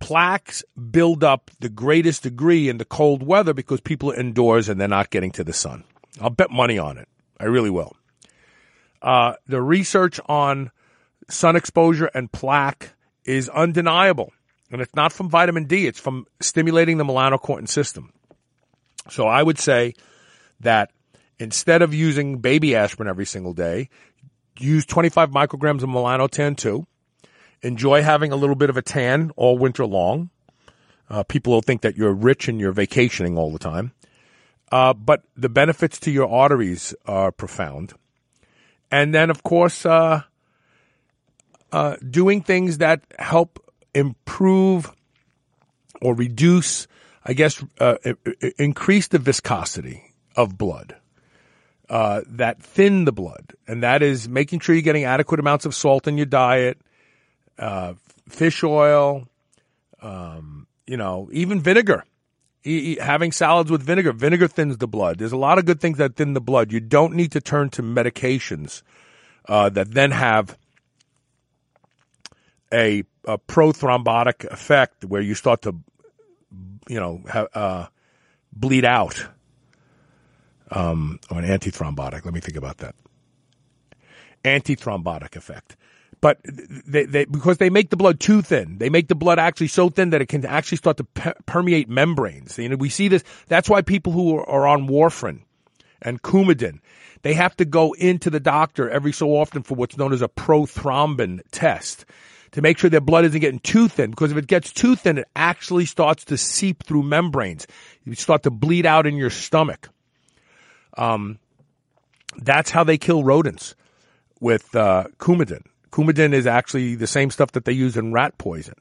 plaques 0.00 0.64
build 0.90 1.22
up 1.22 1.50
the 1.60 1.68
greatest 1.68 2.24
degree 2.24 2.68
in 2.68 2.78
the 2.78 2.84
cold 2.84 3.22
weather 3.22 3.54
because 3.54 3.80
people 3.80 4.10
are 4.10 4.16
indoors 4.16 4.68
and 4.68 4.80
they're 4.80 4.88
not 4.88 5.10
getting 5.10 5.30
to 5.32 5.44
the 5.44 5.52
sun. 5.52 5.84
I'll 6.20 6.30
bet 6.30 6.50
money 6.50 6.78
on 6.78 6.98
it. 6.98 7.08
I 7.38 7.44
really 7.44 7.70
will. 7.70 7.96
Uh, 9.00 9.34
the 9.46 9.62
research 9.62 10.20
on 10.26 10.70
sun 11.28 11.56
exposure 11.56 12.10
and 12.14 12.30
plaque 12.30 12.94
is 13.24 13.48
undeniable. 13.48 14.32
And 14.70 14.80
it's 14.80 14.94
not 14.94 15.12
from 15.12 15.28
vitamin 15.28 15.64
D, 15.64 15.86
it's 15.86 15.98
from 16.00 16.26
stimulating 16.40 16.98
the 16.98 17.04
melanocortin 17.04 17.68
system. 17.68 18.12
So 19.08 19.26
I 19.26 19.42
would 19.42 19.58
say 19.58 19.94
that 20.60 20.92
instead 21.38 21.82
of 21.82 21.94
using 21.94 22.38
baby 22.38 22.76
aspirin 22.76 23.08
every 23.08 23.26
single 23.26 23.52
day, 23.52 23.88
use 24.58 24.86
25 24.86 25.30
micrograms 25.30 25.82
of 25.82 25.88
melanotan 25.88 26.56
2. 26.56 26.86
Enjoy 27.62 28.02
having 28.02 28.32
a 28.32 28.36
little 28.36 28.56
bit 28.56 28.70
of 28.70 28.76
a 28.76 28.82
tan 28.82 29.32
all 29.36 29.58
winter 29.58 29.86
long. 29.86 30.30
Uh, 31.08 31.22
people 31.24 31.52
will 31.52 31.62
think 31.62 31.82
that 31.82 31.96
you're 31.96 32.12
rich 32.12 32.48
and 32.48 32.60
you're 32.60 32.72
vacationing 32.72 33.36
all 33.36 33.50
the 33.50 33.58
time. 33.58 33.92
Uh, 34.70 34.94
but 34.94 35.24
the 35.36 35.48
benefits 35.48 35.98
to 35.98 36.10
your 36.10 36.28
arteries 36.28 36.94
are 37.06 37.32
profound 37.32 37.94
and 38.90 39.14
then 39.14 39.30
of 39.30 39.42
course 39.42 39.86
uh, 39.86 40.22
uh, 41.72 41.96
doing 42.08 42.42
things 42.42 42.78
that 42.78 43.02
help 43.18 43.64
improve 43.94 44.92
or 46.00 46.14
reduce, 46.14 46.86
I 47.24 47.34
guess, 47.34 47.62
uh, 47.78 47.96
increase 48.58 49.08
the 49.08 49.18
viscosity 49.18 50.14
of 50.36 50.56
blood. 50.58 50.96
Uh, 51.88 52.22
that 52.24 52.62
thin 52.62 53.04
the 53.04 53.10
blood, 53.10 53.54
and 53.66 53.82
that 53.82 54.00
is 54.00 54.28
making 54.28 54.60
sure 54.60 54.76
you're 54.76 54.82
getting 54.82 55.02
adequate 55.02 55.40
amounts 55.40 55.66
of 55.66 55.74
salt 55.74 56.06
in 56.06 56.16
your 56.16 56.26
diet, 56.26 56.80
uh, 57.60 57.94
fish 58.28 58.64
oil, 58.64 59.28
um, 60.02 60.66
you 60.86 60.96
know, 60.96 61.28
even 61.32 61.60
vinegar 61.60 62.04
having 62.64 63.32
salads 63.32 63.70
with 63.70 63.82
vinegar. 63.82 64.12
Vinegar 64.12 64.48
thins 64.48 64.76
the 64.76 64.86
blood. 64.86 65.18
There's 65.18 65.32
a 65.32 65.36
lot 65.36 65.58
of 65.58 65.64
good 65.64 65.80
things 65.80 65.98
that 65.98 66.16
thin 66.16 66.34
the 66.34 66.40
blood. 66.40 66.72
You 66.72 66.80
don't 66.80 67.14
need 67.14 67.32
to 67.32 67.40
turn 67.40 67.70
to 67.70 67.82
medications 67.82 68.82
uh, 69.46 69.70
that 69.70 69.92
then 69.92 70.10
have 70.10 70.58
a, 72.72 73.04
a 73.24 73.38
prothrombotic 73.38 74.44
effect 74.44 75.04
where 75.04 75.22
you 75.22 75.34
start 75.34 75.62
to, 75.62 75.74
you 76.88 77.00
know, 77.00 77.22
uh, 77.54 77.86
bleed 78.52 78.84
out. 78.84 79.26
Um, 80.72 81.18
or 81.30 81.40
an 81.40 81.44
antithrombotic. 81.44 82.24
Let 82.24 82.32
me 82.32 82.40
think 82.40 82.56
about 82.56 82.78
that. 82.78 82.94
Antithrombotic 84.44 85.34
effect 85.34 85.76
but 86.20 86.38
they, 86.44 87.04
they, 87.04 87.24
because 87.24 87.58
they 87.58 87.70
make 87.70 87.90
the 87.90 87.96
blood 87.96 88.20
too 88.20 88.42
thin, 88.42 88.78
they 88.78 88.90
make 88.90 89.08
the 89.08 89.14
blood 89.14 89.38
actually 89.38 89.68
so 89.68 89.88
thin 89.88 90.10
that 90.10 90.20
it 90.20 90.26
can 90.26 90.44
actually 90.44 90.78
start 90.78 90.98
to 90.98 91.04
pe- 91.04 91.32
permeate 91.46 91.88
membranes. 91.88 92.58
You 92.58 92.68
know, 92.68 92.76
we 92.76 92.90
see 92.90 93.08
this. 93.08 93.24
That's 93.48 93.68
why 93.68 93.82
people 93.82 94.12
who 94.12 94.36
are, 94.36 94.48
are 94.48 94.66
on 94.66 94.86
warfarin 94.86 95.40
and 96.02 96.20
Coumadin, 96.22 96.80
they 97.22 97.34
have 97.34 97.56
to 97.56 97.64
go 97.64 97.92
into 97.92 98.30
the 98.30 98.40
doctor 98.40 98.90
every 98.90 99.12
so 99.12 99.30
often 99.30 99.62
for 99.62 99.74
what's 99.74 99.96
known 99.96 100.12
as 100.12 100.22
a 100.22 100.28
prothrombin 100.28 101.40
test 101.50 102.04
to 102.52 102.62
make 102.62 102.78
sure 102.78 102.90
their 102.90 103.00
blood 103.00 103.24
isn't 103.24 103.40
getting 103.40 103.60
too 103.60 103.88
thin. 103.88 104.10
Because 104.10 104.32
if 104.32 104.38
it 104.38 104.46
gets 104.46 104.72
too 104.72 104.96
thin, 104.96 105.18
it 105.18 105.28
actually 105.36 105.86
starts 105.86 106.24
to 106.26 106.36
seep 106.36 106.82
through 106.82 107.02
membranes. 107.02 107.66
You 108.04 108.14
start 108.14 108.42
to 108.42 108.50
bleed 108.50 108.86
out 108.86 109.06
in 109.06 109.16
your 109.16 109.30
stomach. 109.30 109.88
Um, 110.96 111.38
that's 112.36 112.70
how 112.70 112.84
they 112.84 112.98
kill 112.98 113.24
rodents 113.24 113.74
with 114.40 114.74
uh, 114.74 115.04
Coumadin. 115.18 115.62
Coumadin 115.92 116.32
is 116.32 116.46
actually 116.46 116.94
the 116.94 117.06
same 117.06 117.30
stuff 117.30 117.52
that 117.52 117.64
they 117.64 117.72
use 117.72 117.96
in 117.96 118.12
rat 118.12 118.38
poison. 118.38 118.74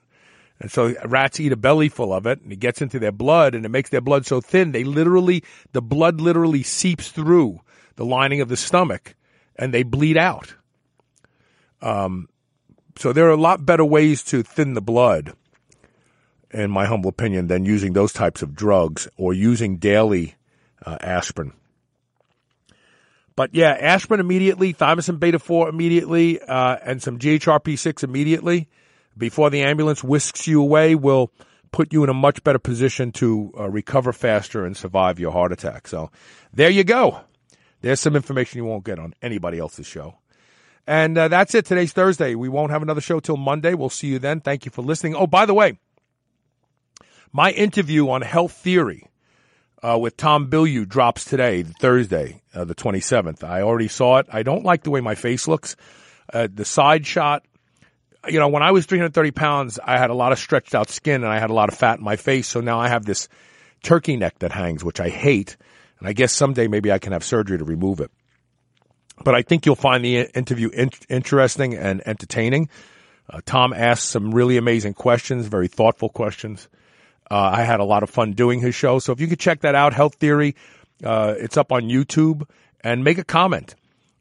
And 0.59 0.69
so 0.69 0.93
rats 1.05 1.39
eat 1.39 1.51
a 1.51 1.57
belly 1.57 1.89
full 1.89 2.13
of 2.13 2.25
it 2.25 2.41
and 2.41 2.51
it 2.51 2.59
gets 2.59 2.81
into 2.81 2.99
their 2.99 3.11
blood 3.11 3.55
and 3.55 3.65
it 3.65 3.69
makes 3.69 3.89
their 3.89 4.01
blood 4.01 4.25
so 4.25 4.41
thin 4.41 4.71
they 4.71 4.83
literally, 4.83 5.43
the 5.71 5.81
blood 5.81 6.19
literally 6.19 6.63
seeps 6.63 7.09
through 7.09 7.61
the 7.95 8.05
lining 8.05 8.41
of 8.41 8.49
the 8.49 8.57
stomach 8.57 9.15
and 9.55 9.73
they 9.73 9.83
bleed 9.83 10.17
out. 10.17 10.55
Um, 11.81 12.27
so 12.97 13.13
there 13.13 13.27
are 13.27 13.31
a 13.31 13.37
lot 13.37 13.65
better 13.65 13.85
ways 13.85 14.23
to 14.25 14.43
thin 14.43 14.73
the 14.73 14.81
blood, 14.81 15.33
in 16.51 16.69
my 16.69 16.85
humble 16.85 17.09
opinion, 17.09 17.47
than 17.47 17.65
using 17.65 17.93
those 17.93 18.11
types 18.11 18.41
of 18.41 18.55
drugs 18.55 19.07
or 19.15 19.33
using 19.33 19.77
daily 19.77 20.35
uh, 20.85 20.97
aspirin. 20.99 21.53
But 23.39 23.55
yeah, 23.55 23.69
aspirin 23.69 24.19
immediately, 24.19 24.73
thymosin 24.73 25.17
beta 25.17 25.39
4 25.39 25.69
immediately, 25.69 26.41
uh, 26.41 26.75
and 26.83 27.01
some 27.01 27.17
GHRP6 27.17 28.03
immediately 28.03 28.67
before 29.17 29.49
the 29.49 29.61
ambulance 29.61 30.03
whisks 30.03 30.45
you 30.45 30.61
away 30.61 30.93
will 30.93 31.31
put 31.71 31.93
you 31.93 32.03
in 32.03 32.09
a 32.09 32.13
much 32.13 32.43
better 32.43 32.59
position 32.59 33.13
to 33.13 33.53
uh, 33.57 33.69
recover 33.69 34.11
faster 34.11 34.65
and 34.65 34.75
survive 34.75 35.19
your 35.21 35.31
heart 35.31 35.53
attack. 35.53 35.87
So 35.87 36.11
there 36.51 36.69
you 36.69 36.83
go. 36.83 37.21
There's 37.79 38.01
some 38.01 38.17
information 38.17 38.57
you 38.57 38.65
won't 38.65 38.83
get 38.83 38.99
on 38.99 39.13
anybody 39.21 39.57
else's 39.57 39.87
show. 39.87 40.15
And 40.85 41.17
uh, 41.17 41.29
that's 41.29 41.55
it. 41.55 41.63
Today's 41.63 41.93
Thursday. 41.93 42.35
We 42.35 42.49
won't 42.49 42.71
have 42.71 42.81
another 42.81 42.99
show 42.99 43.21
till 43.21 43.37
Monday. 43.37 43.73
We'll 43.73 43.89
see 43.89 44.07
you 44.07 44.19
then. 44.19 44.41
Thank 44.41 44.65
you 44.65 44.71
for 44.71 44.81
listening. 44.81 45.15
Oh, 45.15 45.27
by 45.27 45.45
the 45.45 45.53
way, 45.53 45.79
my 47.31 47.51
interview 47.51 48.09
on 48.09 48.21
health 48.21 48.51
theory 48.51 49.08
uh, 49.83 49.97
with 49.97 50.17
Tom 50.17 50.49
Bilyeu 50.49 50.87
drops 50.87 51.25
today, 51.25 51.63
Thursday, 51.63 52.41
uh, 52.53 52.65
the 52.65 52.75
27th. 52.75 53.43
I 53.43 53.61
already 53.61 53.87
saw 53.87 54.17
it. 54.17 54.27
I 54.31 54.43
don't 54.43 54.63
like 54.63 54.83
the 54.83 54.91
way 54.91 55.01
my 55.01 55.15
face 55.15 55.47
looks. 55.47 55.75
Uh, 56.31 56.47
the 56.53 56.65
side 56.65 57.05
shot, 57.05 57.43
you 58.27 58.39
know, 58.39 58.49
when 58.49 58.63
I 58.63 58.71
was 58.71 58.85
330 58.85 59.31
pounds, 59.31 59.79
I 59.83 59.97
had 59.97 60.09
a 60.09 60.13
lot 60.13 60.31
of 60.31 60.39
stretched 60.39 60.75
out 60.75 60.89
skin 60.89 61.23
and 61.23 61.31
I 61.31 61.39
had 61.39 61.49
a 61.49 61.53
lot 61.53 61.69
of 61.69 61.77
fat 61.77 61.99
in 61.99 62.03
my 62.03 62.17
face. 62.17 62.47
So 62.47 62.61
now 62.61 62.79
I 62.79 62.89
have 62.89 63.05
this 63.05 63.29
turkey 63.83 64.17
neck 64.17 64.39
that 64.39 64.51
hangs, 64.51 64.83
which 64.83 64.99
I 64.99 65.09
hate. 65.09 65.57
And 65.99 66.07
I 66.07 66.13
guess 66.13 66.33
someday 66.33 66.67
maybe 66.67 66.91
I 66.91 66.99
can 66.99 67.13
have 67.13 67.23
surgery 67.23 67.57
to 67.57 67.63
remove 67.63 67.99
it. 67.99 68.11
But 69.23 69.35
I 69.35 69.41
think 69.41 69.65
you'll 69.65 69.75
find 69.75 70.03
the 70.03 70.21
interview 70.33 70.69
in- 70.69 70.91
interesting 71.09 71.75
and 71.75 72.01
entertaining. 72.05 72.69
Uh, 73.29 73.41
Tom 73.45 73.73
asked 73.73 74.09
some 74.09 74.33
really 74.33 74.57
amazing 74.57 74.93
questions, 74.93 75.45
very 75.47 75.67
thoughtful 75.67 76.09
questions. 76.09 76.67
Uh, 77.31 77.51
I 77.53 77.63
had 77.63 77.79
a 77.79 77.83
lot 77.83 78.03
of 78.03 78.09
fun 78.09 78.33
doing 78.33 78.59
his 78.59 78.75
show. 78.75 78.99
So 78.99 79.11
if 79.11 79.19
you 79.19 79.27
could 79.27 79.39
check 79.39 79.61
that 79.61 79.75
out, 79.75 79.93
Health 79.93 80.15
Theory, 80.15 80.55
uh, 81.03 81.35
it's 81.37 81.57
up 81.57 81.71
on 81.71 81.83
YouTube 81.83 82.47
and 82.81 83.03
make 83.03 83.17
a 83.17 83.23
comment. 83.23 83.75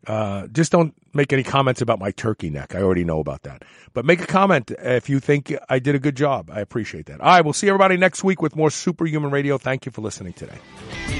Uh, 0.06 0.46
just 0.48 0.72
don't 0.72 0.94
make 1.12 1.32
any 1.32 1.42
comments 1.42 1.80
about 1.80 1.98
my 1.98 2.10
turkey 2.12 2.50
neck. 2.50 2.74
I 2.74 2.82
already 2.82 3.04
know 3.04 3.20
about 3.20 3.42
that. 3.42 3.62
But 3.92 4.04
make 4.04 4.20
a 4.20 4.26
comment 4.26 4.70
if 4.78 5.08
you 5.08 5.20
think 5.20 5.54
I 5.68 5.78
did 5.78 5.94
a 5.94 5.98
good 5.98 6.16
job. 6.16 6.50
I 6.52 6.60
appreciate 6.60 7.06
that. 7.06 7.20
All 7.20 7.26
right, 7.26 7.44
we'll 7.44 7.52
see 7.52 7.68
everybody 7.68 7.96
next 7.96 8.24
week 8.24 8.40
with 8.40 8.56
more 8.56 8.70
Superhuman 8.70 9.30
Radio. 9.30 9.58
Thank 9.58 9.86
you 9.86 9.92
for 9.92 10.00
listening 10.00 10.32
today. 10.34 11.17